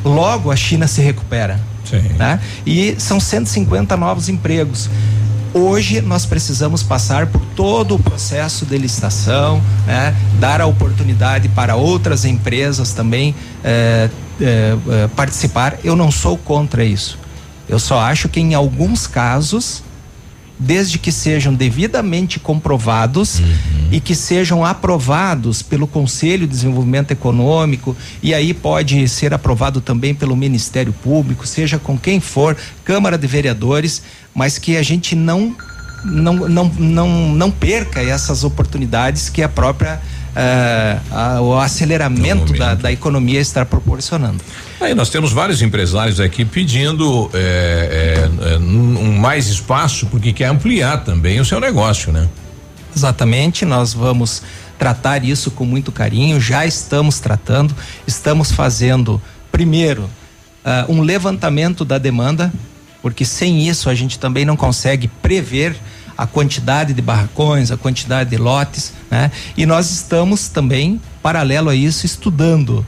Logo 0.05 0.51
a 0.51 0.57
China 0.57 0.87
se 0.87 1.01
recupera. 1.01 1.61
Sim. 1.85 2.01
Né? 2.19 2.41
E 2.67 2.97
são 2.99 3.19
150 3.19 3.97
novos 3.97 4.29
empregos. 4.29 4.89
Hoje 5.59 6.01
nós 6.01 6.25
precisamos 6.25 6.85
passar 6.85 7.27
por 7.27 7.41
todo 7.57 7.97
o 7.97 7.99
processo 7.99 8.65
de 8.65 8.79
licitação, 8.79 9.61
né? 9.89 10.15
dar 10.39 10.61
a 10.61 10.67
oportunidade 10.67 11.49
para 11.49 11.75
outras 11.75 12.25
empresas 12.25 12.93
também 12.93 13.35
é, 13.65 14.09
é, 14.41 15.09
participar. 15.17 15.77
Eu 15.83 15.97
não 15.97 16.13
sou 16.13 16.39
contra 16.39 16.85
isso. 16.85 17.19
Eu 17.69 17.81
só 17.81 17.99
acho 17.99 18.29
que 18.29 18.39
em 18.39 18.55
alguns 18.55 19.09
casos 19.09 19.83
desde 20.59 20.99
que 20.99 21.13
sejam 21.13 21.55
devidamente 21.55 22.41
comprovados 22.41 23.39
uhum. 23.39 23.89
e 23.93 24.01
que 24.01 24.15
sejam 24.15 24.65
aprovados 24.65 25.63
pelo 25.63 25.87
Conselho 25.87 26.47
de 26.47 26.53
Desenvolvimento 26.53 27.13
Econômico 27.13 27.97
e 28.23 28.35
aí 28.35 28.53
pode 28.53 29.09
ser 29.09 29.33
aprovado 29.33 29.81
também 29.81 30.15
pelo 30.15 30.35
Ministério 30.35 30.93
Público, 30.93 31.47
seja 31.47 31.79
com 31.79 31.97
quem 31.97 32.19
for, 32.21 32.57
Câmara 32.85 33.17
de 33.17 33.27
Vereadores, 33.27 34.03
mas 34.35 34.59
que 34.59 34.77
a 34.77 34.83
gente 34.83 35.15
não 35.15 35.55
não, 36.05 36.35
não, 36.49 36.65
não, 36.79 37.33
não 37.33 37.51
perca 37.51 38.01
essas 38.01 38.45
oportunidades 38.45 39.29
que 39.29 39.43
a 39.43 39.49
própria 39.49 40.01
uh, 40.39 41.43
o 41.43 41.59
aceleramento 41.59 42.53
da, 42.53 42.75
da 42.75 42.93
economia 42.93 43.41
está 43.41 43.65
proporcionando. 43.65 44.43
Aí 44.81 44.95
nós 44.95 45.11
temos 45.11 45.33
vários 45.33 45.61
empresários 45.61 46.21
aqui 46.21 46.45
pedindo 46.45 47.29
é, 47.35 48.29
é, 48.41 48.59
um 48.59 49.19
mais 49.19 49.49
espaço 49.49 50.07
porque 50.07 50.33
quer 50.33 50.47
ampliar 50.47 50.99
também 50.99 51.41
o 51.41 51.45
seu 51.45 51.59
negócio, 51.59 52.13
né? 52.13 52.29
Exatamente, 52.95 53.65
nós 53.65 53.93
vamos 53.93 54.43
tratar 54.79 55.25
isso 55.25 55.51
com 55.51 55.65
muito 55.65 55.91
carinho, 55.91 56.41
já 56.41 56.65
estamos 56.65 57.19
tratando, 57.19 57.75
estamos 58.07 58.53
fazendo 58.53 59.21
primeiro 59.51 60.03
uh, 60.03 60.93
um 60.93 61.03
levantamento 61.03 61.85
da 61.85 61.99
demanda, 61.99 62.53
porque 63.03 63.25
sem 63.25 63.69
isso 63.69 63.91
a 63.91 63.95
gente 63.95 64.19
também 64.19 64.45
não 64.45 64.57
consegue 64.57 65.09
prever 65.09 65.77
a 66.19 66.27
quantidade 66.27 66.93
de 66.93 67.01
barracões, 67.01 67.71
a 67.71 67.77
quantidade 67.77 68.31
de 68.31 68.37
lotes, 68.37 68.93
né? 69.09 69.31
E 69.57 69.65
nós 69.65 69.89
estamos 69.93 70.49
também, 70.49 71.01
paralelo 71.23 71.71
a 71.71 71.77
isso, 71.77 72.05
estudando 72.05 72.85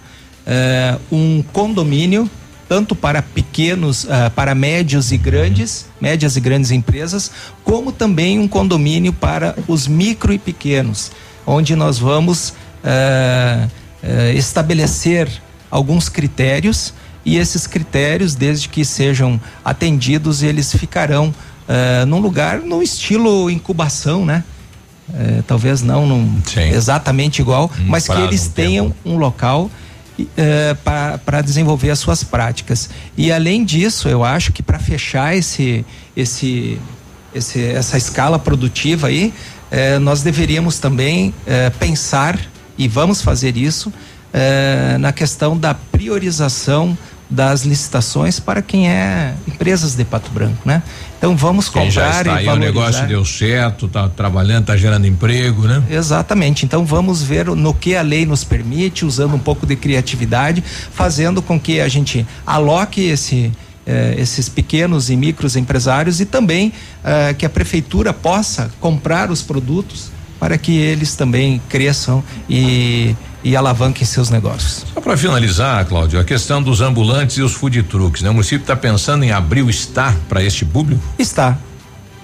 uh, 0.46 1.00
um 1.12 1.40
condomínio 1.52 2.28
tanto 2.68 2.94
para 2.94 3.20
pequenos, 3.22 4.04
uh, 4.04 4.30
para 4.34 4.54
médios 4.54 5.10
e 5.10 5.16
grandes, 5.16 5.86
médias 6.00 6.36
e 6.36 6.40
grandes 6.40 6.70
empresas, 6.70 7.30
como 7.64 7.90
também 7.90 8.38
um 8.38 8.46
condomínio 8.46 9.12
para 9.12 9.56
os 9.66 9.86
micro 9.86 10.32
e 10.32 10.38
pequenos, 10.38 11.10
onde 11.46 11.74
nós 11.74 11.98
vamos 11.98 12.50
uh, 12.50 13.64
uh, 13.64 14.36
estabelecer 14.36 15.28
alguns 15.70 16.08
critérios 16.08 16.94
e 17.24 17.36
esses 17.36 17.66
critérios, 17.66 18.34
desde 18.34 18.68
que 18.68 18.84
sejam 18.84 19.40
atendidos, 19.64 20.42
eles 20.42 20.72
ficarão 20.72 21.34
uh, 21.70 22.06
num 22.06 22.18
lugar 22.18 22.60
no 22.60 22.82
estilo 22.82 23.48
incubação, 23.48 24.26
né? 24.26 24.42
Uh, 25.08 25.42
talvez 25.44 25.82
não 25.82 26.06
num, 26.06 26.40
exatamente 26.72 27.40
igual, 27.40 27.70
um 27.80 27.86
mas 27.86 28.06
prazo, 28.06 28.20
que 28.20 28.28
eles 28.28 28.46
um 28.46 28.50
tenham 28.50 28.86
tempo. 28.86 28.98
um 29.04 29.16
local 29.16 29.70
uh, 30.20 31.18
para 31.24 31.40
desenvolver 31.40 31.90
as 31.90 31.98
suas 31.98 32.22
práticas. 32.22 32.90
E 33.16 33.32
além 33.32 33.64
disso, 33.64 34.08
eu 34.08 34.24
acho 34.24 34.52
que 34.52 34.62
para 34.62 34.78
fechar 34.78 35.36
esse, 35.36 35.84
esse, 36.16 36.78
esse, 37.34 37.64
essa 37.64 37.96
escala 37.96 38.38
produtiva 38.38 39.08
aí, 39.08 39.32
nós 40.00 40.20
deveríamos 40.22 40.80
também 40.80 41.32
pensar 41.78 42.36
e 42.76 42.88
vamos 42.88 43.22
fazer 43.22 43.56
isso 43.56 43.92
na 44.98 45.12
questão 45.12 45.56
da 45.56 45.72
priorização 45.72 46.98
das 47.30 47.62
licitações 47.62 48.40
para 48.40 48.60
quem 48.60 48.90
é 48.90 49.34
empresas 49.46 49.94
de 49.94 50.04
Pato 50.04 50.30
Branco, 50.30 50.58
né? 50.64 50.82
Então 51.16 51.36
vamos 51.36 51.68
quem 51.68 51.86
comprar 51.86 52.10
já 52.12 52.18
está 52.18 52.34
e 52.34 52.38
aí, 52.38 52.44
valorizar. 52.44 52.52
o 52.52 52.58
negócio 52.58 53.06
deu 53.06 53.24
certo, 53.24 53.86
tá 53.86 54.08
trabalhando, 54.08 54.64
tá 54.66 54.76
gerando 54.76 55.06
emprego, 55.06 55.68
né? 55.68 55.82
Exatamente. 55.88 56.64
Então 56.64 56.84
vamos 56.84 57.22
ver 57.22 57.46
no 57.46 57.72
que 57.72 57.94
a 57.94 58.02
lei 58.02 58.26
nos 58.26 58.42
permite, 58.42 59.04
usando 59.04 59.34
um 59.34 59.38
pouco 59.38 59.64
de 59.64 59.76
criatividade, 59.76 60.64
fazendo 60.92 61.40
com 61.40 61.60
que 61.60 61.80
a 61.80 61.88
gente 61.88 62.26
aloque 62.44 63.02
esse 63.02 63.52
eh, 63.86 64.16
esses 64.18 64.48
pequenos 64.48 65.08
e 65.08 65.16
micros 65.16 65.56
empresários 65.56 66.20
e 66.20 66.26
também 66.26 66.72
eh, 67.02 67.34
que 67.34 67.46
a 67.46 67.50
prefeitura 67.50 68.12
possa 68.12 68.70
comprar 68.80 69.30
os 69.30 69.40
produtos 69.40 70.10
para 70.38 70.56
que 70.56 70.76
eles 70.76 71.16
também 71.16 71.60
cresçam 71.68 72.24
e 72.48 73.14
e 73.42 73.56
alavanquem 73.56 74.06
seus 74.06 74.30
negócios. 74.30 74.84
Só 74.92 75.00
para 75.00 75.16
finalizar, 75.16 75.84
Cláudio, 75.86 76.20
a 76.20 76.24
questão 76.24 76.62
dos 76.62 76.80
ambulantes 76.80 77.36
e 77.36 77.42
os 77.42 77.52
food 77.52 77.82
trucks, 77.84 78.22
né? 78.22 78.30
O 78.30 78.34
município 78.34 78.62
está 78.62 78.76
pensando 78.76 79.24
em 79.24 79.32
abrir 79.32 79.62
o 79.62 79.70
estar 79.70 80.14
para 80.28 80.42
este 80.42 80.64
público? 80.64 81.02
Está. 81.18 81.58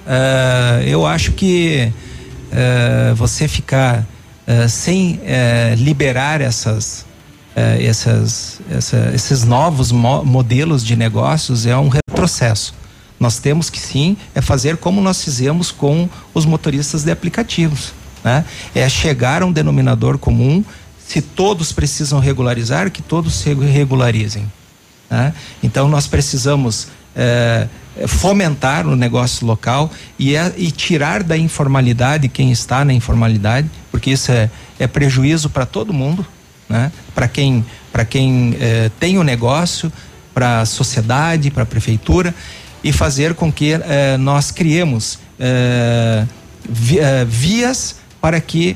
Uh, 0.07 0.83
eu 0.85 1.05
acho 1.05 1.33
que 1.33 1.91
uh, 2.51 3.15
você 3.15 3.47
ficar 3.47 3.99
uh, 4.47 4.69
sem 4.69 5.19
liberar 5.77 6.39
essas, 6.39 7.05
essas, 7.55 8.61
essa, 8.71 9.11
esses 9.13 9.43
novos 9.43 9.91
mo 9.91 10.23
modelos 10.23 10.85
de 10.85 10.95
negócios 10.95 11.65
é 11.65 11.75
um 11.75 11.89
retrocesso. 11.89 12.73
Nós 13.19 13.39
temos 13.39 13.69
que 13.69 13.79
sim 13.79 14.15
é 14.35 14.41
fazer 14.41 14.77
como 14.77 15.01
nós 15.01 15.23
fizemos 15.23 15.71
com 15.71 16.07
os 16.33 16.45
motoristas 16.45 17.03
de 17.03 17.11
aplicativos, 17.11 17.91
né? 18.23 18.45
É 18.75 18.87
chegar 18.87 19.41
a 19.41 19.45
um 19.45 19.51
denominador 19.51 20.17
comum 20.17 20.63
se 21.07 21.21
todos 21.21 21.71
precisam 21.71 22.19
regularizar, 22.19 22.91
que 22.91 23.01
todos 23.01 23.33
se 23.35 23.53
regularizem. 23.53 24.51
Né? 25.09 25.33
Então 25.63 25.87
nós 25.87 26.05
precisamos 26.05 26.89
é, 27.15 27.65
fomentar 28.05 28.85
o 28.85 28.93
negócio 28.93 29.47
local 29.47 29.89
e, 30.19 30.35
é, 30.35 30.53
e, 30.57 30.69
tirar 30.69 31.23
da 31.23 31.37
informalidade 31.37 32.27
quem 32.27 32.51
está 32.51 32.83
na 32.83 32.91
informalidade, 32.91 33.69
porque 33.89 34.11
isso 34.11 34.33
é, 34.33 34.49
é 34.77 34.85
prejuízo 34.85 35.49
para 35.49 35.65
todo 35.65 35.93
mundo, 35.93 36.27
né? 36.67 36.91
para 37.15 37.29
quem, 37.29 37.65
pra 37.89 38.03
quem 38.03 38.57
é, 38.59 38.91
tem 38.99 39.17
o 39.17 39.23
negócio, 39.23 39.89
para 40.33 40.59
a 40.59 40.65
sociedade, 40.65 41.49
para 41.49 41.63
a 41.63 41.65
prefeitura, 41.65 42.35
e 42.83 42.91
fazer 42.91 43.33
com 43.33 43.49
que 43.49 43.71
é, 43.73 44.17
nós 44.17 44.51
criemos 44.51 45.19
vias 47.25 47.95
para 48.19 48.41
que 48.41 48.75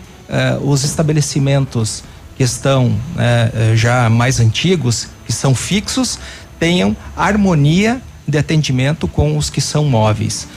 os 0.64 0.84
estabelecimentos 0.84 2.04
estão 2.42 2.90
né, 3.16 3.52
eh, 3.54 3.76
já 3.76 4.10
mais 4.10 4.40
antigos, 4.40 5.08
que 5.26 5.34
são 5.34 5.56
fixos, 5.56 6.20
tenham 6.60 6.96
harmonia 7.16 8.02
de 8.28 8.38
atendimento 8.38 9.08
com 9.08 9.38
os 9.38 9.50
que 9.50 9.62
são 9.62 9.86
móveis. 9.86 10.48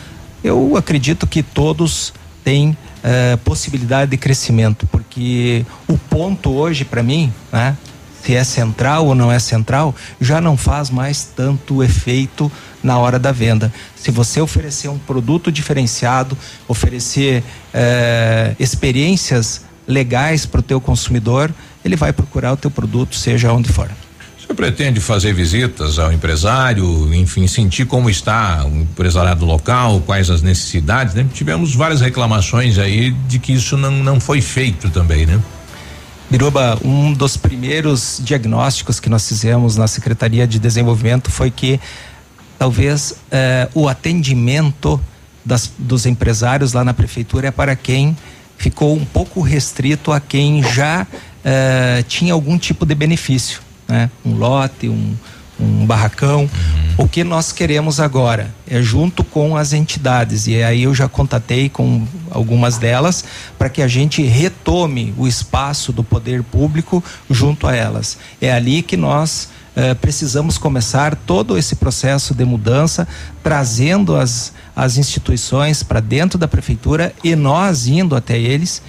Eu 0.42 0.76
acredito 0.76 1.26
que 1.26 1.42
todos 1.42 2.12
têm 2.44 2.76
eh, 3.02 3.38
possibilidade 3.44 4.10
de 4.10 4.16
crescimento, 4.16 4.86
porque 4.86 5.64
o 5.88 5.96
ponto 5.96 6.50
hoje 6.50 6.84
para 6.84 7.02
mim, 7.02 7.32
né, 7.52 7.76
se 8.24 8.34
é 8.34 8.42
central 8.42 9.06
ou 9.06 9.14
não 9.14 9.30
é 9.30 9.38
central, 9.38 9.94
já 10.18 10.40
não 10.40 10.56
faz 10.56 10.88
mais 10.88 11.24
tanto 11.36 11.82
efeito 11.82 12.50
na 12.82 12.98
hora 12.98 13.18
da 13.18 13.32
venda. 13.32 13.72
Se 13.94 14.10
você 14.10 14.40
oferecer 14.40 14.88
um 14.88 14.98
produto 14.98 15.52
diferenciado, 15.52 16.36
oferecer 16.66 17.44
eh, 17.72 18.54
experiências 18.58 19.62
legais 19.86 20.46
para 20.46 20.60
o 20.60 20.62
teu 20.62 20.80
consumidor, 20.80 21.52
ele 21.84 21.96
vai 21.96 22.12
procurar 22.12 22.52
o 22.52 22.56
teu 22.56 22.70
produto, 22.70 23.14
seja 23.14 23.52
onde 23.52 23.68
for. 23.68 23.90
Você 24.38 24.52
pretende 24.52 25.00
fazer 25.00 25.32
visitas 25.32 25.98
ao 25.98 26.12
empresário, 26.12 27.12
enfim, 27.14 27.46
sentir 27.46 27.86
como 27.86 28.10
está 28.10 28.64
o 28.64 28.82
empresariado 28.82 29.44
local, 29.44 30.00
quais 30.00 30.28
as 30.28 30.42
necessidades, 30.42 31.14
né? 31.14 31.26
Tivemos 31.32 31.74
várias 31.74 32.00
reclamações 32.00 32.78
aí 32.78 33.10
de 33.10 33.38
que 33.38 33.52
isso 33.52 33.76
não, 33.76 33.90
não 33.90 34.20
foi 34.20 34.40
feito 34.40 34.90
também, 34.90 35.24
né? 35.24 35.40
Biruba, 36.30 36.78
um 36.84 37.12
dos 37.12 37.36
primeiros 37.36 38.20
diagnósticos 38.22 38.98
que 38.98 39.08
nós 39.08 39.26
fizemos 39.26 39.76
na 39.76 39.86
Secretaria 39.86 40.46
de 40.46 40.58
Desenvolvimento 40.58 41.30
foi 41.30 41.50
que 41.50 41.80
talvez 42.58 43.14
eh, 43.30 43.68
o 43.74 43.88
atendimento 43.88 45.00
das, 45.44 45.70
dos 45.78 46.06
empresários 46.06 46.72
lá 46.72 46.82
na 46.82 46.94
prefeitura 46.94 47.48
é 47.48 47.50
para 47.50 47.76
quem 47.76 48.16
ficou 48.56 48.94
um 48.94 49.04
pouco 49.04 49.40
restrito 49.40 50.12
a 50.12 50.20
quem 50.20 50.62
já 50.62 51.06
uh, 51.44 52.02
tinha 52.04 52.32
algum 52.32 52.58
tipo 52.58 52.86
de 52.86 52.94
benefício, 52.94 53.60
né? 53.86 54.10
Um 54.24 54.34
lote, 54.34 54.88
um, 54.88 55.14
um 55.60 55.86
barracão. 55.86 56.42
Uhum. 56.42 57.04
O 57.04 57.08
que 57.08 57.22
nós 57.22 57.52
queremos 57.52 58.00
agora 58.00 58.54
é 58.68 58.80
junto 58.82 59.22
com 59.22 59.56
as 59.56 59.72
entidades 59.72 60.46
e 60.46 60.62
aí 60.62 60.84
eu 60.84 60.94
já 60.94 61.08
contatei 61.08 61.68
com 61.68 62.06
algumas 62.30 62.78
delas 62.78 63.24
para 63.58 63.68
que 63.68 63.82
a 63.82 63.88
gente 63.88 64.22
retome 64.22 65.14
o 65.16 65.26
espaço 65.26 65.92
do 65.92 66.02
poder 66.02 66.42
público 66.42 67.02
junto 67.28 67.66
a 67.66 67.74
elas. 67.74 68.16
É 68.40 68.52
ali 68.52 68.82
que 68.82 68.96
nós 68.96 69.48
uh, 69.76 69.94
precisamos 69.96 70.56
começar 70.58 71.14
todo 71.14 71.58
esse 71.58 71.76
processo 71.76 72.34
de 72.34 72.44
mudança, 72.44 73.06
trazendo 73.42 74.16
as, 74.16 74.52
as 74.74 74.96
instituições 74.96 75.82
para 75.82 76.00
dentro 76.00 76.38
da 76.38 76.48
prefeitura 76.48 77.12
e 77.22 77.34
nós 77.36 77.86
indo 77.86 78.16
até 78.16 78.38
eles 78.38 78.82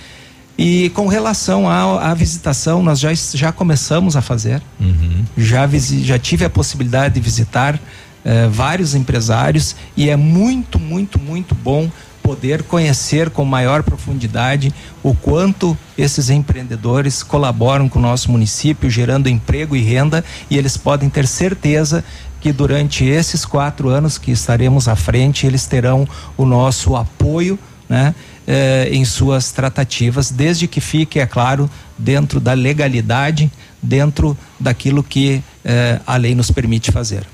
e 0.58 0.90
com 0.92 1.08
relação 1.08 1.70
à, 1.70 2.12
à 2.12 2.14
visitação, 2.14 2.82
nós 2.82 3.00
já, 3.00 3.14
já 3.14 3.52
começamos 3.52 4.16
a 4.16 4.22
fazer. 4.22 4.62
Uhum. 4.80 5.26
Já, 5.38 5.68
já 6.04 6.18
tive 6.18 6.46
a 6.46 6.50
possibilidade 6.50 7.16
de 7.16 7.20
visitar 7.20 7.80
eh, 8.24 8.48
vários 8.48 8.96
empresários 8.96 9.76
e 9.98 10.10
é 10.10 10.16
muito, 10.16 10.80
muito, 10.80 11.20
muito 11.20 11.54
bom 11.54 11.90
poder 12.24 12.64
conhecer 12.64 13.30
com 13.30 13.46
maior 13.46 13.84
profundidade 13.84 14.74
o 15.04 15.14
quanto 15.14 15.78
esses 15.96 16.32
empreendedores 16.32 17.22
colaboram 17.22 17.88
com 17.88 18.00
o 18.00 18.02
nosso 18.02 18.32
município, 18.32 18.90
gerando 18.90 19.30
emprego 19.30 19.76
e 19.76 19.82
renda, 19.82 20.26
e 20.50 20.58
eles 20.58 20.76
podem 20.76 21.08
ter 21.08 21.28
certeza 21.28 22.04
que 22.42 22.52
durante 22.52 23.06
esses 23.06 23.46
quatro 23.46 23.90
anos 23.90 24.18
que 24.18 24.32
estaremos 24.32 24.88
à 24.88 24.96
frente, 24.96 25.46
eles 25.46 25.68
terão 25.68 26.08
o 26.36 26.46
nosso 26.46 26.96
apoio, 26.96 27.60
né? 27.88 28.16
Eh, 28.48 28.90
em 28.92 29.04
suas 29.06 29.52
tratativas, 29.52 30.32
desde 30.32 30.68
que 30.68 30.80
fique, 30.80 31.20
é 31.20 31.26
claro, 31.26 31.70
dentro 31.98 32.40
da 32.40 32.54
legalidade, 32.54 33.52
dentro 33.82 34.38
daquilo 34.60 35.04
que 35.04 35.42
eh, 35.64 36.00
a 36.06 36.18
lei 36.18 36.36
nos 36.36 36.52
permite 36.52 36.92
fazer. 36.92 37.26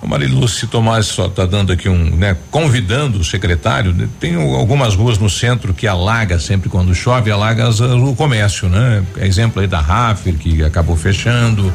O 0.00 0.06
Marilúcio 0.06 0.68
Tomás 0.68 1.06
só 1.06 1.26
está 1.26 1.44
dando 1.44 1.72
aqui 1.72 1.88
um, 1.88 2.16
né, 2.16 2.36
convidando 2.50 3.18
o 3.18 3.24
secretário. 3.24 3.92
Né, 3.92 4.08
tem 4.20 4.36
algumas 4.36 4.94
ruas 4.94 5.18
no 5.18 5.28
centro 5.28 5.74
que 5.74 5.88
alaga 5.88 6.38
sempre 6.38 6.68
quando 6.68 6.94
chove, 6.94 7.30
alaga 7.30 7.66
as, 7.66 7.80
o 7.80 8.14
comércio, 8.14 8.68
né? 8.68 9.02
Exemplo 9.16 9.60
aí 9.60 9.66
da 9.66 9.80
Raffer 9.80 10.34
que 10.34 10.62
acabou 10.62 10.96
fechando. 10.96 11.72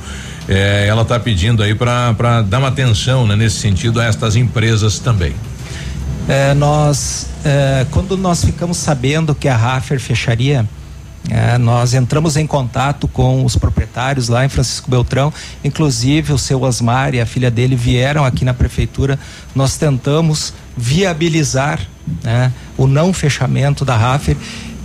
É, 0.47 0.85
ela 0.87 1.01
está 1.01 1.19
pedindo 1.19 1.61
aí 1.63 1.75
para 1.75 2.41
dar 2.43 2.59
uma 2.59 2.69
atenção 2.69 3.27
né, 3.27 3.35
nesse 3.35 3.57
sentido 3.57 3.99
a 3.99 4.05
estas 4.05 4.35
empresas 4.35 4.99
também. 4.99 5.33
É, 6.27 6.53
nós, 6.53 7.27
é, 7.43 7.85
quando 7.91 8.15
nós 8.17 8.43
ficamos 8.43 8.77
sabendo 8.77 9.35
que 9.35 9.49
a 9.49 9.57
Raffer 9.57 9.99
fecharia, 9.99 10.67
é, 11.29 11.57
nós 11.57 11.93
entramos 11.93 12.37
em 12.37 12.47
contato 12.47 13.07
com 13.07 13.45
os 13.45 13.55
proprietários 13.55 14.29
lá 14.29 14.45
em 14.45 14.49
Francisco 14.49 14.89
Beltrão, 14.89 15.33
inclusive 15.63 16.33
o 16.33 16.37
seu 16.37 16.61
Osmar 16.61 17.13
e 17.13 17.21
a 17.21 17.25
filha 17.25 17.51
dele 17.51 17.75
vieram 17.75 18.23
aqui 18.23 18.45
na 18.45 18.53
prefeitura. 18.53 19.19
Nós 19.53 19.77
tentamos 19.77 20.53
viabilizar 20.75 21.79
né, 22.23 22.51
o 22.77 22.87
não 22.87 23.13
fechamento 23.13 23.83
da 23.85 23.95
Raffer 23.95 24.37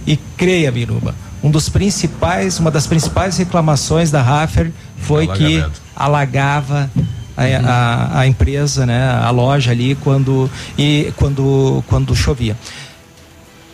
e 0.06 0.16
creia, 0.36 0.70
Biruba, 0.72 1.14
um 1.42 1.50
dos 1.50 1.68
principais, 1.68 2.58
uma 2.58 2.70
das 2.70 2.86
principais 2.86 3.36
reclamações 3.36 4.10
da 4.10 4.22
Raffer 4.22 4.72
foi 4.98 5.26
que 5.26 5.64
alagava 5.94 6.90
a, 7.38 7.70
a, 7.70 8.20
a, 8.20 8.26
empresa, 8.26 8.84
né, 8.84 9.10
a 9.22 9.30
loja 9.30 9.70
ali 9.70 9.94
quando 9.94 10.50
e 10.76 11.12
quando 11.16 11.84
quando 11.86 12.14
chovia. 12.14 12.56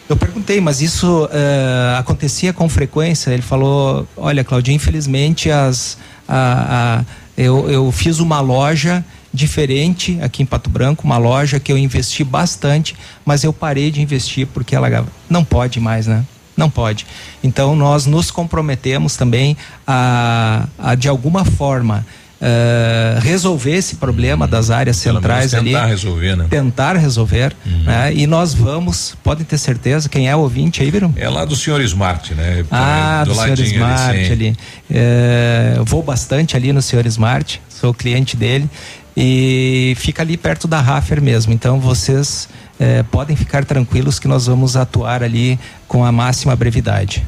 Eu 0.07 0.17
perguntei, 0.17 0.61
mas 0.61 0.83
isso 0.83 1.25
uh, 1.25 1.99
acontecia 1.99 2.53
com 2.53 2.69
frequência? 2.69 3.31
Ele 3.31 3.41
falou, 3.41 4.07
olha, 4.17 4.45
Claudinho, 4.45 4.77
infelizmente 4.77 5.51
as 5.51 5.97
a, 6.29 6.99
a, 7.01 7.05
eu, 7.37 7.71
eu 7.71 7.91
fiz 7.91 8.21
uma 8.21 8.41
loja 8.41 9.03
diferente 9.33 10.19
aqui 10.21 10.43
em 10.43 10.47
Pato 10.47 10.71
Branco, 10.71 11.05
uma 11.05 11.17
loja 11.17 11.59
que 11.59 11.73
eu 11.73 11.79
investi 11.79 12.23
bastante, 12.23 12.95
mas 13.25 13.43
eu 13.43 13.53
parei 13.53 13.91
de 13.91 14.01
investir 14.01 14.47
porque 14.47 14.77
ela 14.77 15.07
não 15.29 15.43
pode 15.43 15.81
mais, 15.81 16.07
né? 16.07 16.25
Não 16.57 16.71
pode. 16.71 17.05
Então 17.43 17.75
nós 17.75 18.07
nos 18.07 18.31
comprometemos 18.31 19.17
também 19.17 19.57
a, 19.87 20.67
a 20.79 20.95
de 20.95 21.09
alguma 21.09 21.45
forma 21.45 22.07
uh, 22.45 23.21
resolver 23.21 23.73
esse 23.73 23.97
problema 23.97 24.47
das 24.47 24.71
áreas 24.71 24.97
centrais 24.97 25.53
menos 25.53 25.55
ali. 25.55 25.73
tentar 25.73 25.87
resolver, 25.87 26.37
né? 26.37 26.47
Tentar 26.51 26.97
resolver. 26.97 27.57
né? 27.65 28.13
E 28.15 28.27
nós 28.27 28.53
vamos, 28.53 29.17
podem 29.25 29.45
ter 29.45 29.59
certeza, 29.59 30.09
quem 30.09 30.29
é 30.29 30.37
ouvinte 30.37 30.83
aí, 30.83 30.91
Viram? 30.91 31.13
É 31.17 31.29
lá 31.29 31.45
do 31.45 31.57
senhor 31.57 31.81
Smart, 31.81 32.35
né? 32.35 32.65
Ah, 32.71 33.25
do, 33.27 33.35
senhor 33.35 33.49
ladinho 33.49 33.67
Smart 33.67 34.27
sim. 34.27 34.33
ali. 34.33 34.57
É, 34.91 35.75
eu 35.77 35.85
vou 35.85 36.03
bastante 36.03 36.57
ali 36.57 36.73
no 36.73 36.83
senhor 36.83 37.07
Smart, 37.07 37.61
sou 37.69 37.95
cliente 37.95 38.37
dele 38.37 38.69
e 39.17 39.95
fica 39.97 40.23
ali 40.23 40.37
perto 40.37 40.69
da 40.69 40.81
Raffer 40.81 41.23
mesmo. 41.23 41.53
Então 41.53 41.81
vocês 41.81 42.49
é, 42.79 43.03
podem 43.05 43.37
ficar 43.37 43.65
tranquilos 43.65 44.19
que 44.19 44.29
nós 44.29 44.47
vamos 44.47 44.77
atuar 44.77 45.23
ali 45.23 45.59
com 45.87 46.05
a 46.05 46.13
máxima 46.13 46.55
brevidade. 46.57 47.25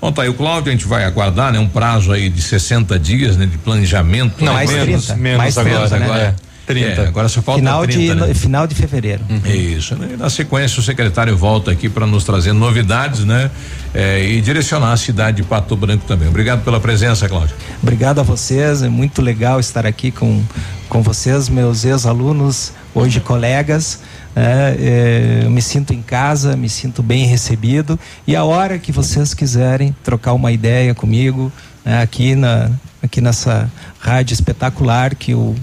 Bom, 0.00 0.12
tá 0.12 0.22
aí 0.22 0.28
o 0.28 0.34
Cláudio, 0.34 0.70
a 0.70 0.72
gente 0.72 0.86
vai 0.86 1.04
aguardar, 1.04 1.52
né? 1.52 1.58
Um 1.58 1.68
prazo 1.68 2.12
aí 2.12 2.28
de 2.28 2.40
60 2.40 2.98
dias, 2.98 3.36
né? 3.36 3.46
De 3.46 3.58
planejamento. 3.58 4.44
Não, 4.44 4.52
né? 4.54 4.64
mais 4.64 4.70
30, 4.70 5.16
mais 5.36 5.54
30, 5.54 5.98
né? 5.98 6.04
agora. 6.04 6.20
É, 6.20 6.48
30. 6.68 6.86
É, 6.86 7.06
agora 7.06 7.28
só 7.28 7.40
falta 7.40 7.60
final 7.60 7.82
30, 7.82 7.98
de 7.98 8.14
né? 8.14 8.34
final 8.34 8.66
de 8.66 8.74
fevereiro. 8.74 9.24
Isso, 9.46 9.96
né? 9.96 10.16
Na 10.18 10.28
sequência 10.28 10.78
o 10.78 10.82
secretário 10.82 11.34
volta 11.34 11.70
aqui 11.70 11.88
para 11.88 12.06
nos 12.06 12.24
trazer 12.24 12.52
novidades, 12.52 13.24
né? 13.24 13.50
É, 13.94 14.22
e 14.22 14.40
direcionar 14.42 14.92
a 14.92 14.96
cidade 14.96 15.38
de 15.38 15.42
Pato 15.42 15.74
Branco 15.74 16.04
também. 16.06 16.28
Obrigado 16.28 16.62
pela 16.62 16.78
presença, 16.78 17.26
Cláudio. 17.26 17.56
Obrigado 17.82 18.20
a 18.20 18.22
vocês, 18.22 18.82
é 18.82 18.88
muito 18.88 19.22
legal 19.22 19.58
estar 19.58 19.86
aqui 19.86 20.10
com, 20.10 20.44
com 20.90 21.02
vocês, 21.02 21.48
meus 21.48 21.86
ex-alunos, 21.86 22.72
hoje 22.94 23.18
colegas. 23.18 24.00
Né? 24.38 24.76
É, 24.78 25.40
eu 25.44 25.50
me 25.50 25.60
sinto 25.60 25.92
em 25.92 26.00
casa, 26.00 26.56
me 26.56 26.68
sinto 26.68 27.02
bem 27.02 27.26
recebido 27.26 27.98
e 28.26 28.36
a 28.36 28.44
hora 28.44 28.78
que 28.78 28.92
vocês 28.92 29.34
quiserem 29.34 29.94
trocar 30.04 30.32
uma 30.32 30.52
ideia 30.52 30.94
comigo 30.94 31.52
né, 31.84 32.00
aqui 32.00 32.36
na 32.36 32.70
aqui 33.02 33.20
nessa 33.20 33.70
rádio 33.98 34.34
espetacular 34.34 35.14
que 35.14 35.32
eu 35.32 35.56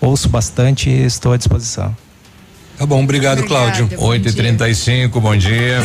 ouço 0.00 0.28
bastante, 0.28 0.90
estou 0.90 1.32
à 1.32 1.36
disposição. 1.36 1.94
Tá 2.78 2.86
bom, 2.86 3.02
obrigado, 3.02 3.44
Cláudio. 3.44 3.88
8 3.96 4.28
e 4.28 4.32
35 4.32 5.20
bom 5.20 5.36
dia. 5.36 5.78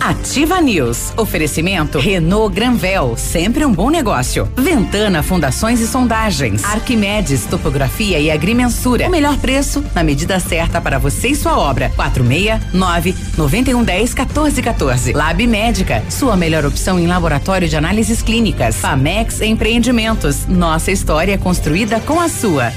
Ativa 0.00 0.60
News. 0.60 1.12
Oferecimento 1.16 1.98
Renault 1.98 2.54
Granvel, 2.54 3.16
sempre 3.16 3.64
um 3.64 3.72
bom 3.72 3.90
negócio. 3.90 4.48
Ventana 4.56 5.22
Fundações 5.22 5.80
e 5.80 5.86
Sondagens. 5.88 6.64
Arquimedes 6.64 7.44
Topografia 7.46 8.20
e 8.20 8.30
Agrimensura. 8.30 9.08
O 9.08 9.10
melhor 9.10 9.36
preço 9.38 9.84
na 9.94 10.04
medida 10.04 10.38
certa 10.38 10.80
para 10.80 10.98
você 10.98 11.28
e 11.28 11.36
sua 11.36 11.58
obra. 11.58 11.90
469 11.96 13.14
9110 13.36 14.14
1414. 14.14 15.12
Lab 15.12 15.46
Médica, 15.46 16.04
sua 16.08 16.36
melhor 16.36 16.64
opção 16.64 16.98
em 16.98 17.06
laboratório 17.06 17.68
de 17.68 17.76
análises 17.76 18.22
clínicas. 18.22 18.76
Famex 18.76 19.40
Empreendimentos. 19.40 20.46
Nossa 20.46 20.92
história 20.92 21.32
é 21.34 21.38
construída 21.38 21.98
com 22.00 22.20
a 22.20 22.28
sua. 22.28 22.72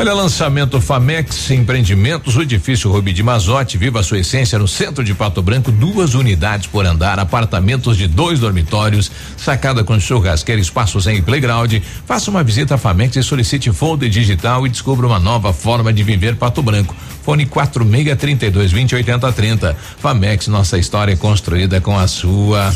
Olha, 0.00 0.14
lançamento 0.14 0.80
Famex 0.80 1.50
Empreendimentos, 1.50 2.34
o 2.34 2.40
edifício 2.40 2.90
Rubi 2.90 3.12
de 3.12 3.22
Mazote, 3.22 3.76
viva 3.76 4.00
a 4.00 4.02
sua 4.02 4.20
essência 4.20 4.58
no 4.58 4.66
centro 4.66 5.04
de 5.04 5.12
Pato 5.12 5.42
Branco, 5.42 5.70
duas 5.70 6.14
unidades 6.14 6.66
por 6.66 6.86
andar, 6.86 7.18
apartamentos 7.18 7.98
de 7.98 8.06
dois 8.06 8.40
dormitórios, 8.40 9.12
sacada 9.36 9.84
com 9.84 10.00
churrasqueira, 10.00 10.58
espaços 10.58 11.06
em 11.06 11.20
playground. 11.20 11.74
Faça 12.06 12.30
uma 12.30 12.42
visita 12.42 12.76
à 12.76 12.78
Famex 12.78 13.14
e 13.16 13.22
solicite 13.22 13.70
folder 13.72 14.08
digital 14.08 14.66
e 14.66 14.70
descubra 14.70 15.06
uma 15.06 15.18
nova 15.18 15.52
forma 15.52 15.92
de 15.92 16.02
viver 16.02 16.34
Pato 16.34 16.62
Branco. 16.62 16.96
Fone 17.22 17.44
46 17.44 18.16
32 18.16 18.72
20 18.72 18.94
80 18.94 19.32
30. 19.32 19.76
Famex, 19.98 20.48
nossa 20.48 20.78
história 20.78 21.12
é 21.12 21.16
construída 21.16 21.78
com 21.78 21.98
a 21.98 22.08
sua. 22.08 22.72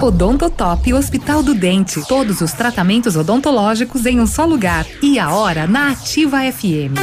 Odontotop 0.00 0.92
Hospital 0.92 1.42
do 1.42 1.54
Dente. 1.54 2.00
Todos 2.06 2.40
os 2.40 2.52
tratamentos 2.52 3.16
odontológicos 3.16 4.06
em 4.06 4.20
um 4.20 4.26
só 4.26 4.44
lugar. 4.44 4.86
E 5.02 5.18
a 5.18 5.30
hora 5.30 5.66
na 5.66 5.90
Ativa 5.90 6.43
FM. 6.52 6.98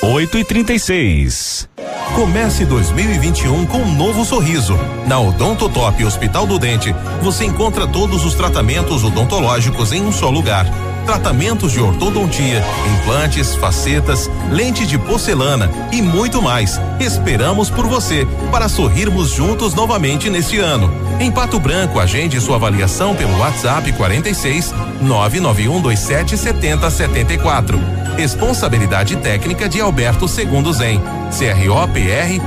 8 0.00 0.38
e 0.38 0.44
36 0.44 1.68
Comece 2.14 2.64
2021 2.64 3.66
com 3.66 3.78
um 3.78 3.94
novo 3.94 4.24
sorriso. 4.24 4.76
Na 5.06 5.20
Odontotop 5.20 6.04
Hospital 6.04 6.46
do 6.46 6.58
Dente, 6.58 6.94
você 7.22 7.44
encontra 7.44 7.86
todos 7.86 8.24
os 8.24 8.34
tratamentos 8.34 9.04
odontológicos 9.04 9.92
em 9.92 10.02
um 10.02 10.12
só 10.12 10.30
lugar. 10.30 10.66
Tratamentos 11.08 11.72
de 11.72 11.80
ortodontia, 11.80 12.62
implantes, 12.92 13.54
facetas, 13.54 14.30
lente 14.50 14.86
de 14.86 14.98
porcelana 14.98 15.70
e 15.90 16.02
muito 16.02 16.42
mais. 16.42 16.78
Esperamos 17.00 17.70
por 17.70 17.86
você 17.86 18.28
para 18.52 18.68
sorrirmos 18.68 19.30
juntos 19.30 19.72
novamente 19.72 20.28
neste 20.28 20.58
ano. 20.58 20.92
Em 21.18 21.32
Pato 21.32 21.58
Branco, 21.58 21.98
agende 21.98 22.38
sua 22.42 22.56
avaliação 22.56 23.16
pelo 23.16 23.38
WhatsApp 23.38 23.90
46 23.94 24.74
99127 25.00 26.36
7074. 26.36 27.80
Responsabilidade 28.14 29.16
técnica 29.16 29.66
de 29.66 29.80
Alberto 29.80 30.28
Segundo 30.28 30.70
Zen. 30.74 31.00
CROPR 31.30 32.38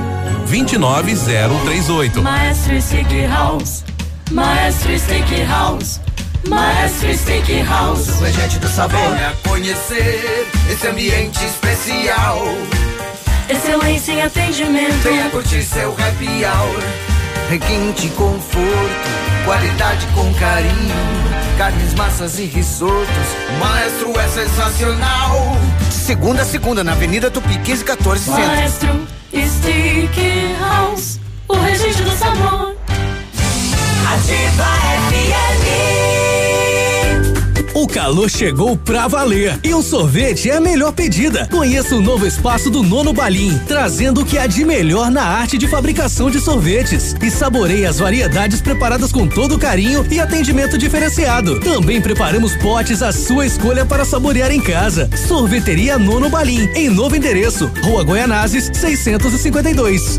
29038. 0.46 2.22
Maestro 2.22 2.80
Steakhouse, 2.80 3.82
Maestro 4.30 4.96
Steakhouse, 4.96 6.00
Maestro 6.48 7.16
Steakhouse. 7.16 8.10
O 8.10 8.24
regente 8.24 8.58
do 8.58 8.68
sabor. 8.68 9.00
Venha 9.00 9.34
conhecer 9.48 10.50
esse 10.70 10.86
ambiente 10.86 11.44
especial. 11.44 12.42
Excelência 13.48 14.12
em 14.12 14.22
atendimento. 14.22 15.02
Venha 15.02 15.30
curtir 15.30 15.62
seu 15.62 15.92
happy 15.92 16.44
hour. 16.44 16.82
Requinte 17.48 18.08
conforto, 18.10 19.08
qualidade 19.44 20.06
com 20.14 20.32
carinho. 20.34 20.94
Carnes, 21.58 21.94
massas 21.94 22.38
e 22.38 22.44
risotos. 22.44 23.06
Maestro 23.60 24.18
é 24.18 24.28
sensacional. 24.28 25.56
Segunda 25.90 26.42
a 26.42 26.44
segunda, 26.44 26.82
na 26.82 26.92
Avenida 26.92 27.30
Tupi, 27.30 27.58
1514 27.58 28.24
Centro. 28.24 28.40
Maestro 28.42 29.06
Steakhouse, 29.32 31.20
o 31.48 31.54
regente 31.54 32.02
do 32.02 32.16
sabor. 32.16 32.74
Ativa 34.12 34.64
FM. 35.10 36.01
O 37.74 37.86
calor 37.86 38.28
chegou 38.28 38.76
pra 38.76 39.08
valer 39.08 39.58
e 39.64 39.72
o 39.72 39.82
sorvete 39.82 40.50
é 40.50 40.56
a 40.56 40.60
melhor 40.60 40.92
pedida. 40.92 41.48
Conheça 41.50 41.96
o 41.96 42.02
novo 42.02 42.26
espaço 42.26 42.68
do 42.68 42.82
Nono 42.82 43.14
Balim, 43.14 43.58
trazendo 43.66 44.20
o 44.20 44.26
que 44.26 44.36
há 44.36 44.46
de 44.46 44.62
melhor 44.62 45.10
na 45.10 45.22
arte 45.22 45.56
de 45.56 45.66
fabricação 45.66 46.30
de 46.30 46.38
sorvetes. 46.38 47.16
E 47.22 47.30
saboreie 47.30 47.86
as 47.86 47.98
variedades 47.98 48.60
preparadas 48.60 49.10
com 49.10 49.26
todo 49.26 49.58
carinho 49.58 50.06
e 50.10 50.20
atendimento 50.20 50.76
diferenciado. 50.76 51.60
Também 51.60 52.00
preparamos 52.00 52.54
potes 52.56 53.02
à 53.02 53.10
sua 53.10 53.46
escolha 53.46 53.86
para 53.86 54.04
saborear 54.04 54.52
em 54.52 54.60
casa. 54.60 55.08
Sorveteria 55.26 55.98
Nono 55.98 56.28
Balim, 56.28 56.68
em 56.74 56.90
novo 56.90 57.16
endereço, 57.16 57.70
Rua 57.82 58.04
Goianazes, 58.04 58.70
652. 58.74 60.18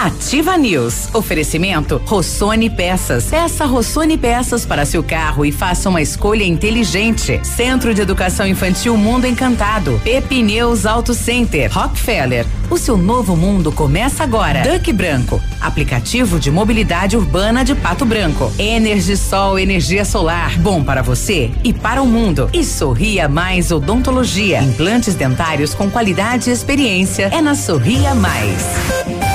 Ativa 0.00 0.56
News. 0.56 1.12
Oferecimento 1.12 2.00
Rossoni 2.06 2.70
Peças. 2.70 3.24
Peça 3.24 3.64
Rossoni 3.66 4.16
Peças 4.16 4.64
para 4.64 4.86
seu 4.86 5.02
carro 5.02 5.44
e 5.44 5.50
faça 5.50 5.88
uma 5.88 6.00
escolha 6.00 6.44
inteligente. 6.44 7.40
Centro 7.42 7.92
de 7.92 8.00
Educação 8.00 8.46
Infantil 8.46 8.96
Mundo 8.96 9.26
Encantado. 9.26 10.00
Pepineus 10.04 10.86
Auto 10.86 11.14
Center. 11.14 11.68
Rockefeller. 11.72 12.46
O 12.70 12.78
seu 12.78 12.96
novo 12.96 13.36
mundo 13.36 13.72
começa 13.72 14.22
agora. 14.22 14.62
Duck 14.62 14.92
Branco. 14.92 15.42
Aplicativo 15.60 16.38
de 16.38 16.48
mobilidade 16.48 17.16
urbana 17.16 17.64
de 17.64 17.74
Pato 17.74 18.04
Branco. 18.04 18.52
Energisol 18.56 19.58
energia 19.58 20.04
solar. 20.04 20.56
Bom 20.60 20.84
para 20.84 21.02
você 21.02 21.50
e 21.64 21.72
para 21.72 22.00
o 22.00 22.06
mundo. 22.06 22.48
E 22.52 22.62
Sorria 22.62 23.28
Mais 23.28 23.72
Odontologia. 23.72 24.62
Implantes 24.62 25.16
dentários 25.16 25.74
com 25.74 25.90
qualidade 25.90 26.50
e 26.50 26.52
experiência. 26.52 27.30
É 27.32 27.42
na 27.42 27.56
Sorria 27.56 28.14
Mais. 28.14 29.27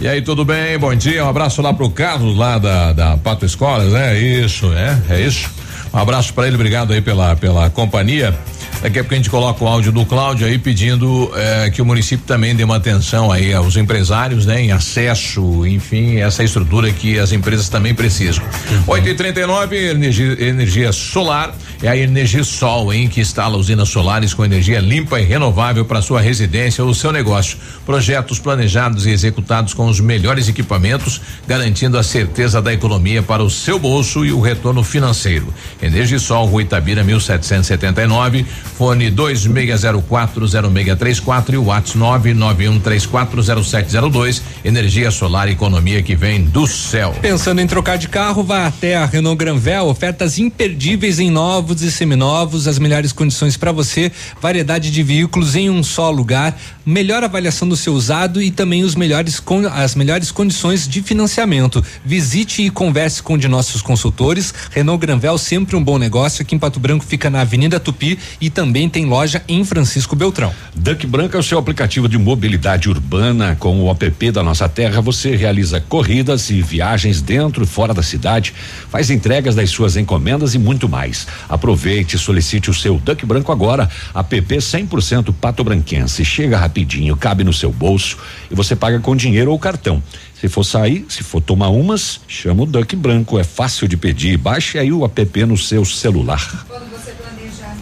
E 0.00 0.08
aí, 0.08 0.22
tudo 0.22 0.46
bem? 0.46 0.78
Bom 0.78 0.94
dia, 0.94 1.22
um 1.22 1.28
abraço 1.28 1.60
lá 1.60 1.74
pro 1.74 1.90
Carlos, 1.90 2.34
lá 2.34 2.56
da, 2.56 2.94
da 2.94 3.16
Pato 3.18 3.44
Escolas, 3.44 3.92
né? 3.92 4.18
Isso, 4.18 4.72
é, 4.72 4.98
é 5.10 5.20
isso. 5.20 5.50
Um 5.92 5.98
abraço 5.98 6.32
para 6.32 6.46
ele, 6.46 6.56
obrigado 6.56 6.94
aí 6.94 7.02
pela, 7.02 7.36
pela 7.36 7.68
companhia. 7.68 8.34
Daqui 8.80 8.98
a 8.98 9.02
pouco 9.02 9.12
a 9.12 9.16
gente 9.18 9.28
coloca 9.28 9.62
o 9.62 9.68
áudio 9.68 9.92
do 9.92 10.06
Cláudio 10.06 10.46
aí 10.46 10.58
pedindo 10.58 11.30
eh, 11.36 11.70
que 11.70 11.82
o 11.82 11.84
município 11.84 12.24
também 12.26 12.56
dê 12.56 12.64
uma 12.64 12.76
atenção 12.76 13.30
aí 13.30 13.52
aos 13.52 13.76
empresários, 13.76 14.46
né? 14.46 14.62
Em 14.62 14.72
acesso, 14.72 15.66
enfim, 15.66 16.16
essa 16.16 16.42
estrutura 16.42 16.90
que 16.90 17.18
as 17.18 17.30
empresas 17.30 17.68
também 17.68 17.94
precisam. 17.94 18.42
8 18.86 19.06
e 19.06 19.14
39 19.14 19.90
energia, 19.90 20.48
energia 20.48 20.92
solar 20.92 21.54
é 21.82 21.88
a 21.88 21.96
Energia 21.96 22.44
Sol, 22.44 22.92
hein? 22.92 23.08
Que 23.08 23.20
instala 23.20 23.56
usinas 23.56 23.88
solares 23.88 24.34
com 24.34 24.44
energia 24.44 24.80
limpa 24.80 25.18
e 25.18 25.24
renovável 25.24 25.82
para 25.84 26.02
sua 26.02 26.20
residência 26.20 26.84
ou 26.84 26.92
seu 26.92 27.10
negócio. 27.10 27.56
Projetos 27.86 28.38
planejados 28.38 29.06
e 29.06 29.10
executados 29.10 29.72
com 29.72 29.86
os 29.86 29.98
melhores 29.98 30.46
equipamentos, 30.48 31.22
garantindo 31.46 31.96
a 31.96 32.02
certeza 32.02 32.60
da 32.60 32.70
economia 32.72 33.22
para 33.22 33.42
o 33.42 33.48
seu 33.48 33.78
bolso 33.78 34.26
e 34.26 34.32
o 34.32 34.40
retorno 34.40 34.82
financeiro. 34.82 35.54
Energisol, 35.80 36.46
Rua 36.46 36.62
Itabira, 36.62 37.02
1779, 37.02 38.44
fone 38.76 39.10
26040634 39.10 41.54
e 41.54 41.56
o 41.56 41.64
WhatsApp 41.64 41.80
991340702. 41.90 44.42
Energia 44.64 45.10
solar, 45.10 45.48
economia 45.48 46.02
que 46.02 46.14
vem 46.14 46.44
do 46.44 46.66
céu. 46.66 47.14
Pensando 47.20 47.60
em 47.60 47.66
trocar 47.66 47.96
de 47.96 48.08
carro, 48.08 48.42
vá 48.42 48.66
até 48.66 48.96
a 48.96 49.06
Renault 49.06 49.38
Granvel, 49.38 49.86
ofertas 49.86 50.38
imperdíveis 50.38 51.18
em 51.18 51.30
novos 51.30 51.69
e 51.82 51.90
seminovos, 51.90 52.66
as 52.66 52.78
melhores 52.78 53.12
condições 53.12 53.56
para 53.56 53.70
você, 53.70 54.10
variedade 54.40 54.90
de 54.90 55.02
veículos 55.02 55.54
em 55.54 55.70
um 55.70 55.82
só 55.82 56.10
lugar, 56.10 56.58
melhor 56.84 57.22
avaliação 57.22 57.68
do 57.68 57.76
seu 57.76 57.94
usado 57.94 58.42
e 58.42 58.50
também 58.50 58.82
os 58.82 58.94
melhores 58.94 59.40
as 59.72 59.94
melhores 59.94 60.30
condições 60.30 60.88
de 60.88 61.02
financiamento. 61.02 61.84
Visite 62.04 62.62
e 62.62 62.70
converse 62.70 63.22
com 63.22 63.34
um 63.34 63.38
de 63.38 63.46
nossos 63.46 63.82
consultores. 63.82 64.52
Renault 64.70 65.00
Granvel 65.00 65.38
sempre 65.38 65.76
um 65.76 65.82
bom 65.82 65.98
negócio. 65.98 66.42
Aqui 66.42 66.54
em 66.54 66.58
Pato 66.58 66.80
Branco 66.80 67.04
fica 67.04 67.30
na 67.30 67.42
Avenida 67.42 67.78
Tupi 67.78 68.18
e 68.40 68.50
também 68.50 68.88
tem 68.88 69.06
loja 69.06 69.42
em 69.46 69.64
Francisco 69.64 70.16
Beltrão. 70.16 70.52
Duck 70.74 71.06
Branco 71.06 71.36
é 71.36 71.40
o 71.40 71.42
seu 71.42 71.58
aplicativo 71.58 72.08
de 72.08 72.18
mobilidade 72.18 72.88
urbana. 72.88 73.56
Com 73.58 73.80
o 73.80 73.90
app 73.90 74.30
da 74.30 74.42
nossa 74.42 74.68
terra, 74.68 75.00
você 75.00 75.36
realiza 75.36 75.80
corridas 75.80 76.50
e 76.50 76.60
viagens 76.62 77.20
dentro 77.20 77.64
e 77.64 77.66
fora 77.66 77.94
da 77.94 78.02
cidade, 78.02 78.54
faz 78.88 79.10
entregas 79.10 79.54
das 79.54 79.70
suas 79.70 79.96
encomendas 79.96 80.54
e 80.54 80.58
muito 80.58 80.88
mais. 80.88 81.26
Aproveite 81.60 82.16
e 82.16 82.18
solicite 82.18 82.70
o 82.70 82.74
seu 82.74 82.96
Duck 82.96 83.26
Branco 83.26 83.52
agora. 83.52 83.86
App 84.14 84.34
100% 84.34 85.34
pato 85.38 85.62
branquense. 85.62 86.24
Chega 86.24 86.56
rapidinho, 86.56 87.14
cabe 87.14 87.44
no 87.44 87.52
seu 87.52 87.70
bolso 87.70 88.16
e 88.50 88.54
você 88.54 88.74
paga 88.74 88.98
com 88.98 89.14
dinheiro 89.14 89.50
ou 89.50 89.58
cartão. 89.58 90.02
Se 90.40 90.48
for 90.48 90.64
sair, 90.64 91.04
se 91.06 91.22
for 91.22 91.42
tomar 91.42 91.68
umas, 91.68 92.22
chama 92.26 92.62
o 92.62 92.66
Duck 92.66 92.96
Branco. 92.96 93.38
É 93.38 93.44
fácil 93.44 93.86
de 93.86 93.98
pedir. 93.98 94.38
Baixe 94.38 94.78
aí 94.78 94.90
o 94.90 95.04
app 95.04 95.44
no 95.44 95.58
seu 95.58 95.84
celular. 95.84 96.64
Quando 96.66 96.90
você 96.90 97.10
planejar. 97.10 97.76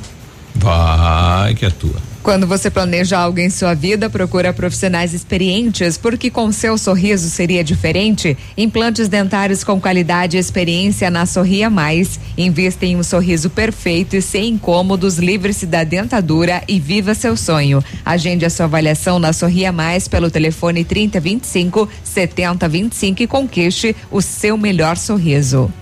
Vai 0.57 1.55
que 1.55 1.65
é 1.65 1.71
tua. 1.71 2.08
Quando 2.29 2.47
você 2.47 2.71
planeja 2.71 3.19
algo 3.19 3.41
em 3.41 3.49
sua 3.49 3.73
vida, 3.73 4.11
procura 4.11 4.53
profissionais 4.53 5.15
experientes, 5.15 5.97
porque 5.97 6.29
com 6.29 6.53
seu 6.53 6.77
sorriso 6.77 7.31
seria 7.31 7.65
diferente. 7.65 8.37
Implantes 8.55 9.09
dentários 9.09 9.65
com 9.65 9.81
qualidade 9.81 10.37
e 10.37 10.39
experiência 10.39 11.11
na 11.11 11.25
Sorria 11.25 11.71
Mais. 11.71 12.21
Invista 12.37 12.85
em 12.85 12.97
um 12.97 13.03
sorriso 13.03 13.49
perfeito 13.49 14.15
e 14.15 14.21
sem 14.21 14.51
incômodos, 14.51 15.17
livre-se 15.17 15.65
da 15.65 15.85
dentadura 15.85 16.63
e 16.69 16.79
viva 16.79 17.15
seu 17.15 17.35
sonho. 17.35 17.83
Agende 18.05 18.45
a 18.45 18.51
sua 18.51 18.67
avaliação 18.67 19.19
na 19.19 19.33
Sorria 19.33 19.73
Mais 19.73 20.07
pelo 20.07 20.31
telefone 20.31 20.85
3025 20.85 21.89
7025 22.05 23.23
e 23.23 23.27
conquiste 23.27 23.97
o 24.11 24.21
seu 24.21 24.59
melhor 24.59 24.99
sorriso. 24.99 25.73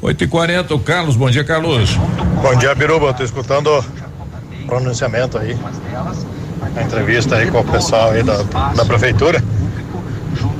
8 0.00 0.22
e 0.22 0.28
40 0.28 0.74
o 0.76 0.78
Carlos, 0.78 1.16
bom 1.16 1.28
dia, 1.28 1.42
Carlos. 1.42 1.96
Bom 2.40 2.54
dia, 2.56 2.72
Biruba. 2.72 3.12
Tô 3.12 3.24
escutando 3.24 3.84
pronunciamento 4.68 5.38
aí, 5.38 5.58
a 6.76 6.82
entrevista 6.82 7.36
aí 7.36 7.50
com 7.50 7.60
o 7.60 7.64
pessoal 7.64 8.10
aí 8.10 8.22
da, 8.22 8.42
da 8.76 8.84
prefeitura. 8.84 9.42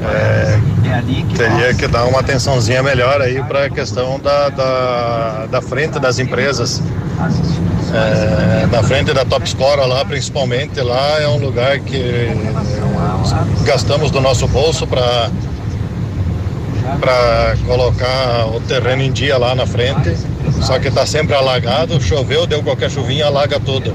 É, 0.01 0.59
teria 1.36 1.74
que 1.74 1.86
dar 1.86 2.05
uma 2.05 2.20
atençãozinha 2.20 2.82
melhor 2.82 3.20
aí 3.20 3.43
para 3.44 3.66
a 3.66 3.70
questão 3.70 4.18
da, 4.18 4.48
da, 4.48 5.47
da, 5.47 5.60
frente 5.60 5.98
das 5.98 6.18
empresas. 6.18 6.82
É, 7.93 8.66
da 8.66 8.82
frente 8.82 9.12
da 9.12 9.24
Top 9.24 9.48
Score 9.48 9.86
lá, 9.86 10.05
principalmente 10.05 10.80
lá, 10.80 11.20
é 11.20 11.28
um 11.28 11.39
lugar 11.39 11.78
que 11.80 12.28
gastamos 13.64 14.10
do 14.10 14.20
nosso 14.20 14.47
bolso 14.47 14.86
para 14.86 15.30
para 17.01 17.56
colocar 17.66 18.47
o 18.47 18.60
terreno 18.60 19.02
em 19.02 19.12
dia 19.12 19.36
lá 19.36 19.55
na 19.55 19.66
frente. 19.66 20.16
Só 20.62 20.78
que 20.78 20.89
está 20.89 21.06
sempre 21.06 21.35
alagado, 21.35 22.01
choveu, 22.01 22.47
deu 22.47 22.62
qualquer 22.62 22.90
chuvinha, 22.90 23.27
alaga 23.27 23.60
tudo. 23.60 23.94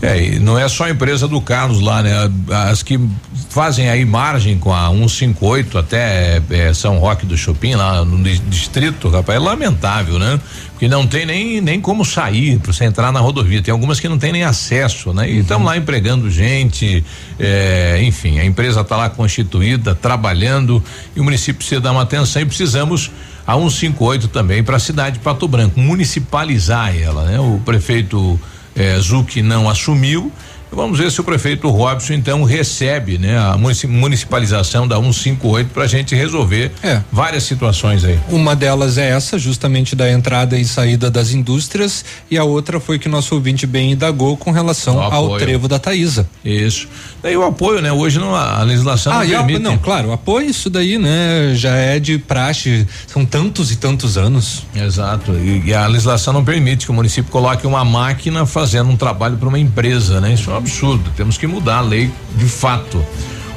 É, 0.00 0.22
e 0.22 0.38
não 0.38 0.58
é 0.58 0.68
só 0.68 0.84
a 0.84 0.90
empresa 0.90 1.26
do 1.26 1.40
Carlos 1.40 1.80
lá, 1.80 2.02
né? 2.02 2.12
As 2.70 2.82
que 2.82 2.98
fazem 3.48 3.88
aí 3.88 4.04
margem 4.04 4.58
com 4.58 4.72
a 4.72 4.88
158 4.88 5.78
até 5.78 6.42
é, 6.50 6.72
São 6.74 6.98
Roque 6.98 7.24
do 7.24 7.36
Chopin, 7.36 7.74
lá 7.74 8.04
no 8.04 8.22
distrito, 8.22 9.08
rapaz, 9.08 9.36
é 9.36 9.42
lamentável, 9.42 10.18
né? 10.18 10.38
Porque 10.70 10.86
não 10.86 11.06
tem 11.06 11.26
nem, 11.26 11.60
nem 11.60 11.80
como 11.80 12.04
sair 12.04 12.58
para 12.58 12.72
você 12.72 12.84
entrar 12.84 13.10
na 13.10 13.18
rodovia. 13.18 13.60
Tem 13.60 13.72
algumas 13.72 13.98
que 13.98 14.08
não 14.08 14.18
tem 14.18 14.30
nem 14.32 14.44
acesso, 14.44 15.12
né? 15.12 15.28
E 15.28 15.38
estão 15.38 15.58
uhum. 15.58 15.64
lá 15.64 15.76
empregando 15.76 16.30
gente, 16.30 17.02
é, 17.38 18.00
enfim, 18.02 18.38
a 18.38 18.44
empresa 18.44 18.82
está 18.82 18.96
lá 18.96 19.10
constituída, 19.10 19.94
trabalhando, 19.94 20.82
e 21.16 21.20
o 21.20 21.24
município 21.24 21.56
precisa 21.56 21.80
dar 21.80 21.92
uma 21.92 22.02
atenção 22.02 22.42
e 22.42 22.46
precisamos 22.46 23.10
a 23.46 23.54
158 23.54 24.28
também 24.28 24.62
para 24.62 24.76
a 24.76 24.80
cidade 24.80 25.16
de 25.16 25.24
Pato 25.24 25.48
Branco, 25.48 25.80
municipalizar 25.80 26.94
ela, 26.94 27.24
né? 27.24 27.40
O 27.40 27.60
prefeito 27.64 28.38
eh, 28.76 28.98
Zuc 29.00 29.42
não 29.42 29.68
assumiu 29.68 30.30
Vamos 30.70 30.98
ver 30.98 31.10
se 31.10 31.20
o 31.20 31.24
prefeito 31.24 31.68
Robson 31.68 32.12
então 32.12 32.44
recebe, 32.44 33.18
né, 33.18 33.38
a 33.38 33.56
municipalização 33.56 34.86
da 34.86 34.96
158 34.96 35.70
para 35.70 35.84
a 35.84 35.86
gente 35.86 36.14
resolver 36.14 36.70
é. 36.82 37.00
várias 37.10 37.44
situações 37.44 38.04
aí. 38.04 38.18
Uma 38.28 38.54
delas 38.54 38.98
é 38.98 39.10
essa, 39.10 39.38
justamente 39.38 39.96
da 39.96 40.10
entrada 40.10 40.58
e 40.58 40.64
saída 40.64 41.10
das 41.10 41.32
indústrias, 41.32 42.04
e 42.30 42.36
a 42.36 42.44
outra 42.44 42.78
foi 42.78 42.98
que 42.98 43.08
nosso 43.08 43.34
ouvinte 43.34 43.66
bem 43.66 43.92
indagou 43.92 44.36
com 44.36 44.50
relação 44.50 45.00
ao 45.00 45.36
trevo 45.38 45.68
da 45.68 45.78
Taísa. 45.78 46.28
Isso. 46.44 46.88
Daí 47.22 47.36
o 47.36 47.44
apoio, 47.44 47.80
né? 47.80 47.92
Hoje 47.92 48.18
não, 48.18 48.34
a 48.34 48.62
legislação 48.62 49.12
ah, 49.12 49.24
não 49.24 49.30
permite. 49.30 49.60
não, 49.60 49.78
claro, 49.78 50.12
apoio 50.12 50.48
isso 50.48 50.70
daí, 50.70 50.98
né? 50.98 51.52
Já 51.54 51.74
é 51.74 51.98
de 51.98 52.18
praxe, 52.18 52.86
são 53.06 53.24
tantos 53.24 53.72
e 53.72 53.76
tantos 53.76 54.16
anos. 54.16 54.64
Exato. 54.74 55.32
E, 55.32 55.62
e 55.66 55.74
a 55.74 55.86
legislação 55.86 56.32
não 56.32 56.44
permite 56.44 56.86
que 56.86 56.90
o 56.90 56.94
município 56.94 57.30
coloque 57.30 57.66
uma 57.66 57.84
máquina 57.84 58.46
fazendo 58.46 58.90
um 58.90 58.96
trabalho 58.96 59.36
para 59.36 59.48
uma 59.48 59.58
empresa, 59.58 60.20
né? 60.20 60.34
Isso 60.34 60.50
absurdo. 60.58 61.10
Temos 61.16 61.38
que 61.38 61.46
mudar 61.46 61.78
a 61.78 61.80
lei 61.80 62.10
de 62.36 62.46
fato. 62.46 63.04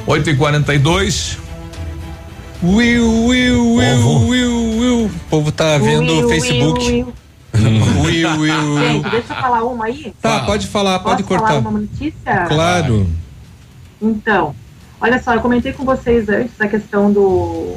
8 0.06 0.30
e 0.30 0.36
42 0.36 1.38
Will, 2.62 3.26
Will, 3.26 3.74
Will, 3.74 4.28
Will, 4.28 4.78
Will. 4.78 5.06
O 5.06 5.10
povo 5.28 5.50
tá 5.50 5.78
vendo 5.78 6.24
o 6.24 6.28
Facebook. 6.28 6.84
Will, 6.84 7.14
Will, 8.02 8.30
Will, 8.38 8.78
Gente, 8.78 9.10
deixa 9.10 9.32
eu 9.32 9.36
falar 9.36 9.64
uma 9.64 9.86
aí. 9.86 10.14
Tá, 10.22 10.40
pode 10.40 10.66
falar, 10.68 10.98
Posso 11.00 11.16
pode 11.16 11.22
cortar. 11.24 11.46
Falar 11.48 11.58
uma 11.58 11.80
notícia? 11.80 12.46
Claro. 12.46 13.06
Então, 14.00 14.54
olha 15.00 15.20
só, 15.22 15.34
eu 15.34 15.40
comentei 15.40 15.72
com 15.72 15.84
vocês 15.84 16.28
antes 16.28 16.60
a 16.60 16.68
questão 16.68 17.12
do 17.12 17.76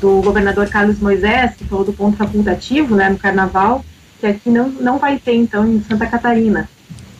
do 0.00 0.20
governador 0.20 0.68
Carlos 0.68 1.00
Moisés, 1.00 1.54
que 1.56 1.64
falou 1.64 1.82
do 1.82 1.92
ponto 1.92 2.16
facultativo, 2.18 2.94
né, 2.94 3.08
no 3.08 3.16
carnaval, 3.16 3.82
que 4.20 4.26
aqui 4.26 4.50
não, 4.50 4.68
não 4.68 4.98
vai 4.98 5.18
ter, 5.18 5.34
então, 5.34 5.66
em 5.66 5.82
Santa 5.82 6.06
Catarina. 6.06 6.68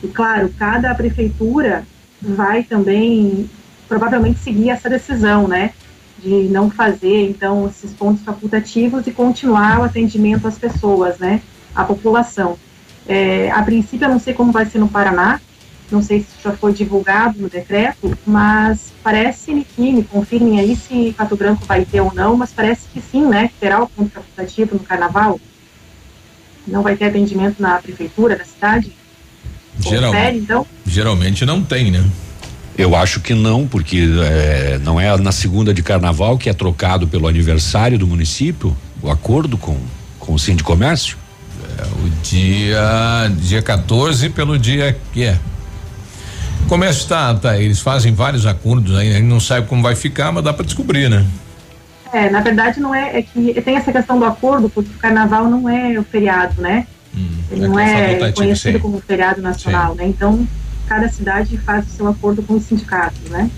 E, 0.05 0.07
claro, 0.07 0.53
cada 0.57 0.93
prefeitura 0.93 1.83
vai 2.21 2.63
também 2.63 3.49
provavelmente 3.87 4.39
seguir 4.39 4.69
essa 4.69 4.87
decisão, 4.87 5.47
né? 5.47 5.71
De 6.19 6.43
não 6.43 6.69
fazer, 6.69 7.27
então, 7.27 7.67
esses 7.67 7.91
pontos 7.91 8.23
facultativos 8.23 9.07
e 9.07 9.11
continuar 9.11 9.79
o 9.79 9.83
atendimento 9.83 10.47
às 10.47 10.57
pessoas, 10.59 11.17
né? 11.17 11.41
À 11.73 11.83
população. 11.83 12.57
É, 13.07 13.49
a 13.51 13.61
princípio, 13.63 14.05
eu 14.05 14.09
não 14.09 14.19
sei 14.19 14.33
como 14.33 14.51
vai 14.51 14.65
ser 14.65 14.77
no 14.79 14.87
Paraná, 14.87 15.41
não 15.91 16.01
sei 16.01 16.21
se 16.21 16.43
já 16.43 16.51
foi 16.51 16.73
divulgado 16.73 17.39
no 17.39 17.49
decreto, 17.49 18.17
mas 18.25 18.91
parece-me 19.03 19.63
que, 19.63 19.91
me 19.91 20.03
confirmem 20.03 20.59
aí 20.59 20.75
se 20.75 21.13
Pato 21.17 21.35
Branco 21.35 21.65
vai 21.65 21.83
ter 21.83 22.01
ou 22.01 22.13
não, 22.13 22.35
mas 22.35 22.51
parece 22.51 22.87
que 22.93 23.01
sim, 23.01 23.25
né? 23.25 23.47
Que 23.47 23.55
terá 23.59 23.81
o 23.81 23.89
ponto 23.89 24.11
facultativo 24.11 24.75
no 24.75 24.79
Carnaval. 24.81 25.39
Não 26.67 26.81
vai 26.81 26.95
ter 26.95 27.05
atendimento 27.05 27.59
na 27.59 27.77
prefeitura 27.79 28.35
da 28.35 28.45
cidade. 28.45 28.91
Geral, 29.79 30.11
Confere, 30.11 30.37
então? 30.37 30.65
Geralmente 30.85 31.45
não 31.45 31.61
tem, 31.61 31.91
né? 31.91 32.03
Eu 32.77 32.95
acho 32.95 33.21
que 33.21 33.33
não, 33.33 33.65
porque 33.67 34.05
é, 34.23 34.79
não 34.83 34.99
é 34.99 35.15
na 35.17 35.31
segunda 35.31 35.73
de 35.73 35.81
carnaval 35.81 36.37
que 36.37 36.49
é 36.49 36.53
trocado 36.53 37.07
pelo 37.07 37.27
aniversário 37.27 37.97
do 37.97 38.05
município 38.05 38.75
o 39.01 39.09
acordo 39.09 39.57
com, 39.57 39.77
com 40.19 40.33
o 40.33 40.39
Sim 40.39 40.55
de 40.55 40.63
Comércio? 40.63 41.17
É, 41.77 41.83
o 42.05 42.09
dia 42.21 43.31
dia 43.37 43.61
14 43.61 44.29
pelo 44.29 44.59
dia 44.59 44.97
que 45.13 45.23
é. 45.23 45.39
O 46.63 46.67
comércio 46.67 47.03
está, 47.03 47.33
tá, 47.35 47.57
eles 47.57 47.79
fazem 47.79 48.13
vários 48.13 48.45
acordos 48.45 48.97
aí, 48.97 49.11
a 49.11 49.13
gente 49.15 49.27
não 49.27 49.39
sabe 49.39 49.67
como 49.67 49.83
vai 49.83 49.95
ficar, 49.95 50.31
mas 50.31 50.43
dá 50.43 50.51
para 50.51 50.65
descobrir, 50.65 51.09
né? 51.09 51.25
É, 52.11 52.29
na 52.29 52.41
verdade 52.41 52.79
não 52.79 52.93
é, 52.93 53.19
é 53.19 53.21
que 53.21 53.61
tem 53.61 53.75
essa 53.75 53.91
questão 53.91 54.17
do 54.17 54.25
acordo, 54.25 54.69
porque 54.69 54.89
o 54.89 54.99
carnaval 54.99 55.49
não 55.49 55.69
é 55.69 55.97
o 55.99 56.03
feriado, 56.03 56.61
né? 56.61 56.87
Hum, 57.15 57.27
Ele 57.51 57.67
não 57.67 57.79
é 57.79 58.31
conhecido 58.31 58.79
como 58.79 58.99
feriado 58.99 59.41
nacional, 59.41 59.93
sim. 59.93 59.97
né? 59.99 60.07
Então, 60.07 60.47
cada 60.87 61.07
cidade 61.09 61.57
faz 61.57 61.85
o 61.87 61.89
seu 61.89 62.07
acordo 62.07 62.41
com 62.43 62.55
os 62.55 62.63
sindicatos, 62.63 63.29
né? 63.29 63.49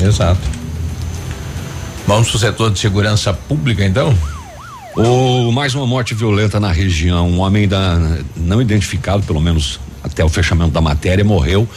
Exato. 0.00 0.40
Vamos 2.06 2.28
para 2.28 2.36
o 2.36 2.40
setor 2.40 2.70
de 2.70 2.78
segurança 2.78 3.32
pública, 3.32 3.84
então? 3.84 4.16
O, 4.96 5.50
mais 5.52 5.74
uma 5.74 5.86
morte 5.86 6.14
violenta 6.14 6.58
na 6.58 6.72
região. 6.72 7.28
Um 7.28 7.40
homem 7.40 7.68
da, 7.68 7.98
não 8.36 8.62
identificado, 8.62 9.22
pelo 9.24 9.40
menos 9.40 9.78
até 10.02 10.24
o 10.24 10.28
fechamento 10.28 10.70
da 10.70 10.80
matéria, 10.80 11.24
morreu 11.24 11.68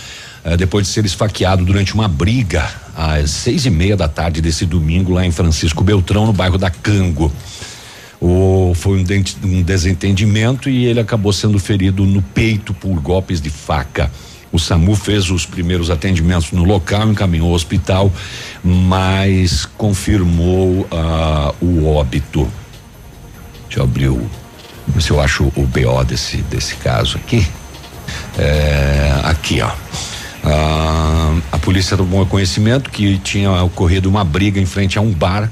eh, 0.43 0.55
depois 0.55 0.87
de 0.87 0.93
ser 0.93 1.03
esfaqueado 1.03 1.65
durante 1.65 1.93
uma 1.93 2.07
briga 2.07 2.69
às 2.95 3.31
seis 3.31 3.65
e 3.65 3.69
meia 3.69 3.97
da 3.97 4.07
tarde 4.07 4.39
desse 4.39 4.65
domingo 4.65 5.11
lá 5.13 5.25
em 5.25 5.31
Francisco 5.31 5.83
Beltrão, 5.83 6.25
no 6.25 6.33
bairro 6.33 6.57
da 6.57 6.69
Cango. 6.69 7.31
O, 8.21 8.73
foi 8.75 8.97
um, 8.97 9.47
um 9.47 9.61
desentendimento 9.61 10.69
e 10.69 10.85
ele 10.85 10.99
acabou 10.99 11.31
sendo 11.31 11.57
ferido 11.57 12.05
no 12.05 12.21
peito 12.21 12.73
por 12.73 12.99
golpes 12.99 13.39
de 13.39 13.49
faca. 13.49 14.11
O 14.51 14.57
SAMU 14.57 14.95
fez 14.95 15.29
os 15.29 15.45
primeiros 15.45 15.89
atendimentos 15.89 16.51
no 16.51 16.63
local, 16.63 17.09
encaminhou 17.09 17.49
ao 17.49 17.53
hospital, 17.53 18.11
mas 18.63 19.65
confirmou 19.65 20.87
uh, 20.91 21.55
o 21.61 21.87
óbito. 21.87 22.51
Deixa 23.67 23.79
eu 23.79 23.83
abrir 23.83 24.09
o. 24.09 24.29
Ver 24.87 25.01
se 25.03 25.11
eu 25.11 25.21
acho 25.21 25.43
o 25.55 25.67
BO 25.67 26.03
desse, 26.03 26.37
desse 26.37 26.75
caso 26.77 27.17
aqui. 27.17 27.47
É, 28.39 29.21
aqui, 29.23 29.61
ó. 29.61 29.69
Uh, 29.69 31.41
a 31.51 31.59
polícia 31.59 31.95
tomou 31.95 32.25
conhecimento 32.25 32.89
que 32.89 33.19
tinha 33.19 33.51
ocorrido 33.61 34.09
uma 34.09 34.23
briga 34.23 34.59
em 34.59 34.65
frente 34.65 34.97
a 34.97 35.01
um 35.01 35.11
bar 35.11 35.51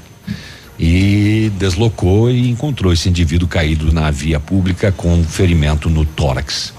e 0.78 1.50
deslocou 1.58 2.30
e 2.30 2.48
encontrou 2.48 2.92
esse 2.92 3.08
indivíduo 3.08 3.48
caído 3.48 3.92
na 3.92 4.10
via 4.10 4.38
pública 4.38 4.92
com 4.92 5.24
ferimento 5.24 5.90
no 5.90 6.04
tórax. 6.04 6.72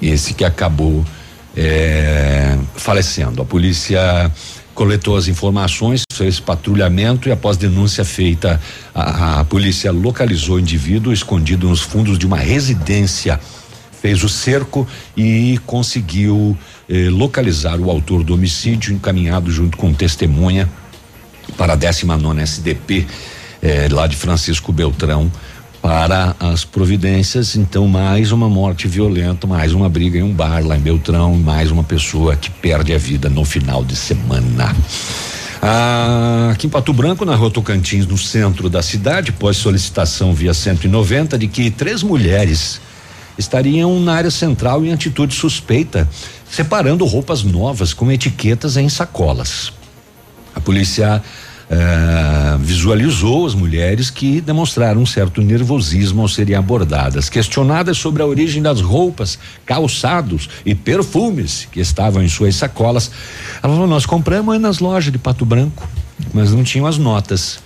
Esse 0.00 0.34
que 0.34 0.44
acabou 0.44 1.04
é, 1.56 2.58
falecendo. 2.76 3.40
A 3.40 3.44
polícia 3.44 4.30
coletou 4.74 5.16
as 5.16 5.26
informações, 5.26 6.02
fez 6.12 6.38
patrulhamento 6.38 7.28
e 7.28 7.32
após 7.32 7.56
denúncia 7.56 8.04
feita, 8.04 8.60
a, 8.94 9.40
a 9.40 9.44
polícia 9.44 9.90
localizou 9.90 10.56
o 10.56 10.60
indivíduo 10.60 11.12
escondido 11.12 11.68
nos 11.68 11.80
fundos 11.80 12.18
de 12.18 12.26
uma 12.26 12.38
residência, 12.38 13.40
fez 14.00 14.22
o 14.22 14.28
cerco 14.28 14.86
e 15.16 15.58
conseguiu 15.66 16.56
eh, 16.88 17.10
localizar 17.10 17.78
o 17.78 17.90
autor 17.90 18.22
do 18.22 18.32
homicídio, 18.32 18.94
encaminhado 18.94 19.50
junto 19.50 19.76
com 19.76 19.92
testemunha 19.92 20.68
para 21.56 21.74
a 21.74 21.76
19 21.76 22.40
SDP 22.40 23.06
eh, 23.62 23.88
lá 23.90 24.06
de 24.06 24.16
Francisco 24.16 24.72
Beltrão 24.72 25.30
para 25.82 26.36
as 26.38 26.64
providências. 26.64 27.56
Então, 27.56 27.88
mais 27.88 28.32
uma 28.32 28.48
morte 28.48 28.86
violenta, 28.86 29.46
mais 29.46 29.72
uma 29.72 29.88
briga 29.88 30.18
em 30.18 30.22
um 30.22 30.32
bar 30.32 30.64
lá 30.66 30.76
em 30.76 30.80
Beltrão, 30.80 31.34
mais 31.34 31.70
uma 31.70 31.82
pessoa 31.82 32.36
que 32.36 32.50
perde 32.50 32.92
a 32.92 32.98
vida 32.98 33.28
no 33.28 33.44
final 33.44 33.84
de 33.84 33.96
semana. 33.96 34.74
Ah, 35.62 36.50
aqui 36.52 36.66
em 36.66 36.70
Pato 36.70 36.92
Branco, 36.92 37.24
na 37.24 37.34
rua 37.34 37.50
Tocantins, 37.50 38.06
no 38.06 38.16
centro 38.16 38.70
da 38.70 38.82
cidade, 38.82 39.32
pós 39.32 39.56
solicitação 39.56 40.32
via 40.32 40.54
190 40.54 41.36
de 41.38 41.48
que 41.48 41.70
três 41.70 42.02
mulheres 42.02 42.80
estariam 43.36 44.00
na 44.00 44.14
área 44.14 44.30
central 44.30 44.84
em 44.84 44.92
atitude 44.92 45.34
suspeita, 45.34 46.08
separando 46.50 47.04
roupas 47.04 47.42
novas 47.42 47.92
com 47.92 48.10
etiquetas 48.10 48.76
em 48.76 48.88
sacolas. 48.88 49.72
A 50.54 50.60
polícia 50.60 51.22
Uh, 51.72 52.58
visualizou 52.58 53.46
as 53.46 53.54
mulheres 53.54 54.10
que 54.10 54.40
demonstraram 54.40 55.00
um 55.00 55.06
certo 55.06 55.40
nervosismo 55.40 56.20
ao 56.20 56.26
serem 56.26 56.56
abordadas. 56.56 57.28
Questionadas 57.28 57.96
sobre 57.96 58.24
a 58.24 58.26
origem 58.26 58.60
das 58.60 58.80
roupas, 58.80 59.38
calçados 59.64 60.50
e 60.66 60.74
perfumes 60.74 61.68
que 61.70 61.78
estavam 61.78 62.24
em 62.24 62.28
suas 62.28 62.56
sacolas, 62.56 63.12
ela 63.62 63.72
falou: 63.72 63.86
Nós 63.86 64.04
compramos 64.04 64.60
nas 64.60 64.80
lojas 64.80 65.12
de 65.12 65.18
Pato 65.18 65.44
Branco, 65.44 65.88
mas 66.34 66.50
não 66.50 66.64
tinham 66.64 66.88
as 66.88 66.98
notas 66.98 67.60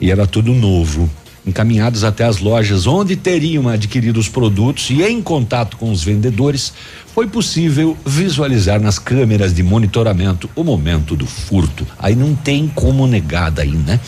e 0.00 0.10
era 0.10 0.26
tudo 0.26 0.54
novo 0.54 1.10
encaminhados 1.50 2.04
até 2.04 2.24
as 2.24 2.38
lojas 2.38 2.86
onde 2.86 3.16
teriam 3.16 3.68
adquirido 3.68 4.18
os 4.18 4.28
produtos 4.28 4.88
e 4.90 5.02
em 5.02 5.20
contato 5.20 5.76
com 5.76 5.90
os 5.90 6.02
vendedores, 6.02 6.72
foi 7.14 7.26
possível 7.26 7.96
visualizar 8.06 8.80
nas 8.80 8.98
câmeras 8.98 9.52
de 9.52 9.62
monitoramento 9.62 10.48
o 10.56 10.64
momento 10.64 11.14
do 11.14 11.26
furto. 11.26 11.86
Aí 11.98 12.16
não 12.16 12.34
tem 12.34 12.68
como 12.68 13.06
negar 13.06 13.50
daí, 13.50 13.72
né? 13.72 14.00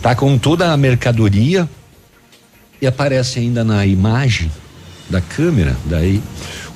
Tá 0.00 0.14
com 0.14 0.38
toda 0.38 0.72
a 0.72 0.76
mercadoria 0.76 1.68
e 2.80 2.86
aparece 2.86 3.38
ainda 3.38 3.64
na 3.64 3.84
imagem 3.84 4.50
da 5.08 5.20
câmera, 5.20 5.76
daí 5.84 6.20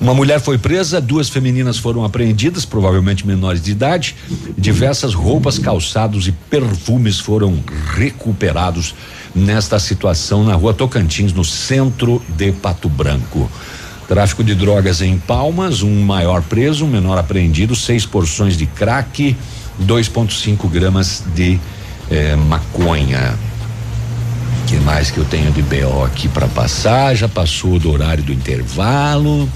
uma 0.01 0.15
mulher 0.15 0.39
foi 0.39 0.57
presa, 0.57 0.99
duas 0.99 1.29
femininas 1.29 1.77
foram 1.77 2.03
apreendidas, 2.03 2.65
provavelmente 2.65 3.27
menores 3.27 3.61
de 3.61 3.71
idade, 3.71 4.15
diversas 4.57 5.13
roupas, 5.13 5.59
calçados 5.59 6.27
e 6.27 6.31
perfumes 6.31 7.19
foram 7.19 7.63
recuperados 7.93 8.95
nesta 9.33 9.79
situação 9.79 10.43
na 10.43 10.55
rua 10.55 10.73
Tocantins, 10.73 11.33
no 11.33 11.43
centro 11.43 12.21
de 12.29 12.51
Pato 12.51 12.89
Branco. 12.89 13.49
Tráfico 14.07 14.43
de 14.43 14.53
drogas 14.53 15.01
em 15.01 15.17
Palmas, 15.17 15.81
um 15.81 16.01
maior 16.01 16.41
preso, 16.41 16.85
um 16.85 16.89
menor 16.89 17.17
apreendido, 17.17 17.75
seis 17.75 18.05
porções 18.05 18.57
de 18.57 18.65
crack, 18.65 19.37
2,5 19.81 20.69
gramas 20.69 21.23
de 21.33 21.59
eh, 22.09 22.35
maconha. 22.35 23.35
que 24.67 24.75
mais 24.77 25.09
que 25.09 25.17
eu 25.17 25.25
tenho 25.25 25.51
de 25.51 25.61
BO 25.61 26.03
aqui 26.03 26.27
para 26.27 26.47
passar? 26.47 27.15
Já 27.15 27.29
passou 27.29 27.79
do 27.79 27.89
horário 27.89 28.23
do 28.23 28.33
intervalo. 28.33 29.49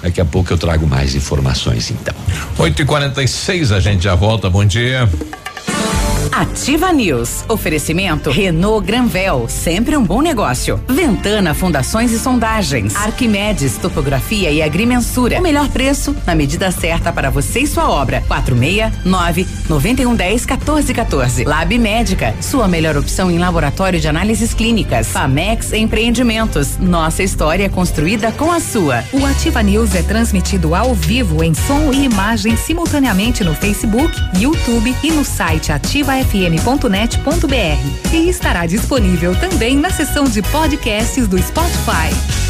Daqui 0.00 0.20
a 0.20 0.24
pouco 0.24 0.52
eu 0.52 0.58
trago 0.58 0.86
mais 0.86 1.16
informações 1.16 1.90
então. 1.90 2.14
8 2.58 2.82
e 2.82 2.84
46 2.84 3.72
a 3.72 3.80
gente 3.80 4.04
já 4.04 4.14
volta. 4.14 4.48
Bom 4.48 4.64
dia. 4.64 5.08
Ativa 6.32 6.92
News. 6.92 7.44
Oferecimento 7.48 8.30
Renault 8.30 8.86
Granvel, 8.86 9.46
sempre 9.48 9.96
um 9.96 10.02
bom 10.02 10.20
negócio. 10.20 10.80
Ventana 10.88 11.54
Fundações 11.54 12.12
e 12.12 12.18
Sondagens. 12.18 12.94
Arquimedes 12.96 13.76
Topografia 13.78 14.50
e 14.50 14.62
Agrimensura. 14.62 15.38
O 15.38 15.42
melhor 15.42 15.68
preço 15.68 16.16
na 16.26 16.34
medida 16.34 16.70
certa 16.70 17.12
para 17.12 17.30
você 17.30 17.60
e 17.60 17.66
sua 17.66 17.88
obra. 17.88 18.22
469 18.26 19.46
9110 19.68 20.46
1414. 20.46 21.44
Lab 21.44 21.78
Médica, 21.78 22.34
sua 22.40 22.66
melhor 22.66 22.96
opção 22.96 23.30
em 23.30 23.38
laboratório 23.38 24.00
de 24.00 24.08
análises 24.08 24.52
clínicas. 24.52 25.08
Famex 25.08 25.72
Empreendimentos. 25.72 26.78
Nossa 26.78 27.22
história 27.22 27.68
construída 27.68 28.32
com 28.32 28.50
a 28.50 28.60
sua. 28.60 29.04
O 29.12 29.24
Ativa 29.24 29.62
News 29.62 29.94
é 29.94 30.02
transmitido 30.02 30.74
ao 30.74 30.94
vivo 30.94 31.42
em 31.44 31.54
som 31.54 31.92
e 31.92 32.04
imagem 32.04 32.56
simultaneamente 32.56 33.44
no 33.44 33.54
Facebook, 33.54 34.14
YouTube 34.38 34.94
e 35.02 35.10
no 35.10 35.24
site 35.24 35.72
Ativa 35.72 36.15
fm.net.br 36.24 38.14
e 38.14 38.28
estará 38.28 38.64
disponível 38.64 39.38
também 39.38 39.76
na 39.76 39.90
seção 39.90 40.24
de 40.24 40.40
podcasts 40.42 41.28
do 41.28 41.38
Spotify. 41.38 42.45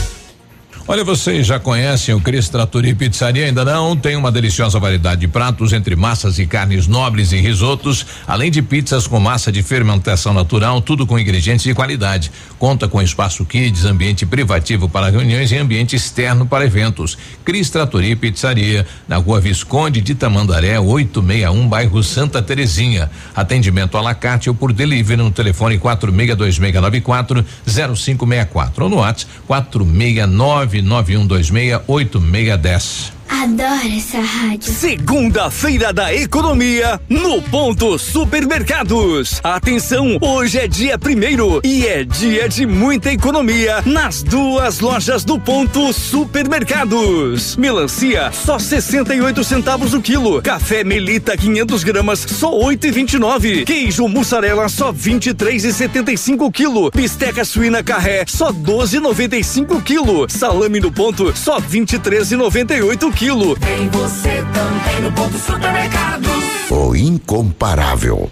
Olha, 0.89 1.03
vocês 1.03 1.45
já 1.45 1.59
conhecem 1.59 2.15
o 2.15 2.21
Cris 2.21 2.49
Trattori 2.49 2.95
Pizzaria? 2.95 3.47
Ainda 3.47 3.65
não? 3.65 3.97
Tem 3.97 4.15
uma 4.15 4.31
deliciosa 4.31 4.79
variedade 4.79 5.23
de 5.23 5.27
pratos 5.27 5.73
entre 5.73 5.97
massas 5.97 6.39
e 6.39 6.47
carnes 6.47 6.87
nobres 6.87 7.33
e 7.33 7.39
risotos, 7.39 8.07
além 8.25 8.53
de 8.53 8.63
pizzas 8.63 9.05
com 9.05 9.19
massa 9.19 9.51
de 9.51 9.65
fermentação 9.65 10.33
natural, 10.33 10.81
tudo 10.81 11.05
com 11.05 11.19
ingredientes 11.19 11.65
de 11.65 11.75
qualidade. 11.75 12.31
Conta 12.57 12.87
com 12.87 13.03
espaço 13.03 13.45
kids, 13.45 13.85
ambiente 13.85 14.25
privativo 14.25 14.89
para 14.89 15.11
reuniões 15.11 15.51
e 15.51 15.57
ambiente 15.57 15.97
externo 15.97 16.47
para 16.47 16.65
eventos. 16.65 17.19
Cris 17.45 17.69
Trattori 17.69 18.15
Pizzaria, 18.15 18.87
na 19.09 19.17
rua 19.17 19.41
Visconde 19.41 20.01
de 20.01 20.15
Tamandaré, 20.15 20.79
861, 20.79 21.69
bairro 21.69 22.01
Santa 22.05 22.41
Terezinha. 22.41 23.11
Atendimento 23.35 23.99
à 23.99 24.01
la 24.01 24.15
carte 24.15 24.49
ou 24.49 24.55
por 24.55 24.73
delivery 24.73 25.21
no 25.21 25.33
telefone 25.33 25.79
462694 25.79 27.45
0564 27.67 28.85
ou 28.85 28.89
no 28.89 28.97
WhatsApp 28.99 29.33
469 29.49 30.76
991268610. 30.83 33.16
Adoro 33.29 33.97
essa 33.97 34.21
rádio. 34.21 34.73
Segunda-feira 34.73 35.93
da 35.93 36.15
economia 36.15 37.01
no 37.09 37.43
Ponto 37.43 37.99
Supermercados. 37.99 39.41
Atenção, 39.43 40.17
hoje 40.21 40.59
é 40.59 40.69
dia 40.69 40.97
primeiro 40.99 41.61
e 41.65 41.87
é 41.87 42.05
dia 42.05 42.49
de 42.49 42.67
muita 42.67 43.13
economia 43.13 43.83
nas 43.85 44.23
duas 44.23 44.81
lojas 44.81 45.25
do 45.25 45.41
Ponto 45.41 45.93
Supermercados. 45.93 47.57
Melancia 47.57 48.31
só 48.33 48.59
68 48.59 49.43
centavos 49.43 49.93
o 49.93 50.01
quilo. 50.01 50.41
Café 50.41 50.85
Melita 50.85 51.37
500 51.37 51.83
gramas 51.85 52.21
só 52.21 52.53
8,29. 52.53 53.65
Queijo 53.65 54.07
mussarela 54.09 54.69
só 54.69 54.93
23,75 54.93 56.53
quilo. 56.53 56.91
Bisteca 56.95 57.45
suína 57.45 57.83
carré 57.83 58.25
só 58.27 58.53
12,95 58.53 59.83
quilo. 59.83 60.27
Salame 60.29 60.79
no 60.79 60.93
ponto 60.93 61.37
só 61.37 61.61
23,98 61.61 63.16
quilo. 63.17 63.57
Tem 63.57 63.89
você 63.89 64.45
também 64.53 65.01
no 65.01 65.11
ponto 65.13 65.37
supermercado. 65.39 66.29
O 66.71 66.95
incomparável. 66.95 68.31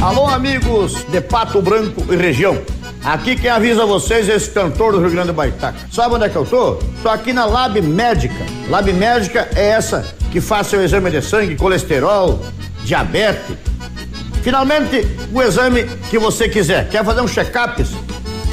Alô, 0.00 0.28
amigos 0.28 1.04
de 1.10 1.20
Pato 1.20 1.60
Branco 1.60 2.04
e 2.12 2.16
região. 2.16 2.56
Aqui 3.04 3.34
quem 3.36 3.50
avisa 3.50 3.84
vocês 3.84 4.28
é 4.28 4.36
esse 4.36 4.48
cantor 4.50 4.92
do 4.92 5.00
Rio 5.00 5.10
Grande 5.10 5.28
do 5.28 5.34
Baitaca. 5.34 5.76
Sabe 5.92 6.14
onde 6.14 6.24
é 6.24 6.28
que 6.28 6.36
eu 6.36 6.46
tô? 6.46 6.74
Tô 7.02 7.08
aqui 7.08 7.32
na 7.32 7.44
Lab 7.44 7.80
Médica. 7.82 8.46
Lab 8.70 8.90
Médica 8.92 9.48
é 9.54 9.70
essa 9.70 10.14
que 10.30 10.40
faz 10.40 10.68
seu 10.68 10.82
exame 10.82 11.10
de 11.10 11.20
sangue, 11.20 11.56
colesterol, 11.56 12.40
diabetes. 12.84 13.56
Finalmente, 14.42 15.06
o 15.32 15.42
exame 15.42 15.84
que 16.10 16.18
você 16.18 16.48
quiser. 16.48 16.88
Quer 16.90 17.04
fazer 17.04 17.20
um 17.22 17.28
check-up? 17.28 17.84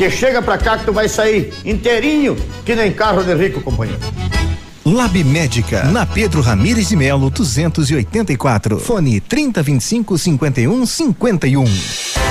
Que 0.01 0.09
chega 0.09 0.41
pra 0.41 0.57
cá 0.57 0.79
que 0.79 0.85
tu 0.85 0.91
vai 0.91 1.07
sair 1.07 1.53
inteirinho, 1.63 2.35
que 2.65 2.75
nem 2.75 2.91
carro 2.91 3.23
de 3.23 3.35
rico, 3.35 3.61
companheiro. 3.61 4.01
Lab 4.83 5.23
Médica, 5.23 5.83
na 5.83 6.07
Pedro 6.07 6.41
Ramires 6.41 6.89
de 6.89 6.95
Melo, 6.95 7.29
284. 7.29 8.79
Fone 8.79 9.19
3025 9.19 10.17
51 10.17 10.85
51. 10.87 12.30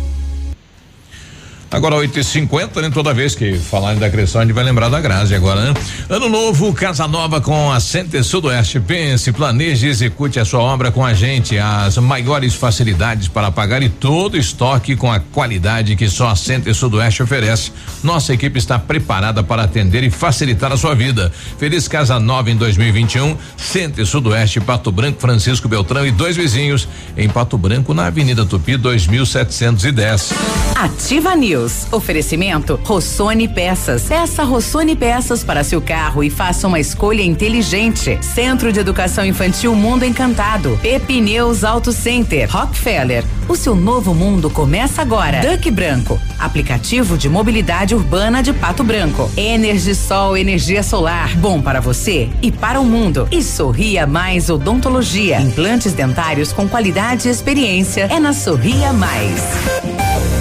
Agora 1.71 1.95
8h50, 1.95 2.81
né? 2.81 2.89
Toda 2.93 3.13
vez 3.13 3.33
que 3.33 3.57
falarem 3.57 3.97
da 3.97 4.09
Cressol, 4.09 4.41
a 4.41 4.43
gente 4.43 4.53
vai 4.53 4.61
lembrar 4.61 4.89
da 4.89 4.99
Grazi 4.99 5.33
agora, 5.33 5.61
né? 5.61 5.73
Ano 6.09 6.27
novo, 6.27 6.73
casa 6.73 7.07
nova 7.07 7.39
com 7.39 7.71
a 7.71 7.79
Center 7.79 8.21
Sudoeste. 8.25 8.77
Pense, 8.81 9.31
planeje 9.31 9.87
e 9.87 9.89
execute 9.89 10.37
a 10.37 10.43
sua 10.43 10.59
obra 10.59 10.91
com 10.91 11.05
a 11.05 11.13
gente. 11.13 11.57
As 11.57 11.97
maiores 11.97 12.55
facilidades 12.55 13.29
para 13.29 13.49
pagar 13.51 13.81
e 13.81 13.87
todo 13.87 14.35
estoque 14.35 14.97
com 14.97 15.09
a 15.09 15.21
qualidade 15.21 15.95
que 15.95 16.09
só 16.09 16.27
a 16.27 16.35
Center 16.35 16.75
Sudoeste 16.75 17.23
oferece. 17.23 17.71
Nossa 18.03 18.33
equipe 18.33 18.59
está 18.59 18.77
preparada 18.77 19.41
para 19.41 19.63
atender 19.63 20.03
e 20.03 20.09
facilitar 20.09 20.73
a 20.73 20.77
sua 20.77 20.93
vida. 20.93 21.31
Feliz 21.57 21.87
Casa 21.87 22.19
Nova 22.19 22.51
em 22.51 22.57
2021. 22.57 23.37
Center 23.55 24.05
Sudoeste, 24.05 24.59
Pato 24.59 24.91
Branco, 24.91 25.21
Francisco 25.21 25.69
Beltrão 25.69 26.05
e 26.05 26.11
dois 26.11 26.35
vizinhos 26.35 26.85
em 27.15 27.29
Pato 27.29 27.57
Branco, 27.57 27.93
na 27.93 28.07
Avenida 28.07 28.45
Tupi, 28.45 28.75
2710. 28.75 30.33
Ativa 30.75 31.33
News. 31.33 31.60
Oferecimento 31.91 32.79
Rossoni 32.83 33.47
Peças. 33.47 34.03
Peça 34.03 34.43
Rossoni 34.43 34.95
Peças 34.95 35.43
para 35.43 35.63
seu 35.63 35.81
carro 35.81 36.23
e 36.23 36.29
faça 36.29 36.67
uma 36.67 36.79
escolha 36.79 37.21
inteligente. 37.21 38.17
Centro 38.21 38.71
de 38.71 38.79
Educação 38.79 39.23
Infantil 39.25 39.75
Mundo 39.75 40.03
Encantado. 40.03 40.79
Pepineus 40.81 41.63
Auto 41.63 41.91
Center. 41.91 42.49
Rockefeller. 42.49 43.23
O 43.47 43.55
seu 43.55 43.75
novo 43.75 44.13
mundo 44.13 44.49
começa 44.49 45.01
agora. 45.01 45.41
Duck 45.41 45.69
Branco. 45.69 46.19
Aplicativo 46.39 47.17
de 47.17 47.29
mobilidade 47.29 47.93
urbana 47.93 48.41
de 48.41 48.53
Pato 48.53 48.83
Branco. 48.83 49.29
Energisol 49.37 50.35
energia 50.35 50.81
solar. 50.81 51.35
Bom 51.37 51.61
para 51.61 51.79
você 51.79 52.29
e 52.41 52.51
para 52.51 52.79
o 52.79 52.85
mundo. 52.85 53.27
E 53.31 53.43
Sorria 53.43 54.07
Mais 54.07 54.49
Odontologia. 54.49 55.39
Implantes 55.39 55.93
dentários 55.93 56.51
com 56.51 56.67
qualidade 56.67 57.27
e 57.27 57.31
experiência. 57.31 58.07
É 58.09 58.19
na 58.19 58.33
Sorria 58.33 58.91
Mais. 58.91 60.40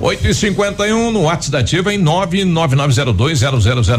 8 0.00 0.26
e 0.28 0.34
51 0.34 1.10
no 1.10 1.22
WhatsApp 1.22 1.50
da 1.50 1.58
Ativa 1.58 1.92
em 1.92 2.00
999020001. 2.02 3.98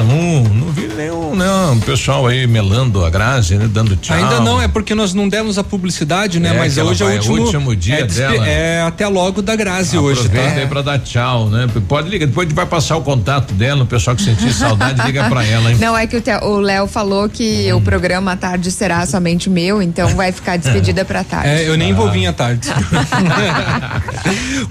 Não 0.54 0.68
vi 0.72 0.88
nenhum, 0.96 1.36
não. 1.36 1.74
O 1.76 1.82
pessoal 1.82 2.26
aí 2.26 2.48
melando 2.48 3.04
a 3.06 3.10
Grazi, 3.10 3.56
né? 3.56 3.68
Dando 3.72 3.96
tchau. 3.98 4.16
Ainda 4.16 4.40
não, 4.40 4.62
é 4.62 4.68
porque 4.68 4.96
nós 4.96 5.14
não 5.14 5.28
demos 5.28 5.58
a 5.58 5.64
publicidade, 5.64 6.40
né? 6.40 6.56
É, 6.56 6.58
Mas 6.58 6.74
que 6.76 6.80
ela 6.80 6.92
hoje 6.92 7.04
é 7.04 7.06
o 7.06 7.10
vai- 7.10 7.18
último, 7.18 7.36
último 7.44 7.76
dia 7.76 8.00
é, 8.00 8.04
dela. 8.08 8.48
É 8.48 8.82
até 8.82 9.08
logo 9.08 9.42
da 9.42 9.56
Grazi 9.56 9.98
hoje, 9.98 10.22
Aproveita 10.22 10.52
tá? 10.56 10.60
aí 10.62 10.68
pra 10.68 10.82
dar 10.82 11.00
tchau, 11.00 11.50
né? 11.50 11.68
Pode 11.88 12.10
ligar, 12.10 12.28
depois 12.28 12.46
a 12.46 12.50
gente 12.50 12.56
vai 12.56 12.66
passar 12.66 12.96
o 12.96 13.02
contato 13.02 13.54
dela, 13.54 13.84
o 13.84 13.86
pessoal 13.86 14.16
que 14.16 14.22
sentir 14.22 14.54
saudade, 14.54 15.02
liga 15.06 15.28
pra 15.30 15.46
ela, 15.46 15.70
hein? 15.72 15.78
Não, 15.82 15.98
é 15.98 16.08
que 16.08 16.22
o 16.44 16.60
Léo 16.60 16.88
falou 16.88 17.28
que 17.28 17.72
o 17.74 17.82
programa 17.82 18.32
à 18.32 18.38
tarde 18.38 18.72
será 18.72 19.06
somente 19.06 19.50
meu, 19.50 19.82
então 19.82 20.08
vai 20.16 20.32
ficar 20.32 20.56
despedida 20.60 21.04
pra 21.04 21.26
tarde. 21.26 21.50
É, 21.50 21.68
eu 21.68 21.78
nem 21.78 21.94
vou 21.94 22.10
vir 22.10 22.26
à 22.28 22.34
tarde. 22.34 22.70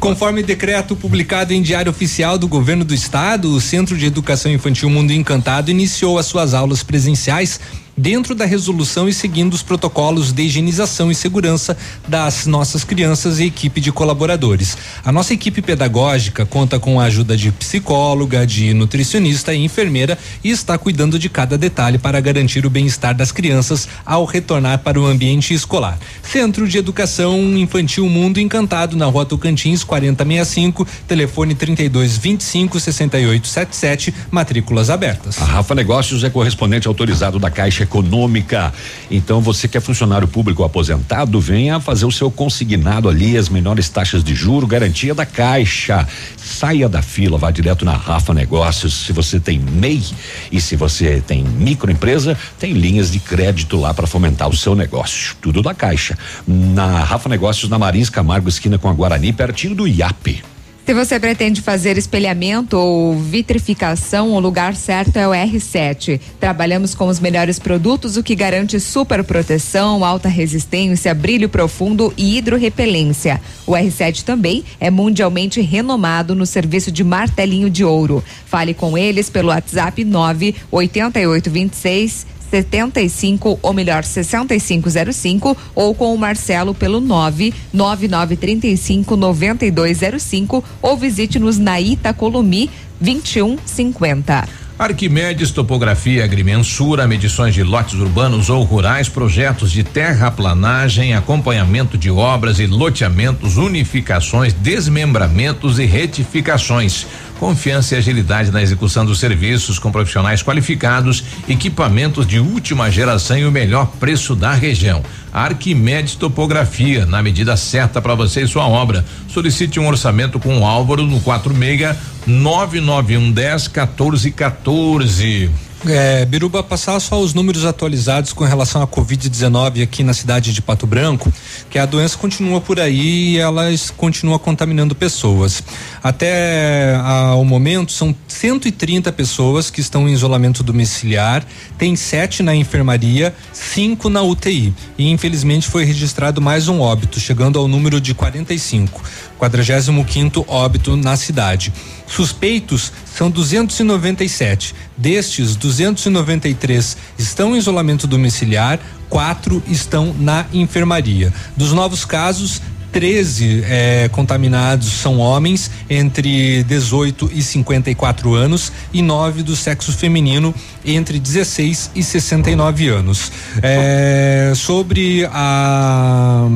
Conforme 0.01 0.43
decreto 0.43 0.97
publicado 0.97 1.18
em 1.53 1.62
Diário 1.62 1.90
Oficial 1.90 2.39
do 2.39 2.47
Governo 2.47 2.85
do 2.85 2.95
Estado, 2.95 3.51
o 3.51 3.61
Centro 3.61 3.97
de 3.97 4.07
Educação 4.07 4.53
Infantil 4.53 4.89
Mundo 4.89 5.12
Encantado 5.12 5.70
iniciou 5.70 6.19
as 6.19 6.27
suas 6.27 6.55
aulas 6.55 6.82
presenciais 6.82 7.59
dentro 7.99 8.33
da 8.33 8.45
resolução 8.45 9.09
e 9.09 9.12
seguindo 9.12 9.55
os 9.55 9.62
protocolos 9.62 10.33
de 10.33 10.43
higienização 10.45 11.11
e 11.11 11.15
segurança 11.15 11.77
das 12.07 12.47
nossas 12.47 12.85
crianças 12.85 13.41
e 13.41 13.47
equipe 13.47 13.81
de 13.81 13.91
colaboradores. 13.91 14.79
A 15.05 15.11
nossa 15.11 15.35
equipe 15.35 15.61
pedagógica 15.61 16.47
conta 16.47 16.79
com 16.79 17.01
a 17.01 17.05
ajuda 17.05 17.37
de 17.37 17.51
psicóloga, 17.51 18.47
de 18.47 18.73
nutricionista 18.73 19.53
e 19.53 19.65
enfermeira 19.65 20.16
e 20.45 20.51
está 20.51 20.79
cuidando 20.79 21.19
de 21.19 21.29
cada 21.29 21.59
detalhe 21.59 21.99
para 21.99 22.20
garantir 22.20 22.65
o 22.65 22.70
bem-estar 22.70 23.16
das 23.16 23.33
crianças 23.33 23.89
ao 24.07 24.25
retornar 24.25 24.79
para 24.79 25.01
o 25.01 25.07
ambiente 25.07 25.53
escolar. 25.53 25.99
Centro 26.23 26.69
de 26.69 26.79
Educação 26.79 27.37
Infantil 27.59 28.09
Mundo 28.09 28.39
Encantado, 28.39 28.97
na 28.97 29.07
rua 29.07 29.27
Tocantins, 29.27 29.83
4065, 29.83 30.87
telefone 31.09 31.55
32 31.55 32.16
25 32.16 32.79
68 32.79 33.49
77, 33.49 34.15
matrículas 34.31 34.89
abertas. 34.89 35.41
A 35.41 35.45
Rafa 35.45 35.75
Negócios 35.75 36.23
é 36.23 36.31
correspondente 36.31 36.87
autorizado 36.87 37.41
da 37.41 37.51
Caixa 37.51 37.88
Econômica. 37.89 38.73
Então, 39.10 39.40
você 39.40 39.66
que 39.66 39.78
é 39.78 39.81
funcionário 39.81 40.28
público 40.28 40.62
aposentado, 40.62 41.40
venha 41.40 41.81
fazer 41.81 42.05
o 42.05 42.12
seu 42.12 42.31
consignado 42.31 43.09
ali, 43.09 43.36
as 43.36 43.48
menores 43.48 43.89
taxas 43.89 44.23
de 44.23 44.35
juro, 44.35 44.66
garantia 44.66 45.15
da 45.15 45.24
Caixa. 45.24 46.06
Saia 46.36 46.89
da 46.89 47.01
fila, 47.01 47.39
vá 47.39 47.51
direto 47.51 47.85
na 47.85 47.97
Rafa 47.97 48.35
Negócios. 48.35 49.06
Se 49.06 49.12
você 49.12 49.40
tem 49.40 49.59
MEI 49.59 50.05
e 50.52 50.60
se 50.60 50.77
você 50.77 51.23
tem 51.27 51.43
microempresa, 51.43 52.36
tem 52.59 52.74
linhas 52.74 53.10
de 53.10 53.19
crédito 53.19 53.81
lá 53.81 53.94
para 53.94 54.06
fomentar 54.06 54.48
o 54.48 54.56
seu 54.56 54.74
negócio. 54.74 55.35
Tudo 55.40 55.62
da 55.62 55.73
Caixa. 55.74 56.16
Na 56.47 57.02
Rafa 57.05 57.28
Negócios, 57.28 57.70
na 57.70 57.78
Marins 57.78 58.10
Camargo, 58.10 58.48
esquina 58.48 58.78
com 58.78 58.89
a 58.89 58.93
Guarani, 58.93 59.32
pertinho 59.32 59.74
do 59.74 59.89
IAP. 59.89 60.43
Se 60.89 60.94
você 60.94 61.20
pretende 61.20 61.60
fazer 61.60 61.98
espelhamento 61.98 62.78
ou 62.78 63.15
vitrificação, 63.15 64.32
o 64.32 64.40
lugar 64.40 64.74
certo 64.74 65.19
é 65.19 65.28
o 65.28 65.32
R7. 65.32 66.19
Trabalhamos 66.40 66.94
com 66.94 67.09
os 67.09 67.20
melhores 67.20 67.59
produtos, 67.59 68.16
o 68.16 68.23
que 68.23 68.35
garante 68.35 68.81
super 68.81 69.23
proteção, 69.23 70.02
alta 70.02 70.31
resistência, 70.31 71.15
brilho 71.15 71.51
profundo 71.51 72.10
e 72.16 72.39
hidrorrepelência. 72.39 73.39
O 73.66 73.73
R7 73.73 74.23
também 74.23 74.65
é 74.81 74.90
mundialmente 74.90 75.60
renomado 75.60 76.35
no 76.35 76.47
serviço 76.47 76.90
de 76.90 77.05
martelinho 77.05 77.69
de 77.69 77.85
ouro. 77.85 78.24
Fale 78.47 78.73
com 78.73 78.97
eles 78.97 79.28
pelo 79.28 79.48
WhatsApp 79.48 80.02
98826 80.02 82.38
75 82.51 83.59
ou 83.62 83.73
melhor 83.73 84.05
6505 84.05 85.57
ou 85.75 85.95
com 85.95 86.15
o 86.15 86.19
Marcelo 86.19 86.75
pelo 86.75 87.01
99935 87.01 89.16
9205 89.16 90.62
ou 90.83 90.97
visite-nos 90.97 91.59
na 91.59 91.81
Itacolomi 91.81 92.70
2150. 93.01 94.69
Arquimedes 94.79 95.51
Topografia 95.51 96.23
Agrimensura, 96.23 97.09
medições 97.09 97.53
de 97.53 97.65
lotes 97.65 97.95
urbanos 97.95 98.49
ou 98.49 98.62
rurais, 98.62 99.09
projetos 99.09 99.73
de 99.73 99.83
terraplanagem, 99.83 101.15
acompanhamento 101.15 101.99
de 101.99 102.09
obras 102.09 102.61
e 102.61 102.66
loteamentos, 102.69 103.57
unificações, 103.57 104.53
desmembramentos 104.53 105.81
e 105.81 105.85
retificações. 105.85 107.09
Confiança 107.39 107.94
e 107.94 107.98
agilidade 107.98 108.51
na 108.51 108.60
execução 108.60 109.06
dos 109.06 109.20
serviços 109.20 109.78
com 109.78 109.93
profissionais 109.93 110.43
qualificados, 110.43 111.23
equipamentos 111.48 112.27
de 112.27 112.40
última 112.40 112.90
geração 112.90 113.39
e 113.39 113.47
o 113.47 113.52
melhor 113.52 113.86
preço 114.01 114.35
da 114.35 114.52
região. 114.52 115.05
Arquimedes 115.32 116.16
Topografia, 116.16 117.06
na 117.06 117.23
medida 117.23 117.56
certa 117.56 118.02
para 118.02 118.16
você 118.16 118.43
e 118.43 118.48
sua 118.48 118.66
obra. 118.66 119.05
Solicite 119.28 119.78
um 119.78 119.86
orçamento 119.86 120.40
com 120.40 120.59
o 120.59 120.66
Álvaro 120.66 121.05
no 121.05 121.20
46 121.20 121.97
991 122.27 123.31
10 123.31 123.69
14 123.69 124.31
14. 124.32 125.68
É, 125.87 126.25
Biruba, 126.25 126.61
passar 126.61 126.99
só 126.99 127.21
os 127.21 127.33
números 127.33 127.65
atualizados 127.65 128.33
com 128.33 128.43
relação 128.45 128.83
à 128.83 128.87
Covid-19 128.87 129.83
aqui 129.83 130.03
na 130.03 130.13
cidade 130.13 130.53
de 130.53 130.61
Pato 130.61 130.89
Branco, 130.89 131.33
que 131.71 131.79
a 131.79 131.87
doença 131.87 132.19
continua 132.19 132.61
por 132.61 132.81
aí 132.81 133.35
e 133.35 133.39
ela 133.39 133.67
continua 133.97 134.41
contaminando 134.41 134.95
pessoas. 134.95 135.63
Até 136.03 136.97
ao 136.97 137.45
momento, 137.45 137.93
são 137.93 138.15
130 138.27 139.13
pessoas 139.13 139.71
que 139.71 139.81
estão 139.81 140.09
em 140.09 140.13
isolamento 140.13 140.65
domiciliar, 140.65 141.47
tem 141.79 141.95
sete 141.95 142.43
na 142.43 142.57
enfermaria, 142.57 143.33
cinco 143.53 144.09
na 144.09 144.21
UTI. 144.21 144.75
E 144.99 145.09
infelizmente 145.09 145.69
foi 145.69 145.85
registrado 145.85 146.41
mais 146.41 146.67
um 146.67 146.81
óbito, 146.81 147.21
chegando 147.21 147.57
ao 147.57 147.69
número 147.69 148.01
de 148.01 148.15
45. 148.15 149.01
45 149.39 150.44
óbito 150.48 150.97
na 150.97 151.16
cidade. 151.16 151.73
Suspeitos 152.06 152.93
são 153.05 153.31
297. 153.31 154.74
Destes, 154.97 155.56
293 155.56 156.97
estão 157.19 157.55
em 157.55 157.59
isolamento 157.59 158.06
domiciliar, 158.06 158.78
quatro 159.09 159.62
estão 159.69 160.15
na 160.19 160.47
enfermaria. 160.52 161.32
Dos 161.56 161.73
novos 161.73 162.05
casos, 162.05 162.60
13 162.93 163.65
eh, 163.65 164.09
contaminados 164.12 164.89
são 164.93 165.19
homens 165.19 165.70
entre 165.89 166.62
18 166.65 167.31
e 167.32 167.43
54 167.43 168.35
anos 168.35 168.73
e 168.93 169.02
nove 169.02 169.43
do 169.43 169.55
sexo 169.55 169.93
feminino 169.93 170.55
entre 170.85 171.19
16 171.19 171.90
e 171.94 172.02
69 172.02 172.89
anos. 172.89 173.31
Eh, 173.62 174.52
sobre 174.55 175.27
a, 175.31 176.47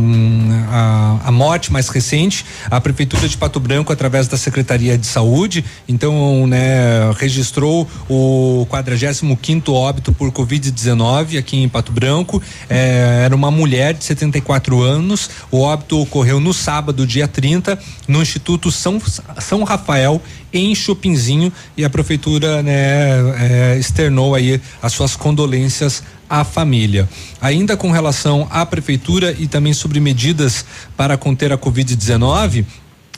a, 0.71 1.29
a 1.29 1.33
morte 1.33 1.73
mais 1.73 1.89
recente, 1.89 2.45
a 2.71 2.81
prefeitura 2.81 3.29
de 3.29 3.37
Pato 3.37 3.61
Branco 3.61 3.93
através 3.93 4.29
da 4.29 4.37
Secretaria 4.37 4.97
de 4.97 5.07
Saúde, 5.07 5.65
então, 5.89 6.47
né, 6.47 7.13
registrou 7.17 7.89
o 8.09 8.67
45 8.71 9.37
quinto 9.37 9.75
óbito 9.75 10.13
por 10.13 10.31
covid-19 10.31 11.39
aqui 11.39 11.63
em 11.63 11.69
Pato 11.69 11.93
Branco. 11.93 12.43
Eh, 12.71 13.23
era 13.25 13.35
uma 13.35 13.51
mulher 13.51 13.95
de 13.95 14.05
74 14.05 14.83
anos. 14.83 15.29
O 15.51 15.61
óbito 15.61 16.01
ocorreu 16.01 16.32
ocorreu 16.33 16.41
no 16.41 16.55
sábado, 16.55 17.07
dia 17.07 17.29
30, 17.29 17.79
no 18.09 18.23
Instituto 18.23 18.71
São, 18.71 19.01
São 19.39 19.63
Rafael, 19.65 20.21
em 20.53 20.75
Chopinzinho, 20.75 21.53
e 21.77 21.85
a 21.85 21.91
prefeitura 21.91 22.63
né, 22.63 22.73
é, 23.39 23.77
externou 23.79 24.35
aí 24.35 24.61
as 24.83 24.93
suas 24.93 25.17
condolências 25.17 26.03
à 26.29 26.45
família. 26.45 27.09
Ainda 27.41 27.77
com 27.77 27.91
relação 27.91 28.47
à 28.51 28.65
prefeitura 28.65 29.35
e 29.39 29.47
também 29.47 29.75
sobre 29.75 30.01
medidas 30.01 30.65
para 30.97 31.17
conter 31.17 31.53
a 31.53 31.59
Covid-19, 31.59 32.65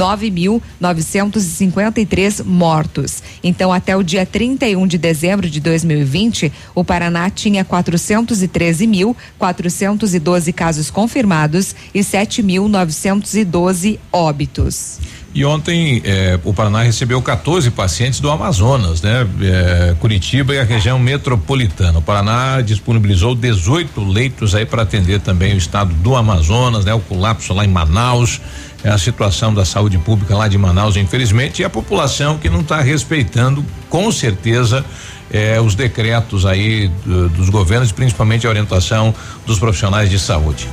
9.953 0.95 2.45
mortos. 2.45 3.23
Então, 3.43 3.73
até 3.73 3.97
o 3.97 4.03
dia 4.03 4.27
31 4.27 4.87
de 4.87 4.99
dezembro 4.99 5.51
de 5.51 5.59
2020, 5.61 6.53
o 6.75 6.85
Paraná 6.85 7.31
tinha 7.31 7.65
413.412 7.65 10.53
casos 10.53 10.91
confirmados 10.91 11.75
e 11.95 12.01
7.912 12.01 13.99
óbitos. 14.13 14.99
E 15.37 15.45
ontem 15.45 16.01
eh, 16.03 16.41
o 16.45 16.55
Paraná 16.55 16.81
recebeu 16.81 17.21
14 17.21 17.71
pacientes 17.71 18.21
do 18.21 18.31
Amazonas, 18.31 19.03
né? 19.03 19.27
Eh, 19.43 19.95
Curitiba 20.01 20.55
e 20.55 20.59
a 20.59 20.65
região 20.65 20.99
metropolitana. 20.99 21.99
O 21.99 22.03
Paraná 22.03 22.63
disponibilizou 22.63 23.35
18 23.35 24.03
leitos 24.03 24.55
aí 24.55 24.65
para 24.65 24.81
atender 24.81 25.21
também 25.21 25.53
o 25.53 25.59
estado 25.59 25.93
do 25.97 26.17
Amazonas, 26.17 26.87
né? 26.87 26.95
O 26.95 27.01
colapso 27.01 27.53
lá 27.53 27.67
em 27.67 27.69
Manaus, 27.69 28.41
é 28.85 28.91
a 28.91 28.99
situação 28.99 29.53
da 29.53 29.65
saúde 29.65 29.99
pública 29.99 30.37
lá 30.37 30.49
de 30.49 30.57
Manaus, 30.59 30.97
infelizmente, 30.97 31.63
e 31.63 31.65
a 31.65 31.71
população 31.71 32.39
que 32.39 32.49
não 32.49 32.61
está 32.61 32.81
respeitando, 32.81 33.65
com 33.89 34.11
certeza, 34.13 34.85
eh, 35.31 35.61
os 35.61 35.75
decretos 35.75 36.47
aí 36.47 36.89
do, 37.05 37.29
dos 37.31 37.49
governos, 37.49 37.91
principalmente 37.93 38.47
a 38.47 38.51
orientação 38.51 39.15
dos 39.45 39.59
profissionais 39.59 40.11
de 40.11 40.19
saúde. 40.19 40.69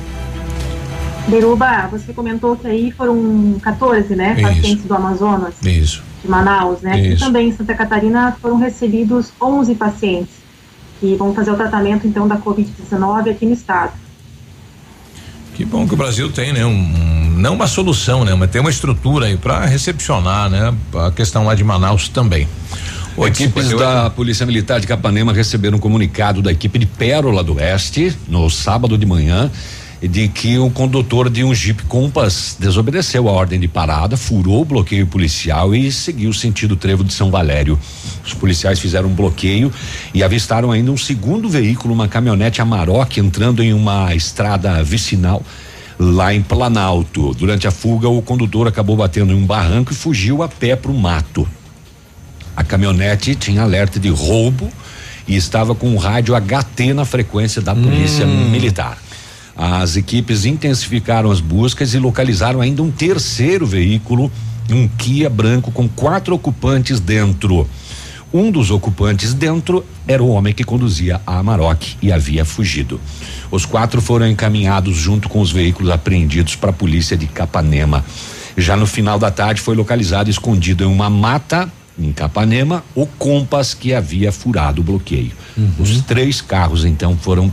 Beruba, 1.26 1.88
você 1.90 2.12
comentou 2.12 2.54
que 2.54 2.66
aí 2.66 2.90
foram 2.90 3.58
14, 3.62 4.14
né, 4.14 4.34
Isso. 4.36 4.42
pacientes 4.42 4.84
do 4.84 4.94
Amazonas, 4.94 5.54
Isso. 5.62 6.02
de 6.22 6.28
Manaus, 6.28 6.82
né? 6.82 7.00
E 7.00 7.14
Isso. 7.14 7.24
também 7.24 7.48
em 7.48 7.52
Santa 7.52 7.74
Catarina 7.74 8.36
foram 8.40 8.56
recebidos 8.56 9.32
11 9.40 9.74
pacientes 9.74 10.34
que 11.00 11.16
vão 11.16 11.34
fazer 11.34 11.50
o 11.50 11.56
tratamento 11.56 12.06
então 12.06 12.28
da 12.28 12.36
Covid-19 12.36 13.30
aqui 13.30 13.46
no 13.46 13.52
estado. 13.52 13.92
Que 15.54 15.64
bom 15.64 15.86
que 15.86 15.94
o 15.94 15.96
Brasil 15.96 16.30
tem, 16.32 16.52
né? 16.52 16.66
Um, 16.66 17.34
não 17.36 17.54
uma 17.54 17.66
solução, 17.66 18.24
né? 18.24 18.34
Mas 18.34 18.50
tem 18.50 18.60
uma 18.60 18.70
estrutura 18.70 19.26
aí 19.26 19.36
para 19.36 19.64
recepcionar, 19.64 20.50
né? 20.50 20.74
A 20.94 21.10
questão 21.10 21.44
lá 21.44 21.54
de 21.54 21.62
Manaus 21.62 22.08
também. 22.08 22.48
Equipes 23.16 23.68
da 23.70 24.10
Polícia 24.10 24.44
Militar 24.44 24.80
de 24.80 24.88
Capanema 24.88 25.32
receberam 25.32 25.76
um 25.76 25.80
comunicado 25.80 26.42
da 26.42 26.50
equipe 26.50 26.80
de 26.80 26.86
Pérola 26.86 27.44
do 27.44 27.54
Oeste 27.54 28.16
no 28.26 28.50
sábado 28.50 28.98
de 28.98 29.06
manhã 29.06 29.48
de 30.02 30.28
que 30.28 30.58
o 30.58 30.68
condutor 30.70 31.30
de 31.30 31.44
um 31.44 31.54
Jeep 31.54 31.84
Compass 31.84 32.56
desobedeceu 32.58 33.28
a 33.28 33.32
ordem 33.32 33.58
de 33.58 33.68
parada, 33.68 34.16
furou 34.16 34.62
o 34.62 34.64
bloqueio 34.64 35.06
policial 35.06 35.74
e 35.74 35.90
seguiu 35.90 36.32
sentido 36.32 36.76
trevo 36.76 37.04
de 37.04 37.12
São 37.12 37.30
Valério. 37.30 37.78
Os 38.26 38.34
policiais 38.34 38.78
fizeram 38.78 39.08
um 39.08 39.14
bloqueio 39.14 39.72
e 40.12 40.22
avistaram 40.22 40.70
ainda 40.70 40.90
um 40.90 40.96
segundo 40.96 41.48
veículo, 41.48 41.92
uma 41.92 42.08
caminhonete 42.08 42.62
Amarok, 42.62 43.20
entrando 43.20 43.62
em 43.62 43.72
uma 43.72 44.14
estrada 44.14 44.82
vicinal 44.82 45.42
lá 45.98 46.34
em 46.34 46.42
Planalto. 46.42 47.34
Durante 47.34 47.66
a 47.66 47.70
fuga, 47.70 48.08
o 48.08 48.22
condutor 48.22 48.66
acabou 48.66 48.96
batendo 48.96 49.32
em 49.32 49.36
um 49.36 49.46
barranco 49.46 49.92
e 49.92 49.96
fugiu 49.96 50.42
a 50.42 50.48
pé 50.48 50.74
para 50.74 50.90
o 50.90 50.98
mato. 50.98 51.46
A 52.56 52.64
caminhonete 52.64 53.34
tinha 53.34 53.62
alerta 53.62 53.98
de 53.98 54.08
roubo 54.08 54.70
e 55.26 55.36
estava 55.36 55.74
com 55.74 55.94
o 55.94 55.98
rádio 55.98 56.34
HT 56.34 56.92
na 56.94 57.04
frequência 57.04 57.60
da 57.60 57.74
Polícia 57.74 58.26
Hum. 58.26 58.50
Militar. 58.50 58.98
As 59.56 59.96
equipes 59.96 60.44
intensificaram 60.44 61.30
as 61.30 61.40
buscas 61.40 61.94
e 61.94 61.98
localizaram 61.98 62.60
ainda 62.60 62.82
um 62.82 62.90
terceiro 62.90 63.66
veículo, 63.66 64.30
um 64.70 64.88
Kia 64.88 65.30
branco 65.30 65.70
com 65.70 65.88
quatro 65.88 66.34
ocupantes 66.34 66.98
dentro. 66.98 67.68
Um 68.34 68.50
dos 68.50 68.72
ocupantes 68.72 69.32
dentro 69.32 69.86
era 70.08 70.20
o 70.20 70.28
homem 70.28 70.52
que 70.52 70.64
conduzia 70.64 71.20
a 71.24 71.38
Amarok 71.38 71.96
e 72.02 72.10
havia 72.10 72.44
fugido. 72.44 73.00
Os 73.48 73.64
quatro 73.64 74.02
foram 74.02 74.26
encaminhados 74.26 74.96
junto 74.96 75.28
com 75.28 75.40
os 75.40 75.52
veículos 75.52 75.88
apreendidos 75.88 76.56
para 76.56 76.70
a 76.70 76.72
polícia 76.72 77.16
de 77.16 77.28
Capanema. 77.28 78.04
Já 78.56 78.76
no 78.76 78.88
final 78.88 79.20
da 79.20 79.30
tarde 79.30 79.60
foi 79.60 79.76
localizado 79.76 80.28
escondido 80.28 80.82
em 80.82 80.86
uma 80.88 81.08
mata 81.08 81.70
em 81.96 82.12
Capanema 82.12 82.82
o 82.92 83.06
Compass 83.06 83.72
que 83.72 83.94
havia 83.94 84.32
furado 84.32 84.80
o 84.80 84.84
bloqueio. 84.84 85.30
Os 85.78 86.00
três 86.02 86.40
carros 86.40 86.84
então 86.84 87.16
foram 87.16 87.52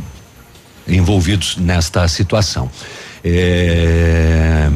envolvidos 0.87 1.57
nesta 1.57 2.07
situação. 2.07 2.71
É, 3.23 4.71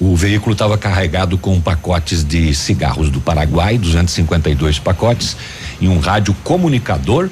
o 0.00 0.16
veículo 0.16 0.54
estava 0.54 0.78
carregado 0.78 1.36
com 1.36 1.60
pacotes 1.60 2.24
de 2.24 2.54
cigarros 2.54 3.10
do 3.10 3.20
Paraguai, 3.20 3.76
252 3.76 4.78
pacotes, 4.78 5.36
e 5.78 5.86
um 5.86 6.00
rádio 6.00 6.34
comunicador 6.42 7.28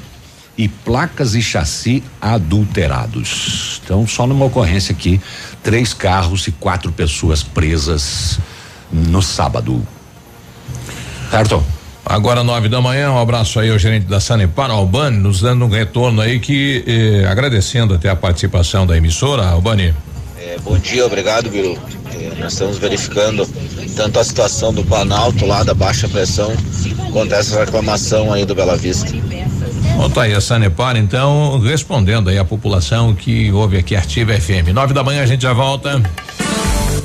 e 0.57 0.69
placas 0.69 1.35
e 1.35 1.41
chassi 1.41 2.03
adulterados. 2.21 3.81
Então, 3.83 4.07
só 4.07 4.27
numa 4.27 4.45
ocorrência 4.45 4.93
aqui, 4.93 5.19
três 5.63 5.95
carros 5.95 6.47
e 6.47 6.53
quatro 6.53 6.93
pessoas 6.93 7.43
presas 7.43 8.39
no 8.93 9.23
sábado. 9.23 9.87
Certo? 11.31 11.65
Agora, 12.05 12.43
nove 12.43 12.69
da 12.69 12.81
manhã, 12.81 13.13
um 13.13 13.19
abraço 13.19 13.61
aí 13.61 13.71
ao 13.71 13.79
gerente 13.79 14.07
da 14.07 14.19
Sanepar, 14.19 14.71
Albani, 14.71 15.19
nos 15.19 15.41
dando 15.41 15.65
um 15.65 15.69
retorno 15.69 16.21
aí 16.21 16.41
que, 16.41 16.83
eh, 16.87 17.29
agradecendo 17.29 17.95
até 17.95 18.09
a 18.09 18.17
participação 18.17 18.87
da 18.87 18.97
emissora, 18.97 19.47
Albani. 19.47 19.95
É, 20.49 20.57
bom 20.61 20.79
dia, 20.79 21.05
obrigado, 21.05 21.51
Biru. 21.51 21.77
É, 22.15 22.41
nós 22.41 22.55
estamos 22.55 22.79
verificando 22.79 23.47
tanto 23.95 24.19
a 24.19 24.25
situação 24.25 24.73
do 24.73 24.83
Planalto 24.83 25.45
lá 25.45 25.63
da 25.63 25.75
baixa 25.75 26.09
pressão, 26.09 26.51
quanto 27.13 27.35
essa 27.35 27.59
reclamação 27.61 28.33
aí 28.33 28.47
do 28.47 28.55
Bela 28.55 28.75
Vista. 28.75 29.13
Bom, 29.99 30.09
tá 30.09 30.23
aí 30.23 30.33
a 30.33 30.41
Sanepar, 30.41 30.97
então, 30.97 31.61
respondendo 31.61 32.31
aí 32.31 32.39
a 32.39 32.47
população 32.47 33.15
que 33.15 33.53
ouve 33.53 33.77
aqui 33.77 33.95
Ativa 33.95 34.33
FM. 34.33 34.73
Nove 34.73 34.95
da 34.95 35.05
manhã 35.05 35.23
a 35.23 35.27
gente 35.27 35.43
já 35.43 35.53
volta. 35.53 36.01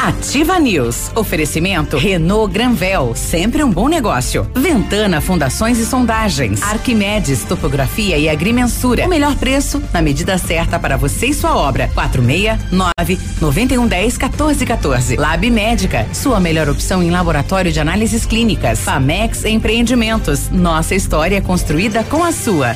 Ativa 0.03 0.59
News. 0.59 1.11
Oferecimento 1.15 1.95
Renault 1.95 2.53
Granvel, 2.53 3.15
sempre 3.15 3.63
um 3.63 3.71
bom 3.71 3.87
negócio. 3.87 4.45
Ventana 4.53 5.21
Fundações 5.21 5.79
e 5.79 5.85
Sondagens. 5.85 6.61
Arquimedes 6.61 7.45
Topografia 7.45 8.17
e 8.17 8.27
Agrimensura. 8.27 9.05
O 9.05 9.09
melhor 9.09 9.33
preço 9.37 9.81
na 9.93 10.01
medida 10.01 10.37
certa 10.37 10.77
para 10.77 10.97
você 10.97 11.27
e 11.27 11.33
sua 11.33 11.55
obra. 11.55 11.89
469 11.93 13.17
9110 13.39 14.17
1414. 14.17 15.15
Lab 15.15 15.49
Médica, 15.49 16.05
sua 16.11 16.37
melhor 16.37 16.67
opção 16.67 17.01
em 17.01 17.09
laboratório 17.09 17.71
de 17.71 17.79
análises 17.79 18.25
clínicas. 18.25 18.79
Famex 18.79 19.45
Empreendimentos. 19.45 20.49
Nossa 20.49 20.93
história 20.95 21.41
construída 21.41 22.03
com 22.03 22.21
a 22.25 22.33
sua. 22.33 22.75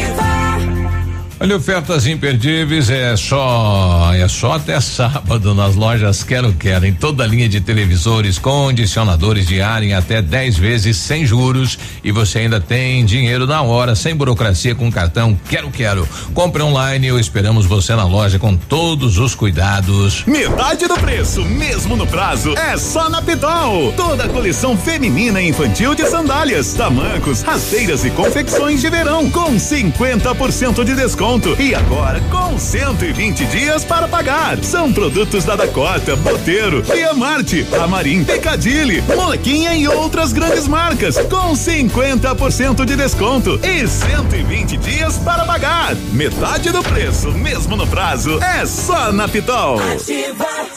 Olha, 1.43 1.57
ofertas 1.57 2.05
imperdíveis 2.05 2.87
é 2.91 3.17
só 3.17 4.11
é 4.13 4.27
só 4.27 4.53
até 4.53 4.79
sábado 4.79 5.55
nas 5.55 5.73
lojas 5.73 6.23
Quero 6.23 6.53
Quero 6.53 6.85
em 6.85 6.93
toda 6.93 7.23
a 7.23 7.27
linha 7.27 7.49
de 7.49 7.59
televisores, 7.59 8.37
condicionadores 8.37 9.47
de 9.47 9.59
ar 9.59 9.81
em 9.81 9.95
até 9.95 10.21
10 10.21 10.59
vezes 10.59 10.97
sem 10.97 11.25
juros 11.25 11.79
e 12.03 12.11
você 12.11 12.37
ainda 12.37 12.61
tem 12.61 13.03
dinheiro 13.03 13.47
na 13.47 13.63
hora, 13.63 13.95
sem 13.95 14.13
burocracia 14.13 14.75
com 14.75 14.91
cartão 14.91 15.35
Quero 15.49 15.71
Quero. 15.71 16.07
Compre 16.35 16.61
online 16.61 17.11
ou 17.11 17.19
esperamos 17.19 17.65
você 17.65 17.95
na 17.95 18.05
loja 18.05 18.37
com 18.37 18.55
todos 18.55 19.17
os 19.17 19.33
cuidados. 19.33 20.23
Metade 20.27 20.87
do 20.87 20.93
preço, 20.93 21.43
mesmo 21.43 21.95
no 21.95 22.05
prazo, 22.05 22.55
é 22.55 22.77
só 22.77 23.09
na 23.09 23.19
Pitol. 23.19 23.91
Toda 23.93 24.25
a 24.25 24.29
coleção 24.29 24.77
feminina 24.77 25.41
e 25.41 25.49
infantil 25.49 25.95
de 25.95 26.05
sandálias, 26.05 26.75
tamancos, 26.75 27.41
rasteiras 27.41 28.05
e 28.05 28.11
confecções 28.11 28.79
de 28.79 28.91
verão 28.91 29.27
com 29.31 29.55
50% 29.55 30.83
de 30.83 30.93
desconto 30.93 31.30
e 31.57 31.73
agora 31.73 32.19
com 32.29 32.59
120 32.59 33.45
dias 33.45 33.85
para 33.85 34.05
pagar. 34.05 34.61
São 34.61 34.91
produtos 34.91 35.45
da 35.45 35.55
Dakota, 35.55 36.13
Boteiro, 36.17 36.83
Viamarte, 36.83 37.65
Amarim, 37.81 38.25
Pecadilly, 38.25 39.01
Molequinha 39.03 39.73
e 39.73 39.87
outras 39.87 40.33
grandes 40.33 40.67
marcas 40.67 41.17
com 41.29 41.53
50% 41.53 42.83
de 42.83 42.97
desconto 42.97 43.57
e 43.63 43.87
120 43.87 44.75
dias 44.75 45.17
para 45.19 45.45
pagar. 45.45 45.95
Metade 46.11 46.69
do 46.69 46.83
preço, 46.83 47.31
mesmo 47.31 47.77
no 47.77 47.87
prazo, 47.87 48.37
é 48.43 48.65
só 48.65 49.13
na 49.13 49.29
Pitol. 49.29 49.79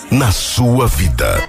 Na 0.09 0.31
sua 0.31 0.87
vida. 0.87 1.49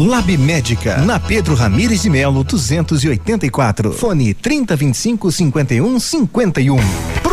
Lab 0.00 0.34
Médica, 0.38 0.96
na 1.02 1.20
Pedro 1.20 1.54
Ramires 1.54 2.00
de 2.00 2.08
Melo, 2.08 2.42
284. 2.42 3.92
Fone 3.92 4.32
3025 4.32 5.30
51 5.30 6.00
51. 6.00 7.29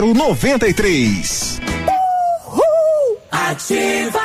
0093. 0.00 1.60
Ativa. 3.30 4.20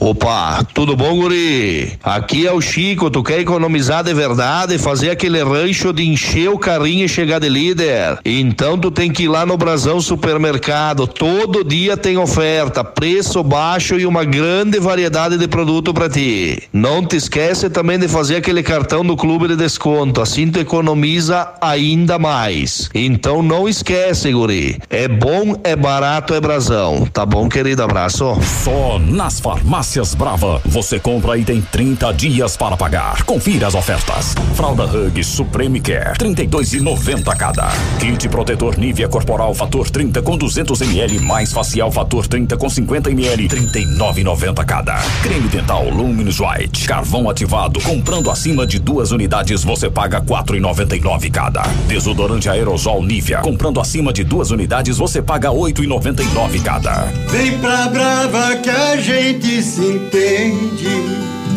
Opa, 0.00 0.64
tudo 0.72 0.96
bom, 0.96 1.14
guri? 1.14 1.92
Aqui 2.02 2.46
é 2.46 2.52
o 2.52 2.58
Chico, 2.58 3.10
tu 3.10 3.22
quer 3.22 3.40
economizar 3.40 4.02
de 4.02 4.14
verdade, 4.14 4.78
fazer 4.78 5.10
aquele 5.10 5.44
rancho 5.44 5.92
de 5.92 6.08
encher 6.08 6.48
o 6.48 6.58
carrinho 6.58 7.04
e 7.04 7.08
chegar 7.08 7.38
de 7.38 7.50
líder? 7.50 8.18
Então 8.24 8.78
tu 8.78 8.90
tem 8.90 9.12
que 9.12 9.24
ir 9.24 9.28
lá 9.28 9.44
no 9.44 9.58
Brasão 9.58 10.00
Supermercado, 10.00 11.06
todo 11.06 11.62
dia 11.62 11.98
tem 11.98 12.16
oferta, 12.16 12.82
preço 12.82 13.44
baixo 13.44 14.00
e 14.00 14.06
uma 14.06 14.24
grande 14.24 14.80
variedade 14.80 15.36
de 15.36 15.46
produto 15.46 15.92
para 15.92 16.08
ti. 16.08 16.62
Não 16.72 17.04
te 17.04 17.16
esquece 17.16 17.68
também 17.68 17.98
de 17.98 18.08
fazer 18.08 18.36
aquele 18.36 18.62
cartão 18.62 19.04
do 19.04 19.14
clube 19.14 19.48
de 19.48 19.56
desconto, 19.56 20.22
assim 20.22 20.50
tu 20.50 20.58
economiza 20.58 21.46
ainda 21.60 22.18
mais. 22.18 22.88
Então 22.94 23.42
não 23.42 23.68
esquece, 23.68 24.32
guri. 24.32 24.78
É 24.88 25.06
bom, 25.06 25.60
é 25.62 25.76
barato, 25.76 26.32
é 26.32 26.40
Brasão. 26.40 27.06
Tá 27.12 27.26
bom, 27.26 27.50
querido? 27.50 27.82
Abraço. 27.82 28.38
Só 28.64 28.98
nas 28.98 29.40
farmácias 29.40 29.89
Farmácias 29.90 30.14
Brava. 30.14 30.60
Você 30.66 31.00
compra 31.00 31.36
e 31.36 31.44
tem 31.44 31.60
30 31.60 32.12
dias 32.12 32.56
para 32.56 32.76
pagar. 32.76 33.24
Confira 33.24 33.66
as 33.66 33.74
ofertas. 33.74 34.34
Fralda 34.54 34.84
Hug 34.84 35.24
Supreme 35.24 35.80
Care, 35.80 36.16
32,90 36.16 37.36
cada. 37.36 37.68
Kit 37.98 38.28
protetor 38.28 38.78
Nivea 38.78 39.08
Corporal 39.08 39.52
Fator 39.52 39.90
30 39.90 40.22
com 40.22 40.36
200 40.38 40.80
ml 40.82 41.18
mais 41.18 41.52
facial 41.52 41.90
Fator 41.90 42.28
30 42.28 42.56
com 42.56 42.70
50 42.70 43.10
ml, 43.10 43.48
39,90 43.48 44.64
cada. 44.64 44.94
Creme 45.22 45.48
dental 45.48 45.88
Luminous 45.90 46.38
White, 46.38 46.86
carvão 46.86 47.28
ativado. 47.28 47.80
Comprando 47.80 48.30
acima 48.30 48.64
de 48.64 48.78
duas 48.78 49.10
unidades, 49.10 49.64
você 49.64 49.90
paga 49.90 50.20
4,99 50.20 51.32
cada. 51.32 51.62
Desodorante 51.88 52.48
aerosol 52.48 53.02
Nivea, 53.02 53.40
comprando 53.40 53.80
acima 53.80 54.12
de 54.12 54.22
duas 54.22 54.52
unidades, 54.52 54.98
você 54.98 55.20
paga 55.20 55.50
8,99 55.50 56.62
cada. 56.62 57.06
Vem 57.28 57.58
pra 57.58 57.88
Brava 57.88 58.56
que 58.56 58.70
a 58.70 58.96
gente 58.96 59.62
se 59.62 59.79
entende. 59.82 61.49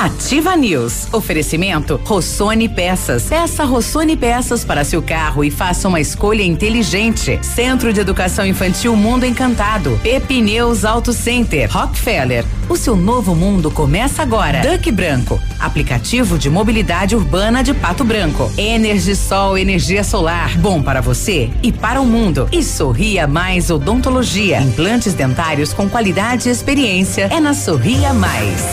Ativa 0.00 0.56
News. 0.56 1.08
Oferecimento 1.12 2.00
Rossoni 2.02 2.70
Peças. 2.70 3.24
Peça 3.24 3.64
Rossoni 3.64 4.16
Peças 4.16 4.64
para 4.64 4.82
seu 4.82 5.02
carro 5.02 5.44
e 5.44 5.50
faça 5.50 5.86
uma 5.86 6.00
escolha 6.00 6.42
inteligente. 6.42 7.38
Centro 7.42 7.92
de 7.92 8.00
Educação 8.00 8.46
Infantil 8.46 8.96
Mundo 8.96 9.26
Encantado. 9.26 10.00
Pepineus 10.02 10.86
Auto 10.86 11.12
Center. 11.12 11.70
Rockefeller. 11.70 12.46
O 12.66 12.78
seu 12.78 12.96
novo 12.96 13.34
mundo 13.34 13.70
começa 13.70 14.22
agora. 14.22 14.62
Duck 14.62 14.90
Branco. 14.90 15.38
Aplicativo 15.58 16.38
de 16.38 16.48
mobilidade 16.48 17.14
urbana 17.14 17.62
de 17.62 17.74
Pato 17.74 18.02
Branco. 18.02 18.50
Energisol 18.56 19.58
energia 19.58 20.02
solar. 20.02 20.56
Bom 20.56 20.82
para 20.82 21.02
você 21.02 21.50
e 21.62 21.70
para 21.70 22.00
o 22.00 22.06
mundo. 22.06 22.48
E 22.50 22.62
Sorria 22.62 23.26
Mais 23.26 23.68
Odontologia. 23.68 24.62
Implantes 24.62 25.12
dentários 25.12 25.74
com 25.74 25.90
qualidade 25.90 26.48
e 26.48 26.52
experiência. 26.52 27.28
É 27.30 27.38
na 27.38 27.52
Sorria 27.52 28.14
Mais. 28.14 28.64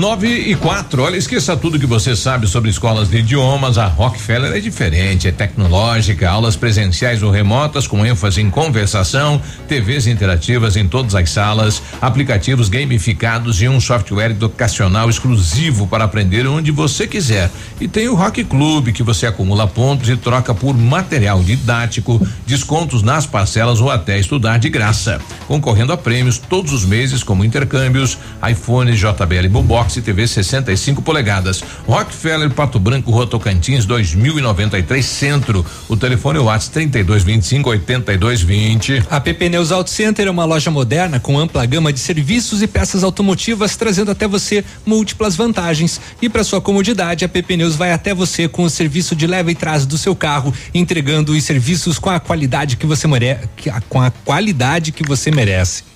9 0.00 0.26
e 0.26 0.54
4. 0.54 1.02
Olha, 1.02 1.18
esqueça 1.18 1.54
tudo 1.54 1.78
que 1.78 1.84
você 1.84 2.16
sabe 2.16 2.46
sobre 2.46 2.70
escolas 2.70 3.10
de 3.10 3.18
idiomas. 3.18 3.76
A 3.76 3.86
Rockefeller 3.86 4.50
é 4.50 4.58
diferente, 4.58 5.28
é 5.28 5.30
tecnológica, 5.30 6.26
aulas 6.26 6.56
presenciais 6.56 7.22
ou 7.22 7.30
remotas 7.30 7.86
com 7.86 8.06
ênfase 8.06 8.40
em 8.40 8.48
conversação, 8.48 9.42
TVs 9.68 10.06
interativas 10.06 10.74
em 10.74 10.88
todas 10.88 11.14
as 11.14 11.28
salas, 11.28 11.82
aplicativos 12.00 12.70
gamificados 12.70 13.60
e 13.60 13.68
um 13.68 13.78
software 13.78 14.30
educacional 14.30 15.10
exclusivo 15.10 15.86
para 15.86 16.04
aprender 16.04 16.46
onde 16.46 16.70
você 16.70 17.06
quiser. 17.06 17.50
E 17.78 17.86
tem 17.86 18.08
o 18.08 18.14
Rock 18.14 18.42
Club 18.44 18.92
que 18.92 19.02
você 19.02 19.26
acumula 19.26 19.68
pontos 19.68 20.08
e 20.08 20.16
troca 20.16 20.54
por 20.54 20.74
material 20.74 21.42
didático, 21.42 22.26
descontos 22.46 23.02
nas 23.02 23.26
parcelas 23.26 23.82
ou 23.82 23.90
até 23.90 24.18
estudar 24.18 24.58
de 24.58 24.70
graça, 24.70 25.20
concorrendo 25.46 25.92
a 25.92 25.96
prêmios 25.98 26.38
todos 26.38 26.72
os 26.72 26.86
meses 26.86 27.22
como 27.22 27.44
intercâmbios, 27.44 28.16
iPhone, 28.50 28.90
JBL 28.96 29.48
Bobox 29.50 29.89
e 29.98 30.02
TV 30.02 30.26
65 30.26 31.02
polegadas. 31.02 31.62
Rockefeller 31.86 32.50
Pato 32.50 32.78
Branco, 32.78 33.10
Rua 33.10 33.26
Tocantins, 33.26 33.84
2093 33.84 35.04
Centro. 35.04 35.64
O 35.88 35.96
telefone 35.96 36.38
é 36.38 36.40
o 36.40 36.44
WhatsApp 36.44 36.72
3225 36.72 37.68
8220. 37.70 39.04
A 39.10 39.20
PP 39.20 39.48
Neus 39.48 39.72
Auto 39.72 39.90
Center 39.90 40.26
é 40.26 40.30
uma 40.30 40.44
loja 40.44 40.70
moderna 40.70 41.18
com 41.18 41.38
ampla 41.38 41.66
gama 41.66 41.92
de 41.92 41.98
serviços 41.98 42.62
e 42.62 42.66
peças 42.66 43.02
automotivas, 43.02 43.76
trazendo 43.76 44.10
até 44.10 44.26
você 44.26 44.64
múltiplas 44.86 45.36
vantagens. 45.36 46.00
E 46.22 46.28
para 46.28 46.44
sua 46.44 46.60
comodidade, 46.60 47.24
a 47.24 47.28
PP 47.28 47.56
Neus 47.56 47.76
vai 47.76 47.92
até 47.92 48.14
você 48.14 48.48
com 48.48 48.62
o 48.62 48.70
serviço 48.70 49.16
de 49.16 49.26
leva 49.26 49.50
e 49.50 49.54
trás 49.54 49.84
do 49.86 49.98
seu 49.98 50.14
carro, 50.14 50.54
entregando 50.74 51.32
os 51.32 51.44
serviços 51.44 51.98
com 51.98 52.10
a 52.10 52.20
qualidade 52.20 52.76
que 52.76 52.86
você 52.86 53.06
merece, 53.06 53.48
com 53.88 54.00
a 54.00 54.10
qualidade 54.10 54.92
que 54.92 55.02
você 55.02 55.30
merece. 55.30 55.89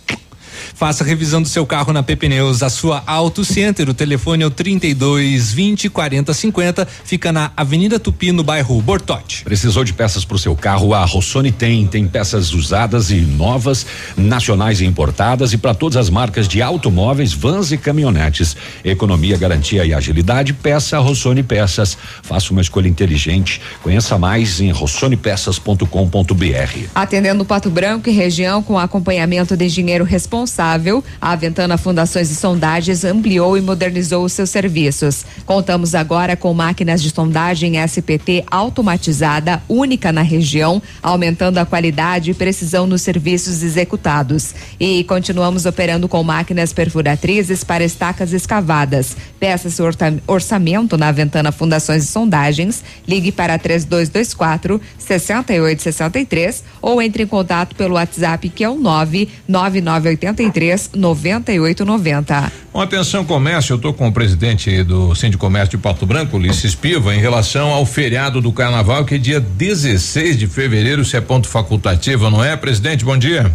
Faça 0.75 1.05
a 1.05 1.07
revisão 1.07 1.43
do 1.43 1.49
seu 1.49 1.67
carro 1.67 1.93
na 1.93 2.03
Pepneus, 2.03 2.63
a 2.63 2.71
sua 2.71 3.03
Auto 3.07 3.45
Center. 3.45 3.89
O 3.89 3.95
telefone 3.95 4.43
é 4.43 4.47
o 4.47 4.51
32 4.51 5.53
20 5.53 5.91
40 5.91 6.33
50. 6.33 6.89
Fica 7.05 7.33
na 7.33 7.53
Avenida 7.57 7.99
Tupi, 7.99 8.33
no 8.33 8.43
bairro 8.43 8.81
Bortote. 8.81 9.45
Precisou 9.45 9.85
de 9.85 9.93
peças 9.93 10.25
para 10.25 10.37
o 10.37 10.39
seu 10.39 10.57
carro? 10.57 10.95
A 10.95 11.05
Rossoni 11.05 11.53
tem. 11.53 11.87
Tem 11.87 12.07
peças 12.07 12.53
usadas 12.53 13.11
e 13.11 13.17
novas, 13.17 13.87
nacionais 14.17 14.81
e 14.81 14.87
importadas 14.87 15.53
e 15.53 15.59
para 15.59 15.75
todas 15.75 15.97
as 15.97 16.09
marcas 16.09 16.49
de 16.49 16.63
automóveis, 16.63 17.33
vans 17.33 17.73
e 17.73 17.79
caminhonetes. 17.79 18.57
Economia, 18.85 19.37
garantia 19.37 19.85
e 19.85 19.93
agilidade. 19.93 20.53
Peça 20.53 20.99
Rossoni 20.99 21.43
Peças. 21.43 21.97
Faça 22.23 22.53
uma 22.53 22.61
escolha 22.61 22.89
inteligente. 22.89 23.61
Conheça 23.83 24.19
mais 24.19 24.61
em 24.61 24.71
rossonepeças.com.br. 24.71 26.89
Atendendo 26.95 27.45
Pato 27.45 27.71
Branco 27.71 28.09
e 28.09 28.13
região 28.13 28.63
com 28.63 28.79
acompanhamento 28.79 29.57
de 29.57 29.65
engenheiro 29.65 30.05
responsável 30.05 30.54
responsável, 30.55 31.03
a 31.21 31.35
Ventana 31.35 31.77
Fundações 31.77 32.31
e 32.31 32.37
Sondagens 32.37 33.05
ampliou 33.05 33.59
e 33.59 33.61
modernizou 33.61 34.25
os 34.25 34.33
seus 34.33 34.51
serviços. 34.51 35.25
Contamos 35.45 35.95
agora 35.95 36.37
com 36.37 36.55
máquinas 36.55 37.03
de 37.03 37.11
sondagem 37.11 37.83
SPT 37.83 38.45
automatizada, 38.49 39.61
única 39.69 40.13
na 40.13 40.23
região, 40.23 40.81
aumentando 41.03 41.59
a 41.59 41.67
qualidade 41.67 42.31
e 42.31 42.35
precisão 42.35 42.87
nos 42.87 43.03
serviços 43.03 43.63
executados. 43.63 44.55
E 44.79 45.03
continuamos 45.05 45.67
operando 45.67 46.09
com 46.09 46.23
máquinas 46.23 46.73
perfuratrizes 46.73 47.65
para 47.65 47.85
estacas 47.85 48.33
escavadas. 48.33 49.17
Peça 49.41 49.71
seu 49.71 49.87
orçamento 50.27 50.97
na 50.97 51.11
Ventana 51.11 51.51
Fundações 51.51 52.05
e 52.05 52.07
Sondagens. 52.07 52.85
Ligue 53.09 53.33
para 53.33 53.59
3224 53.59 54.81
6863 54.99 56.65
ou 56.81 57.03
entre 57.03 57.25
em 57.25 57.27
contato 57.27 57.75
pelo 57.75 57.95
WhatsApp 57.95 58.49
que 58.49 58.63
é 58.63 58.69
o 58.69 58.77
99983 58.77 60.44
33 60.51 60.91
98 60.95 61.85
90. 61.85 62.53
Uma 62.73 62.85
atenção 62.85 63.25
comércio, 63.25 63.73
eu 63.73 63.77
estou 63.77 63.93
com 63.95 64.09
o 64.09 64.13
presidente 64.13 64.83
do 64.83 65.15
Sindicato 65.15 65.45
Comércio 65.45 65.77
de 65.77 65.83
Porto 65.83 66.07
Branco, 66.07 66.37
Ulisses 66.37 66.75
Piva, 66.75 67.15
em 67.15 67.19
relação 67.19 67.69
ao 67.71 67.85
feriado 67.85 68.41
do 68.41 68.53
carnaval, 68.53 69.05
que 69.05 69.17
é 69.17 69.19
dia 69.19 69.41
16 69.41 70.39
de 70.39 70.47
fevereiro, 70.47 71.05
se 71.05 71.17
é 71.17 71.21
ponto 71.21 71.49
facultativo, 71.49 72.31
não 72.31 72.43
é, 72.43 72.57
presidente? 72.57 73.05
Bom 73.05 73.17
dia. 73.17 73.53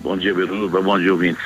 Bom 0.00 0.16
dia, 0.16 0.34
Biruba, 0.34 0.82
bom 0.82 0.98
dia, 0.98 1.12
ouvintes. 1.12 1.42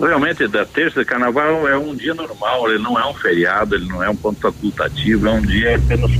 Realmente, 0.00 0.48
da 0.48 0.64
terça, 0.64 1.04
carnaval 1.04 1.68
é 1.68 1.76
um 1.76 1.94
dia 1.94 2.14
normal, 2.14 2.70
ele 2.70 2.82
não 2.82 2.98
é 2.98 3.06
um 3.06 3.14
feriado, 3.14 3.74
ele 3.74 3.86
não 3.86 4.02
é 4.02 4.08
um 4.08 4.16
ponto 4.16 4.40
facultativo, 4.40 5.26
é 5.26 5.30
um 5.30 5.42
dia 5.42 5.76
apenas 5.76 6.10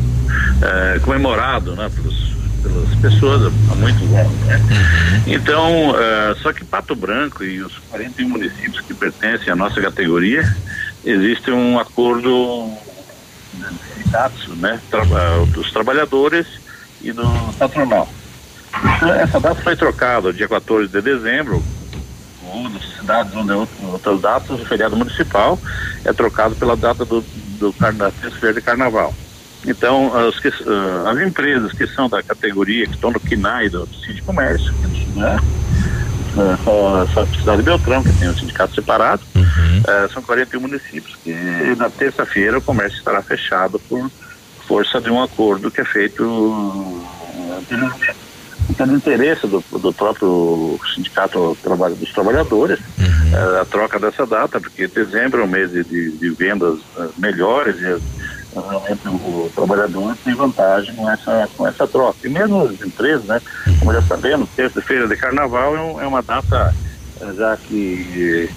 é, 0.62 0.98
comemorado, 0.98 1.74
né, 1.74 1.90
pelos 1.94 2.32
pelas 2.62 2.94
pessoas 2.96 3.52
há 3.70 3.74
muitos 3.74 4.02
anos. 4.14 4.38
Né? 4.46 4.56
Uhum. 4.56 5.32
Então, 5.34 5.90
uh, 5.90 6.34
só 6.40 6.52
que 6.52 6.64
Pato 6.64 6.94
Branco 6.94 7.44
e 7.44 7.60
os 7.60 7.76
41 7.90 8.28
municípios 8.28 8.80
que 8.80 8.94
pertencem 8.94 9.52
à 9.52 9.56
nossa 9.56 9.80
categoria, 9.80 10.44
existe 11.04 11.50
um 11.50 11.78
acordo 11.78 12.70
sindicatos, 13.94 14.48
né, 14.58 14.80
tra 14.90 15.02
uh, 15.02 15.46
dos 15.46 15.70
trabalhadores 15.72 16.46
e 17.00 17.12
do 17.12 17.24
patronal. 17.58 18.08
Então, 18.96 19.12
essa 19.14 19.38
data 19.38 19.60
foi 19.62 19.76
trocada, 19.76 20.32
dia 20.32 20.48
14 20.48 20.88
de 20.88 21.02
dezembro, 21.02 21.62
ou 22.44 22.68
nas 22.68 22.82
cidades 22.98 23.34
onde 23.34 23.52
é 23.52 23.68
outras 23.86 24.20
datas, 24.20 24.60
o 24.60 24.64
feriado 24.64 24.96
municipal 24.96 25.58
é 26.04 26.12
trocado 26.12 26.54
pela 26.54 26.76
data 26.76 27.04
do, 27.04 27.22
do, 27.58 27.72
da 27.72 28.10
terça-feira 28.10 28.54
de 28.54 28.60
carnaval. 28.60 29.14
Então, 29.66 30.12
as, 30.16 30.38
que, 30.40 30.48
uh, 30.48 31.08
as 31.08 31.18
empresas 31.20 31.72
que 31.72 31.86
são 31.86 32.08
da 32.08 32.22
categoria, 32.22 32.86
que 32.86 32.94
estão 32.94 33.10
no 33.10 33.20
KINAI 33.20 33.68
do, 33.68 33.86
Sindicato 33.86 34.14
de 34.14 34.22
Comércio, 34.22 34.74
né? 35.14 35.38
Só, 36.64 37.02
a 37.02 37.26
cidade 37.26 37.58
de 37.58 37.62
Beltrão, 37.62 38.02
que 38.02 38.12
tem 38.14 38.28
um 38.28 38.34
sindicato 38.34 38.74
separado, 38.74 39.22
uhum. 39.34 39.42
uh, 39.42 40.12
são 40.12 40.22
41 40.22 40.60
municípios. 40.60 41.16
E 41.26 41.76
na 41.76 41.90
terça-feira 41.90 42.58
o 42.58 42.62
comércio 42.62 42.98
estará 42.98 43.22
fechado 43.22 43.78
por 43.78 44.10
força 44.66 45.00
de 45.00 45.10
um 45.10 45.22
acordo 45.22 45.70
que 45.70 45.80
é 45.80 45.84
feito 45.84 47.04
pelo 48.76 48.94
interesse 48.94 49.46
do, 49.46 49.62
do 49.78 49.92
próprio 49.92 50.78
sindicato 50.94 51.56
trabalho 51.62 51.94
dos 51.96 52.12
trabalhadores 52.12 52.78
uhum. 52.98 53.60
a 53.60 53.64
troca 53.64 53.98
dessa 53.98 54.24
data, 54.24 54.60
porque 54.60 54.86
dezembro 54.86 55.42
é 55.42 55.44
um 55.44 55.48
mês 55.48 55.72
de, 55.72 55.84
de 55.84 56.30
vendas 56.30 56.78
melhores 57.18 57.76
e 57.80 58.00
realmente 58.54 59.08
o 59.08 59.50
trabalhador 59.54 60.16
tem 60.24 60.34
vantagem 60.34 60.94
com 60.94 61.10
essa, 61.10 61.48
com 61.56 61.66
essa 61.66 61.86
troca. 61.86 62.18
E 62.24 62.28
mesmo 62.28 62.62
as 62.62 62.80
empresas, 62.80 63.24
né, 63.24 63.40
como 63.78 63.92
já 63.92 64.02
sabemos, 64.02 64.48
terça-feira 64.54 65.08
de 65.08 65.16
carnaval 65.16 65.76
é, 65.76 65.80
um, 65.80 66.00
é, 66.02 66.06
uma 66.06 66.22
data 66.22 66.74
eh, 67.20 67.32
já 67.36 67.56
que 67.56 68.50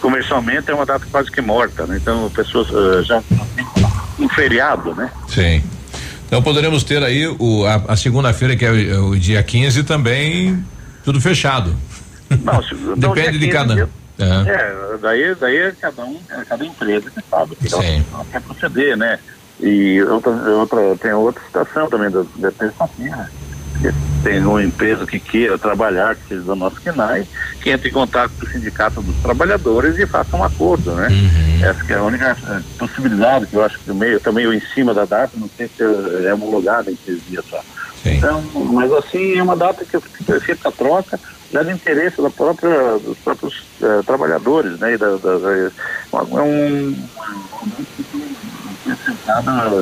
comercialmente 0.00 0.70
é 0.70 0.74
uma 0.74 0.86
data 0.86 1.04
quase 1.10 1.30
que 1.30 1.40
morta, 1.40 1.86
né? 1.86 1.98
Então 2.00 2.30
pessoas 2.30 2.70
uh, 2.70 3.02
já 3.02 3.22
um 4.18 4.28
feriado, 4.28 4.94
né? 4.94 5.10
Sim. 5.28 5.62
Então 6.26 6.42
poderemos 6.42 6.84
ter 6.84 7.02
aí 7.02 7.26
o, 7.26 7.66
a, 7.66 7.92
a 7.92 7.96
segunda-feira, 7.96 8.54
que 8.54 8.64
é 8.64 8.70
o, 8.70 9.10
o, 9.10 9.18
dia 9.18 9.42
15, 9.42 9.82
também 9.82 10.64
tudo 11.02 11.20
fechado. 11.20 11.74
Não, 12.42 12.62
se, 12.62 12.74
Depende 12.96 13.38
de 13.38 13.48
cada. 13.48 13.74
Dia, 13.74 13.88
é. 14.18 14.24
é, 14.24 14.98
daí, 15.00 15.34
daí 15.34 15.56
é 15.56 15.72
cada 15.80 16.04
um, 16.04 16.20
é 16.30 16.44
cada 16.44 16.64
empresa 16.64 17.10
que 17.10 17.20
sabe 17.28 17.56
que 17.56 17.74
ela 17.74 18.24
quer 18.30 18.40
proceder, 18.42 18.96
né? 18.96 19.18
E 19.62 20.02
outra, 20.02 20.32
outra, 20.32 20.96
tem 20.98 21.12
outra 21.12 21.42
situação 21.44 21.88
também 21.88 22.10
da, 22.10 22.22
da 22.36 22.52
terça-feira. 22.52 23.28
tem 24.22 24.44
uma 24.44 24.62
empresa 24.62 25.06
que 25.06 25.20
queira 25.20 25.58
trabalhar, 25.58 26.16
que 26.16 26.26
seja 26.28 26.42
do 26.42 26.54
nosso 26.56 26.76
KINAI, 26.82 27.26
que 27.60 27.70
entre 27.70 27.88
em 27.88 27.92
contato 27.92 28.32
com 28.38 28.46
o 28.46 28.50
sindicato 28.50 29.02
dos 29.02 29.18
trabalhadores 29.20 29.98
e 29.98 30.06
faça 30.06 30.36
um 30.36 30.44
acordo, 30.44 30.94
né? 30.94 31.08
Uhum. 31.08 31.58
Essa 31.62 31.84
que 31.86 31.92
é 31.92 31.96
a 31.96 32.02
única 32.04 32.30
eh, 32.30 32.62
possibilidade 32.78 33.46
que 33.48 33.56
eu 33.56 33.62
acho 33.64 33.76
que 33.82 33.92
meio, 33.92 34.20
também 34.20 34.46
em 34.52 34.60
cima 34.74 34.94
da 34.94 35.04
data, 35.04 35.38
não 35.38 35.50
sei 35.56 35.68
se 35.68 35.82
é 36.26 36.34
homologada 36.34 36.90
em 36.90 36.96
três 36.96 37.22
dias 37.24 37.44
só. 37.48 37.62
Então, 38.06 38.50
mas 38.72 38.90
assim, 38.92 39.38
é 39.38 39.42
uma 39.42 39.56
data 39.56 39.84
que 39.86 39.98
fica 40.40 40.68
a 40.68 40.72
troca, 40.72 41.20
já 41.52 41.62
de 41.62 41.72
interesse 41.72 42.20
da 42.22 42.30
própria, 42.30 42.98
dos 42.98 43.18
próprios 43.20 43.54
eh, 43.82 44.02
trabalhadores, 44.06 44.78
né? 44.78 44.94
E 44.94 44.98
da, 44.98 45.16
da, 45.18 45.38
da- 45.38 45.72
é 46.12 46.42
um, 46.42 47.08
um 47.62 47.86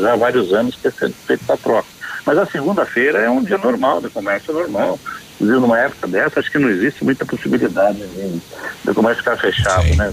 já 0.01 0.13
há 0.13 0.17
vários 0.17 0.53
anos 0.53 0.77
que 0.77 0.89
é 0.89 0.91
feito 0.91 1.43
essa 1.43 1.57
troca. 1.57 1.89
Mas 2.25 2.39
a 2.39 2.47
segunda-feira 2.47 3.21
é 3.21 3.31
um 3.31 3.43
dia 3.43 3.59
normal, 3.59 4.01
de 4.01 4.11
comércio 4.11 4.53
normal. 4.53 4.99
Inclusive, 5.35 5.61
numa 5.61 5.79
época 5.79 6.09
dessa, 6.09 6.41
acho 6.41 6.51
que 6.51 6.59
não 6.59 6.69
existe 6.69 7.05
muita 7.05 7.25
possibilidade 7.25 7.99
de, 7.99 8.41
de 8.85 8.95
comércio 8.95 9.23
ficar 9.23 9.39
fechado, 9.39 9.95
né? 9.97 10.13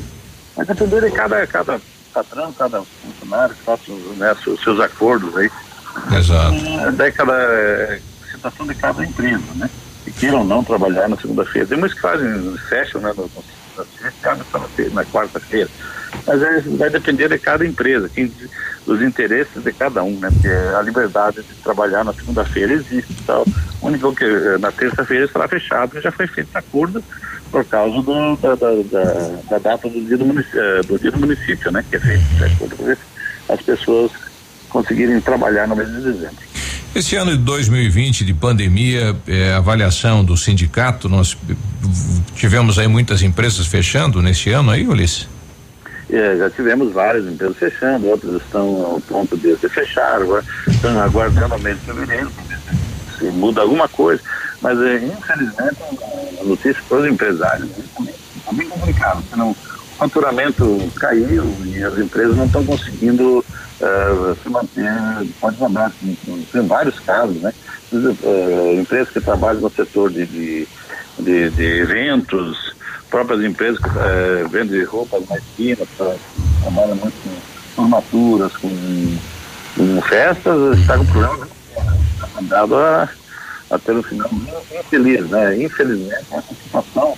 Mas 0.56 0.68
depender 0.68 1.02
de 1.02 1.12
cada, 1.12 1.46
cada 1.48 1.82
patrão, 2.14 2.54
cada 2.54 2.82
funcionário 3.04 3.56
que 3.56 3.64
faça 3.64 3.84
né, 4.18 4.36
seus, 4.44 4.64
seus 4.64 4.80
acordos 4.80 5.36
aí. 5.36 5.52
Exato. 6.18 6.56
É, 6.56 6.92
daí 6.92 7.12
cada 7.12 7.34
é, 7.34 8.00
situação 8.32 8.66
de 8.66 8.76
cada 8.76 9.04
empresa, 9.04 9.44
né? 9.56 9.70
Que 10.06 10.12
queiram 10.12 10.40
ou 10.40 10.46
não 10.46 10.64
trabalhar 10.64 11.10
na 11.10 11.18
segunda-feira. 11.18 11.68
Tem 11.68 11.78
muitos 11.78 11.96
que 11.96 12.02
fazem, 12.02 12.56
fecham 12.70 13.02
né, 13.02 13.12
no, 13.18 13.30
na 14.94 15.06
quarta-feira. 15.06 15.70
Mas 16.26 16.42
é, 16.42 16.62
vai 16.78 16.90
depender 16.90 17.28
de 17.28 17.38
cada 17.38 17.66
empresa, 17.66 18.08
quem, 18.08 18.32
dos 18.86 19.02
interesses 19.02 19.64
de 19.64 19.74
cada 19.74 20.04
um, 20.04 20.20
né? 20.20 20.30
Porque 20.32 20.48
a 20.48 20.82
liberdade 20.82 21.38
de 21.38 21.54
trabalhar 21.64 22.04
na 22.04 22.14
segunda-feira 22.14 22.74
existe. 22.74 23.14
Então, 23.24 23.44
o 23.82 23.88
único 23.88 24.14
que 24.14 24.24
eh, 24.24 24.58
na 24.60 24.72
terça-feira 24.72 25.26
estará 25.26 25.48
fechado, 25.48 26.00
já 26.00 26.12
foi 26.12 26.28
feito 26.28 26.56
acordo 26.56 27.04
por 27.52 27.66
causa 27.66 28.02
do, 28.02 28.36
da, 28.38 28.56
da, 28.56 28.72
da, 28.92 29.40
da 29.50 29.58
data 29.58 29.90
do 29.90 30.02
dia 30.02 30.18
do, 30.18 30.26
município, 30.26 30.84
do 30.88 31.00
dia 31.00 31.12
do 31.12 31.20
município, 31.20 31.72
né? 31.72 31.84
Que 31.90 31.96
é 31.96 32.00
feito 32.00 32.44
acordo 32.44 32.98
as 33.50 33.62
pessoas 33.62 34.12
conseguirem 34.70 35.20
trabalhar 35.22 35.68
no 35.68 35.76
mês 35.76 35.90
de 35.90 36.02
dezembro. 36.02 36.46
Esse 36.94 37.16
ano 37.16 37.32
de 37.32 37.38
2020 37.40 38.24
de 38.24 38.34
pandemia, 38.34 39.16
eh, 39.28 39.54
avaliação 39.54 40.24
do 40.24 40.38
sindicato, 40.38 41.10
nós 41.10 41.38
eh, 41.50 41.54
tivemos 42.36 42.80
aí 42.80 42.88
muitas 42.88 43.22
empresas 43.22 43.68
fechando 43.68 44.22
nesse 44.22 44.50
ano 44.52 44.72
aí, 44.72 44.88
Ulisses? 44.88 45.28
É, 46.10 46.38
já 46.38 46.50
tivemos 46.52 46.94
várias 46.94 47.26
empresas 47.26 47.58
fechando, 47.58 48.08
outras 48.08 48.42
estão 48.42 48.86
ao 48.86 49.02
ponto 49.02 49.36
de, 49.38 49.56
de 49.56 49.70
fechar, 49.70 50.22
agora 50.22 50.44
estão 50.68 51.00
aguardando 51.02 51.56
o 51.56 51.60
mês 51.60 51.78
de 51.80 51.86
fevereiro, 51.86 52.32
se, 52.32 53.18
se 53.18 53.26
muda 53.26 53.62
alguma 53.62 53.88
coisa. 53.88 54.22
Mas, 54.62 54.80
é, 54.82 54.96
infelizmente, 54.98 55.78
a 56.40 56.44
notícia 56.44 56.82
para 56.88 57.00
os 57.00 57.08
empresários 57.08 57.70
é 58.48 58.54
bem 58.54 58.70
complicado, 58.70 59.22
porque 59.22 59.36
não, 59.36 59.52
o 59.52 59.98
faturamento 59.98 60.92
caiu 60.96 61.56
e 61.66 61.84
as 61.84 61.98
empresas 61.98 62.36
não 62.36 62.46
estão 62.46 62.64
conseguindo 62.66 63.44
eh, 63.80 64.36
se 64.42 64.50
manter, 64.50 64.86
pode 65.40 65.62
lembrar, 65.62 65.92
tem, 66.52 66.68
vários 66.68 67.00
casos, 67.00 67.42
né? 67.42 67.54
Eh, 67.94 68.76
empresas 68.80 69.10
que 69.12 69.22
trabalham 69.22 69.62
no 69.62 69.70
setor 69.70 70.12
de, 70.12 70.26
de, 70.26 70.68
de, 71.20 71.50
de 71.50 71.64
eventos, 71.80 72.75
próprias 73.10 73.44
empresas 73.44 73.80
que 73.80 73.90
eh, 73.90 74.46
vendem 74.50 74.84
roupas 74.84 75.28
na 75.30 75.38
esquina, 75.38 75.86
trabalham 75.98 76.96
muito 76.96 77.16
com 77.24 77.56
formaturas, 77.76 78.56
com, 78.58 79.18
com 79.76 80.02
festas, 80.02 80.80
está 80.80 80.98
com 80.98 81.06
problema 81.06 81.46
né? 81.46 81.52
Dado 82.44 82.76
a, 82.76 83.10
a 83.70 83.80
ter 83.80 83.94
um 83.94 84.04
final 84.04 84.30
infeliz, 84.80 85.30
né? 85.30 85.64
Infelizmente, 85.64 86.26
essa 86.32 86.54
situação, 86.64 87.18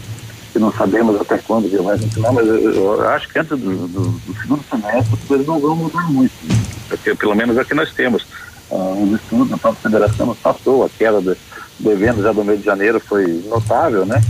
que 0.51 0.59
não 0.59 0.71
sabemos 0.71 1.19
até 1.19 1.37
quando 1.39 1.69
que 1.69 1.77
vai 1.77 1.97
continuar, 1.97 2.31
mas 2.33 2.47
eu, 2.47 2.73
eu 2.73 3.09
acho 3.09 3.29
que 3.29 3.39
antes 3.39 3.57
do, 3.57 3.87
do, 3.87 4.09
do 4.09 4.41
segundo 4.41 4.63
semestre 4.69 5.13
as 5.13 5.27
coisas 5.27 5.47
não 5.47 5.59
vão 5.59 5.75
mudar 5.75 6.09
muito, 6.09 6.33
né? 6.43 6.55
porque 6.87 7.13
pelo 7.15 7.35
menos 7.35 7.57
aqui 7.57 7.73
nós 7.73 7.91
temos 7.91 8.25
ah, 8.71 8.75
um 8.75 9.15
estudo, 9.15 9.53
a 9.53 9.57
própria 9.57 9.81
federação 9.81 10.35
passou, 10.35 10.85
a 10.85 10.89
queda 10.89 11.21
de, 11.21 11.37
do 11.79 11.91
evento 11.91 12.21
já 12.21 12.31
do 12.31 12.43
mês 12.43 12.59
de 12.59 12.65
janeiro 12.65 12.99
foi 12.99 13.43
notável, 13.47 14.05
né? 14.05 14.21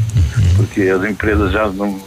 Porque 0.55 0.81
as 0.83 1.03
empresas 1.03 1.51
já 1.51 1.67
não, 1.67 1.99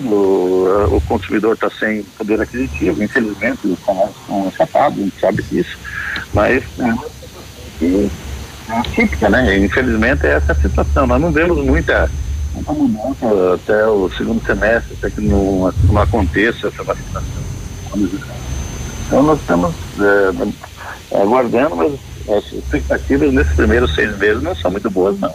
o, 0.00 0.96
o 0.96 1.00
consumidor 1.06 1.54
está 1.54 1.70
sem 1.70 2.02
poder 2.02 2.40
aquisitivo, 2.40 3.02
infelizmente, 3.02 3.66
os 3.66 3.78
canais 3.80 4.10
estão 4.10 4.48
achapados, 4.48 4.98
a 4.98 5.02
gente 5.02 5.20
sabe 5.20 5.42
disso, 5.42 5.78
mas 6.32 6.62
é, 6.78 7.84
e 7.84 8.10
é 8.68 8.72
atípica, 8.78 9.28
né? 9.28 9.58
Infelizmente 9.58 10.26
é 10.26 10.34
essa 10.34 10.52
a 10.52 10.54
situação. 10.54 11.06
Nós 11.06 11.20
não 11.20 11.32
vemos 11.32 11.64
muita, 11.64 12.10
muita 12.54 12.72
mudança 12.72 13.54
até 13.54 13.86
o 13.86 14.10
segundo 14.10 14.44
semestre, 14.44 14.96
até 14.98 15.10
que 15.10 15.20
não, 15.20 15.72
não 15.84 16.00
aconteça 16.00 16.68
essa 16.68 16.82
vacinação. 16.82 17.42
Então 19.06 19.22
nós 19.22 19.40
estamos 19.40 19.74
é, 20.00 21.20
aguardando, 21.20 21.76
mas 21.76 21.92
as 22.28 22.52
expectativas 22.52 23.32
nesses 23.32 23.54
primeiros 23.54 23.94
seis 23.94 24.16
meses 24.18 24.42
não 24.42 24.54
são 24.54 24.70
muito 24.70 24.90
boas, 24.90 25.18
não. 25.18 25.34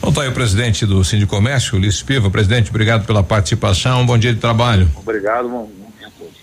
Bom, 0.00 0.12
tá 0.12 0.22
aí 0.22 0.28
o 0.28 0.32
presidente 0.32 0.84
do 0.84 1.02
Sindicomércio, 1.02 1.76
Ulisses 1.76 2.02
Piva. 2.02 2.30
Presidente, 2.30 2.70
obrigado 2.70 3.06
pela 3.06 3.22
participação. 3.22 4.04
Bom 4.04 4.18
dia 4.18 4.34
de 4.34 4.40
trabalho. 4.40 4.88
Obrigado, 4.96 5.48
bom, 5.48 5.70
bom 5.78 5.92
dia 5.98 6.08
a 6.08 6.10
todos. 6.10 6.34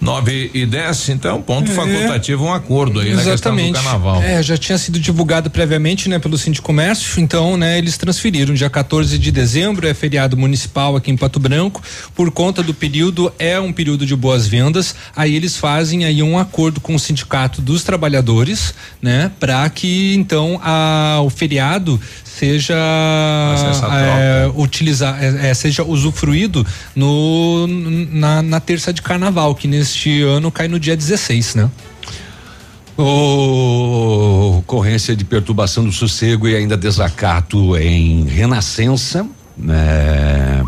9 0.00 0.50
e 0.54 0.64
10, 0.64 1.10
então, 1.10 1.42
ponto 1.42 1.70
É. 1.70 1.74
facultativo, 1.74 2.44
um 2.44 2.52
acordo 2.52 3.00
aí 3.00 3.14
na 3.14 3.22
questão 3.22 3.54
do 3.54 3.72
carnaval. 3.72 4.22
É, 4.22 4.42
já 4.42 4.56
tinha 4.56 4.78
sido 4.78 4.98
divulgado 4.98 5.50
previamente, 5.50 6.08
né, 6.08 6.18
pelo 6.18 6.38
Sindicomércio, 6.38 7.20
então, 7.20 7.56
né, 7.56 7.76
eles 7.76 7.98
transferiram. 7.98 8.54
Dia 8.54 8.70
14 8.70 9.18
de 9.18 9.30
dezembro 9.30 9.86
é 9.86 9.92
feriado 9.92 10.36
municipal 10.36 10.96
aqui 10.96 11.10
em 11.10 11.16
Pato 11.16 11.38
Branco. 11.38 11.82
Por 12.14 12.30
conta 12.30 12.62
do 12.62 12.72
período, 12.72 13.30
é 13.38 13.60
um 13.60 13.72
período 13.72 14.06
de 14.06 14.16
boas-vindas. 14.16 14.94
Aí 15.14 15.34
eles 15.36 15.56
fazem 15.56 16.04
aí 16.04 16.22
um 16.22 16.38
acordo 16.38 16.80
com 16.80 16.94
o 16.94 16.98
Sindicato 16.98 17.60
dos 17.60 17.84
Trabalhadores, 17.84 18.74
né, 19.02 19.30
para 19.38 19.68
que 19.68 20.14
então 20.14 20.58
a, 20.64 21.20
o 21.22 21.28
feriado 21.28 22.00
seja 22.38 22.74
é, 22.74 24.50
utilizar, 24.54 25.22
é, 25.22 25.50
é, 25.50 25.54
seja 25.54 25.82
usufruído 25.84 26.66
no 26.94 27.66
na, 28.10 28.42
na 28.42 28.60
terça 28.60 28.92
de 28.92 29.02
carnaval, 29.02 29.54
que 29.54 29.66
neste 29.68 30.22
ano 30.22 30.50
cai 30.50 30.68
no 30.68 30.78
dia 30.78 30.96
16, 30.96 31.54
né? 31.56 31.70
Ocorrência 34.58 35.16
de 35.16 35.24
perturbação 35.24 35.84
do 35.84 35.92
sossego 35.92 36.46
e 36.48 36.54
ainda 36.54 36.76
desacato 36.76 37.76
em 37.76 38.24
Renascença, 38.24 39.26
né? 39.56 40.62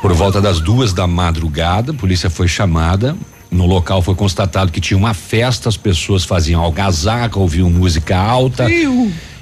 Por 0.00 0.12
volta 0.14 0.40
das 0.40 0.60
duas 0.60 0.92
da 0.92 1.06
madrugada, 1.06 1.92
a 1.92 1.94
polícia 1.94 2.28
foi 2.28 2.48
chamada. 2.48 3.16
No 3.50 3.66
local 3.66 4.00
foi 4.02 4.14
constatado 4.14 4.72
que 4.72 4.80
tinha 4.80 4.96
uma 4.96 5.14
festa, 5.14 5.68
as 5.68 5.76
pessoas 5.76 6.24
faziam 6.24 6.60
algazarra, 6.60 7.30
ouviam 7.34 7.70
música 7.70 8.16
alta. 8.16 8.66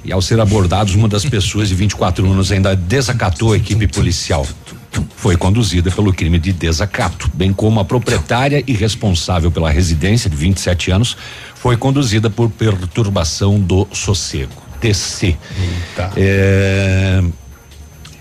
E 0.03 0.11
ao 0.11 0.21
ser 0.21 0.39
abordados, 0.39 0.95
uma 0.95 1.07
das 1.07 1.25
pessoas 1.25 1.69
de 1.69 1.75
24 1.75 2.29
anos 2.29 2.51
ainda 2.51 2.75
desacatou 2.75 3.53
a 3.53 3.57
equipe 3.57 3.87
policial. 3.87 4.47
Foi 5.15 5.37
conduzida 5.37 5.89
pelo 5.91 6.13
crime 6.13 6.39
de 6.39 6.51
desacato, 6.51 7.29
bem 7.33 7.53
como 7.53 7.79
a 7.79 7.85
proprietária 7.85 8.63
e 8.67 8.73
responsável 8.73 9.51
pela 9.51 9.69
residência 9.69 10.29
de 10.29 10.35
27 10.35 10.91
anos 10.91 11.15
foi 11.61 11.77
conduzida 11.77 12.27
por 12.27 12.49
perturbação 12.49 13.59
do 13.59 13.87
sossego. 13.93 14.63
TC. 14.79 15.37
É, 16.17 17.23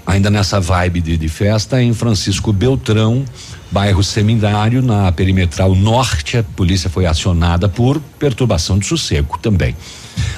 ainda 0.07 0.29
nessa 0.29 0.61
vibe 0.61 1.01
de, 1.01 1.17
de 1.17 1.29
festa, 1.29 1.83
em 1.83 1.95
Francisco 1.95 2.53
Beltrão, 2.53 3.25
bairro 3.71 4.05
Seminário, 4.05 4.83
na 4.83 5.11
perimetral 5.11 5.75
norte, 5.75 6.37
a 6.37 6.43
polícia 6.43 6.91
foi 6.91 7.07
acionada 7.07 7.67
por 7.67 7.99
perturbação 8.19 8.79
de 8.79 8.85
sossego 8.85 9.39
também. 9.39 9.75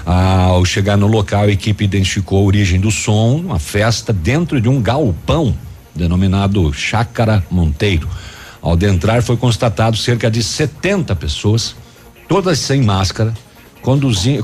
Ao 0.05 0.65
chegar 0.65 0.97
no 0.97 1.07
local, 1.07 1.45
a 1.45 1.51
equipe 1.51 1.85
identificou 1.85 2.41
a 2.41 2.43
origem 2.47 2.81
do 2.81 2.91
som, 2.91 3.37
uma 3.37 3.59
festa 3.59 4.13
dentro 4.13 4.61
de 4.61 4.69
um 4.69 4.81
galpão 4.81 5.55
denominado 5.95 6.73
Chácara 6.73 7.45
Monteiro. 7.51 8.09
Ao 8.61 8.73
adentrar, 8.73 9.23
foi 9.23 9.37
constatado 9.37 9.97
cerca 9.97 10.31
de 10.31 10.43
70 10.43 11.15
pessoas, 11.17 11.75
todas 12.29 12.59
sem 12.59 12.83
máscara, 12.83 13.35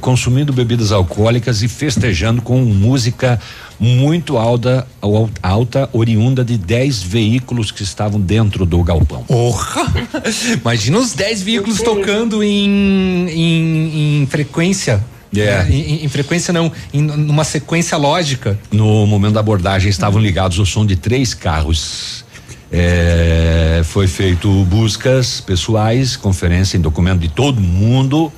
consumindo 0.01 0.53
bebidas 0.53 0.91
alcoólicas 0.91 1.63
e 1.63 1.69
festejando 1.69 2.43
com 2.43 2.61
música 2.61 3.41
muito 3.79 4.37
alta, 4.37 4.85
al- 5.01 5.31
alta 5.41 5.89
oriunda 5.93 6.45
de 6.45 6.59
10 6.59 7.03
veículos 7.05 7.71
que 7.71 7.85
estavam 7.85 8.21
dentro 8.21 8.67
do 8.67 8.83
galpão. 8.83 9.23
Porra! 9.23 9.83
Imagina 10.61 10.99
os 10.99 11.13
10 11.15 11.43
veículos 11.43 11.81
tocando 11.81 12.43
em, 12.43 13.29
em, 13.29 14.23
em 14.23 14.27
frequência. 14.27 15.05
É. 15.37 15.65
né? 15.65 15.71
Em, 15.71 16.05
em 16.05 16.09
frequência 16.09 16.53
não, 16.53 16.73
em 16.93 17.03
numa 17.03 17.45
sequência 17.45 17.97
lógica. 17.97 18.59
No 18.71 19.07
momento 19.07 19.35
da 19.35 19.41
abordagem 19.41 19.91
estavam 19.91 20.21
ligados 20.21 20.59
ao 20.59 20.67
som 20.67 20.85
de 20.85 20.97
três 20.97 21.35
carros. 21.35 22.25
É, 22.71 23.81
foi 23.85 24.07
feito 24.07 24.65
buscas 24.65 25.41
pessoais, 25.41 26.17
conferência 26.17 26.77
em 26.77 26.81
documento 26.81 27.21
de 27.21 27.29
todo 27.29 27.61
mundo. 27.61 28.33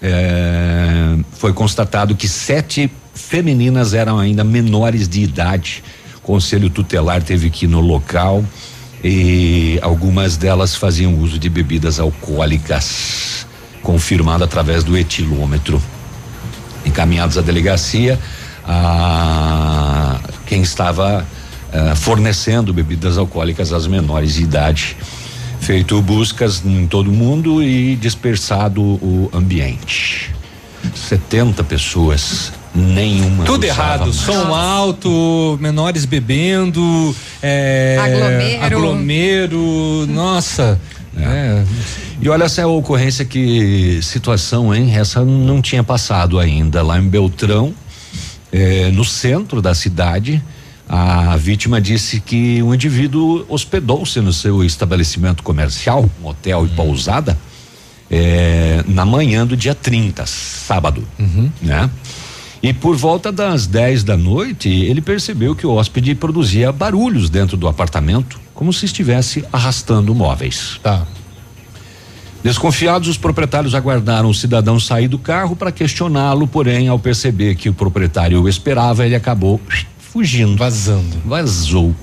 É, 0.00 1.16
foi 1.32 1.46
foi 1.46 1.52
constatado 1.52 2.14
que 2.14 2.28
sete 2.28 2.90
femininas 3.14 3.94
eram 3.94 4.18
ainda 4.18 4.44
menores 4.44 5.08
de 5.08 5.22
idade. 5.22 5.82
O 6.16 6.20
conselho 6.20 6.68
tutelar 6.68 7.22
teve 7.22 7.50
que 7.50 7.64
ir 7.66 7.68
no 7.68 7.80
local 7.80 8.44
e 9.02 9.78
algumas 9.82 10.36
delas 10.36 10.74
faziam 10.74 11.14
uso 11.18 11.38
de 11.38 11.48
bebidas 11.48 12.00
alcoólicas, 12.00 13.46
confirmado 13.82 14.42
através 14.42 14.82
do 14.82 14.96
etilômetro. 14.96 15.80
Encaminhados 16.86 17.36
à 17.36 17.42
delegacia, 17.42 18.18
a 18.64 20.18
quem 20.46 20.62
estava 20.62 21.26
eh, 21.72 21.94
fornecendo 21.94 22.72
bebidas 22.72 23.18
alcoólicas 23.18 23.72
às 23.72 23.86
menores 23.86 24.34
de 24.34 24.42
idade. 24.42 24.96
Feito 25.60 26.00
buscas 26.00 26.64
em 26.64 26.86
todo 26.86 27.08
o 27.08 27.12
mundo 27.12 27.62
e 27.62 27.96
dispersado 27.96 28.80
o 28.80 29.28
ambiente. 29.34 30.30
70 30.94 31.64
pessoas, 31.64 32.52
nenhuma. 32.74 33.44
Tudo 33.44 33.64
errado, 33.64 34.02
mais. 34.02 34.16
som 34.16 34.54
alto, 34.54 35.58
menores 35.60 36.04
bebendo, 36.04 37.14
é, 37.42 37.96
Aglomero. 38.00 38.64
aglomero, 38.64 40.06
nossa. 40.08 40.80
É. 41.18 41.64
E 42.20 42.28
olha 42.28 42.44
essa 42.44 42.60
é 42.60 42.64
a 42.64 42.68
ocorrência 42.68 43.24
que 43.24 44.00
situação, 44.02 44.74
hein? 44.74 44.94
Essa 44.94 45.24
não 45.24 45.62
tinha 45.62 45.82
passado 45.82 46.38
ainda 46.38 46.82
lá 46.82 46.98
em 46.98 47.08
Beltrão, 47.08 47.74
eh, 48.52 48.90
no 48.92 49.04
centro 49.04 49.62
da 49.62 49.74
cidade. 49.74 50.42
A 50.88 51.36
vítima 51.36 51.80
disse 51.80 52.20
que 52.20 52.62
um 52.62 52.72
indivíduo 52.72 53.44
hospedou-se 53.48 54.20
no 54.20 54.32
seu 54.32 54.62
estabelecimento 54.62 55.42
comercial, 55.42 56.08
um 56.22 56.28
hotel 56.28 56.64
e 56.66 56.68
pousada, 56.68 57.36
eh, 58.10 58.84
na 58.86 59.04
manhã 59.04 59.44
do 59.46 59.56
dia 59.56 59.74
30, 59.74 60.24
sábado, 60.26 61.02
né? 61.60 61.90
E 62.62 62.72
por 62.72 62.96
volta 62.96 63.30
das 63.32 63.66
10 63.66 64.04
da 64.04 64.16
noite, 64.16 64.68
ele 64.68 65.00
percebeu 65.00 65.54
que 65.54 65.66
o 65.66 65.72
hóspede 65.72 66.14
produzia 66.14 66.72
barulhos 66.72 67.28
dentro 67.28 67.56
do 67.56 67.68
apartamento, 67.68 68.40
como 68.56 68.72
se 68.72 68.86
estivesse 68.86 69.44
arrastando 69.52 70.12
móveis. 70.14 70.80
Tá. 70.82 71.06
Desconfiados, 72.42 73.06
os 73.06 73.18
proprietários 73.18 73.74
aguardaram 73.74 74.30
o 74.30 74.34
cidadão 74.34 74.80
sair 74.80 75.08
do 75.08 75.18
carro 75.18 75.54
para 75.54 75.70
questioná-lo, 75.70 76.48
porém, 76.48 76.88
ao 76.88 76.98
perceber 76.98 77.54
que 77.54 77.68
o 77.68 77.74
proprietário 77.74 78.40
o 78.42 78.48
esperava, 78.48 79.04
ele 79.04 79.14
acabou 79.14 79.60
fugindo. 79.98 80.56
Vazando. 80.56 81.18
Vazou. 81.24 81.94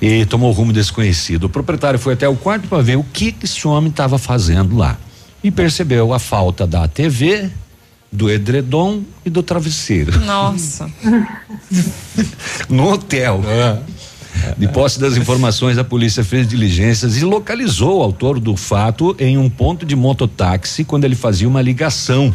E 0.00 0.26
tomou 0.26 0.52
rumo 0.52 0.72
desconhecido. 0.72 1.44
O 1.44 1.48
proprietário 1.48 1.98
foi 1.98 2.14
até 2.14 2.28
o 2.28 2.36
quarto 2.36 2.68
para 2.68 2.82
ver 2.82 2.96
o 2.96 3.04
que, 3.04 3.32
que 3.32 3.46
esse 3.46 3.66
homem 3.66 3.88
estava 3.88 4.18
fazendo 4.18 4.76
lá. 4.76 4.98
E 5.42 5.50
percebeu 5.50 6.12
a 6.12 6.18
falta 6.18 6.66
da 6.66 6.86
TV, 6.86 7.50
do 8.12 8.28
edredom 8.28 9.02
e 9.24 9.30
do 9.30 9.42
travesseiro. 9.42 10.20
Nossa. 10.20 10.90
no 12.68 12.92
hotel. 12.92 13.42
De 14.56 14.68
posse 14.68 14.98
das 15.00 15.16
informações, 15.16 15.78
a 15.78 15.84
polícia 15.84 16.24
fez 16.24 16.46
diligências 16.48 17.16
e 17.16 17.24
localizou 17.24 17.98
o 17.98 18.02
autor 18.02 18.40
do 18.40 18.56
fato 18.56 19.14
em 19.18 19.36
um 19.38 19.48
ponto 19.48 19.84
de 19.86 19.94
mototáxi 19.94 20.84
quando 20.84 21.04
ele 21.04 21.14
fazia 21.14 21.48
uma 21.48 21.62
ligação. 21.62 22.34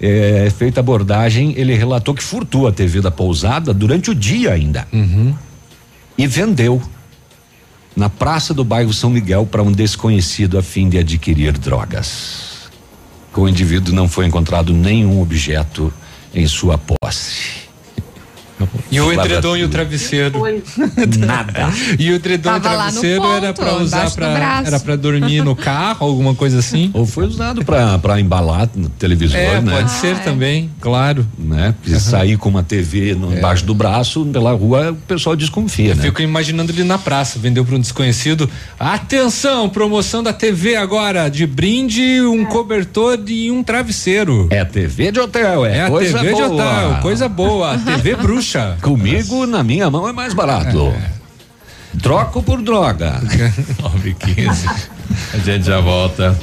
É, 0.00 0.50
feita 0.56 0.80
a 0.80 0.82
abordagem, 0.82 1.54
ele 1.56 1.74
relatou 1.74 2.14
que 2.14 2.22
furtou 2.22 2.68
a 2.68 2.72
TV 2.72 3.00
da 3.00 3.10
pousada 3.10 3.74
durante 3.74 4.10
o 4.10 4.14
dia 4.14 4.52
ainda. 4.52 4.86
E 6.16 6.26
vendeu 6.26 6.80
na 7.96 8.08
praça 8.08 8.54
do 8.54 8.62
bairro 8.64 8.92
São 8.92 9.10
Miguel 9.10 9.44
para 9.46 9.62
um 9.62 9.72
desconhecido 9.72 10.56
a 10.58 10.62
fim 10.62 10.88
de 10.88 10.98
adquirir 10.98 11.58
drogas. 11.58 12.68
Com 13.32 13.42
o 13.42 13.48
indivíduo 13.48 13.94
não 13.94 14.08
foi 14.08 14.26
encontrado 14.26 14.72
nenhum 14.72 15.20
objeto 15.20 15.92
em 16.34 16.46
sua 16.46 16.78
posse. 16.78 17.67
E 18.90 19.00
o 19.00 19.12
edredom 19.12 19.56
e 19.56 19.64
o 19.64 19.68
travesseiro. 19.68 20.40
Nada. 21.18 21.68
E 21.98 22.10
o 22.10 22.14
edredom 22.14 22.54
e 22.54 22.56
o 22.56 22.60
travesseiro 22.60 23.26
era 23.26 23.52
para 23.52 23.74
usar 23.76 23.98
embaixo 23.98 24.16
do 24.16 24.18
para 24.20 24.34
braço. 24.34 24.66
era 24.68 24.80
para 24.80 24.96
dormir 24.96 25.44
no 25.44 25.54
carro, 25.56 26.06
alguma 26.06 26.34
coisa 26.34 26.58
assim? 26.58 26.90
Ou 26.94 27.06
foi 27.06 27.26
usado 27.26 27.64
para 27.64 28.20
embalar 28.20 28.68
no 28.74 28.88
televisor, 28.88 29.38
É, 29.38 29.60
né? 29.60 29.72
pode 29.72 29.90
ser 29.90 30.18
também, 30.20 30.70
claro. 30.80 31.26
Né? 31.38 31.74
Se 31.84 32.00
sair 32.00 32.36
com 32.36 32.48
uma 32.48 32.62
TV 32.62 33.14
no, 33.14 33.32
embaixo 33.36 33.64
do 33.64 33.74
braço, 33.74 34.24
pela 34.26 34.52
rua, 34.52 34.92
o 34.92 34.94
pessoal 34.94 35.36
desconfia, 35.36 35.94
né? 35.94 36.02
Fico 36.02 36.22
imaginando 36.22 36.72
ele 36.72 36.84
na 36.84 36.98
praça, 36.98 37.38
vendeu 37.38 37.64
para 37.64 37.76
um 37.76 37.80
desconhecido. 37.80 38.48
Atenção, 38.78 39.68
promoção 39.68 40.22
da 40.22 40.32
TV 40.32 40.76
agora, 40.76 41.28
de 41.28 41.46
brinde, 41.46 42.20
um 42.22 42.44
cobertor 42.44 43.18
e 43.26 43.50
um 43.50 43.62
travesseiro. 43.62 44.48
É 44.50 44.64
TV 44.64 45.12
de 45.12 45.20
hotel, 45.20 45.64
é, 45.64 45.78
É 45.78 45.82
a 45.84 45.90
coisa 45.90 46.18
TV 46.18 46.34
de 46.34 46.42
boa. 46.42 46.46
hotel, 46.54 46.98
coisa 47.02 47.28
boa, 47.28 47.78
TV 47.84 48.16
bruxa. 48.16 48.47
Comigo, 48.80 49.46
na 49.46 49.62
minha 49.62 49.90
mão, 49.90 50.08
é 50.08 50.12
mais 50.12 50.32
barato. 50.34 50.92
Troco 52.02 52.42
por 52.42 52.62
droga. 52.62 53.20
9 53.82 54.14
15 54.14 54.68
A 55.34 55.38
gente 55.38 55.66
já 55.66 55.80
volta. 55.80 56.38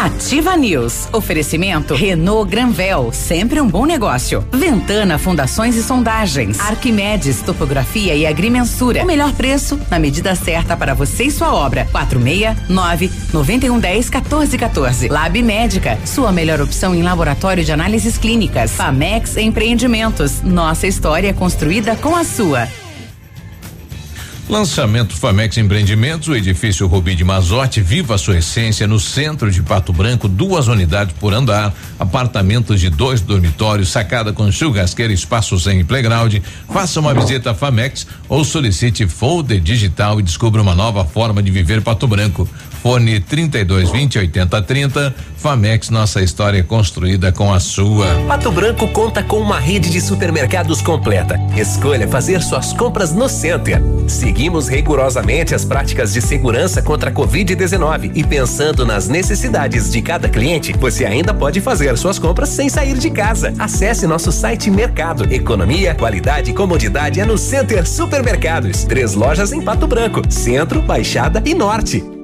Ativa 0.00 0.56
News. 0.56 1.08
Oferecimento 1.12 1.92
Renault 1.92 2.48
Granvel, 2.48 3.10
sempre 3.12 3.60
um 3.60 3.66
bom 3.66 3.84
negócio. 3.84 4.46
Ventana 4.52 5.18
Fundações 5.18 5.74
e 5.74 5.82
Sondagens. 5.82 6.60
Arquimedes 6.60 7.42
Topografia 7.42 8.14
e 8.14 8.24
Agrimensura. 8.24 9.02
O 9.02 9.06
melhor 9.06 9.32
preço 9.32 9.76
na 9.90 9.98
medida 9.98 10.36
certa 10.36 10.76
para 10.76 10.94
você 10.94 11.24
e 11.24 11.30
sua 11.32 11.52
obra. 11.52 11.88
469 11.90 13.10
9110 13.32 14.08
1414. 14.08 15.08
Lab 15.08 15.42
Médica, 15.42 15.98
sua 16.06 16.30
melhor 16.30 16.60
opção 16.60 16.94
em 16.94 17.02
laboratório 17.02 17.64
de 17.64 17.72
análises 17.72 18.16
clínicas. 18.16 18.70
Famex 18.70 19.36
Empreendimentos. 19.36 20.42
Nossa 20.42 20.86
história 20.86 21.34
construída 21.34 21.96
com 21.96 22.14
a 22.14 22.22
sua. 22.22 22.68
Lançamento 24.48 25.14
Famex 25.14 25.58
Empreendimentos, 25.58 26.28
o 26.28 26.34
edifício 26.34 26.86
Rubi 26.86 27.14
de 27.14 27.22
Mazote, 27.22 27.82
viva 27.82 28.14
a 28.14 28.18
sua 28.18 28.38
essência 28.38 28.86
no 28.86 28.98
centro 28.98 29.50
de 29.50 29.62
Pato 29.62 29.92
Branco, 29.92 30.26
duas 30.26 30.68
unidades 30.68 31.14
por 31.20 31.34
andar, 31.34 31.74
apartamentos 31.98 32.80
de 32.80 32.88
dois 32.88 33.20
dormitórios, 33.20 33.90
sacada 33.90 34.32
com 34.32 34.50
churrasqueira, 34.50 35.12
espaço 35.12 35.60
sem 35.60 35.84
playground. 35.84 36.36
Faça 36.72 36.98
uma 36.98 37.12
visita 37.12 37.50
à 37.50 37.54
Famex 37.54 38.06
ou 38.26 38.42
solicite 38.42 39.06
folder 39.06 39.60
digital 39.60 40.18
e 40.18 40.22
descubra 40.22 40.62
uma 40.62 40.74
nova 40.74 41.04
forma 41.04 41.42
de 41.42 41.50
viver 41.50 41.82
Pato 41.82 42.08
Branco. 42.08 42.48
Fone 42.82 43.20
32 43.20 43.90
20 43.90 44.18
80 44.18 44.62
30. 44.62 45.14
Famex, 45.36 45.88
nossa 45.90 46.20
história 46.20 46.58
é 46.58 46.62
construída 46.62 47.30
com 47.30 47.52
a 47.52 47.60
sua. 47.60 48.06
Pato 48.26 48.50
Branco 48.50 48.88
conta 48.88 49.22
com 49.22 49.38
uma 49.38 49.60
rede 49.60 49.88
de 49.88 50.00
supermercados 50.00 50.82
completa. 50.82 51.38
Escolha 51.56 52.08
fazer 52.08 52.42
suas 52.42 52.72
compras 52.72 53.12
no 53.12 53.28
Center. 53.28 53.80
Seguimos 54.08 54.68
rigorosamente 54.68 55.54
as 55.54 55.64
práticas 55.64 56.12
de 56.12 56.20
segurança 56.20 56.82
contra 56.82 57.10
a 57.10 57.12
Covid-19 57.12 58.12
e 58.14 58.24
pensando 58.24 58.84
nas 58.84 59.08
necessidades 59.08 59.92
de 59.92 60.02
cada 60.02 60.28
cliente, 60.28 60.72
você 60.72 61.04
ainda 61.04 61.32
pode 61.32 61.60
fazer 61.60 61.96
suas 61.96 62.18
compras 62.18 62.48
sem 62.48 62.68
sair 62.68 62.98
de 62.98 63.10
casa. 63.10 63.54
Acesse 63.58 64.06
nosso 64.06 64.32
site 64.32 64.70
Mercado. 64.70 65.32
Economia, 65.32 65.94
qualidade 65.94 66.50
e 66.50 66.54
comodidade 66.54 67.20
é 67.20 67.24
no 67.24 67.38
Center 67.38 67.86
Supermercados. 67.86 68.84
Três 68.84 69.14
lojas 69.14 69.52
em 69.52 69.62
Pato 69.62 69.86
Branco, 69.86 70.22
Centro, 70.28 70.82
Baixada 70.82 71.42
e 71.44 71.54
Norte. 71.54 72.17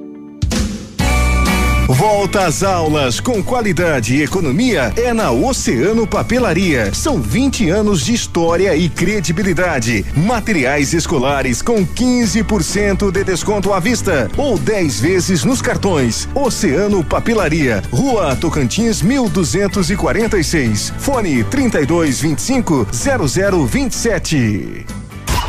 Volta 1.87 2.47
às 2.47 2.63
aulas 2.63 3.19
com 3.19 3.43
qualidade 3.43 4.15
e 4.15 4.23
economia 4.23 4.91
é 4.95 5.13
na 5.13 5.29
Oceano 5.29 6.07
Papelaria. 6.07 6.91
São 6.91 7.21
20 7.21 7.69
anos 7.69 8.03
de 8.03 8.11
história 8.11 8.75
e 8.75 8.89
credibilidade. 8.89 10.03
Materiais 10.17 10.93
escolares 10.93 11.61
com 11.61 11.85
15% 11.85 13.11
de 13.11 13.23
desconto 13.23 13.71
à 13.71 13.79
vista 13.79 14.31
ou 14.35 14.57
10 14.57 14.99
vezes 14.99 15.43
nos 15.43 15.61
cartões. 15.61 16.27
Oceano 16.33 17.03
Papelaria, 17.03 17.83
Rua 17.91 18.35
Tocantins 18.35 19.03
1246. 19.03 20.91
Fone 20.97 21.43
3225 21.43 22.87
0027. 22.91 25.04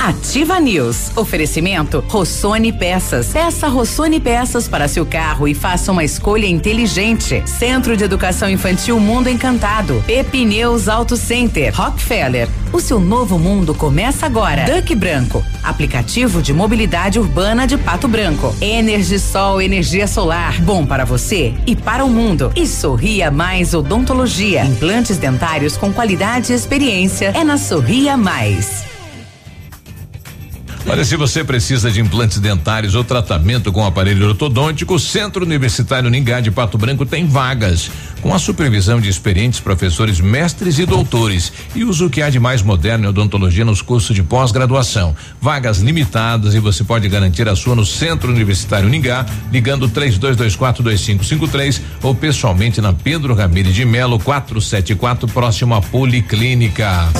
Ativa 0.00 0.60
News. 0.60 1.16
Oferecimento 1.16 2.04
Rossoni 2.08 2.72
Peças. 2.72 3.28
Peça 3.28 3.68
Rossoni 3.68 4.20
Peças 4.20 4.68
para 4.68 4.88
seu 4.88 5.04
carro 5.04 5.48
e 5.48 5.54
faça 5.54 5.90
uma 5.90 6.04
escolha 6.04 6.46
inteligente. 6.46 7.42
Centro 7.46 7.96
de 7.96 8.04
Educação 8.04 8.48
Infantil 8.48 9.00
Mundo 9.00 9.28
Encantado. 9.28 10.02
Pepineus 10.06 10.88
Auto 10.88 11.16
Center. 11.16 11.74
Rockefeller. 11.74 12.48
O 12.72 12.80
seu 12.80 13.00
novo 13.00 13.38
mundo 13.38 13.74
começa 13.74 14.26
agora. 14.26 14.64
Duck 14.64 14.94
Branco. 14.94 15.44
Aplicativo 15.62 16.42
de 16.42 16.52
mobilidade 16.52 17.18
urbana 17.18 17.66
de 17.66 17.76
Pato 17.76 18.06
Branco. 18.06 18.54
Energisol 18.60 19.60
energia 19.60 20.06
solar. 20.06 20.60
Bom 20.60 20.84
para 20.84 21.04
você 21.04 21.54
e 21.66 21.74
para 21.74 22.04
o 22.04 22.10
mundo. 22.10 22.52
E 22.54 22.66
Sorria 22.66 23.30
Mais 23.30 23.74
Odontologia. 23.74 24.64
Implantes 24.64 25.18
dentários 25.18 25.76
com 25.76 25.92
qualidade 25.92 26.52
e 26.52 26.56
experiência 26.56 27.32
é 27.34 27.42
na 27.42 27.56
Sorria 27.56 28.16
Mais. 28.16 28.95
Olha, 30.88 31.04
se 31.04 31.16
você 31.16 31.42
precisa 31.42 31.90
de 31.90 32.00
implantes 32.00 32.38
dentários 32.38 32.94
ou 32.94 33.02
tratamento 33.02 33.72
com 33.72 33.84
aparelho 33.84 34.28
ortodôntico, 34.28 34.94
o 34.94 35.00
Centro 35.00 35.44
Universitário 35.44 36.08
Ningá 36.08 36.38
de 36.38 36.52
Pato 36.52 36.78
Branco 36.78 37.04
tem 37.04 37.26
vagas, 37.26 37.90
com 38.22 38.32
a 38.32 38.38
supervisão 38.38 39.00
de 39.00 39.08
experientes 39.08 39.58
professores, 39.58 40.20
mestres 40.20 40.78
e 40.78 40.86
doutores, 40.86 41.52
e 41.74 41.82
uso 41.82 42.08
que 42.08 42.22
há 42.22 42.30
de 42.30 42.38
mais 42.38 42.62
moderno 42.62 43.06
em 43.06 43.08
odontologia 43.08 43.64
nos 43.64 43.82
cursos 43.82 44.14
de 44.14 44.22
pós-graduação. 44.22 45.16
Vagas 45.40 45.78
limitadas 45.78 46.54
e 46.54 46.60
você 46.60 46.84
pode 46.84 47.08
garantir 47.08 47.48
a 47.48 47.56
sua 47.56 47.74
no 47.74 47.84
Centro 47.84 48.30
Universitário 48.30 48.88
Ningá, 48.88 49.26
ligando 49.50 49.88
32242553 49.88 51.80
ou 52.00 52.14
pessoalmente 52.14 52.80
na 52.80 52.92
Pedro 52.92 53.34
Ramires 53.34 53.74
de 53.74 53.84
Melo 53.84 54.20
474, 54.20 55.26
próximo 55.26 55.74
à 55.74 55.82
Policlínica. 55.82 57.10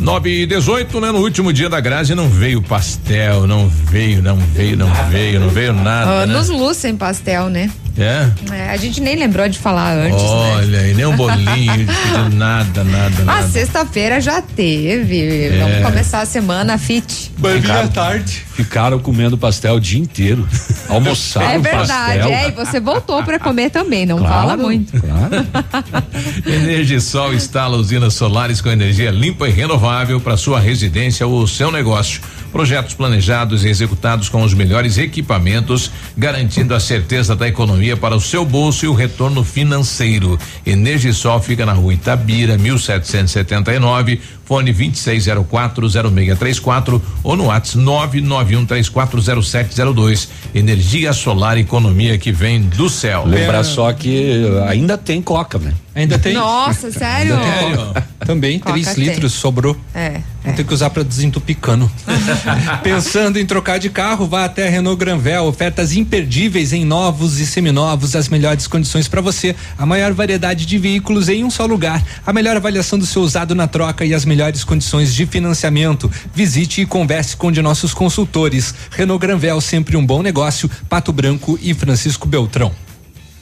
9 0.00 0.42
e 0.42 0.46
18, 0.46 1.00
né? 1.00 1.10
No 1.10 1.18
último 1.18 1.52
dia 1.52 1.68
da 1.68 1.80
Grazi 1.80 2.14
não 2.14 2.28
veio 2.28 2.62
pastel, 2.62 3.46
não 3.46 3.68
veio, 3.68 4.22
não 4.22 4.36
veio, 4.36 4.76
não 4.76 4.92
veio, 5.10 5.40
não 5.40 5.48
veio 5.48 5.72
nada. 5.72 6.10
Anos 6.10 6.48
né? 6.48 6.56
luz 6.56 6.76
sem 6.76 6.96
pastel, 6.96 7.48
né? 7.48 7.70
É? 7.98 8.28
É, 8.54 8.70
a 8.70 8.76
gente 8.76 9.00
nem 9.00 9.16
lembrou 9.16 9.48
de 9.48 9.58
falar 9.58 9.92
antes. 9.92 10.22
né? 10.22 10.28
Olha, 10.56 10.88
e 10.88 10.94
nem 10.94 11.04
um 11.06 11.16
bolinho, 11.16 11.84
de 11.86 11.86
nada, 12.36 12.84
nada, 12.84 13.14
Ah, 13.22 13.24
nada. 13.24 13.48
sexta-feira 13.48 14.20
já 14.20 14.40
teve. 14.40 15.20
É. 15.48 15.58
Vamos 15.58 15.82
começar 15.90 16.20
a 16.20 16.26
semana 16.26 16.78
fit. 16.78 17.32
Ficaram, 17.36 17.88
tarde. 17.88 18.44
Ficaram 18.54 18.98
comendo 18.98 19.36
pastel 19.36 19.74
o 19.74 19.80
dia 19.80 19.98
inteiro. 20.00 20.46
Almoçaram 20.88 21.48
é 21.50 21.58
verdade, 21.58 22.18
pastel. 22.20 22.28
é. 22.28 22.48
E 22.48 22.52
você 22.52 22.80
voltou 22.80 23.22
pra 23.24 23.38
comer 23.38 23.70
também, 23.70 24.06
não 24.06 24.18
Claro, 24.18 24.32
fala 24.32 24.56
muito. 24.56 24.92
Energisol 26.46 27.34
instala 27.34 27.76
usinas 27.76 28.14
solares 28.14 28.60
com 28.60 28.68
energia 28.70 29.10
limpa 29.10 29.48
e 29.48 29.52
renovável 29.52 30.20
para 30.20 30.36
sua 30.36 30.60
residência 30.60 31.26
ou 31.26 31.46
seu 31.46 31.70
negócio. 31.70 32.20
Projetos 32.52 32.94
planejados 32.94 33.64
e 33.64 33.68
executados 33.68 34.28
com 34.28 34.42
os 34.42 34.54
melhores 34.54 34.98
equipamentos, 34.98 35.90
garantindo 36.16 36.74
a 36.74 36.80
certeza 36.80 37.36
da 37.36 37.46
economia 37.46 37.96
para 37.96 38.16
o 38.16 38.20
seu 38.20 38.44
bolso 38.44 38.84
e 38.84 38.88
o 38.88 38.94
retorno 38.94 39.44
financeiro. 39.44 40.38
Energisol 40.64 41.40
fica 41.40 41.66
na 41.66 41.72
rua 41.72 41.94
Itabira, 41.94 42.56
1779, 42.56 44.20
fone 44.48 44.72
26040634 44.72 47.00
ou 47.22 47.36
no 47.36 47.44
WhatsApp 47.44 47.78
991340702. 47.78 50.28
Energia 50.54 51.12
solar, 51.12 51.58
economia 51.58 52.16
que 52.16 52.32
vem 52.32 52.62
do 52.62 52.88
céu. 52.88 53.24
Lembrar 53.26 53.62
só 53.62 53.92
que 53.92 54.46
ainda 54.66 54.96
tem 54.96 55.20
coca, 55.20 55.58
né? 55.58 55.74
Ainda 55.94 56.18
tem. 56.18 56.32
Nossa, 56.32 56.90
sério? 56.92 57.36
Também, 58.24 58.58
Coca 58.58 58.72
3 58.72 58.94
tem. 58.94 59.04
litros 59.04 59.32
sobrou. 59.32 59.76
É. 59.94 60.20
Vou 60.44 60.54
ter 60.54 60.64
que 60.64 60.72
usar 60.72 60.90
para 60.90 61.02
desentupir 61.02 61.56
cano. 61.56 61.90
Pensando 62.82 63.38
em 63.38 63.44
trocar 63.44 63.78
de 63.78 63.90
carro, 63.90 64.26
vá 64.26 64.44
até 64.44 64.68
a 64.68 64.70
Renault 64.70 64.98
Granvel. 64.98 65.44
Ofertas 65.44 65.96
imperdíveis 65.96 66.72
em 66.72 66.84
novos 66.84 67.40
e 67.40 67.46
seminovos, 67.46 68.14
as 68.14 68.28
melhores 68.28 68.66
condições 68.66 69.08
para 69.08 69.20
você. 69.20 69.56
A 69.76 69.84
maior 69.84 70.12
variedade 70.12 70.66
de 70.66 70.78
veículos 70.78 71.28
em 71.28 71.42
um 71.42 71.50
só 71.50 71.66
lugar. 71.66 72.02
A 72.24 72.32
melhor 72.32 72.56
avaliação 72.56 72.98
do 72.98 73.04
seu 73.04 73.22
usado 73.22 73.54
na 73.54 73.66
troca 73.66 74.04
e 74.04 74.14
as 74.14 74.24
melhores 74.24 74.37
condições 74.64 75.14
de 75.14 75.26
financiamento. 75.26 76.10
Visite 76.34 76.80
e 76.80 76.86
converse 76.86 77.36
com 77.36 77.48
um 77.48 77.52
de 77.52 77.62
nossos 77.62 77.94
consultores. 77.94 78.74
Renault 78.90 79.20
Granvel, 79.20 79.60
sempre 79.60 79.96
um 79.96 80.04
bom 80.04 80.22
negócio. 80.22 80.70
Pato 80.88 81.12
Branco 81.12 81.58
e 81.62 81.74
Francisco 81.74 82.26
Beltrão. 82.26 82.87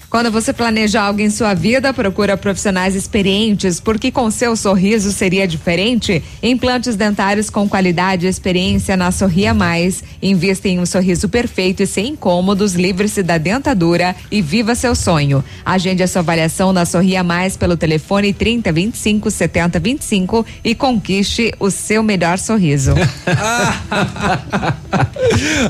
Quando 0.08 0.30
você 0.30 0.52
planeja 0.52 1.02
algo 1.02 1.20
em 1.20 1.28
sua 1.28 1.52
vida, 1.52 1.92
procura 1.92 2.36
profissionais 2.36 2.94
experientes, 2.94 3.80
porque 3.80 4.10
com 4.10 4.30
seu 4.30 4.56
sorriso 4.56 5.12
seria 5.12 5.46
diferente. 5.48 6.22
Implantes 6.42 6.94
dentários 6.96 7.50
com 7.50 7.68
qualidade 7.68 8.24
e 8.24 8.28
experiência 8.28 8.96
na 8.96 9.10
Sorria 9.10 9.52
Mais. 9.52 10.02
Invista 10.22 10.68
em 10.68 10.78
um 10.78 10.86
sorriso 10.86 11.28
perfeito 11.28 11.82
e 11.82 11.86
sem 11.86 12.10
incômodos, 12.10 12.74
livre-se 12.74 13.22
da 13.22 13.36
dentadura 13.36 14.14
e 14.30 14.40
viva 14.40 14.74
seu 14.76 14.94
sonho. 14.94 15.44
Agende 15.64 16.02
a 16.02 16.08
sua 16.08 16.20
avaliação 16.20 16.72
na 16.72 16.86
Sorria 16.86 17.24
Mais 17.24 17.56
pelo 17.56 17.76
telefone 17.76 18.32
30 18.32 18.72
25 18.72 19.30
70 19.30 19.80
25 19.80 20.46
e 20.64 20.74
conquiste 20.74 21.52
o 21.58 21.70
seu 21.70 22.02
melhor 22.02 22.38
sorriso. 22.38 22.94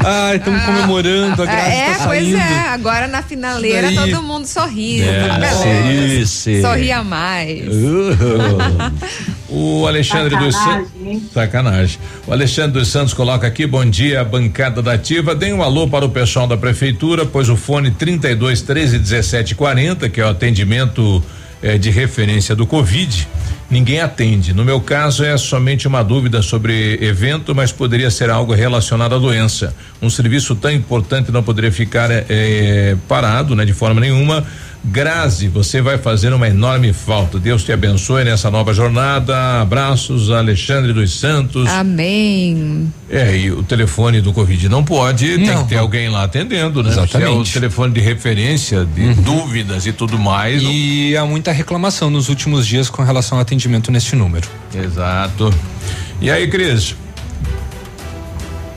Ai, 0.04 0.36
estamos 0.36 0.62
comemorando, 0.62 1.42
a 1.42 1.46
Grazi 1.46 1.70
é, 1.70 1.94
tá 1.94 2.04
pois 2.06 2.22
saindo. 2.22 2.36
é. 2.36 2.68
Agora 2.68 3.08
na 3.08 3.22
finaleira 3.22 3.90
todo 3.92 4.22
mundo 4.22 4.26
sorrindo. 4.44 5.05
É, 5.05 5.28
tá 5.28 5.39
beleza. 5.39 6.51
isso. 6.51 6.61
Sorria 6.61 7.03
mais. 7.03 7.65
O 9.48 9.86
Alexandre 9.86 10.36
dos 10.36 10.55
Santos. 10.55 10.90
Sacanagem. 11.32 11.98
O 12.27 12.32
Alexandre 12.32 12.81
dos 12.81 12.89
Santos 12.89 13.15
coloca 13.15 13.47
aqui: 13.47 13.66
bom 13.66 13.85
dia, 13.85 14.24
bancada 14.24 14.82
da 14.82 14.94
Ativa. 14.94 15.35
Dê 15.35 15.53
um 15.53 15.62
alô 15.62 15.89
para 15.89 16.05
o 16.05 16.09
pessoal 16.09 16.47
da 16.47 16.57
prefeitura, 16.57 17.24
pois 17.24 17.48
o 17.48 17.57
fone 17.57 17.90
32 17.90 18.62
13 18.62 18.98
17 18.98 19.55
40, 19.55 20.09
que 20.09 20.20
é 20.20 20.24
o 20.24 20.28
atendimento 20.28 21.23
eh, 21.62 21.78
de 21.78 21.90
referência 21.90 22.54
do 22.54 22.66
Covid, 22.66 23.28
ninguém 23.70 24.00
atende. 24.00 24.52
No 24.52 24.64
meu 24.64 24.80
caso, 24.80 25.24
é 25.24 25.36
somente 25.36 25.88
uma 25.88 26.02
dúvida 26.02 26.42
sobre 26.42 26.98
evento, 27.00 27.54
mas 27.54 27.72
poderia 27.72 28.10
ser 28.10 28.30
algo 28.30 28.52
relacionado 28.52 29.14
à 29.14 29.18
doença. 29.18 29.74
Um 30.00 30.10
serviço 30.10 30.54
tão 30.54 30.70
importante 30.70 31.32
não 31.32 31.42
poderia 31.42 31.72
ficar 31.72 32.08
eh, 32.10 32.96
parado, 33.08 33.56
né, 33.56 33.64
de 33.64 33.72
forma 33.72 34.00
nenhuma. 34.00 34.44
Grazi, 34.88 35.48
você 35.48 35.82
vai 35.82 35.98
fazer 35.98 36.32
uma 36.32 36.46
enorme 36.46 36.92
falta. 36.92 37.38
Deus 37.40 37.64
te 37.64 37.72
abençoe 37.72 38.24
nessa 38.24 38.50
nova 38.50 38.72
jornada. 38.72 39.60
Abraços, 39.60 40.30
Alexandre 40.30 40.92
dos 40.92 41.18
Santos. 41.18 41.69
Amém. 41.69 42.93
É, 43.11 43.36
e 43.36 43.51
o 43.51 43.62
telefone 43.64 44.20
do 44.20 44.32
Covid 44.32 44.69
não 44.69 44.85
pode, 44.85 45.27
tem 45.36 45.46
Não. 45.46 45.64
que 45.64 45.70
ter 45.70 45.78
alguém 45.78 46.09
lá 46.09 46.22
atendendo, 46.22 46.82
né? 46.85 46.90
Exatamente. 46.90 47.30
É 47.30 47.30
o 47.30 47.44
telefone 47.44 47.93
de 47.93 48.01
referência, 48.01 48.85
de 48.85 49.14
dúvidas 49.14 49.86
e 49.86 49.93
tudo 49.93 50.19
mais. 50.19 50.62
E 50.64 51.16
há 51.16 51.27
muita 51.27 51.51
reclamação 51.51 52.09
nos 52.09 52.28
últimos 52.28 52.64
dias 52.66 52.88
com 52.88 53.02
relação 53.02 53.38
ao 53.38 53.43
atendimento 53.43 53.90
neste 53.90 54.14
número. 54.14 54.48
Exato. 54.74 55.52
E 56.20 56.30
aí, 56.30 56.46
Cris? 56.48 56.94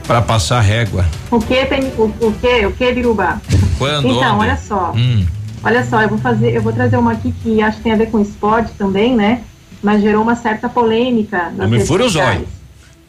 Para 0.06 0.20
passar 0.20 0.60
régua. 0.60 1.06
O 1.30 1.38
que 1.38 1.64
tem 1.66 1.84
o, 1.96 2.02
o 2.20 2.34
que 2.40 2.66
o 2.66 2.72
que 2.72 2.92
Biruba? 2.92 3.40
Quando? 3.78 4.08
Então, 4.08 4.34
onde? 4.38 4.48
olha 4.48 4.56
só. 4.56 4.92
Hum. 4.96 5.24
Olha 5.62 5.84
só, 5.84 6.00
eu 6.00 6.08
vou 6.08 6.18
fazer, 6.18 6.54
eu 6.54 6.62
vou 6.62 6.72
trazer 6.72 6.96
uma 6.96 7.12
aqui 7.12 7.32
que 7.32 7.60
acho 7.60 7.78
que 7.78 7.82
tem 7.82 7.92
a 7.92 7.96
ver 7.96 8.10
com 8.10 8.18
esporte 8.18 8.72
também, 8.78 9.14
né? 9.14 9.42
Mas 9.82 10.00
gerou 10.00 10.22
uma 10.22 10.34
certa 10.34 10.68
polêmica. 10.68 11.52
Não 11.54 11.68
me 11.68 11.80
fura 11.80 12.04
os 12.04 12.16
olhos. 12.16 12.48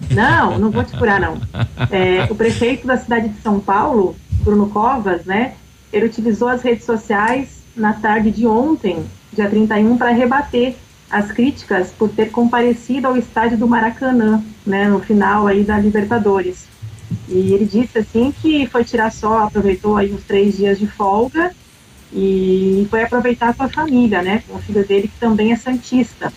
Não, 0.10 0.58
não 0.58 0.70
vou 0.70 0.84
te 0.84 0.98
furar, 0.98 1.20
não. 1.20 1.38
É, 1.90 2.28
o 2.30 2.36
prefeito 2.36 2.86
da 2.86 2.98
cidade 2.98 3.30
de 3.30 3.42
São 3.42 3.60
Paulo, 3.60 4.16
Bruno 4.44 4.70
Covas, 4.70 5.26
né? 5.26 5.54
Ele 5.92 6.06
utilizou 6.06 6.48
as 6.48 6.62
redes 6.62 6.86
sociais 6.86 7.64
na 7.76 7.94
tarde 7.94 8.32
de 8.32 8.46
ontem, 8.46 9.04
dia 9.34 9.50
31, 9.50 9.98
para 9.98 10.12
rebater 10.12 10.76
as 11.10 11.32
críticas 11.32 11.92
por 11.98 12.10
ter 12.10 12.32
comparecido 12.32 13.08
ao 13.08 13.18
estádio 13.18 13.58
do 13.58 13.68
Maracanã, 13.68 14.44
né? 14.66 14.88
No 14.88 15.00
final 15.00 15.48
aí 15.48 15.64
da 15.64 15.78
Libertadores. 15.78 16.68
E 17.28 17.54
ele 17.54 17.66
disse 17.66 17.98
assim 17.98 18.34
que 18.42 18.66
foi 18.68 18.84
tirar 18.84 19.12
só, 19.12 19.44
aproveitou 19.44 19.98
aí 19.98 20.14
uns 20.14 20.24
três 20.24 20.58
dias 20.58 20.80
de 20.80 20.88
folga 20.88 21.54
e 22.14 22.86
foi 22.90 23.04
aproveitar 23.04 23.54
com 23.54 23.64
a 23.64 23.70
família, 23.70 24.22
né? 24.22 24.44
Com 24.48 24.58
o 24.58 24.62
filho 24.62 24.86
dele 24.86 25.08
que 25.08 25.20
também 25.20 25.52
é 25.52 25.56
santista. 25.56 26.32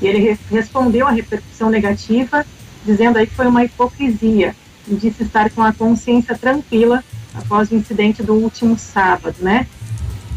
E 0.00 0.06
ele 0.06 0.18
re- 0.18 0.38
respondeu 0.50 1.06
a 1.06 1.10
repercussão 1.12 1.70
negativa, 1.70 2.44
dizendo 2.84 3.18
aí 3.18 3.26
que 3.26 3.34
foi 3.34 3.46
uma 3.46 3.64
hipocrisia 3.64 4.54
e 4.88 4.94
disse 4.94 5.22
estar 5.22 5.48
com 5.50 5.62
a 5.62 5.72
consciência 5.72 6.36
tranquila 6.36 7.04
após 7.34 7.70
o 7.70 7.76
incidente 7.76 8.22
do 8.22 8.34
último 8.34 8.76
sábado, 8.78 9.36
né? 9.40 9.66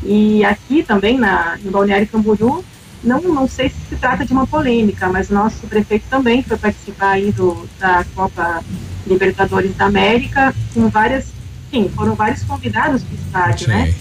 E 0.03 0.45
aqui 0.45 0.83
também 0.83 1.17
na 1.17 1.57
em 1.65 1.69
Balneário 1.72 2.07
Camboriú, 2.07 2.64
não 3.03 3.22
não 3.22 3.47
sei 3.47 3.69
se 3.69 3.75
se 3.89 3.95
trata 3.95 4.23
de 4.23 4.33
uma 4.33 4.45
polêmica, 4.45 5.09
mas 5.09 5.30
nosso 5.30 5.65
prefeito 5.67 6.05
também 6.09 6.43
foi 6.43 6.57
participar 6.57 7.11
aí 7.11 7.31
do 7.31 7.67
da 7.80 8.05
Copa 8.15 8.64
Libertadores 9.07 9.75
da 9.75 9.85
América 9.85 10.53
com 10.73 10.89
várias, 10.89 11.25
sim, 11.72 11.89
foram 11.95 12.14
vários 12.15 12.43
convidados 12.43 13.03
para 13.03 13.11
o 13.14 13.15
estádio, 13.15 13.67
né? 13.69 13.93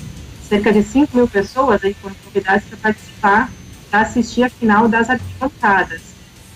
Cerca 0.55 0.73
de 0.73 0.83
5 0.83 1.16
mil 1.16 1.26
pessoas 1.26 1.83
aí 1.83 1.97
foram 2.00 2.15
convidadas 2.24 2.62
para 2.65 2.78
participar 2.78 3.50
para 3.91 4.00
assistir 4.00 4.42
a 4.42 4.50
final 4.50 4.89
das 4.89 5.10
arquibancadas. 5.10 6.00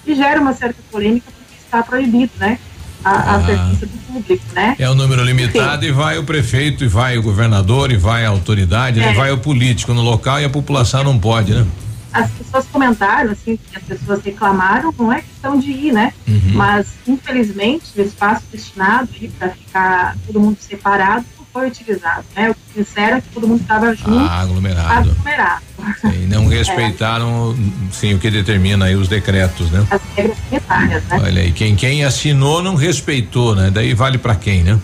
E 0.07 0.15
gera 0.15 0.41
uma 0.41 0.53
certa 0.53 0.81
polêmica 0.91 1.31
porque 1.37 1.55
está 1.61 1.83
proibido, 1.83 2.33
né? 2.39 2.59
A, 3.05 3.37
a 3.37 3.39
presença 3.39 3.87
do 3.87 3.99
público, 4.07 4.45
né? 4.53 4.75
É 4.79 4.91
um 4.91 4.95
número 4.95 5.23
limitado 5.23 5.83
Sim. 5.83 5.89
e 5.89 5.93
vai 5.93 6.19
o 6.19 6.25
prefeito, 6.25 6.85
e 6.85 6.89
vai 6.89 7.17
o 7.17 7.23
governador, 7.23 7.93
e 7.93 7.97
vai 7.97 8.25
a 8.25 8.29
autoridade, 8.29 8.99
né? 8.99 9.09
é. 9.09 9.13
e 9.13 9.15
vai 9.15 9.31
o 9.31 9.39
político 9.39 9.95
no 9.95 10.03
local 10.03 10.41
e 10.41 10.45
a 10.45 10.51
população 10.51 11.05
não 11.05 11.19
pode, 11.19 11.55
né? 11.55 11.65
As 12.13 12.31
pessoas 12.31 12.67
comentaram, 12.73 13.31
assim, 13.31 13.59
as 13.77 13.83
pessoas 13.83 14.25
reclamaram, 14.25 14.93
não 14.99 15.13
é 15.13 15.21
questão 15.21 15.59
de 15.59 15.71
ir, 15.71 15.93
né? 15.93 16.13
Uhum. 16.27 16.55
Mas, 16.55 16.89
infelizmente, 17.07 17.87
o 17.97 18.01
espaço 18.01 18.43
destinado 18.51 19.09
para 19.39 19.51
ficar 19.51 20.17
todo 20.27 20.41
mundo 20.41 20.57
separado 20.59 21.25
foi 21.53 21.69
utilizado, 21.69 22.25
né? 22.35 22.51
O 22.51 22.55
que 22.55 22.83
disseram 22.83 23.19
é 23.19 23.21
que 23.21 23.29
todo 23.29 23.47
mundo 23.47 23.61
estava 23.61 23.95
junto. 23.95 24.19
Ah, 24.19 24.41
aglomerado. 24.41 25.11
Aglomerado. 25.11 25.63
E 26.05 26.27
não 26.27 26.47
respeitaram, 26.47 27.57
é. 27.57 27.93
sim, 27.93 28.15
o 28.15 28.19
que 28.19 28.31
determina 28.31 28.87
aí 28.87 28.97
os 28.97 29.09
decretos, 29.09 29.71
né? 29.71 29.87
As 29.91 30.01
regras 30.17 30.37
sanitárias, 30.49 31.05
né? 31.05 31.21
Olha 31.23 31.43
aí, 31.43 31.53
quem, 31.53 31.77
quem 31.77 32.05
assinou 32.05 32.63
não 32.63 32.75
respeitou, 32.75 33.55
né? 33.55 33.71
Daí 33.71 33.95
vale 33.95 34.19
para 34.19 34.35
quem, 34.35 34.63
né? 34.63 34.79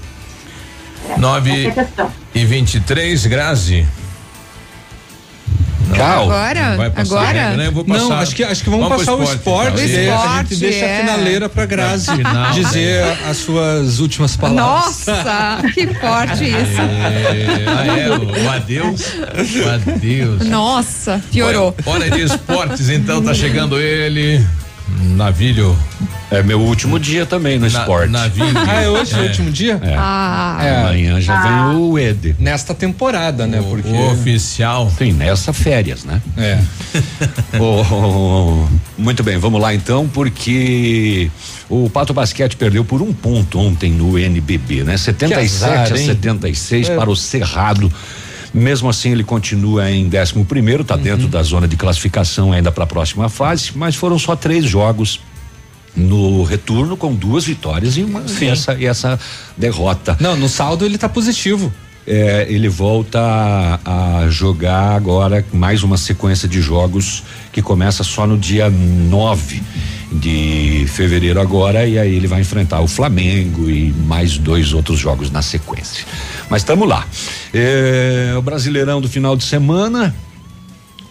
É, 1.11 1.19
9 1.19 1.67
é 1.67 2.09
e 2.35 2.45
23, 2.45 3.27
Grazi. 3.27 3.87
Tchau. 5.93 6.25
Agora? 6.25 6.77
Vai 6.77 6.91
passar 6.91 7.17
agora? 7.17 7.27
Regra, 7.27 7.57
né? 7.57 7.71
Vou 7.71 7.85
passar. 7.85 8.03
Não, 8.03 8.13
acho 8.13 8.35
que, 8.35 8.45
acho 8.45 8.65
que 8.65 8.71
vamos, 8.71 8.89
vamos 8.89 9.05
passar 9.05 9.15
o 9.17 9.23
esporte. 9.23 9.81
O 9.81 9.85
esporte, 9.85 10.27
a 10.27 10.37
gente 10.39 10.57
deixa 10.57 10.85
é. 10.85 10.97
a 10.97 11.01
finaleira 11.01 11.49
pra 11.49 11.67
Grazi 11.67 12.11
final, 12.11 12.53
dizer 12.53 13.05
é. 13.05 13.19
as 13.29 13.37
suas 13.39 13.99
últimas 14.01 14.37
palavras. 14.37 15.07
Nossa, 15.07 15.63
que 15.75 15.87
forte 15.95 16.45
isso. 16.45 16.81
É, 16.81 17.65
ah, 17.67 17.99
é, 17.99 18.11
o, 18.11 18.45
o 18.45 18.51
adeus. 18.51 19.03
O 19.15 19.69
adeus. 19.69 20.47
Nossa, 20.47 21.23
piorou. 21.31 21.75
Hora, 21.87 22.05
hora 22.05 22.11
de 22.11 22.23
esportes, 22.23 22.89
então, 22.89 23.23
tá 23.23 23.35
chegando 23.35 23.79
ele. 23.79 24.45
Navilho. 24.89 25.77
É 26.31 26.43
meu 26.43 26.61
último 26.61 26.99
dia 26.99 27.25
também 27.25 27.59
no 27.59 27.67
esporte. 27.67 28.11
Navilho. 28.11 28.53
ah, 28.69 28.83
é 28.83 28.89
hoje 28.89 29.15
é. 29.15 29.19
o 29.19 29.23
último 29.23 29.51
dia? 29.51 29.81
É. 29.83 29.95
Ah. 29.97 30.59
É. 30.63 30.77
Amanhã 30.77 31.21
já 31.21 31.39
ah. 31.39 31.69
vem 31.69 31.77
o 31.79 31.99
Ed. 31.99 32.37
Nesta 32.39 32.75
temporada, 32.75 33.47
né? 33.47 33.61
O, 33.61 33.65
Porque... 33.65 33.89
o 33.89 34.13
oficial. 34.13 34.93
Sim, 34.97 35.13
nessa 35.13 35.53
férias, 35.53 36.05
né? 36.05 36.21
É. 36.37 36.59
oh, 37.59 37.83
oh, 37.91 38.67
oh, 38.67 38.69
muito 38.99 39.23
bem, 39.23 39.39
vamos 39.39 39.61
lá 39.61 39.75
então, 39.75 40.09
porque 40.09 41.31
o 41.69 41.89
Pato 41.89 42.13
Basquete 42.13 42.57
perdeu 42.57 42.85
por 42.85 43.01
um 43.01 43.13
ponto 43.13 43.59
ontem 43.59 43.91
no 43.91 44.19
NBB, 44.19 44.85
né? 44.85 44.97
77 44.97 45.67
azar, 45.67 45.93
a 45.93 45.97
76 45.97 46.91
é. 46.91 46.97
para 46.97 47.11
o 47.11 47.17
Cerrado. 47.17 47.91
Mesmo 48.55 48.89
assim, 48.89 49.11
ele 49.11 49.25
continua 49.25 49.91
em 49.91 50.07
11 50.07 50.45
primeiro, 50.45 50.83
está 50.83 50.95
uhum. 50.95 51.03
dentro 51.03 51.27
da 51.27 51.43
zona 51.43 51.67
de 51.67 51.77
classificação 51.77 52.53
ainda 52.53 52.71
para 52.71 52.85
a 52.85 52.87
próxima 52.87 53.29
fase, 53.29 53.73
mas 53.75 53.97
foram 53.97 54.17
só 54.17 54.37
três 54.37 54.65
jogos 54.65 55.21
no 55.97 56.43
retorno 56.45 56.97
com 56.97 57.15
duas 57.15 57.45
vitórias 57.45 57.97
e 57.97 58.03
uma 58.03 58.23
e 58.41 58.47
essa, 58.47 58.75
e 58.75 58.87
essa 58.87 59.19
derrota. 59.57 60.17
Não, 60.21 60.37
no 60.37 60.49
saldo 60.49 60.85
ele 60.85 60.95
está 60.95 61.09
positivo. 61.09 61.73
É, 62.07 62.47
ele 62.51 62.69
volta 62.69 63.19
a, 63.19 64.25
a, 64.25 64.29
jogar 64.29 64.95
agora 64.95 65.43
mais 65.53 65.83
uma 65.83 65.97
sequência 65.97 66.47
de 66.47 66.61
jogos 66.61 67.23
que 67.51 67.63
começa 67.63 68.05
só 68.05 68.27
no 68.27 68.37
dia 68.37 68.69
9 68.69 69.63
de 70.15 70.87
fevereiro 70.89 71.41
agora 71.41 71.87
e 71.87 71.99
aí 71.99 72.15
ele 72.15 72.27
vai 72.27 72.41
enfrentar 72.41 72.81
o 72.81 72.87
Flamengo 72.87 73.69
e 73.69 73.93
mais 74.07 74.39
dois 74.39 74.73
outros 74.73 74.99
jogos 74.99 75.31
na 75.31 75.43
sequência. 75.43 76.05
Mas 76.49 76.63
estamos 76.63 76.89
lá. 76.89 77.07
É, 77.53 78.35
o 78.37 78.43
Brasileirão 78.43 79.01
do 79.01 79.09
final 79.09 79.37
de 79.37 79.45
semana. 79.45 80.15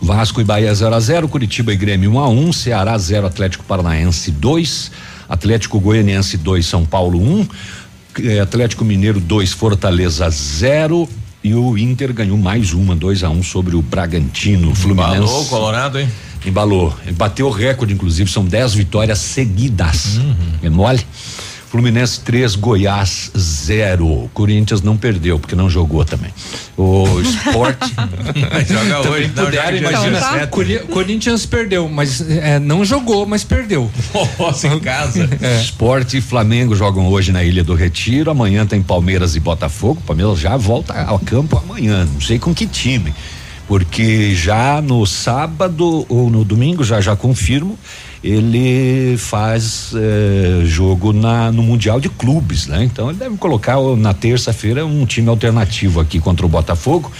Vasco 0.01 0.41
e 0.41 0.43
Bahia 0.43 0.73
0 0.73 0.93
a 0.93 0.99
0 0.99 1.27
Curitiba 1.29 1.71
e 1.71 1.77
Grêmio 1.77 2.11
1 2.11 2.13
um 2.15 2.19
a 2.19 2.27
1 2.27 2.47
um, 2.47 2.51
Ceará 2.51 2.97
0, 2.97 3.25
Atlético 3.25 3.63
Paranaense 3.63 4.31
2, 4.31 4.91
Atlético 5.29 5.79
Goianiense 5.79 6.35
2, 6.35 6.65
São 6.65 6.85
Paulo 6.85 7.21
1, 7.21 7.39
um, 7.39 7.47
é, 8.21 8.39
Atlético 8.41 8.83
Mineiro 8.83 9.21
2, 9.21 9.53
Fortaleza 9.53 10.29
0 10.29 11.07
e 11.41 11.53
o 11.53 11.77
Inter 11.77 12.13
ganhou 12.13 12.37
mais 12.37 12.73
uma, 12.73 12.95
2 12.95 13.23
a 13.23 13.29
1 13.29 13.33
um, 13.33 13.43
sobre 13.43 13.75
o 13.75 13.81
Bragantino. 13.81 14.73
Fluminense. 14.75 15.17
Embalou 15.17 15.45
Colorado, 15.45 15.99
hein? 15.99 16.09
Embalou. 16.45 16.93
Bateu 17.13 17.47
o 17.47 17.51
recorde, 17.51 17.93
inclusive, 17.93 18.29
são 18.29 18.45
10 18.45 18.73
vitórias 18.73 19.19
seguidas. 19.19 20.17
Uhum. 20.17 20.35
É 20.63 20.69
mole? 20.69 21.05
Fluminense 21.73 22.19
3, 22.19 22.53
Goiás 22.53 23.31
0. 23.35 24.29
Corinthians 24.31 24.83
não 24.83 24.95
perdeu, 24.95 25.39
porque 25.39 25.55
não 25.55 25.67
jogou 25.67 26.05
também. 26.05 26.31
O 26.77 27.19
esporte. 27.19 27.91
joga 28.71 29.09
hoje, 29.09 29.31
não, 29.35 29.45
puderam, 29.45 29.77
imagina. 29.77 30.19
Então, 30.19 30.39
tá. 30.39 30.93
Corinthians 30.93 31.47
perdeu, 31.47 31.89
mas 31.89 32.21
é, 32.29 32.59
não 32.59 32.85
jogou, 32.85 33.25
mas 33.25 33.43
perdeu. 33.43 33.89
Nossa, 34.37 34.67
em 34.67 34.79
casa. 34.79 35.27
É. 35.41 35.61
Esporte 35.61 36.17
e 36.17 36.21
Flamengo 36.21 36.75
jogam 36.75 37.07
hoje 37.07 37.31
na 37.31 37.43
Ilha 37.43 37.63
do 37.63 37.73
Retiro. 37.73 38.29
Amanhã 38.29 38.67
tem 38.67 38.81
Palmeiras 38.81 39.35
e 39.35 39.39
Botafogo. 39.39 39.99
Palmeiras 40.05 40.39
já 40.39 40.55
volta 40.55 40.93
ao 41.03 41.17
campo 41.17 41.57
amanhã. 41.57 42.05
Não 42.05 42.21
sei 42.21 42.37
com 42.37 42.53
que 42.53 42.67
time 42.67 43.13
porque 43.67 44.35
já 44.35 44.81
no 44.81 45.05
sábado 45.05 46.05
ou 46.09 46.29
no 46.29 46.43
domingo 46.43 46.83
já 46.83 46.99
já 46.99 47.15
confirmo 47.15 47.77
ele 48.23 49.17
faz 49.17 49.91
eh, 49.93 50.61
jogo 50.65 51.11
na, 51.11 51.51
no 51.51 51.61
Mundial 51.61 51.99
de 51.99 52.07
Clubes, 52.07 52.67
né? 52.67 52.81
Então 52.85 53.09
ele 53.09 53.19
deve 53.19 53.35
colocar 53.35 53.77
na 53.97 54.13
terça-feira 54.13 54.85
um 54.85 55.05
time 55.05 55.27
alternativo 55.27 55.99
aqui 55.99 56.21
contra 56.21 56.45
o 56.45 56.49
Botafogo. 56.49 57.11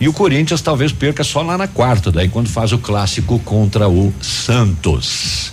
E 0.00 0.08
o 0.08 0.12
Corinthians 0.12 0.60
talvez 0.60 0.90
perca 0.90 1.22
só 1.22 1.42
lá 1.42 1.56
na 1.56 1.68
quarta, 1.68 2.10
daí 2.10 2.28
quando 2.28 2.48
faz 2.48 2.72
o 2.72 2.78
clássico 2.78 3.38
contra 3.40 3.88
o 3.88 4.12
Santos. 4.20 5.52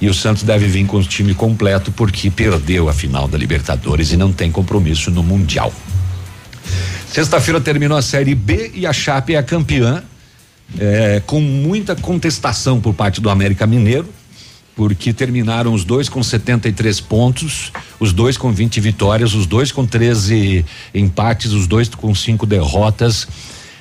E 0.00 0.08
o 0.08 0.14
Santos 0.14 0.44
deve 0.44 0.66
vir 0.66 0.86
com 0.86 0.96
o 0.96 1.04
time 1.04 1.34
completo 1.34 1.92
porque 1.92 2.30
perdeu 2.30 2.88
a 2.88 2.92
final 2.94 3.28
da 3.28 3.36
Libertadores 3.36 4.12
e 4.12 4.16
não 4.16 4.32
tem 4.32 4.50
compromisso 4.50 5.10
no 5.10 5.22
Mundial. 5.22 5.72
Sexta-feira 7.08 7.60
terminou 7.60 7.96
a 7.96 8.02
Série 8.02 8.34
B 8.34 8.72
e 8.74 8.86
a 8.86 8.92
Chape 8.92 9.34
é 9.34 9.38
a 9.38 9.42
campeã, 9.42 10.02
é, 10.78 11.22
com 11.26 11.40
muita 11.40 11.96
contestação 11.96 12.80
por 12.80 12.94
parte 12.94 13.20
do 13.20 13.30
América 13.30 13.66
Mineiro 13.66 14.08
porque 14.78 15.12
terminaram 15.12 15.74
os 15.74 15.82
dois 15.82 16.08
com 16.08 16.22
73 16.22 17.00
pontos, 17.00 17.72
os 17.98 18.12
dois 18.12 18.36
com 18.36 18.52
20 18.52 18.78
vitórias, 18.78 19.34
os 19.34 19.44
dois 19.44 19.72
com 19.72 19.84
13 19.84 20.64
empates, 20.94 21.50
os 21.50 21.66
dois 21.66 21.88
com 21.88 22.14
cinco 22.14 22.46
derrotas, 22.46 23.26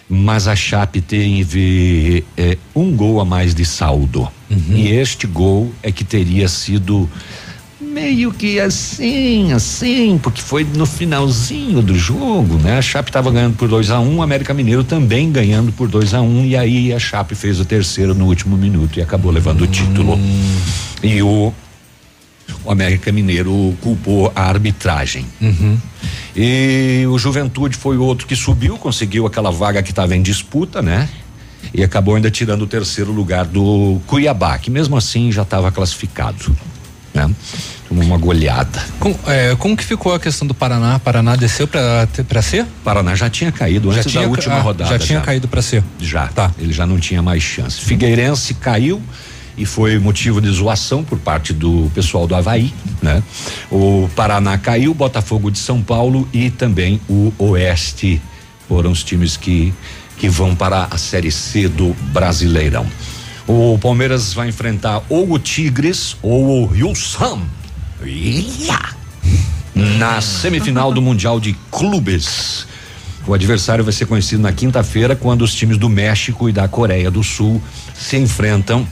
mas 0.10 0.48
a 0.48 0.56
Chape 0.56 1.00
teve 1.00 2.26
é, 2.36 2.58
um 2.74 2.96
gol 2.96 3.22
a 3.22 3.26
mais 3.26 3.54
de 3.54 3.64
saldo. 3.64 4.28
Uhum. 4.50 4.76
E 4.76 4.88
este 4.88 5.28
gol 5.28 5.72
é 5.84 5.92
que 5.92 6.04
teria 6.04 6.48
sido 6.48 7.08
meio 7.98 8.32
que 8.32 8.60
assim, 8.60 9.52
assim, 9.52 10.20
porque 10.22 10.40
foi 10.40 10.64
no 10.64 10.86
finalzinho 10.86 11.82
do 11.82 11.96
jogo, 11.96 12.54
né? 12.60 12.78
A 12.78 12.82
Chape 12.82 13.10
estava 13.10 13.32
ganhando 13.32 13.56
por 13.56 13.68
2 13.68 13.90
a 13.90 14.00
1 14.00 14.04
um, 14.04 14.18
o 14.18 14.22
América 14.22 14.54
Mineiro 14.54 14.84
também 14.84 15.32
ganhando 15.32 15.72
por 15.72 15.88
2 15.88 16.14
a 16.14 16.22
1 16.22 16.26
um, 16.26 16.46
e 16.46 16.56
aí 16.56 16.94
a 16.94 17.00
Chape 17.00 17.34
fez 17.34 17.60
o 17.60 17.66
terceiro 17.66 18.14
no 18.14 18.26
último 18.26 18.56
minuto 18.56 19.00
e 19.00 19.02
acabou 19.02 19.32
levando 19.32 19.62
hum. 19.62 19.64
o 19.64 19.68
título. 19.68 20.20
E 21.02 21.22
o 21.24 21.52
o 22.64 22.72
América 22.72 23.12
Mineiro 23.12 23.76
culpou 23.82 24.32
a 24.36 24.44
arbitragem. 24.44 25.26
Uhum. 25.42 25.78
E 26.36 27.06
o 27.10 27.18
Juventude 27.18 27.76
foi 27.76 27.98
outro 27.98 28.28
que 28.28 28.36
subiu, 28.36 28.78
conseguiu 28.78 29.26
aquela 29.26 29.52
vaga 29.52 29.82
que 29.82 29.90
estava 29.90 30.16
em 30.16 30.22
disputa, 30.22 30.82
né? 30.82 31.10
E 31.74 31.84
acabou 31.84 32.16
ainda 32.16 32.30
tirando 32.30 32.62
o 32.62 32.68
terceiro 32.68 33.12
lugar 33.12 33.46
do 33.46 34.00
Cuiabá, 34.06 34.58
que 34.58 34.70
mesmo 34.70 34.96
assim 34.96 35.32
já 35.32 35.42
estava 35.42 35.72
classificado 35.72 36.56
né? 37.18 37.30
Uma 37.90 38.18
goleada. 38.18 38.84
Com, 39.00 39.16
é, 39.26 39.56
como 39.56 39.76
que 39.76 39.84
ficou 39.84 40.14
a 40.14 40.20
questão 40.20 40.48
do 40.48 40.54
Paraná? 40.54 41.00
Paraná 41.00 41.36
desceu 41.36 41.68
para 41.68 42.42
ser? 42.42 42.66
Paraná 42.84 43.16
já 43.16 43.30
tinha 43.30 43.52
caído 43.52 43.92
já 43.92 44.00
antes 44.00 44.12
tinha, 44.12 44.24
da 44.24 44.30
última 44.30 44.56
ah, 44.56 44.62
rodada. 44.62 44.92
Já 44.92 45.00
tinha 45.00 45.20
já. 45.20 45.26
caído 45.26 45.48
para 45.48 45.62
ser? 45.62 45.84
Já. 46.00 46.28
Tá. 46.28 46.52
Ele 46.60 46.72
já 46.72 46.86
não 46.86 47.00
tinha 47.00 47.22
mais 47.22 47.42
chance. 47.42 47.82
Figueirense 47.82 48.54
caiu 48.54 49.02
e 49.58 49.66
foi 49.66 49.98
motivo 49.98 50.40
de 50.40 50.50
zoação 50.52 51.04
por 51.04 51.18
parte 51.18 51.54
do 51.54 51.90
pessoal 51.96 52.28
do 52.28 52.36
Havaí, 52.36 52.72
né? 53.02 53.24
O 53.72 54.08
Paraná 54.16 54.58
caiu, 54.58 54.94
Botafogo 54.94 55.50
de 55.50 55.58
São 55.58 55.82
Paulo 55.82 56.28
e 56.32 56.52
também 56.52 57.02
o 57.10 57.34
Oeste 57.40 58.22
foram 58.68 58.92
os 58.92 59.04
times 59.04 59.36
que 59.36 59.74
que 60.18 60.28
vão 60.28 60.56
para 60.56 60.88
a 60.90 60.98
Série 60.98 61.32
C 61.32 61.68
do 61.68 61.96
Brasileirão. 62.12 62.88
O 63.48 63.80
Palmeiras 63.80 64.34
vai 64.34 64.50
enfrentar 64.50 65.02
ou 65.10 65.32
o 65.32 65.40
Tigres 65.40 66.18
ou 66.22 66.64
o 66.64 66.66
Rio 66.66 66.94
Sam. 66.94 67.40
Na 69.74 70.20
semifinal 70.20 70.92
do 70.92 71.02
Mundial 71.02 71.40
de 71.40 71.56
Clubes. 71.72 72.68
O 73.26 73.34
adversário 73.34 73.84
vai 73.84 73.94
ser 73.94 74.06
conhecido 74.06 74.42
na 74.42 74.52
quinta-feira, 74.52 75.16
quando 75.16 75.42
os 75.44 75.54
times 75.54 75.78
do 75.78 75.90
México 75.90 76.50
e 76.50 76.52
da 76.52 76.68
Coreia 76.68 77.10
do 77.10 77.24
Sul 77.24 77.62
se 77.94 78.18
enfrentam. 78.18 78.88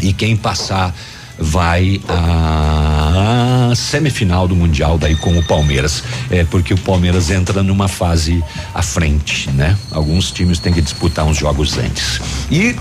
E 0.00 0.12
quem 0.12 0.36
passar 0.36 0.94
vai 1.38 2.00
a 2.08 3.36
na 3.36 3.45
semifinal 3.76 4.48
do 4.48 4.56
Mundial 4.56 4.98
daí 4.98 5.14
com 5.16 5.36
o 5.38 5.42
Palmeiras. 5.44 6.02
É 6.30 6.44
porque 6.44 6.74
o 6.74 6.78
Palmeiras 6.78 7.30
entra 7.30 7.62
numa 7.62 7.86
fase 7.88 8.42
à 8.74 8.82
frente, 8.82 9.50
né? 9.50 9.76
Alguns 9.92 10.30
times 10.32 10.58
têm 10.58 10.72
que 10.72 10.80
disputar 10.82 11.24
uns 11.24 11.36
jogos 11.36 11.76
antes. 11.78 12.20
E 12.50 12.74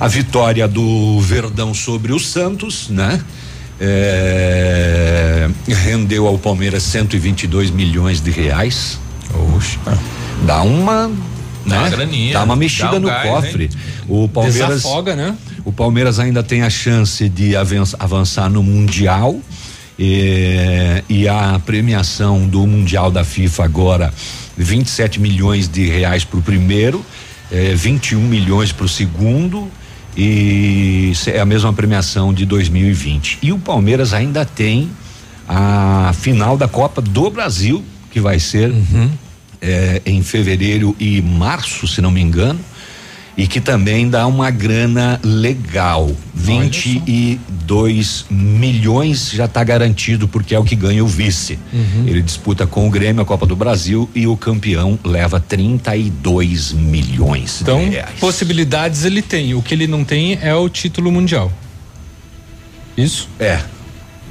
a 0.00 0.08
vitória 0.08 0.66
do 0.66 1.20
Verdão 1.20 1.74
sobre 1.74 2.12
o 2.12 2.18
Santos, 2.18 2.88
né? 2.88 3.20
É, 3.78 5.48
rendeu 5.68 6.26
ao 6.26 6.38
Palmeiras 6.38 6.82
122 6.84 7.70
milhões 7.70 8.20
de 8.20 8.30
reais. 8.30 8.98
Oxa. 9.54 9.78
Dá 10.46 10.62
uma 10.62 11.10
Dá 11.66 11.74
né? 11.74 11.78
uma 11.80 11.88
graninha. 11.90 12.32
Dá 12.34 12.44
uma 12.44 12.56
mexida 12.56 12.90
Dá 12.90 12.96
um 12.96 13.00
no 13.00 13.08
gás, 13.08 13.28
cofre. 13.28 13.64
hein? 13.64 13.70
O 14.08 14.28
Palmeiras 14.28 14.68
Desafoga, 14.82 15.16
né? 15.16 15.34
O 15.64 15.72
Palmeiras 15.72 16.18
ainda 16.20 16.42
tem 16.42 16.62
a 16.62 16.70
chance 16.70 17.28
de 17.28 17.56
avanç- 17.56 17.94
avançar 17.98 18.48
no 18.48 18.62
mundial 18.62 19.38
e 19.98 21.26
a 21.28 21.58
premiação 21.64 22.46
do 22.46 22.66
mundial 22.66 23.10
da 23.10 23.24
FIFA 23.24 23.64
agora 23.64 24.14
27 24.56 25.20
milhões 25.20 25.68
de 25.68 25.88
reais 25.88 26.24
para 26.24 26.38
o 26.38 26.42
primeiro, 26.42 27.04
eh, 27.50 27.74
21 27.74 28.20
milhões 28.20 28.72
para 28.72 28.86
o 28.86 28.88
segundo 28.88 29.70
e 30.16 31.12
é 31.26 31.40
a 31.40 31.44
mesma 31.44 31.72
premiação 31.72 32.32
de 32.32 32.46
2020. 32.46 33.38
E 33.42 33.52
o 33.52 33.58
Palmeiras 33.58 34.14
ainda 34.14 34.44
tem 34.44 34.90
a 35.46 36.12
final 36.18 36.56
da 36.56 36.66
Copa 36.66 37.02
do 37.02 37.30
Brasil 37.30 37.84
que 38.10 38.20
vai 38.20 38.38
ser 38.38 38.72
eh, 39.60 40.00
em 40.06 40.22
fevereiro 40.22 40.96
e 40.98 41.20
março, 41.20 41.86
se 41.86 42.00
não 42.00 42.10
me 42.10 42.20
engano, 42.20 42.58
e 43.36 43.46
que 43.46 43.60
também 43.60 44.08
dá 44.08 44.26
uma 44.26 44.50
grana 44.50 45.20
legal. 45.22 46.10
22 46.34 48.26
milhões 48.30 49.30
já 49.30 49.44
está 49.44 49.62
garantido, 49.62 50.26
porque 50.26 50.54
é 50.54 50.58
o 50.58 50.64
que 50.64 50.74
ganha 50.76 51.04
o 51.04 51.06
vice. 51.06 51.58
Ele 52.06 52.22
disputa 52.22 52.66
com 52.66 52.86
o 52.86 52.90
Grêmio 52.90 53.22
a 53.22 53.26
Copa 53.26 53.46
do 53.46 53.54
Brasil 53.54 54.08
e 54.14 54.26
o 54.26 54.36
campeão 54.36 54.98
leva 55.04 55.38
32 55.40 56.72
milhões 56.72 57.60
Então, 57.60 57.80
possibilidades 58.20 59.04
ele 59.04 59.20
tem. 59.20 59.54
O 59.54 59.62
que 59.62 59.74
ele 59.74 59.86
não 59.86 60.04
tem 60.04 60.38
é 60.40 60.54
o 60.54 60.68
título 60.68 61.12
mundial. 61.12 61.52
Isso? 62.96 63.28
É. 63.38 63.60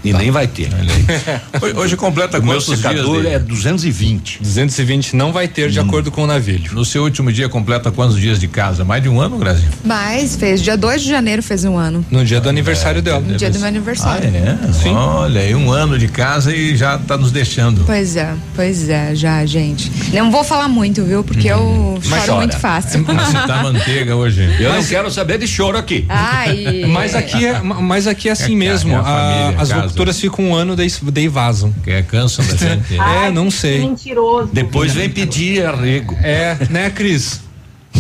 E 0.06 0.14
nem 0.14 0.30
vai 0.32 0.48
ter. 0.48 0.70
Hoje, 1.62 1.74
hoje 1.76 1.98
completa 1.98 2.38
O 2.40 2.44
meu 2.44 2.54
quantos 2.54 2.66
dias? 2.68 2.80
secador 2.80 3.16
dele? 3.24 3.36
é 3.36 3.40
220. 3.40 4.40
220 4.42 5.16
não 5.16 5.32
vai 5.34 5.48
ter, 5.48 5.70
de 5.70 5.80
acordo 5.80 6.12
com 6.12 6.24
o 6.24 6.28
navilho. 6.28 6.74
No 6.74 6.86
seu 6.86 7.04
último 7.04 7.32
dia 7.32 7.50
completa 7.50 7.92
quantos 7.92 8.18
dias 8.20 8.40
de 8.40 8.48
casa? 8.48 8.84
Mais 8.86 9.02
de 9.02 9.10
um 9.10 9.20
ano, 9.20 9.38
Grazi? 9.38 9.66
Mas 9.84 10.36
fez, 10.36 10.62
dia 10.62 10.78
2 10.78 11.02
de 11.02 11.10
janeiro 11.10 11.42
fez 11.42 11.64
um 11.66 11.78
ano. 11.78 12.06
No 12.12 12.24
dia 12.24 12.40
do 12.40 12.48
aniversário 12.50 13.02
dela. 13.02 13.20
No 13.20 13.36
dia 13.36 13.50
do 13.50 13.58
meu 13.60 13.68
aniversário. 13.68 14.30
Ah, 14.34 14.68
é? 14.70 14.74
Sim. 14.74 14.94
Olha, 14.94 15.42
aí 15.42 15.56
um 15.56 15.72
ano 15.72 15.98
de 15.98 16.08
casa 16.08 16.54
e 16.56 16.76
já 16.76 16.98
tá 16.98 17.18
nos 17.18 17.32
deixando. 17.32 17.84
Pois 17.86 18.16
é, 18.16 18.34
pois 18.56 18.88
é, 18.90 19.16
já, 19.16 19.46
gente. 19.46 19.92
Não 20.14 20.30
vou 20.32 20.44
falar 20.44 20.68
muito, 20.68 21.04
viu? 21.04 21.24
Porque 21.24 21.48
eu 21.48 22.00
Mas 22.06 22.20
choro 22.20 22.26
chora. 22.28 22.38
muito 22.40 22.58
fácil. 22.60 23.06
Mas 23.08 23.28
se 23.28 23.34
tá 23.34 23.64
manteiga 23.64 24.16
hoje. 24.16 24.56
Eu 24.60 24.74
não 24.74 24.84
quero 24.84 25.10
saber 25.12 25.40
de 25.40 25.48
choro 25.48 25.78
aqui. 25.78 26.06
Ai. 26.10 26.84
Mas 26.88 27.16
aqui 27.16 27.46
é, 27.46 27.62
mas 27.62 28.08
aqui 28.08 28.30
é 28.30 28.32
assim 28.32 28.54
É, 28.54 28.58
mesmo. 28.58 28.92
é 28.92 28.96
a 28.96 29.00
A- 29.00 29.04
família, 29.04 29.62
as 29.62 29.72
locutoras 29.96 30.20
ficam 30.20 30.46
um 30.46 30.56
ano, 30.56 30.76
daí, 30.76 30.92
daí 31.12 31.28
vazam. 31.28 31.74
Que 31.84 31.92
é 31.92 32.02
cansam 32.02 32.46
da 32.46 32.56
gente. 32.56 32.96
É, 33.00 33.32
não 33.32 33.50
sei. 33.50 33.80
Mentiroso. 33.80 34.50
Depois 34.52 34.94
vem 34.94 35.10
pedir 35.10 35.66
arrego. 35.66 36.16
É, 36.22 36.58
né, 36.70 36.90
Cris? 36.90 37.42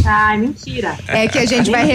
Ai, 0.04 0.38
mentira. 0.38 0.94
É 1.08 1.26
que 1.28 1.38
a 1.38 1.46
gente 1.46 1.72
vai 1.72 1.86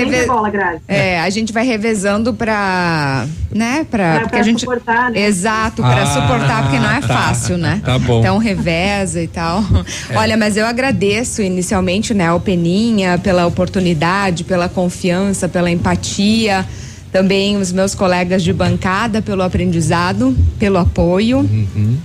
Grazi. 0.51 0.81
É, 0.89 1.21
a 1.21 1.29
gente 1.29 1.53
vai 1.53 1.65
revezando 1.67 2.33
pra. 2.33 3.27
né? 3.55 3.87
Pra. 3.91 4.21
Pra- 4.21 4.29
pra 4.29 4.41
a 4.41 4.43
gente. 4.43 4.61
suportar, 4.61 5.11
né? 5.11 5.21
Exato, 5.21 5.83
pra 5.83 6.03
Ah, 6.03 6.07
suportar, 6.07 6.63
porque 6.63 6.79
não 6.79 6.91
é 6.91 7.01
tá. 7.03 7.09
fácil, 7.09 7.59
né? 7.59 7.81
Tá 7.85 7.99
bom. 7.99 8.21
Então 8.21 8.39
reveza 8.39 9.23
e 9.23 9.29
tal. 9.29 9.63
É. 10.09 10.17
Olha, 10.17 10.35
mas 10.37 10.57
eu 10.57 10.65
agradeço 10.67 11.43
inicialmente, 11.43 12.15
né, 12.15 12.27
ao 12.29 12.41
Peninha 12.41 13.19
pela 13.19 13.47
oportunidade, 13.47 14.45
pela 14.45 14.69
confiança, 14.69 15.47
pela 15.47 15.71
empatia. 15.71 16.67
Também 17.13 17.57
os 17.57 17.73
meus 17.73 17.95
colegas 17.95 18.43
de 18.43 18.53
bancada 18.53 19.21
pelo 19.21 19.43
aprendizado, 19.43 20.37
pelo 20.59 20.79
apoio. 20.79 21.39
Uhum. 21.39 21.97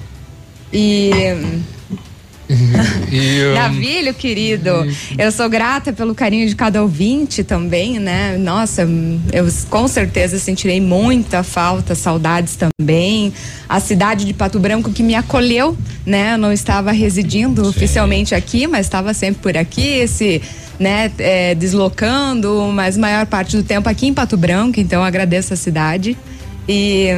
E. 0.74 1.10
E, 3.12 3.46
um, 3.46 3.54
Navilho, 3.54 4.14
querido, 4.14 4.70
eu 5.18 5.32
sou 5.32 5.50
grata 5.50 5.94
pelo 5.94 6.14
carinho 6.14 6.48
de 6.48 6.56
cada 6.56 6.82
ouvinte 6.82 7.44
também, 7.44 8.00
né? 8.00 8.38
Nossa, 8.38 8.88
eu 9.32 9.48
com 9.70 9.88
certeza 9.88 10.38
sentirei 10.38 10.82
muita 10.82 11.44
falta, 11.44 11.96
saudades 11.96 12.58
também. 12.58 13.32
A 13.70 13.80
cidade 13.80 14.26
de 14.26 14.34
Pato 14.34 14.60
Branco 14.60 14.92
que 14.92 15.04
me 15.04 15.16
acolheu, 15.16 15.78
né? 16.06 16.34
Eu 16.34 16.38
não 16.38 16.52
estava 16.52 16.92
residindo 16.92 17.68
oficialmente 17.68 18.36
aqui, 18.36 18.68
mas 18.68 18.86
estava 18.86 19.14
sempre 19.14 19.42
por 19.42 19.58
aqui, 19.58 20.08
se, 20.08 20.42
né, 20.80 21.12
é, 21.18 21.56
deslocando, 21.56 22.70
mas 22.74 22.98
maior 22.98 23.26
parte 23.26 23.56
do 23.56 23.64
tempo 23.64 23.88
aqui 23.88 24.08
em 24.08 24.14
Pato 24.14 24.36
Branco, 24.36 24.80
então 24.80 25.02
eu 25.02 25.06
agradeço 25.06 25.54
a 25.54 25.58
cidade. 25.58 26.18
E 26.68 27.10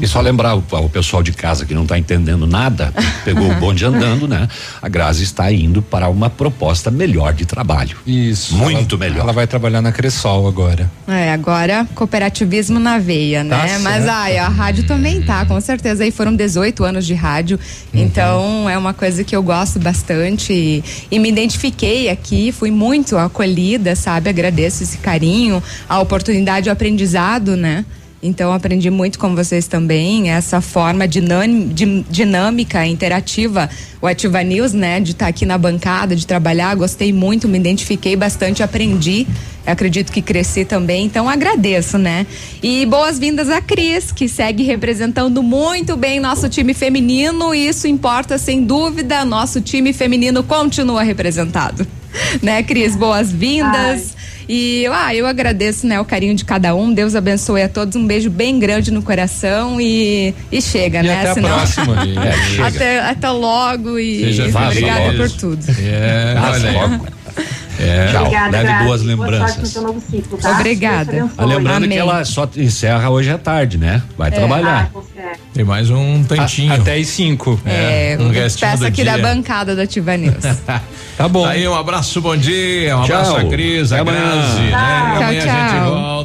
E 0.00 0.06
só 0.06 0.20
lembrar 0.20 0.54
o, 0.56 0.64
o 0.70 0.88
pessoal 0.88 1.22
de 1.22 1.32
casa 1.32 1.64
que 1.66 1.74
não 1.74 1.82
está 1.82 1.98
entendendo 1.98 2.46
nada, 2.46 2.92
pegou 3.24 3.50
o 3.50 3.54
bonde 3.56 3.84
andando, 3.84 4.26
né? 4.26 4.48
A 4.80 4.88
Grazi 4.88 5.22
está 5.22 5.50
indo 5.52 5.82
para 5.82 6.08
uma 6.08 6.30
proposta 6.30 6.90
melhor 6.90 7.32
de 7.34 7.44
trabalho. 7.44 7.96
Isso. 8.06 8.54
Muito 8.54 8.94
ela, 8.96 9.04
melhor. 9.04 9.20
Ela 9.22 9.32
vai 9.32 9.46
trabalhar 9.46 9.82
na 9.82 9.92
Cressol 9.92 10.48
agora. 10.48 10.90
É, 11.06 11.32
agora 11.32 11.86
cooperativismo 11.94 12.78
na 12.78 12.98
veia, 12.98 13.44
né? 13.44 13.56
Tá 13.56 13.78
Mas 13.80 14.08
ai, 14.08 14.38
a 14.38 14.48
rádio 14.48 14.84
também 14.84 15.22
tá, 15.22 15.44
com 15.44 15.60
certeza. 15.60 16.04
Aí 16.04 16.10
foram 16.10 16.34
18 16.34 16.84
anos 16.84 17.06
de 17.06 17.14
rádio, 17.14 17.58
Uhum. 17.92 18.00
então 18.00 18.70
é 18.70 18.76
uma 18.76 18.94
coisa 18.94 19.22
que 19.24 19.34
eu 19.34 19.42
gosto 19.42 19.78
bastante 19.78 20.52
e, 20.52 20.84
e 21.10 21.18
me 21.18 21.28
identifiquei 21.28 22.08
aqui, 22.08 22.52
fui 22.52 22.70
muito 22.70 23.16
acolhida, 23.18 23.94
sabe? 23.94 24.28
Agradeço 24.30 24.82
esse 24.82 24.98
carinho, 24.98 25.62
a 25.88 26.00
oportunidade, 26.00 26.68
o 26.68 26.72
aprendizado, 26.72 27.56
né? 27.56 27.84
Então 28.26 28.50
aprendi 28.54 28.88
muito 28.88 29.18
com 29.18 29.34
vocês 29.34 29.68
também, 29.68 30.30
essa 30.30 30.62
forma 30.62 31.06
dinâmi- 31.06 31.66
di- 31.66 32.06
dinâmica, 32.08 32.86
interativa, 32.86 33.68
o 34.00 34.06
Ativa 34.06 34.42
News, 34.42 34.72
né? 34.72 34.98
De 34.98 35.10
estar 35.10 35.26
aqui 35.26 35.44
na 35.44 35.58
bancada, 35.58 36.16
de 36.16 36.26
trabalhar, 36.26 36.74
gostei 36.74 37.12
muito, 37.12 37.46
me 37.46 37.58
identifiquei 37.58 38.16
bastante, 38.16 38.62
aprendi. 38.62 39.26
Acredito 39.66 40.10
que 40.10 40.22
cresci 40.22 40.64
também, 40.64 41.04
então 41.04 41.28
agradeço, 41.28 41.98
né? 41.98 42.26
E 42.62 42.86
boas-vindas 42.86 43.50
a 43.50 43.60
Cris, 43.60 44.10
que 44.10 44.26
segue 44.26 44.62
representando 44.62 45.42
muito 45.42 45.94
bem 45.94 46.18
nosso 46.18 46.48
time 46.48 46.72
feminino, 46.72 47.54
isso 47.54 47.86
importa 47.86 48.38
sem 48.38 48.64
dúvida, 48.64 49.22
nosso 49.24 49.60
time 49.60 49.92
feminino 49.92 50.42
continua 50.42 51.02
representado. 51.02 51.86
Né, 52.42 52.62
Cris? 52.62 52.96
Boas-vindas. 52.96 54.14
E 54.48 54.86
ah, 54.92 55.14
eu 55.14 55.26
agradeço 55.26 55.86
né, 55.86 55.98
o 56.00 56.04
carinho 56.04 56.34
de 56.34 56.44
cada 56.44 56.74
um. 56.74 56.92
Deus 56.92 57.14
abençoe 57.14 57.62
a 57.62 57.68
todos. 57.68 57.96
Um 57.96 58.06
beijo 58.06 58.28
bem 58.30 58.58
grande 58.58 58.90
no 58.90 59.02
coração 59.02 59.80
e, 59.80 60.34
e 60.52 60.60
chega, 60.60 61.00
E 61.00 61.06
né? 61.06 61.20
até 61.20 61.40
a 61.40 61.42
próxima. 61.42 61.96
É, 62.24 62.62
até, 62.62 63.00
até 63.00 63.30
logo 63.30 63.98
e 63.98 64.34
feliz. 64.34 64.54
obrigada 64.54 65.12
por 65.14 65.30
tudo. 65.30 65.64
É, 65.80 66.34
olha 66.38 66.72
logo. 66.72 67.06
É. 67.78 68.08
Tchau. 68.12 68.22
Obrigada, 68.22 68.50
Leve 68.56 68.64
Grazi. 68.68 68.84
boas 68.84 69.02
Boa 69.02 69.16
sorte 69.16 69.26
no 69.26 69.32
lembranças. 69.38 69.68
seu 69.68 69.82
novo 69.82 70.00
ciclo, 70.10 70.38
tá? 70.38 70.50
Obrigada. 70.52 71.28
Ah, 71.36 71.44
lembrando 71.44 71.76
Amém. 71.84 71.90
que 71.90 71.98
ela 71.98 72.24
só 72.24 72.48
encerra 72.56 73.10
hoje 73.10 73.30
à 73.30 73.38
tarde, 73.38 73.78
né? 73.78 74.02
Vai 74.16 74.28
Ah, 74.28 74.32
trabalhar. 74.32 74.90
é. 75.16 75.32
Tem 75.52 75.64
mais 75.64 75.90
um 75.90 76.22
tantinho. 76.24 76.72
A- 76.72 76.76
até 76.76 76.96
as 76.96 77.06
5. 77.08 77.60
É, 77.64 78.16
um 78.20 78.30
restinho 78.30 78.70
peça 78.70 78.86
aqui 78.86 79.04
da 79.04 79.14
dia. 79.14 79.22
bancada 79.22 79.74
da 79.76 79.82
Ativa 79.82 80.16
News. 80.16 80.34
Tá 81.16 81.28
bom. 81.28 81.46
Aí 81.46 81.66
um 81.68 81.74
abraço, 81.76 82.20
bom 82.20 82.36
dia, 82.36 82.96
um 82.98 83.04
Tchau. 83.04 83.16
abraço 83.20 83.36
a 83.36 83.44
Cris, 83.44 83.92
a. 83.92 84.02
Grazi, 84.02 84.60
né? 84.62 85.40
Tchau. 85.40 85.44
Tchau, 85.44 86.22